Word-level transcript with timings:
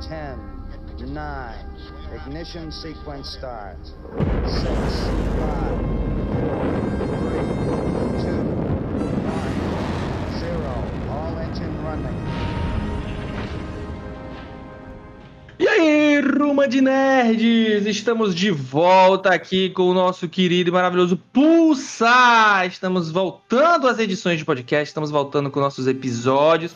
10, 0.00 0.38
9, 1.10 1.54
ignition 2.14 2.70
sequence 2.70 3.36
starts. 3.36 3.94
6, 4.46 4.60
5, 4.60 4.68
4, 5.38 5.74
3, 8.20 8.22
2, 8.22 8.46
1, 9.18 10.38
0. 10.38 10.62
All 11.10 11.38
engine 11.40 11.74
running. 11.82 12.18
E 15.58 15.66
aí, 15.66 16.20
Ruma 16.20 16.68
de 16.68 16.80
Nerds! 16.80 17.84
Estamos 17.86 18.32
de 18.36 18.52
volta 18.52 19.30
aqui 19.30 19.70
com 19.70 19.90
o 19.90 19.94
nosso 19.94 20.28
querido 20.28 20.70
e 20.70 20.72
maravilhoso 20.72 21.16
Pulsar! 21.32 22.68
Estamos 22.68 23.10
voltando 23.10 23.88
às 23.88 23.98
edições 23.98 24.38
de 24.38 24.44
podcast, 24.44 24.86
estamos 24.88 25.10
voltando 25.10 25.50
com 25.50 25.58
nossos 25.58 25.88
episódios. 25.88 26.72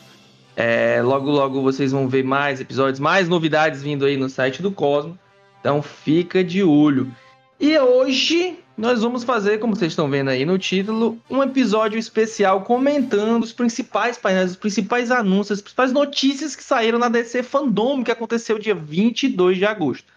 É, 0.55 1.01
logo, 1.01 1.29
logo 1.29 1.61
vocês 1.61 1.91
vão 1.91 2.07
ver 2.07 2.23
mais 2.23 2.61
episódios, 2.61 2.99
mais 2.99 3.27
novidades 3.27 3.81
vindo 3.81 4.05
aí 4.05 4.17
no 4.17 4.29
site 4.29 4.61
do 4.61 4.71
Cosmo. 4.71 5.17
Então 5.59 5.81
fica 5.81 6.43
de 6.43 6.63
olho. 6.63 7.11
E 7.59 7.77
hoje 7.79 8.59
nós 8.77 9.01
vamos 9.01 9.23
fazer, 9.23 9.59
como 9.59 9.75
vocês 9.75 9.91
estão 9.91 10.09
vendo 10.09 10.29
aí 10.29 10.45
no 10.45 10.57
título, 10.57 11.17
um 11.29 11.41
episódio 11.41 11.97
especial 11.97 12.61
comentando 12.61 13.43
os 13.43 13.53
principais 13.53 14.17
painéis, 14.17 14.51
os 14.51 14.57
principais 14.57 15.11
anúncios, 15.11 15.59
as 15.59 15.61
principais 15.61 15.93
notícias 15.93 16.55
que 16.55 16.63
saíram 16.63 16.99
na 16.99 17.07
DC 17.07 17.43
Fandom, 17.43 18.03
que 18.03 18.11
aconteceu 18.11 18.57
dia 18.59 18.75
22 18.75 19.57
de 19.57 19.65
agosto. 19.65 20.11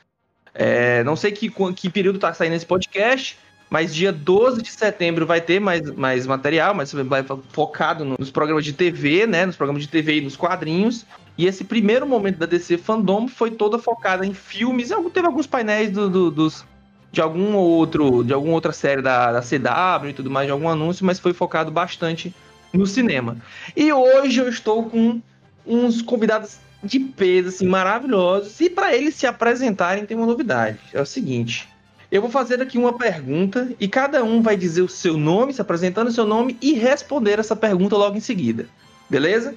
É, 0.54 1.04
não 1.04 1.16
sei 1.16 1.32
que, 1.32 1.52
que 1.74 1.90
período 1.90 2.16
está 2.16 2.32
saindo 2.32 2.54
esse 2.54 2.64
podcast, 2.64 3.38
mas 3.68 3.94
dia 3.94 4.12
12 4.12 4.62
de 4.62 4.70
setembro 4.70 5.26
vai 5.26 5.40
ter 5.40 5.60
mais, 5.60 5.90
mais 5.90 6.26
material, 6.26 6.74
mas 6.74 6.92
vai 6.92 7.24
focado 7.50 8.04
nos 8.04 8.30
programas 8.30 8.64
de 8.64 8.72
TV, 8.72 9.26
né? 9.26 9.44
Nos 9.44 9.56
programas 9.56 9.82
de 9.82 9.88
TV 9.88 10.18
e 10.18 10.20
nos 10.20 10.36
quadrinhos. 10.36 11.04
E 11.36 11.46
esse 11.46 11.64
primeiro 11.64 12.06
momento 12.06 12.38
da 12.38 12.46
DC 12.46 12.78
Fandom 12.78 13.28
foi 13.28 13.50
toda 13.50 13.78
focada 13.78 14.24
em 14.24 14.32
filmes. 14.32 14.90
Teve 15.12 15.26
alguns 15.26 15.46
painéis 15.46 15.90
do, 15.90 16.08
do, 16.08 16.30
dos, 16.30 16.64
de 17.10 17.20
algum 17.20 17.54
outro, 17.56 18.23
de 18.23 18.32
alguma 18.32 18.54
outra 18.54 18.73
série 18.73 19.02
da, 19.02 19.32
da 19.32 19.40
CW 19.40 20.10
e 20.10 20.12
tudo 20.12 20.30
mais, 20.30 20.46
de 20.46 20.52
algum 20.52 20.68
anúncio, 20.68 21.04
mas 21.04 21.18
foi 21.18 21.34
focado 21.34 21.70
bastante 21.70 22.34
no 22.73 22.86
cinema. 22.86 23.36
E 23.76 23.92
hoje 23.92 24.40
eu 24.40 24.48
estou 24.48 24.88
com 24.88 25.20
uns 25.66 26.01
convidados 26.01 26.58
de 26.82 27.01
peso, 27.01 27.48
assim, 27.48 27.66
maravilhosos. 27.66 28.60
E 28.60 28.70
para 28.70 28.95
eles 28.95 29.14
se 29.16 29.26
apresentarem, 29.26 30.06
tem 30.06 30.16
uma 30.16 30.26
novidade. 30.26 30.78
É 30.92 31.01
o 31.01 31.06
seguinte. 31.06 31.68
Eu 32.10 32.21
vou 32.21 32.30
fazer 32.30 32.60
aqui 32.62 32.79
uma 32.79 32.93
pergunta 32.93 33.68
e 33.80 33.88
cada 33.88 34.23
um 34.23 34.40
vai 34.40 34.57
dizer 34.57 34.82
o 34.82 34.88
seu 34.88 35.16
nome, 35.16 35.52
se 35.52 35.60
apresentando 35.60 36.09
o 36.09 36.13
seu 36.13 36.24
nome 36.24 36.57
e 36.60 36.73
responder 36.73 37.38
essa 37.38 37.57
pergunta 37.57 37.96
logo 37.96 38.16
em 38.16 38.21
seguida. 38.21 38.66
Beleza? 39.10 39.54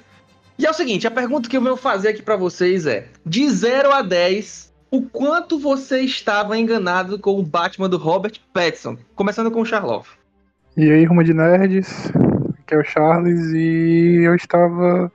E 0.58 0.66
é 0.66 0.70
o 0.70 0.74
seguinte, 0.74 1.06
a 1.06 1.10
pergunta 1.10 1.48
que 1.48 1.56
eu 1.56 1.62
vou 1.62 1.76
fazer 1.76 2.08
aqui 2.08 2.22
para 2.22 2.36
vocês 2.36 2.86
é: 2.86 3.06
de 3.24 3.48
0 3.48 3.92
a 3.92 4.02
10, 4.02 4.72
o 4.90 5.02
quanto 5.02 5.58
você 5.58 6.00
estava 6.00 6.58
enganado 6.58 7.18
com 7.18 7.38
o 7.38 7.42
Batman 7.42 7.88
do 7.88 7.96
Robert 7.96 8.38
Pattinson? 8.52 8.98
Começando 9.14 9.50
com 9.50 9.60
o 9.60 9.64
Charlotte. 9.64 10.10
E 10.76 10.90
aí, 10.90 11.04
Ruma 11.04 11.24
de 11.24 11.32
Nerds, 11.32 12.10
aqui 12.58 12.74
é 12.74 12.78
o 12.78 12.84
Charles 12.84 13.52
e 13.52 14.22
eu 14.24 14.34
estava 14.34 15.10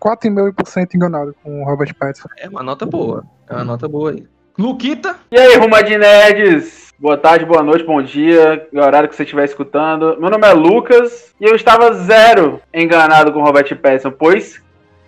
4,5% 0.00 0.94
enganado 0.94 1.34
com 1.42 1.62
o 1.62 1.64
Robert 1.64 1.94
Pattinson. 1.94 2.28
É 2.36 2.48
uma 2.48 2.62
nota 2.62 2.86
boa, 2.86 3.24
é 3.48 3.54
uma 3.54 3.64
nota 3.64 3.88
boa 3.88 4.12
aí. 4.12 4.26
Luquita. 4.58 5.16
E 5.30 5.38
aí, 5.38 5.56
Ruma 5.56 5.82
de 5.82 5.96
Nerds? 5.96 6.92
Boa 6.98 7.16
tarde, 7.16 7.44
boa 7.44 7.62
noite, 7.62 7.84
bom 7.84 8.02
dia, 8.02 8.68
no 8.70 8.82
horário 8.82 9.08
que 9.08 9.16
você 9.16 9.22
estiver 9.22 9.44
escutando. 9.44 10.16
Meu 10.20 10.30
nome 10.30 10.46
é 10.46 10.52
Lucas 10.52 11.34
e 11.40 11.44
eu 11.44 11.56
estava 11.56 11.92
zero 11.94 12.60
enganado 12.72 13.32
com 13.32 13.40
o 13.40 13.44
Robert 13.44 13.74
Pattinson, 13.76 14.10
pois 14.10 14.62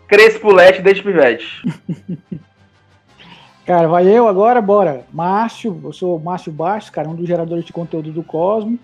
Crespulete 0.09 0.81
desde 0.81 1.03
pivete. 1.03 1.63
cara, 3.67 3.87
vai 3.87 4.09
eu 4.09 4.27
agora, 4.27 4.63
bora. 4.63 5.05
Márcio, 5.13 5.79
eu 5.85 5.93
sou 5.93 6.19
Márcio 6.19 6.51
Bastos, 6.51 6.91
cara, 6.91 7.09
um 7.09 7.15
dos 7.15 7.29
geradores 7.29 7.67
de 7.67 7.73
conteúdo 7.73 8.11
do 8.13 8.23
Cosmo. 8.23 8.79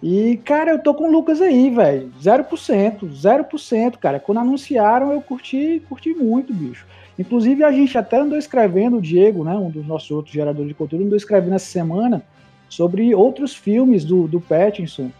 E, 0.00 0.40
cara, 0.44 0.70
eu 0.70 0.78
tô 0.78 0.94
com 0.94 1.08
o 1.08 1.12
Lucas 1.12 1.42
aí, 1.42 1.70
velho. 1.70 2.12
0%, 2.22 3.00
0%, 3.00 3.96
cara. 3.96 4.20
Quando 4.20 4.38
anunciaram, 4.38 5.12
eu 5.12 5.20
curti, 5.20 5.82
curti 5.88 6.14
muito, 6.14 6.54
bicho. 6.54 6.86
Inclusive, 7.18 7.64
a 7.64 7.72
gente 7.72 7.98
até 7.98 8.18
andou 8.20 8.38
escrevendo, 8.38 8.98
o 8.98 9.02
Diego, 9.02 9.44
né, 9.44 9.56
um 9.56 9.70
dos 9.70 9.86
nossos 9.86 10.10
outros 10.10 10.32
geradores 10.32 10.68
de 10.68 10.74
conteúdo, 10.74 11.04
andou 11.04 11.16
escrevendo 11.16 11.54
essa 11.54 11.66
semana 11.66 12.22
sobre 12.68 13.14
outros 13.14 13.54
filmes 13.54 14.04
do, 14.04 14.28
do 14.28 14.40
Pattinson 14.40 15.10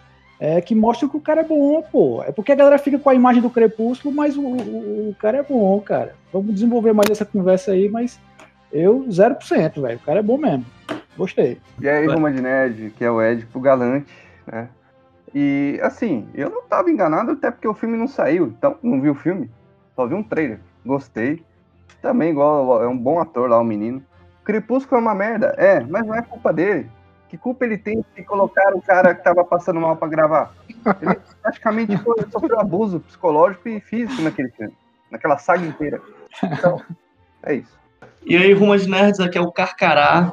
é, 0.40 0.60
que 0.60 0.74
mostram 0.74 1.08
que 1.08 1.16
o 1.16 1.20
cara 1.20 1.40
é 1.40 1.44
bom, 1.44 1.82
pô. 1.82 2.22
É 2.22 2.30
porque 2.30 2.52
a 2.52 2.54
galera 2.54 2.78
fica 2.78 2.98
com 2.98 3.10
a 3.10 3.14
imagem 3.14 3.42
do 3.42 3.50
Crepúsculo, 3.50 4.14
mas 4.14 4.36
o, 4.36 4.42
o, 4.42 5.10
o 5.10 5.16
cara 5.18 5.38
é 5.38 5.42
bom, 5.42 5.80
cara. 5.80 6.14
Vamos 6.32 6.54
desenvolver 6.54 6.92
mais 6.92 7.10
essa 7.10 7.24
conversa 7.24 7.72
aí, 7.72 7.88
mas 7.88 8.20
eu 8.72 9.04
0%, 9.08 9.80
velho. 9.80 9.96
O 9.96 10.02
cara 10.02 10.20
é 10.20 10.22
bom 10.22 10.38
mesmo. 10.38 10.64
Gostei. 11.16 11.58
E 11.80 11.88
aí, 11.88 12.06
Roma 12.06 12.30
de 12.30 12.40
Nerd, 12.40 12.92
que 12.96 13.04
é 13.04 13.10
o 13.10 13.20
Ed 13.20 13.44
pro 13.46 13.60
Galante, 13.60 14.12
né? 14.46 14.68
E 15.34 15.78
assim, 15.82 16.26
eu 16.34 16.48
não 16.48 16.62
tava 16.62 16.90
enganado 16.90 17.32
até 17.32 17.50
porque 17.50 17.68
o 17.68 17.74
filme 17.74 17.98
não 17.98 18.06
saiu, 18.06 18.46
então 18.46 18.78
não 18.82 19.00
vi 19.00 19.10
o 19.10 19.14
filme, 19.14 19.50
só 19.94 20.06
vi 20.06 20.14
um 20.14 20.22
trailer. 20.22 20.60
Gostei. 20.86 21.44
Também 22.00 22.30
igual 22.30 22.82
é 22.82 22.88
um 22.88 22.96
bom 22.96 23.18
ator 23.18 23.48
lá, 23.48 23.58
o 23.58 23.64
menino. 23.64 24.02
Crepúsculo 24.44 25.00
é 25.00 25.02
uma 25.02 25.14
merda, 25.14 25.54
é, 25.58 25.80
mas 25.80 26.06
não 26.06 26.14
é 26.14 26.22
culpa 26.22 26.52
dele. 26.52 26.90
Que 27.28 27.36
culpa 27.36 27.66
ele 27.66 27.76
tem 27.76 28.02
de 28.16 28.22
colocar 28.22 28.74
o 28.74 28.80
cara 28.80 29.14
que 29.14 29.22
tava 29.22 29.44
passando 29.44 29.80
mal 29.80 29.96
para 29.96 30.08
gravar? 30.08 30.54
Ele 31.02 31.20
praticamente 31.42 31.96
foi, 31.98 32.16
sofreu 32.32 32.58
abuso 32.58 33.00
psicológico 33.00 33.68
e 33.68 33.80
físico 33.80 34.22
naquele 34.22 34.50
filme, 34.50 34.72
naquela 35.10 35.36
saga 35.36 35.66
inteira. 35.66 36.00
Então, 36.42 36.80
é 37.42 37.56
isso. 37.56 37.78
E 38.24 38.36
aí, 38.36 38.52
Rumas 38.52 38.86
Nerds, 38.86 39.20
aqui 39.20 39.36
é 39.36 39.40
o 39.40 39.52
Carcará. 39.52 40.30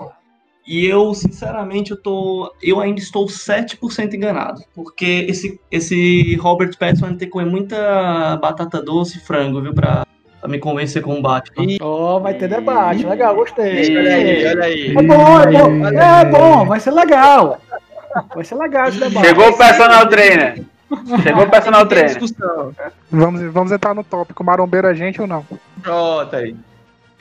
E 0.66 0.86
eu, 0.86 1.14
sinceramente, 1.14 1.92
eu 1.92 2.02
tô. 2.02 2.54
Eu 2.62 2.80
ainda 2.80 3.00
estou 3.00 3.26
7% 3.28 4.14
enganado. 4.14 4.62
Porque 4.74 5.26
esse, 5.30 5.60
esse 5.70 6.36
Robert 6.38 6.76
Pattinson 6.78 7.10
tem 7.10 7.20
que 7.20 7.28
comer 7.28 7.46
muita 7.46 8.38
batata 8.38 8.82
doce 8.82 9.18
e 9.18 9.22
frango, 9.22 9.62
viu? 9.62 9.74
Pra, 9.74 10.05
pra 10.46 10.48
me 10.48 10.60
convencer 10.60 11.02
com 11.02 11.18
o 11.18 11.22
Batman. 11.22 11.78
Ó, 11.82 12.18
oh, 12.18 12.20
vai 12.20 12.36
ter 12.36 12.48
debate. 12.48 13.04
Legal, 13.04 13.36
gostei. 13.36 13.98
Olha 13.98 14.14
aí, 14.14 14.46
olha 14.46 14.64
aí. 14.64 14.92
É 14.92 15.02
bom, 15.02 15.42
é 15.42 15.52
bom. 15.52 15.88
É 15.88 16.26
bom, 16.26 16.66
vai 16.66 16.80
ser 16.80 16.92
legal. 16.92 17.60
Vai 18.34 18.46
ser 18.46 18.56
legal 18.56 18.88
esse 18.88 19.00
debate. 19.00 19.28
Chegou 19.28 19.50
o 19.50 19.58
personal 19.58 20.08
trainer. 20.08 20.64
Chegou 21.24 21.44
o 21.44 21.50
personal 21.50 21.86
trainer. 21.88 22.18
Vamos, 23.12 23.42
vamos 23.52 23.72
entrar 23.72 23.96
no 23.96 24.04
tópico. 24.04 24.44
Marombeira 24.44 24.90
a 24.90 24.94
gente 24.94 25.20
ou 25.20 25.28
não? 25.28 25.46
Pronto 25.82 26.36
aí. 26.36 26.56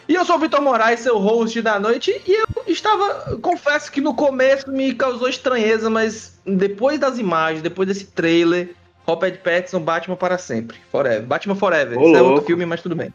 E 0.07 0.15
eu 0.15 0.25
sou 0.27 0.37
o 0.37 0.39
Vitor 0.39 0.61
Moraes, 0.61 1.01
seu 1.01 1.17
host 1.17 1.63
da 1.63 1.81
noite, 1.81 2.21
e 2.27 2.43
eu 2.43 2.47
estava, 2.67 3.39
confesso 3.39 3.91
que 3.91 4.03
no 4.03 4.13
começo 4.13 4.71
me 4.71 4.93
causou 4.93 5.31
estranheza, 5.31 5.89
mas 5.89 6.39
depois 6.47 7.01
das 7.01 7.19
imagens, 7.19 7.63
depois 7.63 7.89
desse 7.89 8.05
trailer, 8.05 8.75
Robert 9.07 9.39
Pattinson, 9.43 9.81
Batman 9.81 10.17
para 10.17 10.39
sempre, 10.39 10.79
forever, 10.91 11.23
Batman 11.23 11.55
Forever, 11.55 11.99
Ô, 11.99 12.07
isso 12.07 12.17
é 12.17 12.23
outro 12.23 12.45
filme, 12.45 12.65
mas 12.65 12.81
tudo 12.81 12.97
bem. 12.97 13.13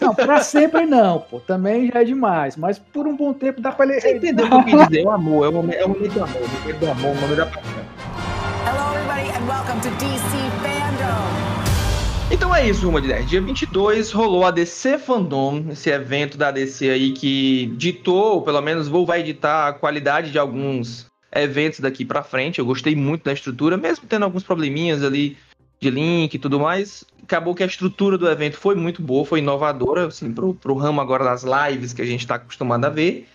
Não, 0.00 0.14
pra 0.14 0.40
sempre 0.40 0.86
não, 0.86 1.20
pô. 1.20 1.38
Também 1.38 1.88
já 1.92 2.00
é 2.00 2.04
demais. 2.04 2.56
Mas 2.56 2.78
por 2.78 3.06
um 3.06 3.16
bom 3.16 3.32
tempo 3.32 3.60
dá 3.60 3.70
pra 3.70 3.86
ele. 3.86 4.00
Você 4.00 4.16
entendeu 4.16 4.46
o 4.46 4.50
que 4.50 4.56
eu 4.56 4.64
quis 4.64 4.88
dizer? 4.88 5.02
É 5.02 5.06
o 5.06 5.10
amor, 5.10 5.46
é 5.46 5.48
o 5.48 5.52
momento, 5.52 5.76
é 5.76 5.84
o 5.84 5.88
momento 5.88 6.12
do 6.12 6.24
amor, 6.24 6.42
o 6.42 6.48
momento 6.48 6.78
do 6.78 6.90
amor, 6.90 7.10
o 7.12 7.14
momento 7.14 7.36
da 7.36 7.46
paixão. 7.46 7.72
Hello, 8.66 8.94
everybody, 8.94 9.28
and 9.30 9.46
welcome 9.46 9.80
to 9.80 9.90
DC 9.98 10.36
Fandom. 10.62 11.52
Então 12.32 12.54
é 12.54 12.66
isso, 12.66 12.86
Ruma 12.86 13.00
de 13.00 13.08
10. 13.08 13.28
Dia 13.28 13.40
22 13.40 14.10
rolou 14.10 14.44
a 14.44 14.50
DC 14.50 14.98
Fandom, 14.98 15.66
esse 15.70 15.90
evento 15.90 16.38
da 16.38 16.50
DC 16.50 16.88
aí 16.88 17.12
que 17.12 17.66
ditou, 17.76 18.34
ou 18.34 18.42
pelo 18.42 18.60
menos 18.60 18.88
vou 18.88 19.04
vai 19.04 19.20
editar 19.20 19.68
a 19.68 19.72
qualidade 19.72 20.32
de 20.32 20.38
alguns 20.38 21.11
eventos 21.34 21.80
daqui 21.80 22.04
pra 22.04 22.22
frente. 22.22 22.58
Eu 22.58 22.66
gostei 22.66 22.94
muito 22.94 23.24
da 23.24 23.32
estrutura, 23.32 23.76
mesmo 23.76 24.06
tendo 24.08 24.24
alguns 24.24 24.42
probleminhas 24.42 25.02
ali 25.02 25.36
de 25.80 25.90
link 25.90 26.34
e 26.34 26.38
tudo 26.38 26.60
mais. 26.60 27.04
Acabou 27.22 27.54
que 27.54 27.62
a 27.62 27.66
estrutura 27.66 28.16
do 28.16 28.28
evento 28.28 28.56
foi 28.56 28.74
muito 28.74 29.02
boa, 29.02 29.24
foi 29.24 29.40
inovadora, 29.40 30.06
assim, 30.06 30.32
pro, 30.32 30.54
pro 30.54 30.74
ramo 30.74 31.00
agora 31.00 31.24
das 31.24 31.44
lives 31.44 31.92
que 31.92 32.02
a 32.02 32.06
gente 32.06 32.26
tá 32.26 32.36
acostumado 32.36 32.84
a 32.84 32.88
ver. 32.88 33.28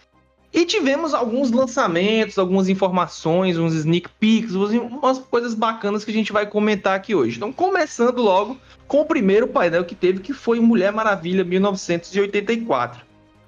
E 0.54 0.66
tivemos 0.66 1.14
alguns 1.14 1.52
lançamentos, 1.52 2.40
algumas 2.40 2.70
informações, 2.70 3.58
uns 3.58 3.74
sneak 3.74 4.10
peeks, 4.20 4.54
umas 4.54 5.20
coisas 5.20 5.54
bacanas 5.54 6.06
que 6.06 6.12
a 6.12 6.14
gente 6.14 6.32
vai 6.32 6.48
comentar 6.48 6.96
aqui 6.96 7.14
hoje. 7.14 7.36
Então, 7.36 7.52
começando 7.52 8.22
logo 8.22 8.58
com 8.88 9.02
o 9.02 9.06
primeiro 9.06 9.48
painel 9.48 9.84
que 9.84 9.94
teve, 9.94 10.20
que 10.20 10.34
foi 10.34 10.60
Mulher 10.60 10.94
Maravilha 10.94 11.44
1984. 11.44 13.07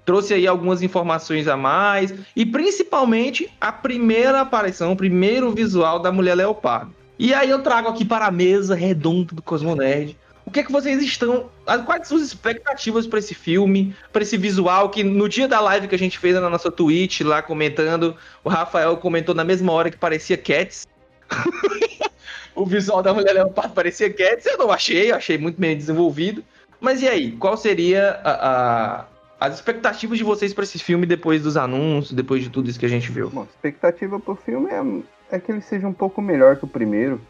Trouxe 0.10 0.34
aí 0.34 0.48
algumas 0.48 0.82
informações 0.82 1.48
a 1.48 1.56
mais 1.56 2.12
e 2.36 2.44
principalmente 2.44 3.48
a 3.62 3.72
primeira 3.72 4.42
aparição, 4.42 4.92
o 4.92 4.96
primeiro 4.96 5.52
visual 5.52 6.00
da 6.00 6.12
Mulher 6.12 6.34
Leopardo. 6.34 6.92
E 7.20 7.32
aí 7.32 7.48
eu 7.48 7.62
trago 7.62 7.90
aqui 7.90 8.04
para 8.04 8.26
a 8.26 8.32
mesa 8.32 8.74
redonda 8.74 9.36
do 9.36 9.42
Cosmonerd. 9.44 10.18
O 10.44 10.50
que 10.50 10.62
é 10.62 10.64
que 10.64 10.72
vocês 10.72 11.04
estão. 11.04 11.48
Quais 11.86 12.08
são 12.08 12.18
as 12.18 12.24
expectativas 12.24 13.06
para 13.06 13.20
esse 13.20 13.36
filme, 13.36 13.96
para 14.12 14.24
esse 14.24 14.36
visual 14.36 14.90
que 14.90 15.04
no 15.04 15.30
dia 15.30 15.48
da 15.48 15.60
live 15.60 15.88
que 15.88 15.94
a 15.94 16.00
gente 16.00 16.18
fez 16.18 16.34
na 16.34 16.50
nossa 16.50 16.72
Twitch 16.72 17.22
lá 17.22 17.44
comentando, 17.44 18.16
o 18.44 18.50
Rafael 18.50 18.98
comentou 18.98 19.36
na 19.36 19.44
mesma 19.44 19.72
hora 19.74 19.92
que 19.92 19.98
parecia 19.98 20.38
Cats. 20.38 20.88
o 22.56 22.66
visual 22.66 23.04
da 23.04 23.14
Mulher 23.14 23.34
Leopardo 23.34 23.76
parecia 23.76 24.12
Cats, 24.12 24.48
eu 24.48 24.58
não 24.58 24.72
achei, 24.72 25.12
eu 25.12 25.16
achei 25.18 25.38
muito 25.38 25.62
bem 25.62 25.78
desenvolvido. 25.78 26.44
Mas 26.82 27.04
e 27.04 27.08
aí, 27.08 27.34
qual 27.34 27.56
seria 27.56 28.20
a, 28.24 28.32
a- 28.32 29.06
as 29.40 29.56
expectativas 29.56 30.18
de 30.18 30.24
vocês 30.24 30.54
pra 30.54 30.64
esse 30.64 30.80
filme 30.80 31.06
depois 31.06 31.42
dos 31.42 31.56
anúncios, 31.56 32.14
depois 32.14 32.44
de 32.44 32.50
tudo 32.50 32.70
isso 32.70 32.80
que 32.80 32.86
a 32.86 32.90
gente 32.90 33.12
viu? 33.12 33.30
Bom, 33.30 33.42
a 33.42 33.46
expectativa 33.46 34.20
pro 34.20 34.36
filme 34.36 34.70
é, 34.70 35.36
é 35.36 35.40
que 35.40 35.52
ele 35.52 35.62
seja 35.62 35.88
um 35.88 35.94
pouco 35.94 36.22
melhor 36.22 36.58
que 36.58 36.66
o 36.66 36.68
primeiro, 36.68 37.22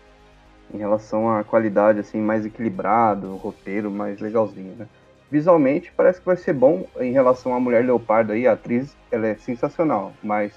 em 0.73 0.77
relação 0.77 1.29
à 1.31 1.43
qualidade, 1.43 1.99
assim, 1.99 2.19
mais 2.19 2.45
equilibrado, 2.45 3.27
o 3.27 3.35
roteiro 3.35 3.91
mais 3.91 4.19
legalzinho, 4.19 4.75
né? 4.75 4.87
Visualmente 5.31 5.93
parece 5.95 6.19
que 6.19 6.25
vai 6.25 6.37
ser 6.37 6.53
bom 6.53 6.87
em 6.99 7.11
relação 7.11 7.53
à 7.53 7.59
Mulher 7.59 7.85
Leopardo 7.85 8.31
aí, 8.31 8.47
a 8.47 8.53
atriz, 8.53 8.97
ela 9.11 9.27
é 9.27 9.35
sensacional, 9.35 10.11
mas 10.23 10.51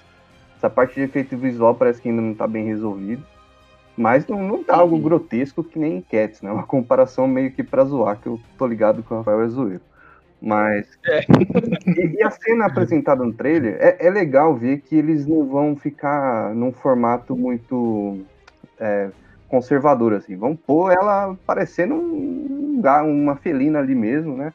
essa 0.56 0.70
parte 0.70 0.94
de 0.94 1.02
efeito 1.02 1.37
visual 1.37 1.75
parece 1.75 2.00
que 2.00 2.08
ainda 2.08 2.22
não 2.22 2.34
tá 2.34 2.46
bem 2.46 2.64
resolvido. 2.64 3.22
Mas 3.94 4.26
não, 4.26 4.43
não 4.43 4.64
tá 4.64 4.76
algo 4.76 4.99
grotesco 4.99 5.62
que 5.62 5.78
nem 5.78 6.00
Cats, 6.00 6.40
né? 6.40 6.50
Uma 6.50 6.62
comparação 6.62 7.28
meio 7.28 7.50
que 7.50 7.62
pra 7.62 7.84
zoar, 7.84 8.16
que 8.16 8.26
eu 8.26 8.40
tô 8.56 8.66
ligado 8.66 9.02
que 9.02 9.12
o 9.12 9.19
Rafael 9.19 9.43
é 9.43 9.49
zoeiro. 9.49 9.82
Mas. 10.43 10.99
E, 11.85 12.17
e 12.17 12.23
a 12.23 12.31
cena 12.31 12.67
apresentada 12.67 13.25
no 13.25 13.33
trailer 13.33 13.77
é, 13.81 14.06
é 14.06 14.11
legal 14.11 14.55
ver 14.55 14.81
que 14.81 14.97
eles 14.97 15.27
não 15.27 15.47
vão 15.47 15.77
ficar 15.77 16.55
num 16.55 16.73
formato 16.73 17.37
muito 17.37 18.21
é, 18.79 19.11
conservador, 19.49 20.15
assim. 20.15 20.37
Vão 20.37 20.56
pôr 20.56 20.93
ela 20.93 21.37
parecendo 21.44 21.94
um, 21.94 22.81
uma 23.05 23.37
felina 23.37 23.81
ali 23.81 23.94
mesmo, 23.94 24.37
né? 24.37 24.53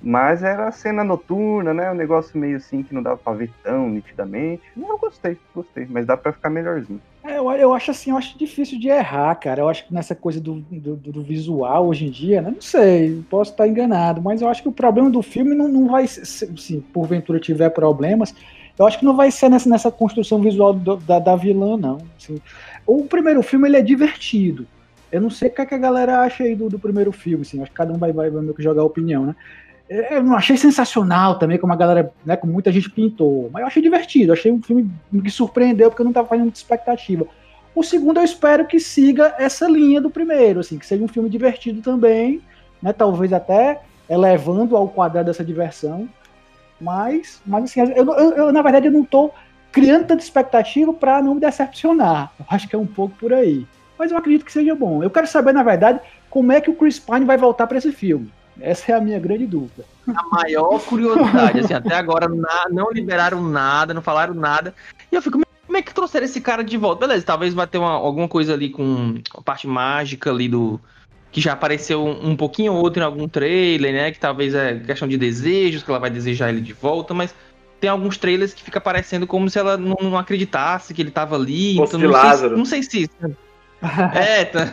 Mas 0.00 0.42
era 0.42 0.70
cena 0.70 1.02
noturna, 1.02 1.74
né? 1.74 1.90
Um 1.90 1.94
negócio 1.94 2.38
meio 2.38 2.56
assim 2.56 2.82
que 2.82 2.94
não 2.94 3.02
dava 3.02 3.16
pra 3.16 3.32
ver 3.32 3.50
tão 3.62 3.88
nitidamente. 3.88 4.62
Eu 4.76 4.98
gostei, 4.98 5.36
gostei. 5.54 5.86
Mas 5.90 6.06
dá 6.06 6.16
pra 6.16 6.32
ficar 6.32 6.50
melhorzinho. 6.50 7.00
É, 7.24 7.38
eu, 7.38 7.50
eu 7.52 7.74
acho 7.74 7.90
assim, 7.90 8.10
eu 8.10 8.16
acho 8.16 8.38
difícil 8.38 8.78
de 8.78 8.88
errar, 8.88 9.34
cara. 9.34 9.62
Eu 9.62 9.68
acho 9.68 9.86
que 9.86 9.92
nessa 9.92 10.14
coisa 10.14 10.40
do, 10.40 10.54
do, 10.54 10.96
do 10.96 11.22
visual 11.22 11.88
hoje 11.88 12.06
em 12.06 12.10
dia, 12.10 12.40
né? 12.40 12.52
não 12.54 12.62
sei, 12.62 13.22
posso 13.28 13.50
estar 13.50 13.66
enganado, 13.66 14.22
mas 14.22 14.40
eu 14.40 14.48
acho 14.48 14.62
que 14.62 14.68
o 14.68 14.72
problema 14.72 15.10
do 15.10 15.20
filme 15.20 15.54
não, 15.54 15.68
não 15.68 15.88
vai 15.88 16.06
ser, 16.06 16.24
se 16.24 16.78
porventura 16.92 17.40
tiver 17.40 17.68
problemas, 17.70 18.34
eu 18.78 18.86
acho 18.86 18.98
que 18.98 19.04
não 19.04 19.16
vai 19.16 19.30
ser 19.30 19.48
nessa, 19.48 19.68
nessa 19.68 19.90
construção 19.90 20.40
visual 20.40 20.72
do- 20.72 20.96
da, 20.96 21.18
da 21.18 21.34
vilã, 21.34 21.76
não. 21.76 21.98
assim. 22.16 22.40
O 22.86 23.04
primeiro 23.04 23.42
filme 23.42 23.68
ele 23.68 23.76
é 23.76 23.82
divertido. 23.82 24.66
Eu 25.10 25.20
não 25.20 25.30
sei 25.30 25.48
o 25.48 25.50
que, 25.52 25.62
é 25.62 25.66
que 25.66 25.74
a 25.74 25.78
galera 25.78 26.20
acha 26.20 26.44
aí 26.44 26.54
do, 26.54 26.68
do 26.68 26.78
primeiro 26.78 27.10
filme, 27.10 27.42
assim, 27.42 27.60
acho 27.60 27.70
que 27.70 27.76
cada 27.76 27.92
um 27.92 27.98
vai, 27.98 28.12
vai, 28.12 28.30
vai 28.30 28.42
meio 28.42 28.54
que 28.54 28.62
jogar 28.62 28.82
a 28.82 28.86
opinião, 28.86 29.26
né? 29.26 29.34
Eu 29.88 30.22
não 30.22 30.36
achei 30.36 30.56
sensacional 30.56 31.38
também, 31.38 31.56
como 31.58 31.72
a 31.72 31.76
galera, 31.76 32.12
né, 32.24 32.38
muita 32.44 32.70
gente 32.70 32.90
pintou, 32.90 33.48
mas 33.50 33.62
eu 33.62 33.66
achei 33.66 33.82
divertido, 33.82 34.32
achei 34.34 34.52
um 34.52 34.60
filme 34.62 34.90
que 35.24 35.30
surpreendeu 35.30 35.88
porque 35.88 36.02
eu 36.02 36.04
não 36.04 36.10
estava 36.10 36.28
fazendo 36.28 36.44
muita 36.44 36.58
expectativa. 36.58 37.26
O 37.74 37.82
segundo 37.82 38.18
eu 38.20 38.24
espero 38.24 38.66
que 38.66 38.78
siga 38.78 39.34
essa 39.38 39.66
linha 39.66 39.98
do 40.00 40.10
primeiro, 40.10 40.60
assim, 40.60 40.78
que 40.78 40.84
seja 40.84 41.02
um 41.02 41.08
filme 41.08 41.30
divertido 41.30 41.80
também, 41.80 42.42
né, 42.82 42.92
talvez 42.92 43.32
até 43.32 43.80
elevando 44.10 44.76
ao 44.76 44.88
quadrado 44.88 45.26
dessa 45.26 45.44
diversão, 45.44 46.06
mas, 46.80 47.40
mas 47.46 47.64
assim, 47.64 47.80
eu, 47.80 48.12
eu- 48.14 48.32
eu, 48.36 48.52
na 48.52 48.62
verdade 48.62 48.86
eu 48.88 48.92
não 48.92 49.04
tô 49.04 49.30
criando 49.72 50.06
tanta 50.06 50.22
expectativa 50.22 50.92
para 50.92 51.22
não 51.22 51.34
me 51.34 51.40
decepcionar. 51.40 52.32
Eu 52.38 52.46
acho 52.50 52.68
que 52.68 52.76
é 52.76 52.78
um 52.78 52.86
pouco 52.86 53.14
por 53.18 53.32
aí. 53.32 53.66
Mas 53.98 54.10
eu 54.12 54.16
acredito 54.18 54.44
que 54.44 54.52
seja 54.52 54.74
bom. 54.74 55.02
Eu 55.02 55.10
quero 55.10 55.26
saber, 55.26 55.52
na 55.52 55.62
verdade, 55.62 56.00
como 56.30 56.52
é 56.52 56.60
que 56.60 56.70
o 56.70 56.74
Chris 56.74 56.98
Pine 56.98 57.24
vai 57.24 57.36
voltar 57.36 57.66
para 57.66 57.78
esse 57.78 57.90
filme. 57.92 58.32
Essa 58.60 58.92
é 58.92 58.94
a 58.96 59.00
minha 59.00 59.18
grande 59.18 59.46
dúvida. 59.46 59.84
A 60.08 60.22
maior 60.36 60.80
curiosidade, 60.80 61.60
assim, 61.60 61.74
até 61.74 61.94
agora 61.94 62.28
na- 62.28 62.66
não 62.70 62.90
liberaram 62.90 63.42
nada, 63.42 63.94
não 63.94 64.02
falaram 64.02 64.34
nada. 64.34 64.74
E 65.12 65.14
eu 65.14 65.22
fico, 65.22 65.40
como 65.66 65.76
é 65.76 65.82
que 65.82 65.94
trouxeram 65.94 66.24
esse 66.24 66.40
cara 66.40 66.64
de 66.64 66.76
volta? 66.76 67.06
Beleza, 67.06 67.24
talvez 67.24 67.54
vai 67.54 67.66
ter 67.66 67.78
uma- 67.78 67.92
alguma 67.92 68.26
coisa 68.28 68.54
ali 68.54 68.70
com 68.70 69.16
a 69.36 69.42
parte 69.42 69.66
mágica 69.66 70.30
ali 70.30 70.48
do. 70.48 70.80
Que 71.30 71.42
já 71.42 71.52
apareceu 71.52 72.02
um, 72.04 72.30
um 72.30 72.36
pouquinho 72.36 72.72
ou 72.72 72.80
outro 72.82 73.02
em 73.02 73.04
algum 73.04 73.28
trailer, 73.28 73.92
né? 73.92 74.10
Que 74.10 74.18
talvez 74.18 74.54
é 74.54 74.76
questão 74.78 75.06
de 75.06 75.18
desejos, 75.18 75.82
que 75.82 75.90
ela 75.90 76.00
vai 76.00 76.08
desejar 76.08 76.48
ele 76.48 76.62
de 76.62 76.72
volta, 76.72 77.12
mas 77.12 77.34
tem 77.78 77.90
alguns 77.90 78.16
trailers 78.16 78.54
que 78.54 78.62
fica 78.62 78.80
parecendo 78.80 79.26
como 79.26 79.48
se 79.50 79.58
ela 79.58 79.76
não, 79.76 79.96
não 80.00 80.16
acreditasse 80.18 80.94
que 80.94 81.02
ele 81.02 81.10
tava 81.10 81.36
ali. 81.36 81.74
Então 81.74 82.00
de 82.00 82.06
não 82.06 82.12
sei 82.38 82.48
não 82.56 82.64
sei 82.64 82.82
se. 82.82 83.10
É, 84.14 84.44
tá. 84.46 84.68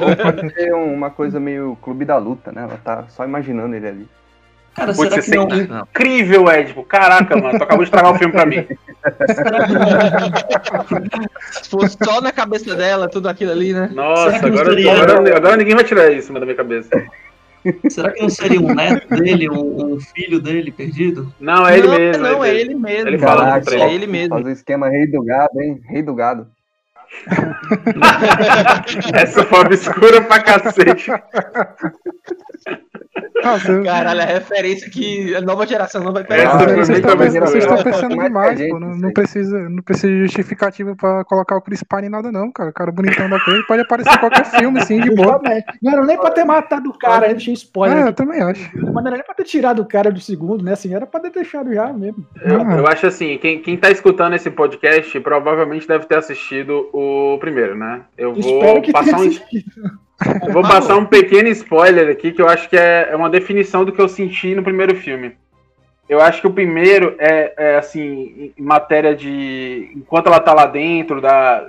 Ou 0.00 0.16
pode 0.16 0.54
ser 0.54 0.72
uma 0.74 1.10
coisa 1.10 1.40
meio 1.40 1.76
clube 1.82 2.04
da 2.04 2.16
luta, 2.18 2.52
né? 2.52 2.62
Ela 2.62 2.78
tá 2.82 3.04
só 3.08 3.24
imaginando 3.24 3.74
ele 3.74 3.88
ali. 3.88 4.08
Cara, 4.74 4.94
Pode 4.94 5.10
será 5.10 5.22
ser 5.22 5.46
que 5.46 5.66
não. 5.68 5.80
Incrível, 5.82 6.50
Ed. 6.50 6.68
Tipo, 6.68 6.82
caraca, 6.82 7.36
mano, 7.36 7.58
tu 7.58 7.64
acabou 7.64 7.84
de 7.84 7.88
estragar 7.90 8.12
o 8.14 8.18
filme 8.18 8.32
pra 8.32 8.46
mim. 8.46 8.66
será 9.34 9.66
que 9.66 9.72
não, 9.74 11.28
Se 11.50 11.68
fosse 11.68 11.98
só 12.02 12.22
na 12.22 12.32
cabeça 12.32 12.74
dela, 12.74 13.06
tudo 13.06 13.28
aquilo 13.28 13.52
ali, 13.52 13.74
né? 13.74 13.90
Nossa, 13.92 14.46
agora, 14.46 14.70
seria- 14.70 14.92
agora, 15.02 15.36
agora 15.36 15.56
ninguém 15.58 15.74
vai 15.74 15.84
tirar 15.84 16.10
isso 16.10 16.32
da 16.32 16.40
minha 16.40 16.54
cabeça. 16.54 16.88
será 17.90 18.10
que 18.12 18.22
não 18.22 18.30
seria 18.30 18.60
um 18.60 18.74
neto 18.74 19.08
dele, 19.14 19.50
um, 19.50 19.94
um 19.94 20.00
filho 20.00 20.40
dele 20.40 20.72
perdido? 20.72 21.30
Não, 21.38 21.68
é 21.68 21.76
ele 21.76 21.88
não, 21.88 21.98
mesmo. 21.98 22.22
Não, 22.22 22.42
é 22.44 22.48
ele. 22.50 22.60
ele 22.60 22.74
mesmo. 22.74 23.08
Ele 23.08 23.18
fala 23.18 23.44
Caraca, 23.44 23.66
trailer. 23.66 23.88
é 23.88 23.94
ele 23.94 24.06
mesmo. 24.06 24.36
Fazer 24.36 24.48
o 24.48 24.52
esquema 24.52 24.88
rei 24.88 25.06
do 25.06 25.22
gado, 25.22 25.60
hein? 25.60 25.80
Rei 25.86 26.02
do 26.02 26.14
gado. 26.14 26.46
Essa 29.14 29.44
foi 29.44 29.60
obscura 29.60 30.22
pra 30.22 30.42
cacete. 30.42 31.10
Ah, 33.44 33.58
você- 33.58 33.82
Caralho, 33.82 34.20
é 34.20 34.24
referência 34.24 34.90
que 34.90 35.34
a 35.34 35.40
nova 35.40 35.66
geração 35.66 36.02
não 36.02 36.12
vai 36.12 36.24
pegar. 36.24 36.52
Ah, 36.52 36.58
vocês 36.76 36.98
estão 36.98 37.16
vocês 37.16 37.64
estão 37.64 37.82
pensando 37.82 38.16
mais 38.16 38.28
demais, 38.28 38.68
pô. 38.70 38.78
Não, 38.80 38.88
não 38.96 39.12
precisa, 39.12 39.68
não 39.68 39.82
precisa 39.82 40.08
de 40.12 40.22
justificativa 40.22 40.94
pra 40.96 41.24
colocar 41.24 41.56
o 41.56 41.62
Chris 41.62 41.82
Pine 41.82 42.06
em 42.06 42.10
nada, 42.10 42.30
não, 42.32 42.50
cara. 42.52 42.70
O 42.70 42.72
cara 42.72 42.90
bonitão 42.92 43.28
daquele 43.28 43.62
pode 43.64 43.82
aparecer 43.82 44.12
em 44.14 44.18
qualquer 44.18 44.44
filme, 44.46 44.80
assim, 44.80 45.00
de 45.00 45.10
boa. 45.14 45.40
Não 45.82 45.92
era 45.92 46.04
nem 46.06 46.18
pra 46.18 46.30
ter 46.30 46.44
matado 46.44 46.90
o 46.90 46.98
cara, 46.98 47.26
eu 47.28 47.32
deixei 47.34 47.54
spoiler. 47.54 47.98
É, 47.98 48.08
eu 48.08 48.12
também 48.12 48.40
acho. 48.42 48.70
Mas 48.76 48.92
não 48.94 49.06
era 49.06 49.16
nem 49.16 49.24
pra 49.24 49.34
ter 49.34 49.44
tirado 49.44 49.82
o 49.82 49.86
cara 49.86 50.10
do 50.10 50.20
segundo, 50.20 50.64
né? 50.64 50.72
Assim, 50.72 50.94
era 50.94 51.06
pra 51.06 51.20
ter 51.20 51.30
deixado 51.30 51.72
já 51.72 51.92
mesmo. 51.92 52.24
Eu, 52.42 52.60
Ah. 52.62 52.76
eu 52.76 52.86
acho 52.86 53.06
assim, 53.06 53.38
quem, 53.38 53.60
quem 53.60 53.76
tá 53.76 53.90
escutando 53.90 54.34
esse 54.34 54.50
podcast 54.50 55.18
provavelmente 55.20 55.86
deve 55.88 56.06
ter 56.06 56.16
assistido 56.16 56.88
o 56.92 57.38
primeiro, 57.38 57.76
né? 57.76 58.02
Eu 58.16 58.32
vou 58.34 58.40
Espero 58.40 58.82
que 58.82 58.92
passar 58.92 59.04
tenha 59.04 59.18
um, 59.18 59.20
assistido. 59.22 59.64
Vou 60.52 60.62
passar 60.62 60.96
um 60.96 61.04
pequeno 61.04 61.48
spoiler 61.48 62.08
aqui 62.10 62.32
que 62.32 62.40
eu 62.40 62.48
acho 62.48 62.68
que 62.68 62.76
é, 62.76 63.08
é 63.10 63.16
uma 63.16 63.30
definição 63.30 63.84
do 63.84 63.92
que 63.92 64.00
eu 64.00 64.08
senti 64.08 64.54
no 64.54 64.62
primeiro 64.62 64.94
filme. 64.94 65.36
Eu 66.08 66.20
acho 66.20 66.40
que 66.40 66.46
o 66.46 66.52
primeiro 66.52 67.14
é, 67.18 67.52
é, 67.56 67.76
assim, 67.76 68.52
em 68.56 68.62
matéria 68.62 69.14
de. 69.14 69.90
Enquanto 69.94 70.26
ela 70.26 70.40
tá 70.40 70.52
lá 70.52 70.66
dentro 70.66 71.20
da. 71.20 71.68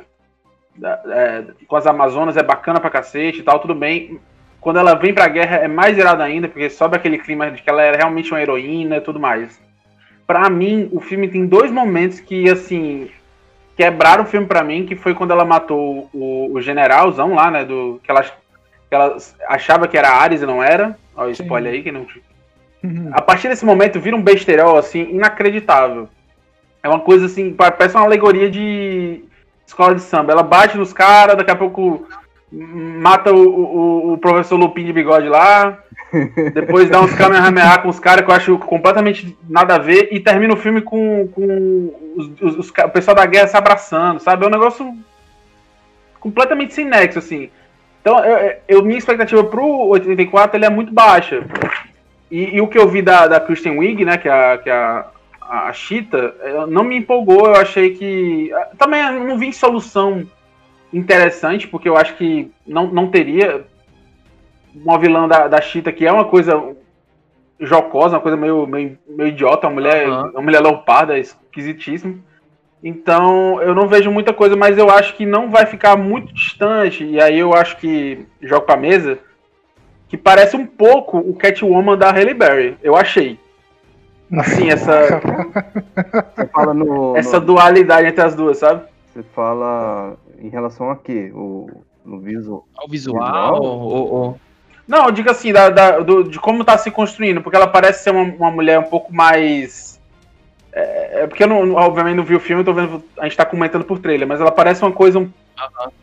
da- 0.75 1.01
é, 1.07 1.43
com 1.67 1.75
as 1.75 1.87
Amazonas 1.87 2.35
é 2.35 2.43
bacana 2.43 2.79
pra 2.79 2.89
cacete 2.89 3.39
e 3.39 3.43
tal, 3.43 3.59
tudo 3.59 3.75
bem. 3.75 4.19
Quando 4.59 4.79
ela 4.79 4.95
vem 4.95 5.13
pra 5.13 5.27
guerra 5.27 5.57
é 5.57 5.67
mais 5.67 5.97
irado 5.97 6.21
ainda, 6.23 6.47
porque 6.47 6.69
sobe 6.69 6.95
aquele 6.95 7.17
clima 7.17 7.51
de 7.51 7.61
que 7.61 7.69
ela 7.69 7.81
era 7.81 7.97
realmente 7.97 8.31
uma 8.31 8.41
heroína 8.41 8.97
e 8.97 9.01
tudo 9.01 9.19
mais. 9.19 9.61
Pra 10.25 10.49
mim, 10.49 10.89
o 10.91 11.01
filme 11.01 11.27
tem 11.27 11.45
dois 11.45 11.69
momentos 11.69 12.21
que, 12.21 12.49
assim, 12.49 13.09
quebraram 13.75 14.23
o 14.23 14.27
filme 14.27 14.47
pra 14.47 14.63
mim, 14.63 14.85
que 14.85 14.95
foi 14.95 15.13
quando 15.13 15.31
ela 15.31 15.43
matou 15.43 16.09
o, 16.13 16.53
o 16.53 16.61
generalzão 16.61 17.35
lá, 17.35 17.51
né, 17.51 17.65
do, 17.65 17.99
que, 18.03 18.09
ela, 18.09 18.23
ela 18.95 19.17
achava 19.47 19.87
que 19.87 19.97
era 19.97 20.09
Ares 20.09 20.41
e 20.41 20.45
não 20.45 20.61
era. 20.63 20.97
Olha 21.15 21.31
o 21.31 21.35
Sim. 21.35 21.43
spoiler 21.43 21.73
aí, 21.73 21.83
que 21.83 21.91
não... 21.91 22.05
Uhum. 22.83 23.09
A 23.13 23.21
partir 23.21 23.47
desse 23.47 23.65
momento 23.65 23.99
vira 23.99 24.15
um 24.15 24.21
besterol, 24.21 24.77
assim, 24.77 25.07
inacreditável. 25.11 26.09
É 26.81 26.89
uma 26.89 26.99
coisa, 26.99 27.27
assim, 27.27 27.53
pa- 27.53 27.71
parece 27.71 27.95
uma 27.95 28.03
alegoria 28.05 28.49
de 28.49 29.23
escola 29.65 29.95
de 29.95 30.01
samba. 30.01 30.33
Ela 30.33 30.43
bate 30.43 30.77
nos 30.77 30.91
caras, 30.91 31.37
daqui 31.37 31.51
a 31.51 31.55
pouco 31.55 32.05
mata 32.51 33.31
o, 33.33 33.37
o, 33.47 34.13
o 34.13 34.17
professor 34.17 34.57
Lupin 34.57 34.85
de 34.85 34.93
bigode 34.93 35.27
lá, 35.27 35.79
depois 36.53 36.87
dá 36.89 37.01
uns 37.01 37.13
kamehameha 37.15 37.79
com 37.79 37.87
os 37.89 37.99
caras 37.99 38.23
que 38.23 38.29
eu 38.29 38.35
acho 38.35 38.57
completamente 38.59 39.35
nada 39.49 39.75
a 39.75 39.79
ver, 39.79 40.09
e 40.11 40.19
termina 40.19 40.53
o 40.53 40.57
filme 40.57 40.81
com, 40.81 41.27
com 41.29 41.91
os, 42.15 42.27
os- 42.41 42.57
os 42.59 42.69
o 42.69 42.89
pessoal 42.89 43.15
da 43.15 43.25
guerra 43.25 43.47
se 43.47 43.57
abraçando, 43.57 44.19
sabe? 44.19 44.43
É 44.43 44.47
um 44.47 44.51
negócio 44.51 44.95
completamente 46.19 46.73
sem 46.73 46.85
nexo, 46.85 47.19
assim. 47.19 47.49
Então, 48.03 48.19
eu, 48.25 48.55
eu- 48.67 48.83
minha 48.83 48.97
expectativa 48.97 49.41
pro 49.45 49.65
84 49.87 50.57
ele 50.57 50.65
é 50.65 50.69
muito 50.69 50.93
baixa. 50.93 51.41
E, 52.29 52.57
e 52.57 52.59
o 52.61 52.67
que 52.67 52.77
eu 52.77 52.85
vi 52.85 53.01
da, 53.01 53.27
da 53.27 53.39
Kristen 53.39 53.77
Wiig, 53.79 54.03
né, 54.03 54.17
que 54.17 54.27
é 54.27 54.31
a, 54.53 54.57
que 54.57 54.69
é 54.69 54.73
a, 54.73 55.05
a 55.69 55.71
Cheetah, 55.71 56.33
não 56.67 56.83
me 56.83 56.97
empolgou. 56.97 57.45
Eu 57.45 57.55
achei 57.55 57.91
que. 57.95 58.51
eh, 58.51 58.67
Também 58.77 59.01
não 59.25 59.37
vi 59.37 59.53
solução 59.53 60.27
interessante, 60.91 61.65
porque 61.65 61.87
eu 61.87 61.95
acho 61.95 62.15
que 62.17 62.51
não, 62.67 62.87
não 62.87 63.07
teria 63.09 63.65
uma 64.75 64.99
vilã 64.99 65.25
da, 65.25 65.47
da 65.47 65.61
Cheetah, 65.61 65.93
que 65.95 66.05
é 66.05 66.11
uma 66.11 66.25
coisa 66.25 66.61
jocosa, 67.57 68.15
uma 68.17 68.21
coisa 68.21 68.35
meio, 68.35 68.67
meio, 68.67 68.97
meio 69.07 69.29
idiota, 69.29 69.67
uma 69.67 69.75
mulher, 69.75 70.07
Aham. 70.07 70.31
uma 70.33 70.41
mulher 70.41 70.61
leoparda, 70.61 71.17
esquisitíssimo. 71.17 72.21
Então, 72.83 73.61
eu 73.61 73.73
não 73.73 73.87
vejo 73.87 74.11
muita 74.11 74.33
coisa, 74.33 74.55
mas 74.57 74.77
eu 74.77 74.89
acho 74.89 75.15
que 75.15 75.25
não 75.25 75.49
vai 75.49 75.65
ficar 75.65 75.95
muito 75.95 76.33
distante. 76.33 77.05
E 77.05 77.19
aí 77.21 77.39
eu 77.39 77.53
acho 77.53 77.77
que 77.77 78.25
jogo 78.41 78.65
pra 78.65 78.75
mesa 78.75 79.17
que 80.09 80.17
parece 80.17 80.55
um 80.57 80.65
pouco 80.65 81.17
o 81.17 81.33
Catwoman 81.33 81.97
da 81.97 82.11
Halle 82.11 82.33
Berry. 82.33 82.77
Eu 82.83 82.95
achei. 82.95 83.39
Assim, 84.37 84.69
essa, 84.69 85.21
Você 86.35 86.47
fala 86.47 86.73
no. 86.73 87.15
essa 87.15 87.39
no- 87.39 87.45
dualidade 87.45 88.07
entre 88.07 88.21
as 88.21 88.35
duas, 88.35 88.57
sabe? 88.57 88.83
Você 89.13 89.23
fala 89.33 90.15
em 90.39 90.49
relação 90.49 90.89
a 90.89 90.95
quê? 90.95 91.31
O, 91.33 91.69
no 92.03 92.19
visual. 92.19 92.65
O 92.85 92.89
visual, 92.89 93.61
ou, 93.61 94.13
ou- 94.13 94.39
Não, 94.87 95.05
eu 95.05 95.11
digo 95.11 95.29
assim, 95.31 95.53
da, 95.53 95.69
da- 95.69 95.99
do- 95.99 96.23
de 96.23 96.39
como 96.39 96.65
tá 96.65 96.77
se 96.77 96.89
construindo, 96.91 97.41
porque 97.41 97.55
ela 97.55 97.67
parece 97.67 98.03
ser 98.03 98.09
uma, 98.11 98.23
uma 98.23 98.51
mulher 98.51 98.79
um 98.79 98.83
pouco 98.89 99.13
mais. 99.13 99.92
É, 100.75 101.21
é 101.23 101.27
porque 101.27 101.43
eu 101.43 101.47
não, 101.47 101.73
obviamente 101.75 102.15
não 102.15 102.23
vi 102.23 102.35
o 102.35 102.39
filme, 102.39 102.61
eu 102.61 102.65
tô 102.65 102.73
vendo. 102.73 103.03
A 103.19 103.23
gente 103.23 103.37
tá 103.37 103.45
comentando 103.45 103.83
por 103.85 103.99
trailer, 103.99 104.27
mas 104.27 104.41
ela 104.41 104.51
parece 104.51 104.81
uma 104.81 104.91
coisa 104.91 105.19
um- 105.19 105.29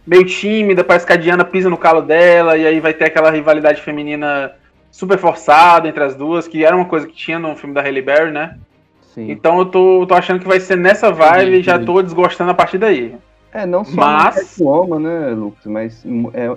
meio 0.06 0.24
tímida, 0.24 0.84
parece 0.84 1.04
que 1.06 1.12
a 1.12 1.16
Diana 1.16 1.44
pisa 1.44 1.68
no 1.68 1.76
calo 1.76 2.02
dela, 2.02 2.56
e 2.56 2.66
aí 2.66 2.78
vai 2.80 2.94
ter 2.94 3.06
aquela 3.06 3.30
rivalidade 3.30 3.82
feminina 3.82 4.52
super 4.90 5.18
forçada 5.18 5.88
entre 5.88 6.02
as 6.02 6.14
duas, 6.14 6.46
que 6.46 6.64
era 6.64 6.74
uma 6.76 6.84
coisa 6.84 7.06
que 7.06 7.12
tinha 7.12 7.38
no 7.38 7.56
filme 7.56 7.74
da 7.74 7.82
Halle 7.82 8.00
Berry, 8.02 8.30
né? 8.30 8.56
Sim. 9.02 9.30
Então 9.30 9.58
eu 9.58 9.66
tô, 9.66 10.06
tô 10.06 10.14
achando 10.14 10.38
que 10.40 10.46
vai 10.46 10.60
ser 10.60 10.76
nessa 10.76 11.10
vibe 11.10 11.58
e 11.58 11.62
já 11.62 11.78
tô 11.78 12.00
desgostando 12.00 12.52
a 12.52 12.54
partir 12.54 12.78
daí. 12.78 13.14
É, 13.52 13.66
não 13.66 13.84
só 13.84 13.96
Mas- 13.96 14.60
homem, 14.60 15.00
né, 15.00 15.30
Lucas? 15.30 15.66
Mas 15.66 16.04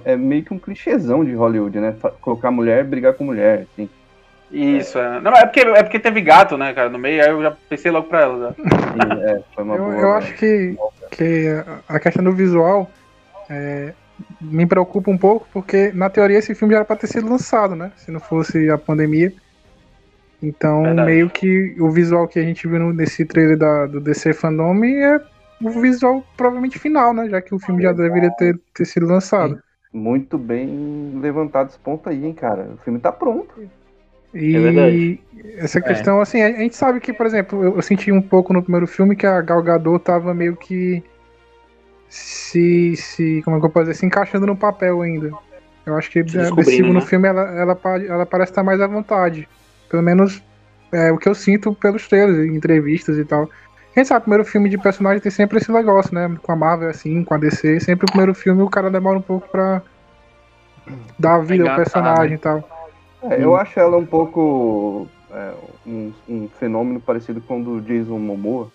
é, 0.06 0.14
é 0.14 0.16
meio 0.16 0.44
que 0.44 0.54
um 0.54 0.60
clichêzão 0.60 1.26
de 1.26 1.34
Hollywood, 1.34 1.80
né? 1.80 1.96
Colocar 2.22 2.52
mulher 2.52 2.84
brigar 2.84 3.14
com 3.14 3.24
mulher, 3.24 3.66
assim. 3.74 3.90
Isso, 4.54 5.00
é. 5.00 5.20
Não, 5.20 5.32
é 5.32 5.46
porque, 5.46 5.62
é 5.62 5.82
porque 5.82 6.00
teve 6.00 6.22
gato, 6.22 6.56
né, 6.58 6.74
cara, 6.74 6.88
no 6.88 7.00
meio, 7.00 7.24
aí 7.24 7.30
eu 7.30 7.42
já 7.42 7.58
pensei 7.68 7.90
logo 7.92 8.08
pra 8.08 8.22
ela. 8.22 8.56
Já. 8.56 9.32
É, 9.32 9.42
foi 9.56 9.64
uma 9.64 9.76
Eu, 9.76 9.84
boa. 9.84 9.96
eu 9.96 10.14
acho 10.14 10.36
que, 10.36 10.78
que 11.10 11.48
a 11.90 12.00
questão 12.00 12.24
do 12.24 12.32
visual 12.32 12.90
é, 13.50 13.94
me 14.40 14.68
preocupa 14.68 15.10
um 15.10 15.18
pouco, 15.18 15.48
porque 15.52 15.92
na 15.94 16.08
teoria 16.08 16.38
esse 16.38 16.54
filme 16.54 16.74
já 16.74 16.80
era 16.80 16.86
pra 16.86 16.96
ter 16.96 17.08
sido 17.08 17.28
lançado, 17.28 17.76
né? 17.76 17.92
Se 17.98 18.12
não 18.12 18.20
fosse 18.20 18.70
a 18.70 18.78
pandemia. 18.78 19.34
Então, 20.42 20.84
Verdade. 20.84 21.08
meio 21.10 21.30
que 21.30 21.76
o 21.80 21.90
visual 21.90 22.28
que 22.28 22.38
a 22.38 22.44
gente 22.44 22.68
viu 22.68 22.94
nesse 22.94 23.26
trailer 23.26 23.58
da, 23.58 23.88
do 23.88 24.00
DC 24.00 24.34
Fandom 24.34 24.84
é 24.86 25.20
o 25.62 25.70
visual 25.70 26.24
provavelmente 26.36 26.78
final, 26.78 27.14
né? 27.14 27.28
Já 27.30 27.42
que 27.42 27.56
o 27.56 27.60
filme 27.60 27.82
já 27.82 27.94
deveria 27.94 28.30
ter, 28.38 28.60
ter 28.74 28.86
sido 28.86 29.08
lançado. 29.08 29.58
Muito 29.92 30.38
bem 30.38 31.18
levantado 31.22 31.70
esse 31.70 31.80
ponto 31.80 32.10
aí, 32.10 32.26
hein, 32.26 32.34
cara. 32.34 32.68
O 32.74 32.78
filme 32.84 33.00
tá 33.00 33.12
pronto. 33.12 33.54
E 34.34 34.56
É 34.56 34.60
verdade. 34.60 35.20
essa 35.58 35.80
questão, 35.80 36.20
assim, 36.20 36.42
a 36.42 36.52
gente 36.52 36.76
sabe 36.76 37.00
que, 37.00 37.14
por 37.14 37.26
exemplo, 37.26 37.64
eu, 37.64 37.76
eu 37.76 37.82
senti 37.82 38.12
um 38.12 38.22
pouco 38.22 38.54
no 38.54 38.64
primeiro 38.64 38.88
filme 38.88 39.16
que 39.16 39.26
a 39.26 39.42
Gal 39.42 39.62
Gadot 39.62 40.04
tava 40.04 40.34
meio 40.34 40.56
que 40.56 41.04
se, 42.10 42.96
se 42.96 43.42
como 43.44 43.58
é 43.58 43.60
que 43.60 43.66
eu 43.66 43.70
posso 43.70 43.86
dizer, 43.86 44.00
se 44.00 44.06
encaixando 44.06 44.48
no 44.48 44.56
papel 44.56 45.02
ainda. 45.02 45.32
Eu 45.86 45.96
acho 45.98 46.10
que 46.10 46.24
descobrindo, 46.24 46.56
desse 46.56 46.78
segundo 46.78 47.00
né? 47.00 47.02
filme 47.02 47.28
ela, 47.28 47.42
ela, 47.42 47.80
ela 48.08 48.26
parece 48.26 48.52
estar 48.52 48.64
mais 48.64 48.80
à 48.80 48.88
vontade. 48.88 49.48
Pelo 49.90 50.02
menos 50.02 50.42
é 50.92 51.12
o 51.12 51.18
que 51.18 51.28
eu 51.28 51.36
sinto 51.36 51.74
pelos 51.74 52.08
trailers, 52.08 52.52
entrevistas 52.52 53.18
e 53.18 53.26
tal. 53.26 53.50
A 53.96 54.00
gente 54.00 54.08
sabe, 54.08 54.20
o 54.20 54.24
primeiro 54.24 54.46
filme 54.46 54.70
de 54.70 54.78
personagem 54.78 55.22
tem 55.22 55.32
sempre 55.32 55.58
esse 55.58 55.72
negócio, 55.72 56.14
né? 56.14 56.36
Com 56.42 56.52
a 56.52 56.56
Marvel, 56.56 56.90
assim, 56.90 57.24
com 57.24 57.34
a 57.34 57.38
DC, 57.38 57.80
sempre 57.80 58.06
o 58.06 58.08
primeiro 58.08 58.34
filme 58.34 58.62
o 58.62 58.70
cara 58.70 58.90
demora 58.90 59.20
um 59.20 59.22
pouco 59.22 59.48
pra 59.50 59.82
dar 61.20 61.40
vida 61.40 61.70
ao 61.70 61.76
personagem 61.76 62.36
e 62.36 62.40
tal. 62.40 62.73
É, 63.24 63.44
eu 63.44 63.56
acho 63.56 63.80
ela 63.80 63.98
um 63.98 64.06
pouco 64.06 65.08
é, 65.32 65.54
um, 65.86 66.14
um 66.28 66.48
fenômeno 66.50 67.00
parecido 67.00 67.42
com 67.42 67.62
o 67.62 67.64
do 67.64 67.82
Jason 67.82 68.20
Momoa, 68.20 68.72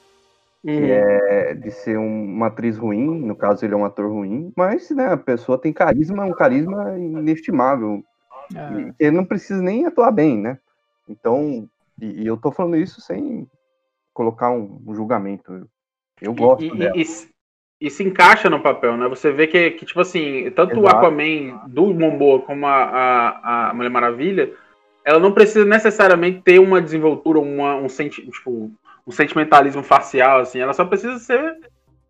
que 0.62 0.90
é 0.90 1.54
de 1.54 1.70
ser 1.70 1.98
um- 1.98 2.24
uma 2.24 2.48
atriz 2.48 2.76
ruim, 2.76 3.20
no 3.20 3.36
caso 3.36 3.64
ele 3.64 3.74
é 3.74 3.76
um 3.76 3.84
ator 3.84 4.10
ruim, 4.10 4.52
mas 4.56 4.90
né, 4.90 5.12
a 5.12 5.16
pessoa 5.16 5.56
tem 5.58 5.72
carisma, 5.72 6.24
um 6.24 6.32
carisma 6.32 6.98
inestimável. 6.98 8.02
É. 8.54 8.92
Ele 8.98 9.16
não 9.16 9.24
precisa 9.24 9.62
nem 9.62 9.86
atuar 9.86 10.10
bem, 10.10 10.38
né? 10.38 10.58
Então, 11.08 11.68
e, 12.00 12.22
e 12.22 12.26
eu 12.26 12.36
tô 12.36 12.50
falando 12.50 12.76
isso 12.76 13.00
sem 13.00 13.46
colocar 14.12 14.50
um, 14.50 14.82
um 14.86 14.94
julgamento. 14.94 15.52
Eu, 15.52 15.68
eu 16.20 16.34
gosto 16.34 16.64
e, 16.64 16.78
dela. 16.78 16.96
e 16.96 17.04
e 17.80 17.88
se 17.90 18.02
encaixa 18.02 18.50
no 18.50 18.60
papel, 18.60 18.96
né? 18.96 19.08
Você 19.08 19.30
vê 19.30 19.46
que, 19.46 19.70
que 19.72 19.86
tipo 19.86 20.00
assim, 20.00 20.50
tanto 20.50 20.76
o 20.80 20.84
Exato. 20.84 20.96
Aquaman 20.96 21.60
do 21.68 21.94
Momoa 21.94 22.40
como 22.40 22.66
a, 22.66 22.72
a, 22.84 23.70
a 23.70 23.74
Mulher 23.74 23.90
Maravilha, 23.90 24.50
ela 25.04 25.18
não 25.20 25.32
precisa 25.32 25.64
necessariamente 25.64 26.42
ter 26.42 26.58
uma 26.58 26.80
desenvoltura, 26.82 27.38
uma, 27.38 27.76
um, 27.76 27.88
senti 27.88 28.26
tipo, 28.28 28.70
um 29.06 29.10
sentimentalismo 29.12 29.82
facial, 29.82 30.40
assim. 30.40 30.58
Ela 30.58 30.72
só 30.74 30.84
precisa 30.84 31.18
ser 31.18 31.56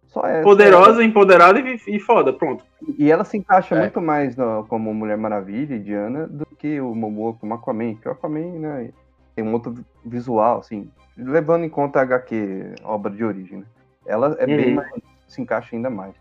Só 0.06 0.22
é- 0.22 0.42
poderosa, 0.42 1.04
empoderada 1.04 1.60
e, 1.60 1.78
e 1.86 2.00
foda, 2.00 2.32
pronto. 2.32 2.64
E 2.98 3.10
ela 3.10 3.24
se 3.24 3.36
encaixa 3.36 3.74
É. 3.74 3.78
muito 3.78 4.00
mais 4.00 4.34
no- 4.36 4.64
como 4.68 4.92
Mulher 4.94 5.18
Maravilha 5.18 5.74
e 5.74 5.78
Diana 5.78 6.26
do 6.26 6.46
que 6.58 6.80
o 6.80 6.94
Momoa 6.94 7.34
como 7.34 7.52
Aquaman. 7.54 7.92
Porque 7.92 8.08
o 8.08 8.12
Aquaman, 8.12 8.58
né, 8.58 8.90
tem 9.36 9.44
um 9.44 9.52
outro 9.52 9.74
visual, 10.04 10.60
assim, 10.60 10.90
levando 11.16 11.64
em 11.64 11.68
conta 11.68 11.98
a 11.98 12.02
HQ, 12.02 12.74
obra 12.82 13.12
de 13.12 13.22
origem, 13.22 13.58
né? 13.58 13.64
Ela 14.06 14.34
é 14.40 14.46
bem 14.46 14.70
Uhum. 14.70 14.74
mais, 14.76 14.90
se 15.28 15.40
encaixa 15.40 15.76
ainda 15.76 15.90
mais. 15.90 16.14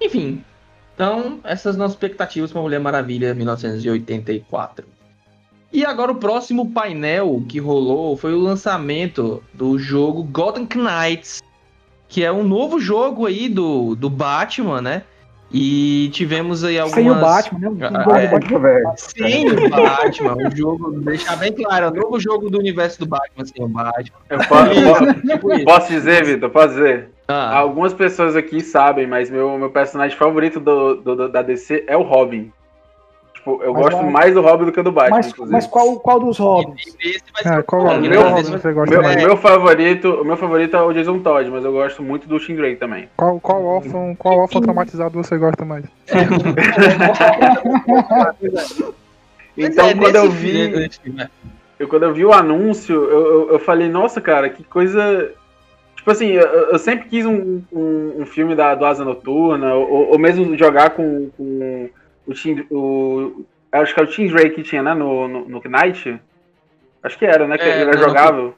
Enfim, 0.00 0.44
então 0.94 1.40
essas 1.44 1.76
nossas 1.76 1.94
expectativas 1.94 2.52
para 2.52 2.62
Mulher 2.62 2.80
Maravilha 2.80 3.34
1984. 3.34 4.86
E 5.72 5.84
agora 5.84 6.12
o 6.12 6.16
próximo 6.16 6.70
painel 6.70 7.44
que 7.48 7.58
rolou 7.58 8.16
foi 8.16 8.32
o 8.32 8.38
lançamento 8.38 9.42
do 9.52 9.76
jogo 9.76 10.22
Gotham 10.22 10.68
Knights, 10.72 11.42
que 12.08 12.22
é 12.22 12.30
um 12.30 12.44
novo 12.44 12.78
jogo 12.78 13.26
aí 13.26 13.48
do, 13.48 13.96
do 13.96 14.08
Batman, 14.08 14.80
né? 14.80 15.02
E 15.56 16.08
tivemos 16.12 16.64
aí 16.64 16.76
algumas... 16.80 16.94
Sem 17.04 17.10
o 17.10 17.14
Batman, 17.14 17.58
né? 17.60 17.68
O 17.68 17.78
Ah, 17.84 18.02
jogo 18.02 18.16
é. 18.16 18.26
do 18.26 18.30
Batman- 18.32 18.48
Conversa. 18.56 19.10
Sem 19.16 19.50
o 19.52 19.70
Batman, 19.70 20.36
o 20.48 20.56
jogo, 20.56 21.00
deixar 21.02 21.36
bem 21.36 21.52
claro, 21.52 21.86
é 21.86 21.90
o 21.90 21.94
novo 21.94 22.18
jogo 22.18 22.50
do 22.50 22.58
universo 22.58 22.98
do 22.98 23.06
Batman 23.06 23.44
sem 23.44 23.64
o 23.64 23.68
Batman. 23.68 24.16
Eu 24.28 24.38
posso, 24.38 24.82
posso- 24.82 25.14
Tipo 25.20 25.64
posso 25.64 25.88
dizer, 25.92 26.24
Vitor? 26.24 26.50
Posso 26.50 26.68
dizer? 26.74 27.08
Ah, 27.28 27.56
Algumas 27.56 27.94
pessoas 27.94 28.34
aqui 28.34 28.60
sabem, 28.60 29.06
mas 29.06 29.30
meu, 29.30 29.56
meu 29.56 29.70
personagem 29.70 30.16
favorito 30.18 30.58
do, 30.58 30.96
do- 30.96 31.14
do- 31.16 31.28
da 31.28 31.40
DC 31.40 31.84
é 31.86 31.96
o 31.96 32.02
Robin. 32.02 32.52
Tipo, 33.44 33.62
eu 33.62 33.74
Mas 33.74 33.82
gosto 33.82 33.96
vai- 33.98 34.10
mais 34.10 34.32
do 34.32 34.40
Robin 34.40 34.64
do 34.64 34.72
que 34.72 34.80
do 34.80 34.90
Batman, 34.90 35.16
Mas, 35.18 35.26
inclusive. 35.28 35.52
mas 35.52 35.66
qual, 35.66 36.00
qual 36.00 36.18
dos 36.18 36.38
Robins? 36.38 36.96
É, 37.44 37.58
o 37.58 37.62
qual 37.64 37.82
Robin, 37.82 38.00
né? 38.00 38.08
Meu- 38.08 38.22
Robin 38.22 38.42
vai- 38.42 38.58
você 38.58 38.72
gosta 38.72 38.90
Meu, 38.94 39.02
mais? 39.02 39.16
meu 39.16 39.36
favorito, 39.36 40.08
o 40.14 40.24
meu 40.24 40.36
favorito 40.38 40.74
é 40.74 40.80
o 40.82 40.92
Jason 40.94 41.18
Todd, 41.18 41.50
mas 41.50 41.62
eu 41.62 41.70
gosto 41.72 42.02
muito 42.02 42.26
do 42.26 42.40
Tim 42.40 42.56
Drake 42.56 42.76
também. 42.76 43.06
Qual, 43.18 43.38
qual 43.40 43.62
órfão, 43.62 44.14
qual 44.18 44.38
órfão 44.38 44.62
traumatizado 44.62 45.22
você 45.22 45.36
gosta 45.36 45.62
mais? 45.62 45.84
Então, 49.56 49.86
é, 49.88 49.94
quando 49.94 50.16
eu 50.16 50.30
vi, 50.30 50.68
né? 51.12 51.28
eu, 51.78 51.86
quando 51.86 52.02
eu 52.04 52.12
vi 52.12 52.24
o 52.24 52.32
anúncio, 52.32 52.94
eu, 52.94 53.26
eu, 53.26 53.50
eu 53.52 53.58
falei, 53.60 53.88
nossa, 53.88 54.20
cara, 54.20 54.48
que 54.48 54.64
coisa. 54.64 55.30
Tipo 55.96 56.10
assim, 56.10 56.26
eu, 56.32 56.42
eu 56.46 56.78
sempre 56.78 57.08
quis 57.08 57.24
um, 57.24 57.62
um, 57.72 58.22
um 58.22 58.26
filme 58.26 58.54
da, 58.56 58.74
do 58.74 58.84
Asa 58.84 59.04
Noturna, 59.04 59.74
ou, 59.74 60.10
ou 60.10 60.18
mesmo 60.18 60.56
jogar 60.58 60.90
com, 60.90 61.30
com 61.36 61.88
o 62.26 62.34
Tim. 62.34 62.66
O, 62.70 63.44
acho 63.72 63.94
que 63.94 64.00
é 64.00 64.02
o 64.02 64.06
Tim 64.06 64.26
Drake 64.28 64.54
que 64.56 64.62
tinha, 64.62 64.82
né, 64.82 64.94
no, 64.94 65.28
no, 65.28 65.48
no 65.48 65.62
Knight. 65.64 66.18
Acho 67.02 67.18
que 67.18 67.26
era, 67.26 67.46
né? 67.46 67.58
Que 67.58 67.64
É, 67.64 67.80
ele 67.82 67.90
era 67.90 68.00
não, 68.00 68.08
jogável. 68.08 68.54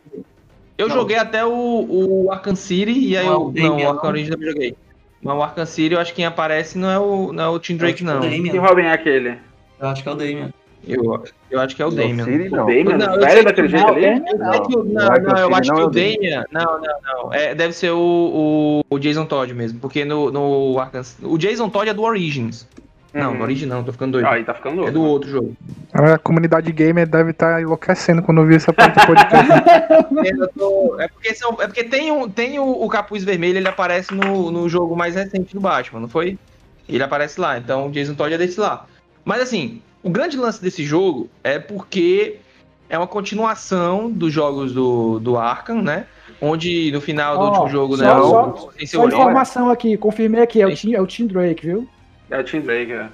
Eu 0.78 0.88
Não. 0.88 0.94
joguei 0.94 1.16
até 1.16 1.44
o, 1.44 1.50
o 1.88 2.30
Arkham 2.30 2.54
City 2.54 2.92
e 2.92 3.16
aí 3.16 3.24
Não 3.24 3.32
é 3.32 3.60
eu. 3.60 3.68
Não, 3.70 3.76
o 3.76 3.88
Arkham 3.88 4.02
não? 4.02 4.10
Origins 4.10 4.30
eu 4.30 4.38
não 4.38 4.46
joguei. 4.46 4.76
Mas 5.22 5.36
o 5.36 5.42
Arkham 5.42 5.66
City 5.66 5.94
eu 5.94 6.00
acho 6.00 6.10
que 6.12 6.16
quem 6.16 6.26
aparece 6.26 6.78
não 6.78 6.90
é 6.90 6.98
o, 6.98 7.32
não 7.32 7.44
é 7.44 7.48
o 7.48 7.58
Tim 7.58 7.76
Drake, 7.76 8.04
acho 8.04 8.04
não. 8.04 8.20
que 8.20 8.26
é 8.26 8.28
o 8.28 8.32
Que 8.32 8.48
Damian. 8.48 8.60
Robin 8.62 8.82
é 8.82 8.92
aquele? 8.92 9.38
Eu 9.80 9.88
acho 9.88 10.02
que 10.02 10.08
é 10.08 10.12
o 10.12 10.14
Damian. 10.14 10.52
Eu, 10.86 11.24
eu 11.50 11.60
acho 11.60 11.74
que 11.74 11.82
é 11.82 11.86
o 11.86 11.90
Não, 11.90 11.96
Damian. 11.96 12.24
Siri, 12.24 12.48
O 12.48 12.50
não. 12.56 12.66
Damian? 12.66 12.96
Não, 12.98 13.18
velho 13.18 13.44
daquele 13.44 13.68
que 13.68 13.76
jeito 13.76 13.86
não, 13.86 13.94
ali? 13.94 14.20
Não, 14.20 14.36
Não, 14.36 15.16
não, 15.24 15.38
eu 15.38 15.54
acho 15.54 15.72
não 15.72 15.76
que 15.76 15.82
é 15.82 15.84
o 15.84 15.90
Damian. 15.90 16.14
Damian. 16.20 16.44
Não, 16.52 16.80
não, 16.80 17.00
não. 17.24 17.34
É, 17.34 17.54
deve 17.56 17.72
ser 17.72 17.90
o, 17.90 17.98
o, 17.98 18.94
o 18.94 18.98
Jason 19.00 19.24
Todd 19.24 19.52
mesmo. 19.52 19.80
Porque 19.80 20.04
no, 20.04 20.30
no 20.30 20.78
Arkham. 20.78 21.02
O 21.22 21.36
Jason 21.38 21.68
Todd 21.70 21.88
é 21.90 21.94
do 21.94 22.02
Origins. 22.02 22.68
Não, 23.16 23.30
Uhum. 23.32 23.38
no 23.38 23.42
Origins 23.44 23.68
não, 23.68 23.82
tô 23.84 23.92
ficando 23.92 24.12
doido. 24.12 24.26
Ah, 24.26 24.32
aí 24.32 24.44
tá 24.44 24.52
ficando 24.54 24.76
louco. 24.76 24.88
É 24.88 24.92
do 24.92 25.02
outro 25.02 25.30
jogo. 25.30 25.56
A 25.92 26.18
comunidade 26.18 26.70
gamer 26.72 27.06
deve 27.08 27.30
estar 27.30 27.60
enlouquecendo 27.62 28.22
quando 28.22 28.38
ouvir 28.38 28.56
essa 28.56 28.72
parte 28.72 28.98
do 29.00 29.06
podcast. 29.06 29.46
Tô- 30.58 31.00
É 31.00 31.08
porque, 31.08 31.34
são- 31.34 31.56
é 31.60 31.66
porque 31.66 31.84
tem, 31.84 32.10
um, 32.12 32.28
tem 32.28 32.58
o, 32.58 32.64
o 32.84 32.88
capuz 32.88 33.24
vermelho, 33.24 33.58
ele 33.58 33.68
aparece 33.68 34.12
no, 34.14 34.50
no 34.50 34.68
jogo 34.68 34.94
mais 34.96 35.14
recente 35.14 35.54
do 35.54 35.60
Batman, 35.60 36.00
não 36.00 36.08
foi? 36.08 36.38
Ele 36.88 37.02
aparece 37.02 37.40
lá, 37.40 37.58
então 37.58 37.86
o 37.88 37.90
Jason 37.90 38.14
Todd 38.14 38.32
é 38.34 38.38
desse 38.38 38.60
lá. 38.60 38.86
Mas 39.24 39.40
assim, 39.40 39.80
o 40.02 40.10
grande 40.10 40.36
lance 40.36 40.62
desse 40.62 40.84
jogo 40.84 41.28
é 41.42 41.58
porque 41.58 42.36
é 42.88 42.96
uma 42.96 43.06
continuação 43.06 44.10
dos 44.10 44.32
jogos 44.32 44.72
do, 44.72 45.18
do 45.18 45.36
Arkham, 45.36 45.82
né? 45.82 46.06
Onde 46.40 46.92
no 46.92 47.00
final 47.00 47.36
do 47.38 47.44
Ó, 47.44 47.48
último 47.48 47.68
jogo, 47.68 47.96
só- 47.96 48.02
né? 48.02 48.08
só- 48.10 48.48
o- 48.50 48.86
Só 48.86 49.06
informação 49.08 49.70
aqui, 49.70 49.96
confirmei 49.96 50.42
aqui, 50.42 50.60
é 50.60 50.66
o 50.66 50.74
Tim, 50.74 50.94
é 50.94 51.00
o 51.00 51.06
Tim 51.06 51.26
Drake, 51.26 51.66
viu? 51.66 51.88
É 52.30 52.38
o 52.38 52.44
Tim 52.44 52.60
Drake, 52.60 52.92
é. 52.92 53.06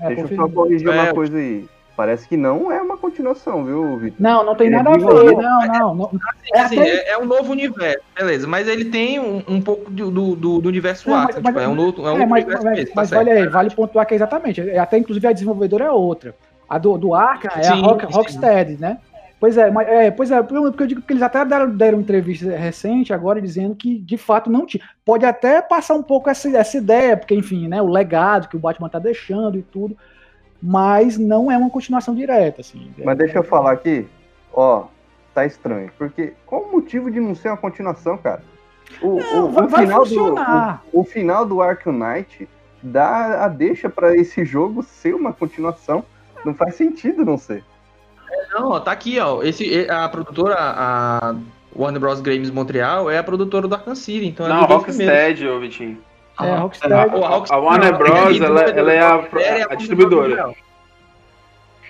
É, 0.00 0.06
Deixa 0.14 0.32
eu 0.32 0.36
só 0.36 0.48
corrigir 0.48 0.88
É, 0.88 0.90
uma 0.92 1.12
coisa 1.14 1.36
aí. 1.36 1.66
Parece 1.96 2.26
que 2.26 2.36
não 2.36 2.72
é 2.72 2.80
uma 2.80 2.96
continuação, 2.96 3.62
viu, 3.64 3.98
Vitor? 3.98 4.16
Não, 4.18 4.42
não 4.42 4.54
tem 4.54 4.68
Ele 4.68 4.76
nada 4.76 4.90
a 4.90 4.92
ver, 4.94 5.00
não. 5.36 5.66
não, 5.66 5.94
não. 5.94 6.06
Assim, 6.06 6.50
É 6.54 6.60
assim, 6.60 6.78
até- 6.80 6.88
é, 6.88 7.10
é 7.10 7.18
um 7.18 7.26
novo 7.26 7.52
universo, 7.52 7.98
beleza. 8.16 8.46
Mas 8.46 8.66
ele 8.68 8.86
tem 8.86 9.20
um, 9.20 9.42
um 9.46 9.60
pouco 9.60 9.90
do, 9.90 10.10
do, 10.10 10.34
do- 10.60 10.68
universo 10.68 11.10
Não, 11.10 11.16
mas- 11.16 11.26
Arkham. 11.26 11.42
mas- 11.42 11.52
tipo, 11.54 11.60
é 11.64 11.68
um, 11.68 11.78
outro, 11.78 12.06
é 12.06 12.12
um 12.12 12.22
É, 12.22 12.26
mas, 12.26 12.42
universo 12.44 12.64
mas, 12.64 12.78
mesmo, 12.78 12.94
tá 12.94 13.00
mas 13.02 13.12
olha 13.12 13.32
aí, 13.34 13.46
vale 13.48 13.70
pontuar 13.70 14.06
que 14.06 14.14
é 14.14 14.16
exatamente. 14.16 14.60
é, 14.62 14.78
Até 14.78 14.96
inclusive 14.96 15.26
a 15.26 15.32
desenvolvedora 15.32 15.84
é 15.84 15.90
outra. 15.90 16.34
A 16.66 16.78
do, 16.78 16.96
do 16.96 17.14
Arkham 17.14 17.50
é 17.56 17.66
a 17.68 17.74
Sim, 17.74 17.82
Rock, 17.82 18.06
sim. 18.06 18.12
Rocksteady, 18.12 18.80
né? 18.80 18.96
Pois 19.40 19.56
é, 19.56 19.70
mas, 19.70 19.88
é, 19.88 20.10
pois 20.10 20.30
é, 20.30 20.42
porque 20.42 20.82
eu 20.82 20.86
digo 20.86 21.00
que 21.00 21.12
eles 21.14 21.22
até 21.22 21.42
deram, 21.46 21.70
deram 21.70 21.98
entrevista 22.00 22.54
recente 22.54 23.10
agora 23.12 23.40
dizendo 23.40 23.74
que 23.74 23.98
de 23.98 24.18
fato 24.18 24.50
não 24.50 24.66
tinha. 24.66 24.84
Pode 25.02 25.24
até 25.24 25.62
passar 25.62 25.94
um 25.94 26.02
pouco 26.02 26.28
essa, 26.28 26.54
essa 26.54 26.76
ideia, 26.76 27.16
porque 27.16 27.34
enfim, 27.34 27.66
né, 27.66 27.80
o 27.80 27.88
legado 27.88 28.48
que 28.48 28.56
o 28.56 28.60
Batman 28.60 28.90
tá 28.90 28.98
deixando 28.98 29.56
e 29.58 29.62
tudo. 29.62 29.96
mas 30.62 31.16
não 31.16 31.50
é 31.50 31.56
uma 31.56 31.70
continuação 31.70 32.14
direta, 32.14 32.60
assim. 32.60 32.92
Mas 33.02 33.16
deixa 33.16 33.38
eu 33.38 33.42
falar 33.42 33.72
aqui, 33.72 34.06
ó, 34.52 34.84
tá 35.34 35.46
estranho. 35.46 35.90
Porque 35.96 36.34
qual 36.44 36.62
o 36.64 36.72
motivo 36.72 37.10
de 37.10 37.18
não 37.18 37.34
ser 37.34 37.48
uma 37.48 37.56
continuação, 37.56 38.18
cara? 38.18 38.42
O, 39.00 39.18
Não, 39.20 39.44
o- 39.46 39.50
vai- 39.52 39.64
o 39.64 39.68
final 39.70 40.00
do, 40.04 40.08
funcionar. 40.08 40.82
o, 40.92 41.00
o 41.00 41.04
final 41.04 41.46
do 41.46 41.62
Arkham 41.62 41.92
Knight 41.94 42.46
dá 42.82 43.42
a 43.44 43.48
deixa 43.48 43.88
pra 43.88 44.14
esse 44.14 44.44
jogo 44.44 44.82
ser 44.82 45.14
uma 45.14 45.32
continuação. 45.32 46.04
Não 46.44 46.52
faz 46.54 46.74
sentido 46.74 47.24
não 47.24 47.38
ser. 47.38 47.64
Não, 48.52 48.70
ó, 48.70 48.80
tá 48.80 48.92
aqui, 48.92 49.18
ó. 49.18 49.42
Esse, 49.42 49.88
a 49.88 50.08
produtora, 50.08 50.56
a 50.58 51.34
Warner 51.76 52.00
Bros. 52.00 52.20
Games 52.20 52.50
Montreal, 52.50 53.10
é 53.10 53.18
a 53.18 53.22
produtora 53.22 53.66
do 53.68 53.74
Arkham 53.74 53.94
City. 53.94 54.26
Então 54.26 54.46
é 54.46 54.48
Não, 54.48 54.66
primeiros. 54.66 54.86
Rocksteady, 54.86 55.46
ô 55.48 55.60
Vitinho. 55.60 55.98
É, 56.40 56.50
Ah, 56.52 56.56
Rocksteady. 56.58 56.94
A 56.94 57.56
Warner 57.58 57.92
não, 57.92 57.98
Bros, 57.98 58.10
é 58.40 58.42
a 58.42 58.46
ela- 58.46 58.60
ela 58.62 58.92
é 58.92 59.00
a- 59.00 59.28
é 59.40 59.62
a 59.70 59.74
distribuidora. 59.74 60.52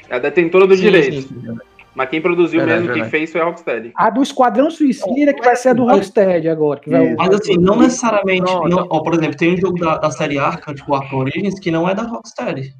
É 0.08 0.16
a 0.16 0.18
detentora 0.18 0.66
do 0.66 0.74
Sim, 0.74 0.82
direito. 0.82 1.22
sim, 1.22 1.40
sim. 1.40 1.58
Mas 1.94 2.08
quem 2.08 2.20
produziu 2.20 2.60
Verdade, 2.60 2.80
mesmo, 2.82 2.94
quem 2.94 3.02
verdade. 3.02 3.10
fez 3.10 3.32
foi 3.32 3.40
a 3.40 3.44
Rocksteady. 3.44 3.92
A 3.96 4.10
do 4.10 4.22
Esquadrão 4.22 4.70
Suicida, 4.70 5.34
que 5.34 5.42
vai 5.42 5.56
ser 5.56 5.70
a 5.70 5.72
do 5.72 5.84
Rocksteady 5.84 6.48
agora. 6.48 6.78
Que 6.80 6.88
vai. 6.90 7.14
Mas 7.14 7.34
assim, 7.34 7.56
não 7.58 7.76
necessariamente. 7.76 8.42
Pronto. 8.42 8.68
não- 8.68 8.86
ó, 8.90 9.00
por 9.02 9.14
exemplo, 9.14 9.36
tem 9.36 9.54
um 9.54 9.56
jogo 9.56 9.78
da, 9.78 9.98
da 9.98 10.10
série 10.10 10.38
Arkham, 10.38 10.74
tipo 10.74 10.94
Arkham 10.94 11.18
Origins, 11.18 11.58
que 11.58 11.70
não 11.70 11.88
é 11.88 11.94
da 11.94 12.02
Rocksteady. 12.02 12.72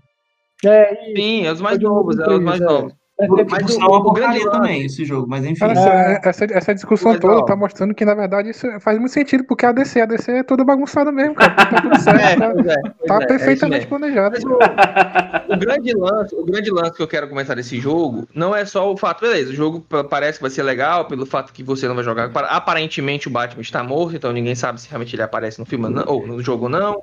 É, 0.65 0.95
Sim, 1.17 1.47
é 1.47 1.53
os 1.53 1.61
mais 1.61 1.79
novos, 1.81 2.19
é 2.19 2.29
os 2.29 2.41
mais 2.41 2.61
é. 2.61 2.65
novos. 2.65 2.93
É, 3.21 3.25
é, 3.25 3.45
Mas 3.51 3.77
o- 3.77 4.11
é 4.11 4.15
grande 4.21 4.51
também 4.51 4.85
esse 4.87 5.05
jogo, 5.05 5.27
mas 5.29 5.45
enfim. 5.45 5.65
Essa, 5.65 6.21
essa, 6.25 6.45
essa 6.47 6.75
discussão 6.75 7.13
Mas, 7.13 7.21
toda 7.21 7.37
ó. 7.39 7.43
tá 7.45 7.55
mostrando 7.55 7.95
que, 7.95 8.05
na 8.05 8.15
verdade, 8.15 8.51
isso 8.51 8.67
faz 8.81 8.99
muito 8.99 9.13
sentido, 9.13 9.45
porque 9.45 9.67
a 9.67 9.73
DC, 9.73 10.01
a 10.01 10.07
DC 10.07 10.33
é 10.33 10.43
toda 10.43 10.65
bagunçada 10.65 11.13
mesmo, 11.13 11.35
cara. 11.35 11.55
Tá 11.55 11.83
tudo 11.83 11.99
certo, 12.01 12.21
É, 12.21 12.37
tá, 12.37 12.53
pois 12.55 12.67
é, 12.67 12.75
tá 12.75 12.81
é, 12.81 12.81
é 12.81 13.19
isso 13.19 13.27
perfeitamente 13.27 13.87
planejado. 13.87 14.37
Mas 14.37 14.45
o, 14.45 15.55
o 15.55 15.59
grande 15.59 15.93
lance, 15.93 16.35
o 16.35 16.45
grande 16.45 16.71
lance 16.71 16.93
que 16.97 17.03
eu 17.03 17.09
quero 17.09 17.29
comentar 17.29 17.57
desse 17.57 17.79
jogo 17.81 18.27
não 18.35 18.55
é 18.55 18.65
só 18.65 18.91
o 18.93 18.97
fato, 18.97 19.21
beleza, 19.21 19.51
o 19.51 19.55
jogo 19.55 19.81
pa- 19.81 20.05
parece 20.05 20.39
que 20.39 20.43
vai 20.43 20.51
ser 20.51 20.63
legal 20.63 21.05
pelo 21.07 21.27
fato 21.27 21.53
que 21.53 21.63
você 21.63 21.87
não 21.89 21.95
vai 21.95 22.05
jogar. 22.05 22.31
Aparentemente 22.49 23.29
o 23.29 23.31
Batman 23.31 23.61
está 23.63 23.83
morto, 23.83 24.17
então 24.17 24.33
ninguém 24.33 24.55
sabe 24.55 24.81
se 24.81 24.89
realmente 24.89 25.15
ele 25.15 25.23
aparece 25.23 25.59
no 25.59 25.67
filme 25.67 25.85
ou 25.87 25.91
não- 25.91 26.05
ou 26.07 26.27
no 26.27 26.43
jogo 26.43 26.65
ou 26.65 26.71
não. 26.71 27.03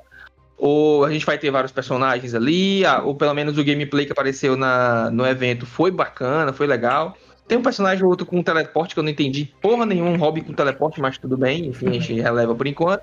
Ou 0.58 1.04
a 1.04 1.10
gente 1.10 1.24
vai 1.24 1.38
ter 1.38 1.50
vários 1.50 1.70
personagens 1.70 2.34
ali, 2.34 2.82
ou 3.04 3.14
pelo 3.14 3.32
menos 3.32 3.56
o 3.56 3.64
gameplay 3.64 4.04
que 4.04 4.12
apareceu 4.12 4.56
na, 4.56 5.10
no 5.10 5.24
evento 5.24 5.64
foi 5.64 5.90
bacana, 5.90 6.52
foi 6.52 6.66
legal. 6.66 7.16
Tem 7.46 7.56
um 7.56 7.62
personagem 7.62 8.02
ou 8.04 8.10
outro 8.10 8.26
com 8.26 8.42
teleporte 8.42 8.92
que 8.92 8.98
eu 8.98 9.04
não 9.04 9.10
entendi 9.10 9.52
porra 9.62 9.86
nenhuma, 9.86 10.10
um 10.10 10.16
hobby 10.18 10.42
com 10.42 10.52
teleporte, 10.52 11.00
mas 11.00 11.16
tudo 11.16 11.36
bem, 11.36 11.66
enfim, 11.66 11.88
a 11.88 11.92
gente 11.92 12.12
releva 12.20 12.54
por 12.54 12.66
enquanto. 12.66 13.02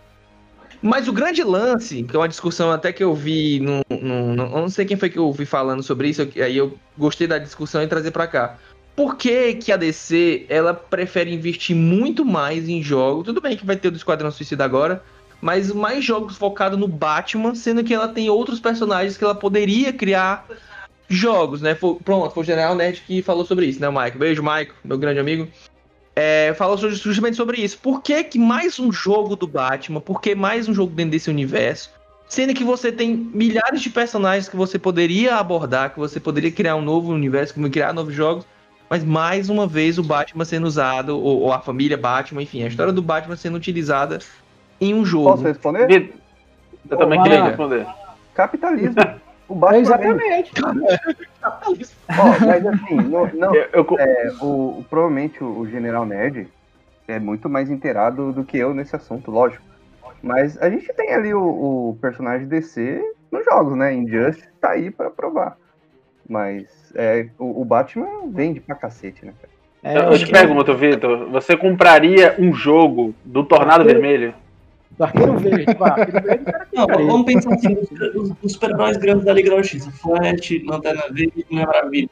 Mas 0.81 1.07
o 1.07 1.13
grande 1.13 1.41
lance, 1.43 2.03
que 2.03 2.15
é 2.15 2.19
uma 2.19 2.27
discussão 2.27 2.71
até 2.71 2.91
que 2.91 3.03
eu 3.03 3.15
vi, 3.15 3.59
no- 3.59 3.81
eu 3.89 4.35
não 4.35 4.69
sei 4.69 4.85
quem 4.85 4.97
foi 4.97 5.09
que 5.09 5.17
eu 5.17 5.31
vi 5.31 5.45
falando 5.45 5.81
sobre 5.81 6.09
isso, 6.09 6.21
aí 6.21 6.57
eu 6.57 6.77
gostei 6.97 7.25
da 7.25 7.37
discussão 7.39 7.81
e 7.81 7.87
trazer 7.87 8.11
pra 8.11 8.27
cá. 8.27 8.57
Por 8.95 9.15
que, 9.15 9.55
que 9.55 9.71
a 9.71 9.77
DC 9.77 10.45
ela 10.47 10.73
prefere 10.73 11.33
investir 11.33 11.75
muito 11.75 12.23
mais 12.23 12.69
em 12.69 12.83
jogos? 12.83 13.25
Tudo 13.25 13.41
bem 13.41 13.57
que 13.57 13.65
vai 13.65 13.75
ter 13.75 13.87
o 13.87 13.91
do 13.91 13.97
Esquadrão 13.97 14.29
Suicida 14.29 14.63
agora, 14.63 15.01
mas 15.41 15.71
mais 15.71 16.03
jogos 16.03 16.37
focados 16.37 16.77
no 16.79 16.87
Batman, 16.87 17.55
sendo 17.55 17.83
que 17.83 17.93
ela 17.93 18.07
tem 18.07 18.29
outros 18.29 18.59
personagens 18.59 19.17
que 19.17 19.23
ela 19.23 19.35
poderia 19.35 19.93
criar 19.93 20.45
jogos, 21.07 21.61
né? 21.61 21.75
Foi- 21.75 21.95
pronto, 22.03 22.33
foi 22.33 22.43
o 22.43 22.45
General 22.45 22.75
Nerd 22.75 23.03
que 23.05 23.21
falou 23.21 23.45
sobre 23.45 23.65
isso, 23.65 23.79
né, 23.79 23.89
Mike? 23.89 24.17
Beijo, 24.17 24.43
Mike, 24.43 24.73
meu 24.83 24.97
grande 24.97 25.19
amigo. 25.19 25.47
É, 26.15 26.53
falou 26.57 26.77
justamente 26.77 27.35
sobre 27.35 27.61
isso. 27.61 27.77
Por 27.77 28.01
que, 28.01 28.23
que 28.23 28.39
mais 28.39 28.79
um 28.79 28.91
jogo 28.91 29.35
do 29.35 29.45
Batman? 29.45 29.99
Por 29.99 30.21
que 30.21 30.33
mais 30.33 30.69
um 30.69 30.73
jogo 30.73 30.93
dentro 30.93 31.11
desse 31.11 31.29
universo? 31.29 31.91
Sendo 32.27 32.53
que 32.53 32.63
você 32.63 32.91
tem 32.91 33.15
milhares 33.15 33.81
de 33.81 33.89
personagens 33.89 34.49
que 34.49 34.55
você 34.55 34.79
poderia 34.79 35.35
abordar, 35.35 35.91
que 35.93 35.99
você 35.99 36.19
poderia 36.19 36.51
criar 36.51 36.75
um 36.75 36.81
novo 36.81 37.11
universo, 37.11 37.53
como 37.53 37.69
criar 37.69 37.93
novos 37.93 38.15
jogos, 38.15 38.45
mas 38.89 39.03
mais 39.03 39.49
uma 39.49 39.67
vez 39.67 39.99
o 39.99 40.03
Batman 40.03 40.45
sendo 40.45 40.65
usado, 40.65 41.19
ou, 41.19 41.41
ou 41.41 41.53
a 41.53 41.59
família 41.59 41.97
Batman, 41.97 42.41
enfim, 42.41 42.63
a 42.63 42.67
história 42.67 42.93
do 42.93 43.01
Batman 43.01 43.35
sendo 43.35 43.57
utilizada 43.57 44.19
em 44.79 44.93
um 44.93 45.05
jogo. 45.05 45.29
Posso 45.31 45.43
responder? 45.43 45.87
Vitor, 45.87 46.15
eu 46.89 46.97
também 46.97 47.21
queria 47.23 47.39
lá. 47.41 47.47
responder. 47.47 47.85
Capitalismo. 48.33 48.95
O 49.47 49.53
É, 49.53 49.57
Batman 49.57 49.77
exatamente. 49.79 50.51
Ó, 50.63 52.45
mas 52.47 52.65
assim, 52.65 52.95
não, 52.95 53.27
não, 53.33 53.53
Eu- 53.55 53.67
eu- 53.73 53.99
é, 53.99 54.31
o, 54.41 54.83
provavelmente 54.89 55.43
o, 55.43 55.67
General 55.67 56.03
Nerd 56.03 56.47
é 57.07 57.19
muito 57.19 57.47
mais 57.47 57.69
inteirado 57.69 58.31
do 58.31 58.43
que 58.43 58.57
eu 58.57 58.73
nesse 58.73 58.95
assunto, 58.95 59.29
lógico. 59.29 59.63
Mas 60.23 60.59
a 60.59 60.67
gente 60.67 60.91
tem 60.93 61.13
ali 61.13 61.31
o, 61.31 61.43
o 61.91 61.97
personagem 62.01 62.47
DC 62.47 62.99
nos 63.31 63.45
jogos, 63.45 63.77
né? 63.77 63.93
Injustice 63.93 64.47
tá 64.59 64.71
aí 64.71 64.89
pra 64.89 65.11
provar. 65.11 65.57
Mas 66.27 66.65
é, 66.95 67.27
o, 67.37 67.61
o 67.61 67.65
Batman 67.65 68.07
vende 68.29 68.59
pra 68.59 68.73
cacete, 68.73 69.23
né? 69.27 69.33
cara? 69.39 69.53
É, 69.83 69.99
eu, 69.99 70.11
eu 70.13 70.17
te 70.17 70.31
pergunto, 70.31 70.75
Vitor, 70.75 71.29
você 71.29 71.55
compraria 71.55 72.33
um 72.39 72.51
jogo 72.51 73.13
do 73.23 73.43
Tornado 73.43 73.81
Arqueiro- 73.81 74.01
Vermelho? 74.01 74.33
Do 74.97 75.03
Arqueiro 75.03 75.37
Verde, 75.37 75.65
Arqueiro 75.79 76.21
Verde, 76.21 76.45
cara, 76.45 76.67
Não, 76.73 76.87
cara, 76.87 77.03
vamos 77.05 77.25
pensar 77.25 77.53
assim, 77.53 77.77
os, 78.15 78.31
os 78.41 78.51
super-heróis 78.53 78.97
grandes 78.97 79.25
da 79.25 79.33
Liga 79.33 79.49
da 79.51 79.57
Justiça, 79.57 79.91
Flash, 79.91 80.61
Lanterna 80.65 81.03
Verde, 81.11 81.45
Mulher 81.49 81.67
Maravilha. 81.67 82.09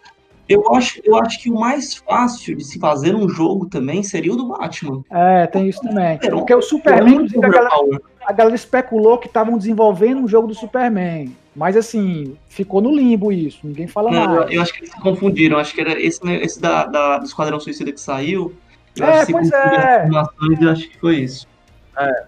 Eu 0.50 0.76
acho, 0.76 1.00
eu 1.06 1.16
acho 1.16 1.42
que 1.42 1.50
o 1.50 1.58
mais 1.58 1.96
fácil 1.96 2.56
de 2.58 2.66
se 2.66 2.78
fazer 2.78 3.16
um 3.16 3.30
jogo 3.30 3.66
também 3.68 4.04
seria 4.04 4.34
o 4.34 4.36
do 4.36 4.50
Batman. 4.50 5.02
É, 5.10 5.48
tem 5.48 5.70
isso 5.70 5.82
também. 5.82 6.18
Porque 6.18 6.54
o 6.54 6.62
Superman, 6.62 7.26
a 7.38 7.48
galera, 7.48 8.02
a 8.26 8.34
galera 8.34 8.56
especulou 8.56 9.18
que 9.18 9.28
estavam 9.28 9.58
desenvolvendo 9.58 10.20
um 10.20 10.28
jogo 10.28 10.48
do 10.50 10.54
Superman. 10.54 11.34
Mas 11.56 11.78
assim, 11.78 12.36
ficou 12.50 12.82
no 12.82 12.94
limbo 12.94 13.32
isso. 13.32 13.60
Ninguém 13.64 13.88
fala 13.88 14.12
Não, 14.12 14.26
nada. 14.36 14.54
eu 14.54 14.62
acho 14.62 14.74
que 14.74 14.80
eles 14.80 14.92
se 14.92 15.00
confundiram. 15.00 15.58
Acho 15.58 15.74
que 15.74 15.80
era 15.80 15.98
esse, 15.98 16.26
né, 16.26 16.36
esse 16.44 16.60
da, 16.60 16.88
da- 16.88 17.20
do 17.20 17.26
Esquadrão 17.26 17.60
Suicida 17.60 17.92
que 17.94 18.02
saiu. 18.02 18.54
Eu 18.98 19.06
É, 19.06 19.20
acho 19.22 19.32
pois 19.32 19.50
é. 19.52 20.10
eu 20.62 20.70
acho 20.70 20.90
que 20.90 21.00
foi 21.00 21.16
isso. 21.20 21.48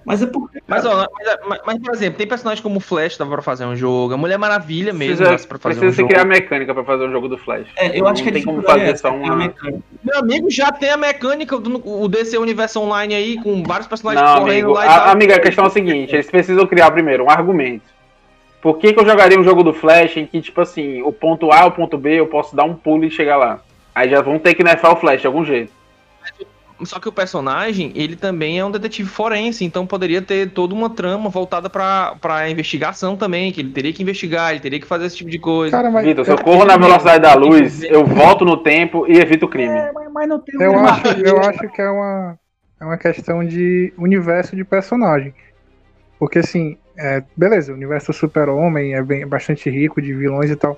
Mas 0.06 0.21
é 0.21 0.28
porque. 0.28 0.60
Mas, 0.67 0.86
ó, 0.86 1.08
mas, 1.13 1.38
mas- 1.47 1.60
mas, 1.65 1.80
por 1.80 1.93
exemplo, 1.95 2.17
tem 2.17 2.28
personagens 2.28 2.62
como 2.62 2.78
o 2.78 2.80
Flash 2.80 3.17
dava 3.17 3.32
pra 3.32 3.41
fazer 3.41 3.65
um 3.65 3.75
jogo, 3.75 4.13
a 4.13 4.17
Mulher 4.17 4.38
Maravilha 4.38 4.93
mesmo 4.93 5.17
Precisa, 5.25 5.47
pra 5.47 5.58
fazer 5.58 5.80
precisa 5.80 5.88
um 5.88 5.91
se 5.91 5.97
jogo. 5.97 6.10
criar 6.10 6.25
mecânica 6.25 6.73
pra 6.73 6.84
fazer 6.84 7.06
um 7.08 7.12
jogo 7.12 7.28
do 7.28 7.38
Flash. 7.38 7.65
É, 7.78 7.99
eu 7.99 8.08
acho 8.08 8.21
que 8.23 8.30
não 8.30 8.32
a 8.32 8.34
tem 8.34 8.43
como 8.43 8.60
é 8.60 8.63
fazer 8.63 8.97
só 8.97 9.08
é 9.08 9.12
a 9.12 9.13
uma. 9.13 9.36
mecânica. 9.36 9.84
Meu 10.04 10.19
amigo 10.19 10.49
já 10.51 10.71
tem 10.71 10.91
a 10.91 10.97
mecânica 10.97 11.58
do 11.60 11.82
o 12.04 12.08
DC 12.08 12.38
Universo 12.38 12.80
Online 12.80 13.15
aí, 13.15 13.38
com 13.41 13.63
vários 13.63 13.88
personagens 13.88 14.23
Não, 14.23 14.39
correndo 14.41 14.65
amigo. 14.65 14.73
lá 14.73 14.86
e 14.86 14.89
A, 14.89 14.99
tal. 14.99 15.10
amiga, 15.10 15.36
a 15.36 15.39
questão 15.39 15.63
é 15.65 15.67
a 15.67 15.71
seguinte: 15.71 16.13
eles 16.13 16.30
precisam 16.30 16.67
criar 16.67 16.91
primeiro 16.91 17.23
um 17.25 17.30
argumento. 17.30 17.84
Por 18.62 18.78
que, 18.78 18.93
que 18.93 18.99
eu 18.99 19.06
jogaria 19.06 19.39
um 19.39 19.43
jogo 19.43 19.63
do 19.63 19.73
Flash 19.73 20.17
em 20.17 20.25
que, 20.25 20.41
tipo 20.41 20.60
assim, 20.62 21.01
o 21.04 21.12
ponto 21.12 21.51
A, 21.51 21.65
o 21.65 21.71
ponto 21.71 21.97
B, 21.97 22.19
eu 22.19 22.28
posso 22.28 22.56
dar 22.56 22.63
um 22.63 22.73
pulo 22.73 23.04
e 23.06 23.12
chegar 23.12 23.38
lá? 23.38 23.60
Aí 23.93 24.10
já 24.10 24.21
vão 24.21 24.39
ter 24.39 24.54
que 24.56 24.63
nerfar 24.63 24.91
o 24.93 24.95
Flash 24.95 25.21
de 25.21 25.28
algum 25.28 25.45
jeito. 25.45 25.71
Só 26.83 26.99
que 26.99 27.07
o 27.07 27.11
personagem, 27.11 27.91
ele 27.95 28.15
também 28.17 28.59
é 28.59 28.65
um 28.65 28.69
detetive 28.69 29.07
forense, 29.07 29.63
então 29.63 29.88
poderia 29.88 30.21
ter 30.21 30.49
toda 30.49 30.73
uma 30.73 30.89
trama 30.89 31.29
voltada 31.29 31.69
pra, 31.69 32.15
pra 32.19 32.49
investigação 32.49 33.15
também, 33.15 33.51
que 33.51 33.61
ele 33.61 33.69
teria 33.69 33.93
que 33.93 34.03
investigar, 34.03 34.51
ele 34.51 34.59
teria 34.59 34.79
que 34.79 34.85
fazer 34.85 35.05
esse 35.05 35.15
tipo 35.15 35.29
de 35.29 35.39
coisa. 35.39 35.75
Cara, 35.75 35.89
mas 35.89 36.05
Vitor, 36.05 36.25
se 36.25 36.31
eu, 36.31 36.35
eu 36.35 36.43
corro 36.43 36.65
na 36.65 36.75
velocidade 36.75 37.21
da 37.21 37.33
luz, 37.33 37.81
eu 37.83 38.05
volto 38.05 38.43
no 38.43 38.57
tempo 38.57 39.05
e 39.07 39.17
evito 39.19 39.45
o 39.45 39.49
crime. 39.49 39.73
É, 39.73 39.91
mas, 39.93 40.11
mas 40.11 40.27
não 40.27 40.39
tem 40.39 40.61
eu 40.61 40.73
uma- 40.73 40.91
acho, 40.91 41.07
eu 41.07 41.39
acho 41.39 41.69
que 41.69 41.81
é 41.81 41.89
uma, 41.89 42.39
é 42.81 42.85
uma 42.85 42.97
questão 42.97 43.45
de 43.45 43.93
universo 43.97 44.53
de 44.55 44.65
personagem. 44.65 45.33
Porque 46.19 46.39
assim, 46.39 46.77
é, 46.97 47.23
beleza, 47.38 47.71
o 47.71 47.75
universo 47.75 48.07
do 48.07 48.13
super-homem 48.13 48.95
é 48.95 49.01
bem, 49.01 49.25
bastante 49.25 49.69
rico 49.69 50.01
de 50.01 50.13
vilões 50.13 50.51
e 50.51 50.55
tal. 50.57 50.77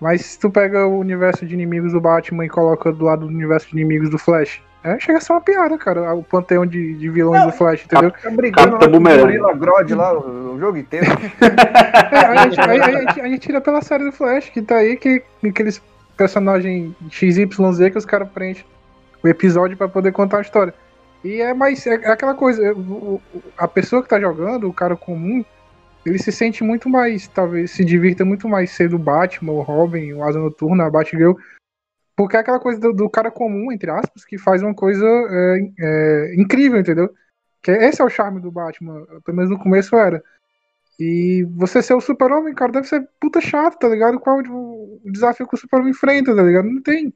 Mas 0.00 0.24
se 0.24 0.40
tu 0.40 0.50
pega 0.50 0.86
o 0.86 0.98
universo 0.98 1.44
de 1.46 1.54
inimigos 1.54 1.92
do 1.92 2.00
Batman 2.00 2.46
e 2.46 2.48
coloca 2.48 2.90
do 2.90 3.04
lado 3.04 3.20
do 3.20 3.26
universo 3.26 3.66
de 3.68 3.74
inimigos 3.74 4.10
do 4.10 4.18
Flash, 4.18 4.60
é, 4.84 4.98
chega 5.00 5.18
a 5.18 5.20
ser 5.20 5.32
uma 5.32 5.40
piada, 5.40 5.76
cara. 5.78 6.14
O 6.14 6.22
panteão 6.22 6.64
de, 6.66 6.94
de 6.94 7.08
vilões 7.08 7.44
do 7.46 7.52
Flash, 7.52 7.84
entendeu? 7.84 8.10
Tá 8.12 8.30
brigando 8.30 8.78
Capitão 8.78 9.00
lá 9.00 9.10
com 9.10 9.14
o. 9.16 9.20
Gorila 9.20 9.54
Grodd 9.54 9.90
lá 9.94 10.12
o, 10.12 10.54
o 10.54 10.58
jogo 10.60 10.76
inteiro. 10.78 11.06
É, 12.14 12.18
a, 12.18 12.36
gente, 12.44 12.60
aí- 12.60 12.80
aí 12.80 12.94
a, 12.96 13.00
gente, 13.00 13.20
a 13.20 13.28
gente 13.28 13.40
tira 13.40 13.60
pela 13.60 13.80
série 13.82 14.04
do 14.04 14.12
Flash, 14.12 14.50
que 14.50 14.62
tá 14.62 14.76
aí, 14.76 14.96
que 14.96 15.22
aqueles 15.44 15.82
personagens 16.16 16.92
XYZ 17.10 17.46
que 17.90 17.98
os 17.98 18.04
caras 18.06 18.28
preenchem 18.28 18.64
o 19.22 19.26
episódio 19.28 19.76
pra 19.76 19.88
poder 19.88 20.12
contar 20.12 20.38
a 20.38 20.42
história. 20.42 20.72
E 21.24 21.40
é 21.40 21.52
mais. 21.54 21.84
É, 21.86 21.94
é 21.94 22.10
aquela 22.10 22.34
coisa, 22.34 22.62
é, 22.64 22.72
o- 22.72 23.20
o- 23.34 23.42
a 23.56 23.66
pessoa 23.66 24.02
que 24.02 24.08
tá 24.08 24.20
jogando, 24.20 24.68
o 24.68 24.72
cara 24.72 24.94
comum, 24.96 25.44
ele 26.04 26.18
se 26.18 26.30
sente 26.30 26.62
muito 26.62 26.88
mais, 26.88 27.26
talvez 27.28 27.70
se 27.70 27.84
divirta 27.84 28.24
muito 28.24 28.46
mais 28.48 28.70
sendo 28.70 28.96
o 28.96 28.98
Batman, 28.98 29.52
o 29.52 29.62
Robin, 29.62 30.12
o 30.12 30.22
Asa 30.22 30.38
Noturna, 30.38 30.84
a 30.86 30.90
Batgirl. 30.90 31.32
Porque 32.16 32.36
é 32.36 32.40
aquela 32.40 32.60
coisa 32.60 32.80
do, 32.80 32.92
do 32.92 33.10
cara 33.10 33.30
comum, 33.30 33.72
entre 33.72 33.90
aspas, 33.90 34.24
que 34.24 34.38
faz 34.38 34.62
uma 34.62 34.74
coisa 34.74 35.04
é, 35.06 35.58
é, 35.78 36.34
incrível, 36.38 36.78
entendeu? 36.78 37.10
Que 37.62 37.72
esse 37.72 38.00
é 38.00 38.04
o 38.04 38.10
charme 38.10 38.40
do 38.40 38.52
Batman, 38.52 39.04
pelo 39.24 39.36
menos 39.36 39.50
no 39.50 39.58
começo 39.58 39.96
era. 39.96 40.22
E 40.98 41.44
você 41.56 41.82
ser 41.82 41.94
o 41.94 42.00
super-homem, 42.00 42.54
cara, 42.54 42.70
deve 42.70 42.86
ser 42.86 43.08
puta 43.20 43.40
chato, 43.40 43.78
tá 43.78 43.88
ligado? 43.88 44.20
Qual 44.20 44.38
o 44.38 44.84
o 45.04 45.12
desafio 45.12 45.46
que 45.46 45.54
o 45.54 45.58
super-homem 45.58 45.90
enfrenta, 45.90 46.34
tá 46.34 46.42
ligado? 46.42 46.66
Não 46.66 46.80
tem. 46.80 47.12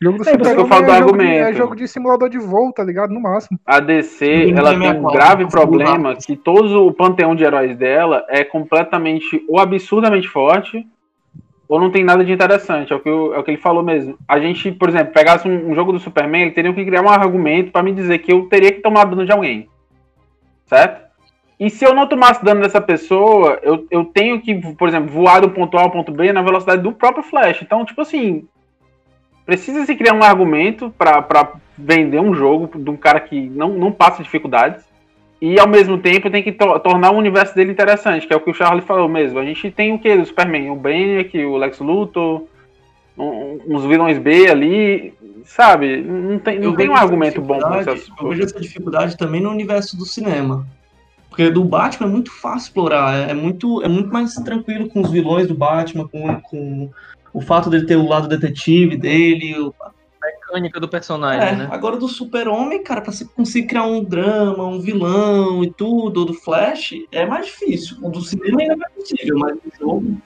Jogo 0.00 0.18
do 0.18 0.24
você- 0.24 0.32
super-homem 0.32 0.60
eu 0.60 0.66
falo 0.66 0.86
do 0.86 0.90
é, 0.92 0.98
jogo 0.98 1.12
de- 1.12 1.22
argumento. 1.22 1.48
é 1.48 1.52
jogo 1.52 1.76
de 1.76 1.88
simulador 1.88 2.28
de 2.28 2.38
voo, 2.38 2.72
tá 2.72 2.82
ligado? 2.84 3.14
No 3.14 3.20
máximo. 3.20 3.58
A 3.64 3.80
DC, 3.80 4.50
ela 4.50 4.70
tem 4.70 4.80
tem 4.80 5.00
um 5.00 5.12
grave 5.12 5.46
problema 5.48 6.16
que 6.16 6.36
todo 6.36 6.86
o 6.86 6.92
panteão 6.92 7.34
de 7.34 7.44
heróis 7.44 7.76
dela 7.76 8.24
é 8.28 8.44
completamente 8.44 9.44
ou 9.48 9.58
absurdamente 9.58 10.28
forte 10.28 10.86
ou 11.68 11.80
não 11.80 11.90
tem 11.90 12.04
nada 12.04 12.24
de 12.24 12.32
interessante. 12.32 12.92
É 12.92 12.96
o 12.96 13.00
que, 13.00 13.08
eu- 13.08 13.34
é 13.34 13.38
o 13.38 13.42
que 13.42 13.50
ele 13.50 13.58
falou 13.58 13.82
mesmo. 13.82 14.16
A 14.28 14.38
gente, 14.38 14.70
por 14.72 14.88
exemplo, 14.88 15.12
pegasse 15.12 15.48
um, 15.48 15.70
um 15.70 15.74
jogo 15.74 15.92
do 15.92 15.98
Superman, 15.98 16.42
ele 16.42 16.50
teria 16.52 16.72
que 16.72 16.84
criar 16.84 17.02
um 17.02 17.08
argumento 17.08 17.72
pra 17.72 17.82
me 17.82 17.92
dizer 17.92 18.18
que 18.18 18.32
eu 18.32 18.46
teria 18.46 18.72
que 18.72 18.80
tomar 18.80 19.04
dano 19.04 19.24
de 19.24 19.32
alguém. 19.32 19.68
Certo? 20.66 21.06
E 21.58 21.70
se 21.70 21.84
eu 21.84 21.94
não 21.94 22.06
tomasse 22.06 22.44
dano 22.44 22.60
dessa 22.60 22.80
pessoa, 22.80 23.58
eu, 23.62 23.86
eu 23.90 24.04
tenho 24.04 24.40
que, 24.40 24.54
por 24.74 24.88
exemplo, 24.88 25.08
voar 25.10 25.40
do 25.40 25.50
ponto 25.50 25.76
A 25.78 25.82
ao 25.82 25.90
ponto 25.90 26.12
B 26.12 26.32
na 26.32 26.42
velocidade 26.42 26.82
do 26.82 26.92
próprio 26.92 27.24
Flash. 27.24 27.62
Então, 27.62 27.84
tipo 27.84 28.02
assim, 28.02 28.46
precisa 29.46 29.86
se 29.86 29.96
criar 29.96 30.12
um 30.12 30.22
argumento 30.22 30.90
pra 30.98 31.54
vender 31.78 32.20
um 32.20 32.34
jogo 32.34 32.78
de 32.78 32.90
um 32.90 32.96
cara 32.96 33.20
que 33.20 33.48
não, 33.48 33.70
não 33.70 33.90
passa 33.90 34.22
dificuldades. 34.22 34.84
E 35.40 35.60
ao 35.60 35.68
mesmo 35.68 35.98
tempo 35.98 36.30
tem 36.30 36.42
que 36.42 36.52
to- 36.52 36.78
tornar 36.80 37.10
o 37.12 37.18
universo 37.18 37.54
dele 37.54 37.72
interessante, 37.72 38.26
que 38.26 38.32
é 38.32 38.36
o 38.36 38.40
que 38.40 38.50
o 38.50 38.54
Charlie 38.54 38.82
falou 38.82 39.08
mesmo. 39.08 39.38
A 39.38 39.44
gente 39.44 39.70
tem 39.70 39.92
o 39.92 39.98
que 39.98 40.16
do 40.16 40.24
Superman? 40.24 40.70
O 40.70 40.76
Brainiac, 40.76 41.36
o 41.44 41.56
Lex 41.58 41.78
Luthor, 41.78 42.44
um- 43.18 43.60
uns 43.68 43.84
vilões 43.84 44.18
B 44.18 44.48
ali, 44.48 45.14
sabe? 45.44 45.98
Não 45.98 46.38
tem, 46.38 46.58
não 46.58 46.70
Eu 46.70 46.76
tem 46.76 46.88
um 46.88 46.96
argumento 46.96 47.40
bom 47.40 47.58
pra 47.58 47.80
essas 47.80 48.08
Eu 48.20 48.28
vejo 48.28 48.42
essa 48.42 48.60
dificuldade 48.60 49.16
também 49.16 49.40
no 49.40 49.50
universo 49.50 49.96
do 49.96 50.06
cinema. 50.06 50.66
Porque 51.28 51.50
do 51.50 51.62
Batman 51.64 52.06
é 52.06 52.10
muito 52.10 52.32
fácil 52.32 52.68
explorar, 52.68 53.28
é 53.28 53.34
muito, 53.34 53.82
é 53.82 53.88
muito 53.88 54.10
mais 54.10 54.34
tranquilo 54.36 54.88
com 54.88 55.02
os 55.02 55.10
vilões 55.10 55.46
do 55.46 55.54
Batman, 55.54 56.08
com, 56.08 56.40
com 56.40 56.90
o 57.34 57.40
fato 57.42 57.68
dele 57.68 57.84
ter 57.84 57.96
o 57.96 58.08
lado 58.08 58.26
detetive 58.26 58.96
dele. 58.96 59.54
O- 60.50 60.52
Mecânica 60.54 60.80
do 60.80 60.88
personagem, 60.88 61.48
É, 61.48 61.56
né? 61.56 61.68
Agora 61.70 61.96
do 61.96 62.08
Super-Homem, 62.08 62.82
cara, 62.82 63.00
pra 63.00 63.12
você 63.12 63.24
conseguir 63.24 63.66
criar 63.66 63.84
um 63.84 64.02
drama, 64.02 64.64
um 64.66 64.80
vilão 64.80 65.62
e 65.64 65.70
tudo, 65.70 66.24
do 66.24 66.34
Flash, 66.34 66.94
é 67.12 67.26
mais 67.26 67.46
difícil. 67.46 67.96
O 68.02 68.08
do 68.08 68.20
cinema 68.20 68.60
ainda 68.60 68.74
é 68.74 68.88
possível, 69.00 69.38
mas 69.38 69.56
o 69.56 69.78
jogo. 69.78 70.16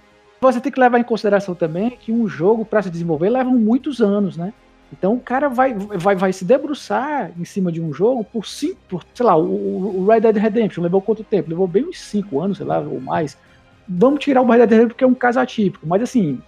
Você 0.40 0.60
tem 0.60 0.72
que 0.72 0.80
levar 0.80 0.98
em 0.98 1.04
consideração 1.04 1.54
também 1.54 1.90
que 1.90 2.10
um 2.12 2.26
jogo, 2.26 2.64
para 2.64 2.82
se 2.82 2.90
desenvolver, 2.90 3.28
leva 3.28 3.50
muitos 3.50 4.00
anos, 4.00 4.36
né? 4.36 4.52
Então 4.92 5.14
o 5.14 5.20
cara 5.20 5.48
vai, 5.48 5.72
vai, 5.74 6.16
vai 6.16 6.32
se 6.32 6.44
debruçar 6.44 7.30
em 7.38 7.44
cima 7.44 7.70
de 7.70 7.80
um 7.80 7.92
jogo 7.92 8.24
por 8.24 8.44
cinco, 8.46 8.76
por, 8.88 9.04
sei 9.14 9.24
lá, 9.24 9.36
o, 9.36 10.00
o 10.00 10.06
Red 10.06 10.20
Dead 10.20 10.36
Redemption 10.36 10.82
levou 10.82 11.00
quanto 11.00 11.22
tempo? 11.22 11.50
Levou 11.50 11.66
bem 11.66 11.84
uns 11.84 12.00
cinco 12.00 12.40
anos, 12.40 12.56
sei 12.56 12.66
lá, 12.66 12.80
ou 12.80 13.00
mais. 13.00 13.36
Vamos 13.88 14.18
tirar 14.20 14.42
o 14.42 14.46
Red 14.46 14.58
Dead 14.58 14.70
Redemption 14.70 14.88
porque 14.88 15.04
é 15.04 15.06
um 15.06 15.14
caso 15.14 15.38
atípico, 15.38 15.86
mas 15.86 16.02
assim, 16.02 16.40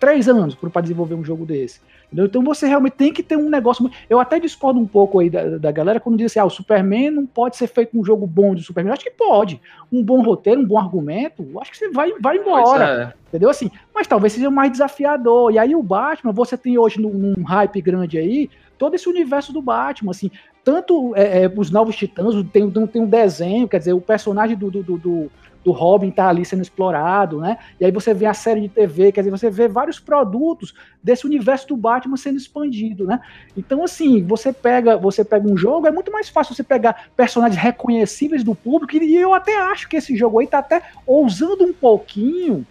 três 0.00 0.28
anos 0.28 0.54
para 0.54 0.80
desenvolver 0.80 1.14
um 1.14 1.24
jogo 1.24 1.44
desse. 1.44 1.80
Entendeu? 2.12 2.26
Então 2.26 2.42
você 2.44 2.66
realmente 2.66 2.92
tem 2.92 3.12
que 3.12 3.22
ter 3.22 3.36
um 3.36 3.48
negócio. 3.48 3.90
Eu 4.08 4.20
até 4.20 4.38
discordo 4.38 4.78
um 4.78 4.86
pouco 4.86 5.18
aí 5.18 5.30
da, 5.30 5.56
da 5.58 5.72
galera 5.72 5.98
quando 5.98 6.18
diz 6.18 6.26
assim: 6.26 6.38
ah, 6.38 6.44
o 6.44 6.50
Superman 6.50 7.10
não 7.10 7.26
pode 7.26 7.56
ser 7.56 7.66
feito 7.66 7.98
um 7.98 8.04
jogo 8.04 8.26
bom 8.26 8.54
de 8.54 8.62
Superman. 8.62 8.90
Eu 8.90 8.94
acho 8.94 9.04
que 9.04 9.10
pode. 9.10 9.60
Um 9.90 10.02
bom 10.02 10.22
roteiro, 10.22 10.60
um 10.60 10.66
bom 10.66 10.78
argumento, 10.78 11.44
acho 11.60 11.70
que 11.70 11.78
você 11.78 11.88
vai, 11.90 12.12
vai 12.20 12.36
embora. 12.36 13.14
É. 13.16 13.22
Entendeu? 13.28 13.48
Assim, 13.48 13.70
mas 13.94 14.06
talvez 14.06 14.34
seja 14.34 14.50
mais 14.50 14.70
desafiador. 14.70 15.50
E 15.52 15.58
aí 15.58 15.74
o 15.74 15.82
Batman, 15.82 16.32
você 16.32 16.56
tem 16.56 16.78
hoje 16.78 17.00
num, 17.00 17.10
num 17.10 17.42
hype 17.44 17.80
grande 17.80 18.18
aí, 18.18 18.50
todo 18.78 18.94
esse 18.94 19.08
universo 19.08 19.52
do 19.52 19.62
Batman, 19.62 20.10
assim, 20.10 20.30
tanto 20.64 21.14
é, 21.16 21.44
é, 21.44 21.52
os 21.56 21.70
novos 21.70 21.96
titãs, 21.96 22.34
tem, 22.52 22.70
tem 22.70 23.02
um 23.02 23.06
desenho, 23.06 23.68
quer 23.68 23.78
dizer, 23.78 23.92
o 23.92 24.00
personagem 24.00 24.56
do, 24.56 24.70
do, 24.70 24.82
do, 24.82 24.98
do- 24.98 25.30
do 25.64 25.70
Robin 25.70 26.10
tá 26.10 26.28
ali 26.28 26.44
sendo 26.44 26.62
explorado, 26.62 27.40
né? 27.40 27.58
E 27.80 27.84
aí 27.84 27.92
você 27.92 28.12
vê 28.12 28.26
a 28.26 28.34
série 28.34 28.62
de 28.62 28.68
TV, 28.68 29.12
quer 29.12 29.20
dizer, 29.20 29.30
você 29.30 29.50
vê 29.50 29.68
vários 29.68 30.00
produtos 30.00 30.74
desse 31.02 31.26
universo 31.26 31.68
do 31.68 31.76
Batman 31.76 32.16
sendo 32.16 32.36
expandido, 32.36 33.06
né? 33.06 33.20
Então, 33.56 33.84
assim, 33.84 34.22
você 34.24 34.52
pega, 34.52 34.96
você 34.96 35.24
pega 35.24 35.48
um 35.48 35.56
jogo, 35.56 35.86
é 35.86 35.90
muito 35.90 36.10
mais 36.10 36.28
fácil 36.28 36.54
você 36.54 36.62
pegar 36.62 37.08
personagens 37.16 37.60
reconhecíveis 37.60 38.42
do 38.42 38.54
público, 38.54 38.96
e 38.96 39.16
eu 39.16 39.32
até 39.32 39.56
acho 39.56 39.88
que 39.88 39.96
esse 39.96 40.16
jogo 40.16 40.40
aí 40.40 40.46
tá 40.46 40.58
até 40.58 40.82
ousando 41.06 41.64
um 41.64 41.72
pouquinho, 41.72 42.66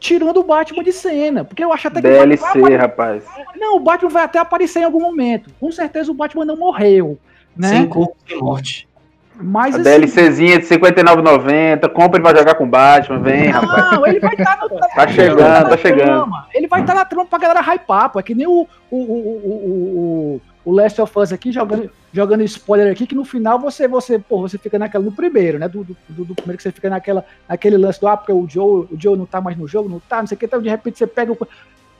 tirando 0.00 0.38
o 0.38 0.44
Batman 0.44 0.82
de 0.82 0.92
cena, 0.92 1.44
porque 1.44 1.62
eu 1.62 1.72
acho 1.72 1.88
até 1.88 2.00
que 2.00 2.08
DLC, 2.08 2.76
rapaz. 2.76 3.24
não, 3.56 3.76
o 3.76 3.80
Batman 3.80 4.10
vai 4.10 4.24
até 4.24 4.38
aparecer 4.38 4.80
em 4.80 4.84
algum 4.84 5.00
momento. 5.00 5.50
Com 5.60 5.70
certeza 5.70 6.10
o 6.10 6.14
Batman 6.14 6.44
não 6.44 6.56
morreu, 6.56 7.18
né? 7.54 7.68
Sem 7.68 7.88
corpo, 7.88 8.16
sem 8.26 8.38
morte. 8.38 8.88
Mas 9.36 9.74
A 9.74 9.78
assim, 9.80 9.82
DLCzinha 10.00 10.58
de 10.60 10.66
R$ 10.68 10.76
59,90, 10.78 11.88
compra 11.90 12.20
e 12.20 12.22
vai 12.22 12.36
jogar 12.36 12.54
com 12.54 12.64
o 12.64 12.68
Batman, 12.68 13.18
vem, 13.18 13.48
rapaz. 13.48 13.90
não, 13.92 14.06
ele 14.06 14.20
vai 14.20 14.32
estar 14.34 14.58
no, 14.62 14.68
Tá 14.78 15.08
chegando, 15.08 15.68
tá 15.70 15.76
chegando. 15.76 16.04
trama. 16.06 16.46
Ele 16.54 16.68
vai 16.68 16.80
estar 16.82 16.94
na 16.94 17.04
trama 17.04 17.26
pra 17.26 17.38
galera 17.38 17.60
hypar, 17.60 18.10
pô. 18.10 18.20
É 18.20 18.22
que 18.22 18.34
nem 18.34 18.46
o, 18.46 18.66
o, 18.90 18.96
o, 18.96 19.00
o, 19.02 20.40
o, 20.64 20.70
o 20.70 20.72
Last 20.72 21.00
of 21.00 21.18
Us 21.18 21.32
aqui, 21.32 21.50
jogando, 21.50 21.90
jogando 22.12 22.42
spoiler 22.44 22.92
aqui, 22.92 23.06
que 23.08 23.14
no 23.14 23.24
final 23.24 23.58
você, 23.58 23.88
você, 23.88 24.18
pô, 24.20 24.40
você 24.40 24.56
fica 24.56 24.78
naquela, 24.78 25.04
no 25.04 25.10
primeiro, 25.12 25.58
né? 25.58 25.68
Do, 25.68 25.82
do, 25.82 25.96
do- 26.08 26.24
do 26.26 26.34
primeiro 26.36 26.56
que 26.58 26.62
você 26.62 26.70
fica 26.70 26.88
naquela, 26.88 27.24
naquele 27.48 27.76
lance 27.76 28.00
do, 28.00 28.06
ah, 28.06 28.16
porque 28.16 28.32
o 28.32 28.46
Joe, 28.48 28.86
o 28.90 28.96
Joe 28.96 29.16
não 29.18 29.26
tá 29.26 29.40
mais 29.40 29.56
no 29.58 29.66
jogo, 29.66 29.88
não 29.88 29.98
tá, 30.00 30.18
não 30.20 30.26
sei 30.28 30.36
o 30.36 30.38
que, 30.38 30.46
então 30.46 30.62
de 30.62 30.68
repente 30.68 30.96
você 30.98 31.06
pega 31.08 31.32
o, 31.32 31.48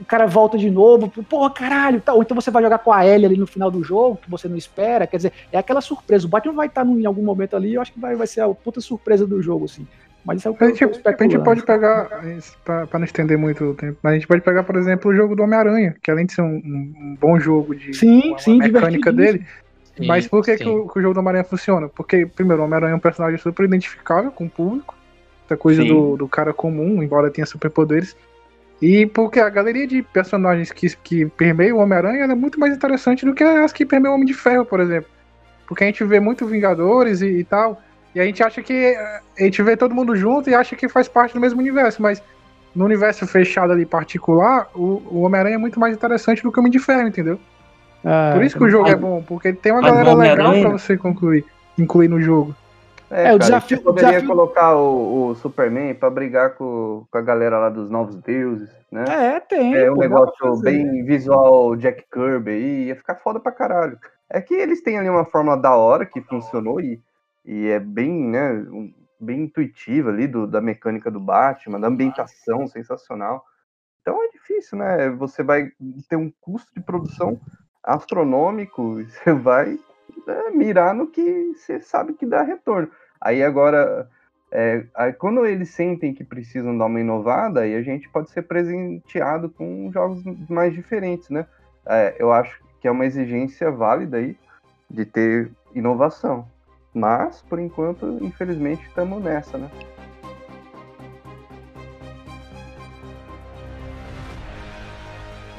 o 0.05 0.07
cara 0.07 0.27
volta 0.27 0.59
de 0.59 0.71
novo, 0.71 1.09
porra, 1.09 1.51
caralho, 1.51 1.99
tá. 2.01 2.13
ou 2.13 2.23
então 2.23 2.35
você 2.35 2.51
vai 2.51 2.63
jogar 2.63 2.79
com 2.79 2.93
a 2.93 3.07
Ellie 3.07 3.25
ali 3.27 3.37
no 3.39 3.47
final 3.47 3.71
do 3.71 3.83
jogo, 3.83 4.19
que 4.23 4.31
você 4.31 4.47
não 4.47 4.57
espera, 4.57 5.07
quer 5.07 5.17
dizer, 5.17 5.33
é 5.51 5.57
aquela 5.59 5.81
surpresa. 5.81 6.27
O 6.27 6.29
Batman 6.29 6.53
vai 6.53 6.67
estar 6.67 6.85
num- 6.85 7.01
em 7.01 7.07
algum 7.07 7.23
momento 7.23 7.57
ali, 7.57 7.75
eu 7.75 7.81
acho 7.81 7.93
que 7.93 7.99
vai, 7.99 8.15
vai 8.15 8.27
ser 8.27 8.43
a 8.43 8.49
puta 8.51 8.81
surpresa 8.83 9.27
do 9.27 9.41
jogo, 9.43 9.65
assim. 9.65 9.87
Mas 10.23 10.39
isso 10.39 10.49
é 10.49 10.51
o 10.51 10.55
que 10.55 10.65
A 10.65 10.69
gente, 10.69 10.85
a 10.85 11.23
gente 11.23 11.39
pode 11.39 11.63
pegar, 11.65 12.09
pra 12.65 12.99
não 12.99 13.05
estender 13.05 13.37
muito 13.39 13.65
o 13.65 13.75
tempo, 13.75 13.99
mas 14.03 14.13
a 14.13 14.15
gente 14.17 14.27
pode 14.27 14.43
pegar, 14.43 14.63
por 14.63 14.77
exemplo, 14.77 15.11
o 15.11 15.15
jogo 15.15 15.35
do 15.35 15.43
Homem-Aranha, 15.43 15.97
que 16.03 16.11
além 16.11 16.27
de 16.27 16.35
ser 16.35 16.43
um, 16.43 16.57
um- 16.57 17.17
bom 17.19 17.39
jogo 17.41 17.75
de 17.75 17.95
Sim, 17.95 18.31
uma 18.31 18.39
sim, 18.39 18.59
mecânica 18.59 19.13
dele, 19.13 19.47
Sim, 19.97 20.07
mas 20.07 20.27
por 20.29 20.45
que, 20.45 20.57
que, 20.57 20.69
o, 20.69 20.89
que 20.89 20.99
o 20.99 21.03
jogo 21.03 21.15
do 21.15 21.21
Homem-Aranha 21.21 21.45
funciona? 21.45 21.89
Porque, 21.89 22.27
primeiro, 22.27 22.61
o 22.63 22.65
Homem-Aranha 22.67 22.93
é 22.93 22.97
um 22.97 23.01
personagem 23.01 23.39
super 23.39 23.65
identificável 23.65 24.31
com 24.31 24.45
o 24.47 24.51
público, 24.51 24.95
essa 25.47 25.57
coisa 25.57 25.83
do, 25.85 26.17
do 26.17 26.27
cara 26.29 26.53
comum, 26.55 27.03
embora 27.03 27.31
tenha 27.31 27.47
superpoderes. 27.47 28.17
E 28.87 29.07
porque 29.07 29.41
a 29.41 29.49
galeria 29.49 29.87
de 29.87 30.03
personagens 30.03 30.71
que, 30.71 30.95
que 30.97 31.25
permeia 31.25 31.75
o 31.75 31.79
Homem-Aranha 31.79 32.25
é 32.25 32.35
muito 32.35 32.61
mais 32.61 32.75
interessante 32.77 33.25
do 33.25 33.33
que 33.33 33.43
as 33.43 33.73
que 33.73 33.87
permeiam 33.87 34.13
o 34.13 34.15
Homem 34.17 34.27
de 34.27 34.35
Ferro, 34.35 34.67
por 34.67 34.79
exemplo. 34.79 35.09
Porque 35.67 35.85
a 35.85 35.87
gente 35.87 36.05
vê 36.05 36.21
muito 36.21 36.47
Vingadores 36.47 37.23
e, 37.23 37.29
e 37.39 37.45
tal, 37.45 37.81
e 38.15 38.21
a 38.21 38.25
gente 38.25 38.43
acha 38.43 38.63
que. 38.63 38.75
eh, 38.75 39.21
A 39.41 39.45
gente 39.45 39.63
vê 39.63 39.75
todo 39.75 39.95
mundo 39.95 40.15
junto 40.15 40.51
e 40.51 40.55
acha 40.55 40.77
que 40.77 40.87
faz 40.89 41.09
parte 41.09 41.33
do 41.33 41.41
mesmo 41.41 41.61
universo, 41.61 42.03
mas 42.03 42.23
no 42.75 42.85
universo 42.85 43.27
fechado 43.27 43.73
ali 43.73 43.87
particular, 43.87 44.69
o, 44.75 45.01
o 45.11 45.21
Homem-Aranha 45.23 45.55
é 45.55 45.59
muito 45.59 45.81
mais 45.81 45.95
interessante 45.95 46.43
do 46.43 46.53
que 46.53 46.59
o 46.59 46.61
Homem 46.61 46.73
de 46.73 46.79
Ferro, 46.79 47.09
entendeu? 47.09 47.41
Ah, 48.05 48.33
Por 48.35 48.45
isso 48.45 48.59
que 48.59 48.65
o 48.65 48.69
jogo 48.69 48.91
é 48.91 48.97
bom, 48.97 49.23
porque 49.27 49.53
tem 49.55 49.73
uma 49.73 49.81
galera 49.81 50.13
legal 50.15 50.53
pra 50.61 50.71
você 50.79 50.97
concluir, 50.99 51.45
incluir 51.79 52.09
no 52.09 52.21
jogo. 52.21 52.55
É, 53.11 53.25
É, 53.29 53.35
o 53.35 53.39
cara, 53.39 53.39
desafio- 53.39 53.77
você 53.77 53.83
poderia 53.83 54.09
o 54.09 54.13
desafio- 54.13 54.29
colocar 54.29 54.77
o, 54.77 55.29
o 55.29 55.35
Superman 55.37 55.95
pra 55.95 56.11
brigar 56.11 56.55
com, 56.55 57.07
com 57.11 57.19
a 57.19 57.23
galera 57.23 57.59
lá 57.59 57.69
dos 57.69 57.89
Novos 57.91 58.17
Deuses, 58.17 58.71
né? 58.91 59.05
É, 59.09 59.41
tem. 59.41 59.75
É 59.75 59.91
um 59.91 59.97
negócio 59.97 60.57
bem 60.61 61.05
visual 61.05 61.77
Jack 61.77 62.05
Kirby 62.11 62.51
aí, 62.51 62.85
ia 62.87 62.97
ficar 62.97 63.17
foda 63.17 63.39
pra 63.39 63.53
caralho. 63.53 63.99
É 64.29 64.41
que 64.41 64.55
eles 64.55 64.83
têm 64.83 64.99
ali 64.99 65.09
uma 65.09 65.25
fórmula 65.25 65.57
da 65.57 65.77
hora 65.77 66.07
que 66.07 66.21
funcionou 66.23 66.81
e, 66.81 67.01
e 67.45 67.69
é 67.69 67.79
bem, 67.79 68.11
né, 68.13 68.53
um- 68.53 68.93
bem 69.21 69.43
intuitiva 69.43 70.11
ali 70.11 70.27
do, 70.27 70.47
da 70.47 70.61
mecânica 70.61 71.11
do 71.11 71.21
Batman, 71.21 71.79
da 71.81 71.89
ambientação 71.89 72.67
sensacional. 72.67 73.45
Então 74.03 74.23
é 74.23 74.29
difícil, 74.29 74.77
né? 74.79 75.09
Você 75.11 75.43
vai 75.43 75.71
ter 76.09 76.17
um 76.17 76.33
custo 76.41 76.71
de 76.75 76.81
produção 76.83 77.41
astronômico 77.83 79.01
e 79.01 79.05
você 79.11 79.33
vai 79.33 79.79
né, 80.27 80.51
mirar 80.53 80.95
no 80.95 81.07
que 81.07 81.55
você 81.55 81.81
sabe 81.81 82.15
que 82.15 82.27
dá 82.27 82.43
retorno. 82.43 82.91
Aí 83.21 83.43
agora, 83.43 84.09
é, 84.51 84.85
aí 84.95 85.13
quando 85.13 85.47
eles 85.47 85.71
sentem 85.71 86.15
que 86.15 86.25
precisam 86.25 86.77
dar 86.77 86.87
uma 86.87 87.01
inovada, 87.01 87.61
aí 87.61 87.75
a 87.75 87.83
gente 87.83 88.09
pode 88.09 88.31
ser 88.31 88.43
presenteado 88.43 89.49
com 89.49 89.91
jogos 89.93 90.23
mais 90.49 90.75
diferentes, 90.75 91.31
né? 91.31 91.47
É, 91.87 92.17
eu 92.19 92.33
acho 92.33 92.63
que 92.81 92.89
é 92.89 92.91
uma 92.91 93.07
exigência 93.07 93.71
válida 93.71 94.19
aí 94.19 94.37
de 94.91 95.05
ter 95.05 95.51
inovação. 95.75 96.47
Mas, 96.93 97.43
por 97.43 97.59
enquanto, 97.59 98.19
infelizmente, 98.23 98.87
estamos 98.87 99.23
nessa, 99.23 99.59
né? 99.59 99.69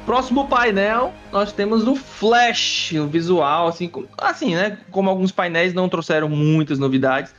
Próximo 0.06 0.48
painel, 0.48 1.12
nós 1.32 1.52
temos 1.52 1.88
o 1.88 1.96
Flash, 1.96 2.92
o 2.94 3.08
visual, 3.08 3.68
assim, 3.68 3.92
assim, 4.20 4.54
né? 4.56 4.78
Como 4.92 5.10
alguns 5.10 5.32
painéis 5.32 5.74
não 5.74 5.90
trouxeram 5.90 6.30
muitas 6.30 6.78
novidades, 6.78 7.34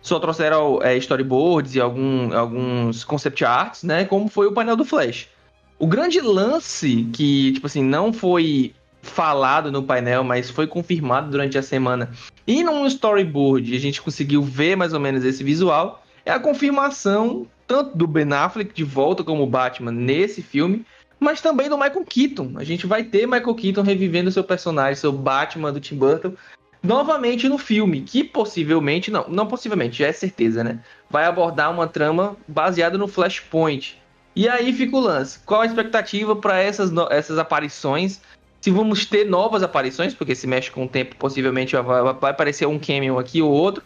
só 0.00 0.20
trouxeram 0.20 0.80
é, 0.82 0.96
storyboards 0.98 1.74
e 1.74 1.80
algum- 1.80 2.32
alguns 2.32 3.02
concept 3.02 3.44
arts, 3.44 3.82
né? 3.82 4.04
Como 4.04 4.28
foi 4.28 4.46
o 4.46 4.52
painel 4.52 4.76
do 4.76 4.84
Flash. 4.84 5.28
O 5.80 5.86
grande 5.86 6.20
lance 6.20 7.08
que, 7.12 7.52
tipo 7.52 7.66
assim, 7.66 7.82
não 7.82 8.12
foi 8.12 8.72
falado 9.02 9.72
no 9.72 9.82
painel, 9.82 10.22
mas 10.22 10.48
foi 10.48 10.68
confirmado 10.68 11.28
durante 11.28 11.58
a 11.58 11.62
semana 11.62 12.08
e 12.46 12.62
num 12.62 12.86
storyboard 12.86 13.74
a 13.74 13.80
gente 13.80 14.00
conseguiu 14.00 14.42
ver 14.42 14.76
mais 14.76 14.92
ou 14.92 15.00
menos 15.00 15.24
esse 15.24 15.42
visual, 15.42 16.04
é 16.24 16.30
a 16.30 16.38
confirmação 16.38 17.48
tanto 17.66 17.96
do 17.98 18.06
Ben 18.06 18.32
Affleck 18.32 18.72
de 18.72 18.84
volta 18.84 19.24
como 19.24 19.44
Batman 19.44 19.90
nesse 19.90 20.40
filme, 20.40 20.84
mas 21.22 21.40
também 21.40 21.68
do 21.68 21.78
Michael 21.78 22.04
Keaton. 22.04 22.52
A 22.56 22.64
gente 22.64 22.86
vai 22.86 23.04
ter 23.04 23.26
Michael 23.26 23.54
Keaton 23.54 23.82
revivendo 23.82 24.30
seu 24.30 24.42
personagem, 24.42 24.96
seu 24.96 25.12
Batman 25.12 25.72
do 25.72 25.80
Tim 25.80 25.96
Burton, 25.96 26.34
novamente 26.82 27.48
no 27.48 27.56
filme, 27.56 28.02
que 28.02 28.24
possivelmente, 28.24 29.10
não, 29.10 29.28
não 29.28 29.46
possivelmente, 29.46 29.98
já 29.98 30.08
é 30.08 30.12
certeza, 30.12 30.64
né? 30.64 30.80
Vai 31.08 31.24
abordar 31.24 31.70
uma 31.70 31.86
trama 31.86 32.36
baseada 32.48 32.98
no 32.98 33.06
Flashpoint. 33.06 34.00
E 34.34 34.48
aí 34.48 34.72
fica 34.72 34.96
o 34.96 35.00
lance. 35.00 35.38
Qual 35.46 35.60
a 35.60 35.66
expectativa 35.66 36.34
para 36.34 36.58
essas, 36.58 36.90
essas 37.10 37.38
aparições? 37.38 38.20
Se 38.60 38.70
vamos 38.70 39.06
ter 39.06 39.24
novas 39.24 39.62
aparições, 39.62 40.14
porque 40.14 40.34
se 40.34 40.46
mexe 40.46 40.70
com 40.70 40.84
o 40.84 40.88
tempo, 40.88 41.16
possivelmente 41.16 41.76
vai, 41.76 42.14
vai 42.14 42.30
aparecer 42.30 42.66
um 42.66 42.78
cameo 42.78 43.18
aqui 43.18 43.42
ou 43.42 43.50
outro. 43.50 43.82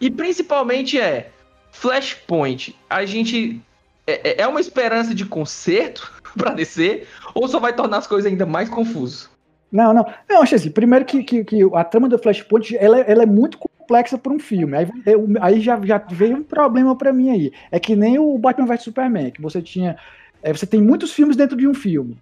E 0.00 0.10
principalmente 0.10 1.00
é 1.00 1.30
Flashpoint. 1.72 2.76
A 2.88 3.04
gente 3.04 3.60
é, 4.06 4.30
é- 4.30 4.42
é 4.42 4.46
uma 4.46 4.60
esperança 4.60 5.14
de 5.14 5.24
conserto 5.24 6.19
para 6.36 6.52
descer 6.54 7.06
ou 7.34 7.46
só 7.48 7.58
vai 7.58 7.74
tornar 7.74 7.98
as 7.98 8.06
coisas 8.06 8.30
ainda 8.30 8.46
mais 8.46 8.68
confusas? 8.68 9.28
Não, 9.70 9.94
não. 9.94 10.04
Não, 10.28 10.42
acho 10.42 10.54
assim, 10.56 10.70
primeiro 10.70 11.04
que, 11.04 11.22
que, 11.22 11.44
que 11.44 11.62
a 11.74 11.84
trama 11.84 12.08
do 12.08 12.18
Flashpoint, 12.18 12.76
ela, 12.76 13.00
é- 13.00 13.10
ela 13.12 13.22
é 13.22 13.26
muito 13.26 13.56
complexa 13.58 14.18
para 14.18 14.32
um 14.32 14.38
filme. 14.38 14.76
Aí, 14.76 14.88
eu- 15.06 15.28
aí 15.40 15.60
já, 15.60 15.80
já 15.84 15.98
veio 15.98 16.38
um 16.38 16.42
problema 16.42 16.96
para 16.96 17.12
mim 17.12 17.30
aí. 17.30 17.52
É 17.70 17.78
que 17.78 17.94
nem 17.94 18.18
o 18.18 18.36
Batman 18.36 18.66
vs 18.66 18.82
Superman, 18.82 19.30
que 19.30 19.40
você 19.40 19.62
tinha... 19.62 19.96
é, 20.42 20.52
você 20.52 20.66
tem 20.66 20.82
muitos 20.82 21.12
filmes 21.12 21.36
dentro 21.36 21.56
de 21.56 21.68
um 21.68 21.74
filme, 21.74 22.16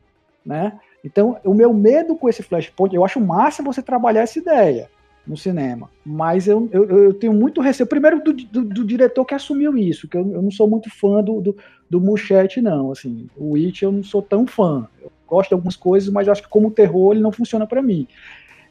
né? 0.45 0.79
Então, 1.03 1.39
o 1.45 1.55
meu 1.55 1.73
medo 1.73 2.17
com 2.17 2.29
esse 2.29 2.43
Flashpoint, 2.43 2.95
eu 2.95 3.05
acho 3.05 3.21
massa 3.21 3.63
você 3.63 3.81
trabalhar 3.81 4.23
essa 4.23 4.39
ideia 4.39 4.91
no 5.27 5.37
cinema, 5.37 5.91
mas 6.05 6.49
eu, 6.49 6.69
eu, 6.73 6.89
eu 6.89 7.15
tenho 7.15 7.35
muito 7.35 7.61
receio, 7.61 7.87
primeiro 7.87 8.23
do, 8.23 8.33
do, 8.33 8.65
do 8.65 8.85
diretor 8.85 9.25
que 9.27 9.35
assumiu 9.35 9.77
isso, 9.77 10.09
que 10.09 10.17
eu, 10.17 10.23
eu 10.33 10.41
não 10.43 10.51
sou 10.51 10.67
muito 10.69 10.91
fã 10.91 11.23
do, 11.23 11.41
do, 11.41 11.57
do 11.89 12.01
Muschietti, 12.01 12.61
não, 12.61 12.93
assim, 12.93 13.29
o 13.37 13.57
It 13.57 13.83
eu 13.83 13.91
não 13.93 14.03
sou 14.03 14.21
tão 14.23 14.47
fã, 14.47 14.87
eu 15.01 15.11
gosto 15.27 15.49
de 15.49 15.55
algumas 15.55 15.77
coisas, 15.77 16.11
mas 16.11 16.27
eu 16.27 16.33
acho 16.33 16.43
que 16.43 16.49
como 16.49 16.71
terror 16.71 17.13
ele 17.13 17.23
não 17.23 17.33
funciona 17.33 17.67
para 17.67 17.81
mim. 17.83 18.07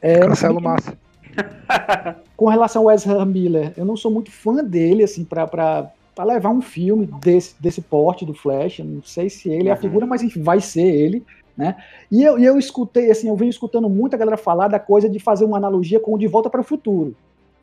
É, 0.02 0.20
Cancela 0.20 0.60
o 0.60 0.62
massa. 0.62 0.98
com 2.36 2.48
relação 2.48 2.84
ao 2.84 2.92
Ezra 2.92 3.26
Miller, 3.26 3.74
eu 3.76 3.86
não 3.86 3.98
sou 3.98 4.12
muito 4.12 4.32
fã 4.32 4.64
dele, 4.64 5.04
assim, 5.04 5.24
pra, 5.24 5.48
pra, 5.48 5.92
pra 6.16 6.24
levar 6.26 6.50
um 6.50 6.62
filme 6.62 7.08
desse, 7.22 7.56
desse 7.60 7.82
porte 7.82 8.26
do 8.26 8.34
Flash. 8.34 8.80
Eu 8.80 8.86
não 8.86 9.04
sei 9.04 9.30
se 9.30 9.50
ele 9.50 9.70
é 9.70 9.72
a 9.72 9.76
Uhum. 9.76 9.82
figura, 9.82 10.06
mas 10.06 10.22
enfim, 10.24 10.42
vai 10.42 10.62
ser 10.62 10.86
ele, 10.86 11.24
né? 11.56 11.76
E 12.12 12.24
eu, 12.24 12.38
e 12.38 12.46
eu 12.46 12.58
escutei, 12.60 13.10
assim, 13.10 13.28
eu 13.28 13.36
venho 13.36 13.50
escutando 13.50 13.90
muita 13.90 14.18
galera 14.18 14.38
falar 14.38 14.68
da 14.68 14.80
coisa 14.80 15.10
de 15.10 15.20
fazer 15.20 15.46
uma 15.46 15.58
analogia 15.58 16.00
com 16.00 16.14
o 16.14 16.18
De 16.18 16.28
Volta 16.28 16.50
para 16.50 16.62
o 16.62 16.64
Futuro. 16.64 17.16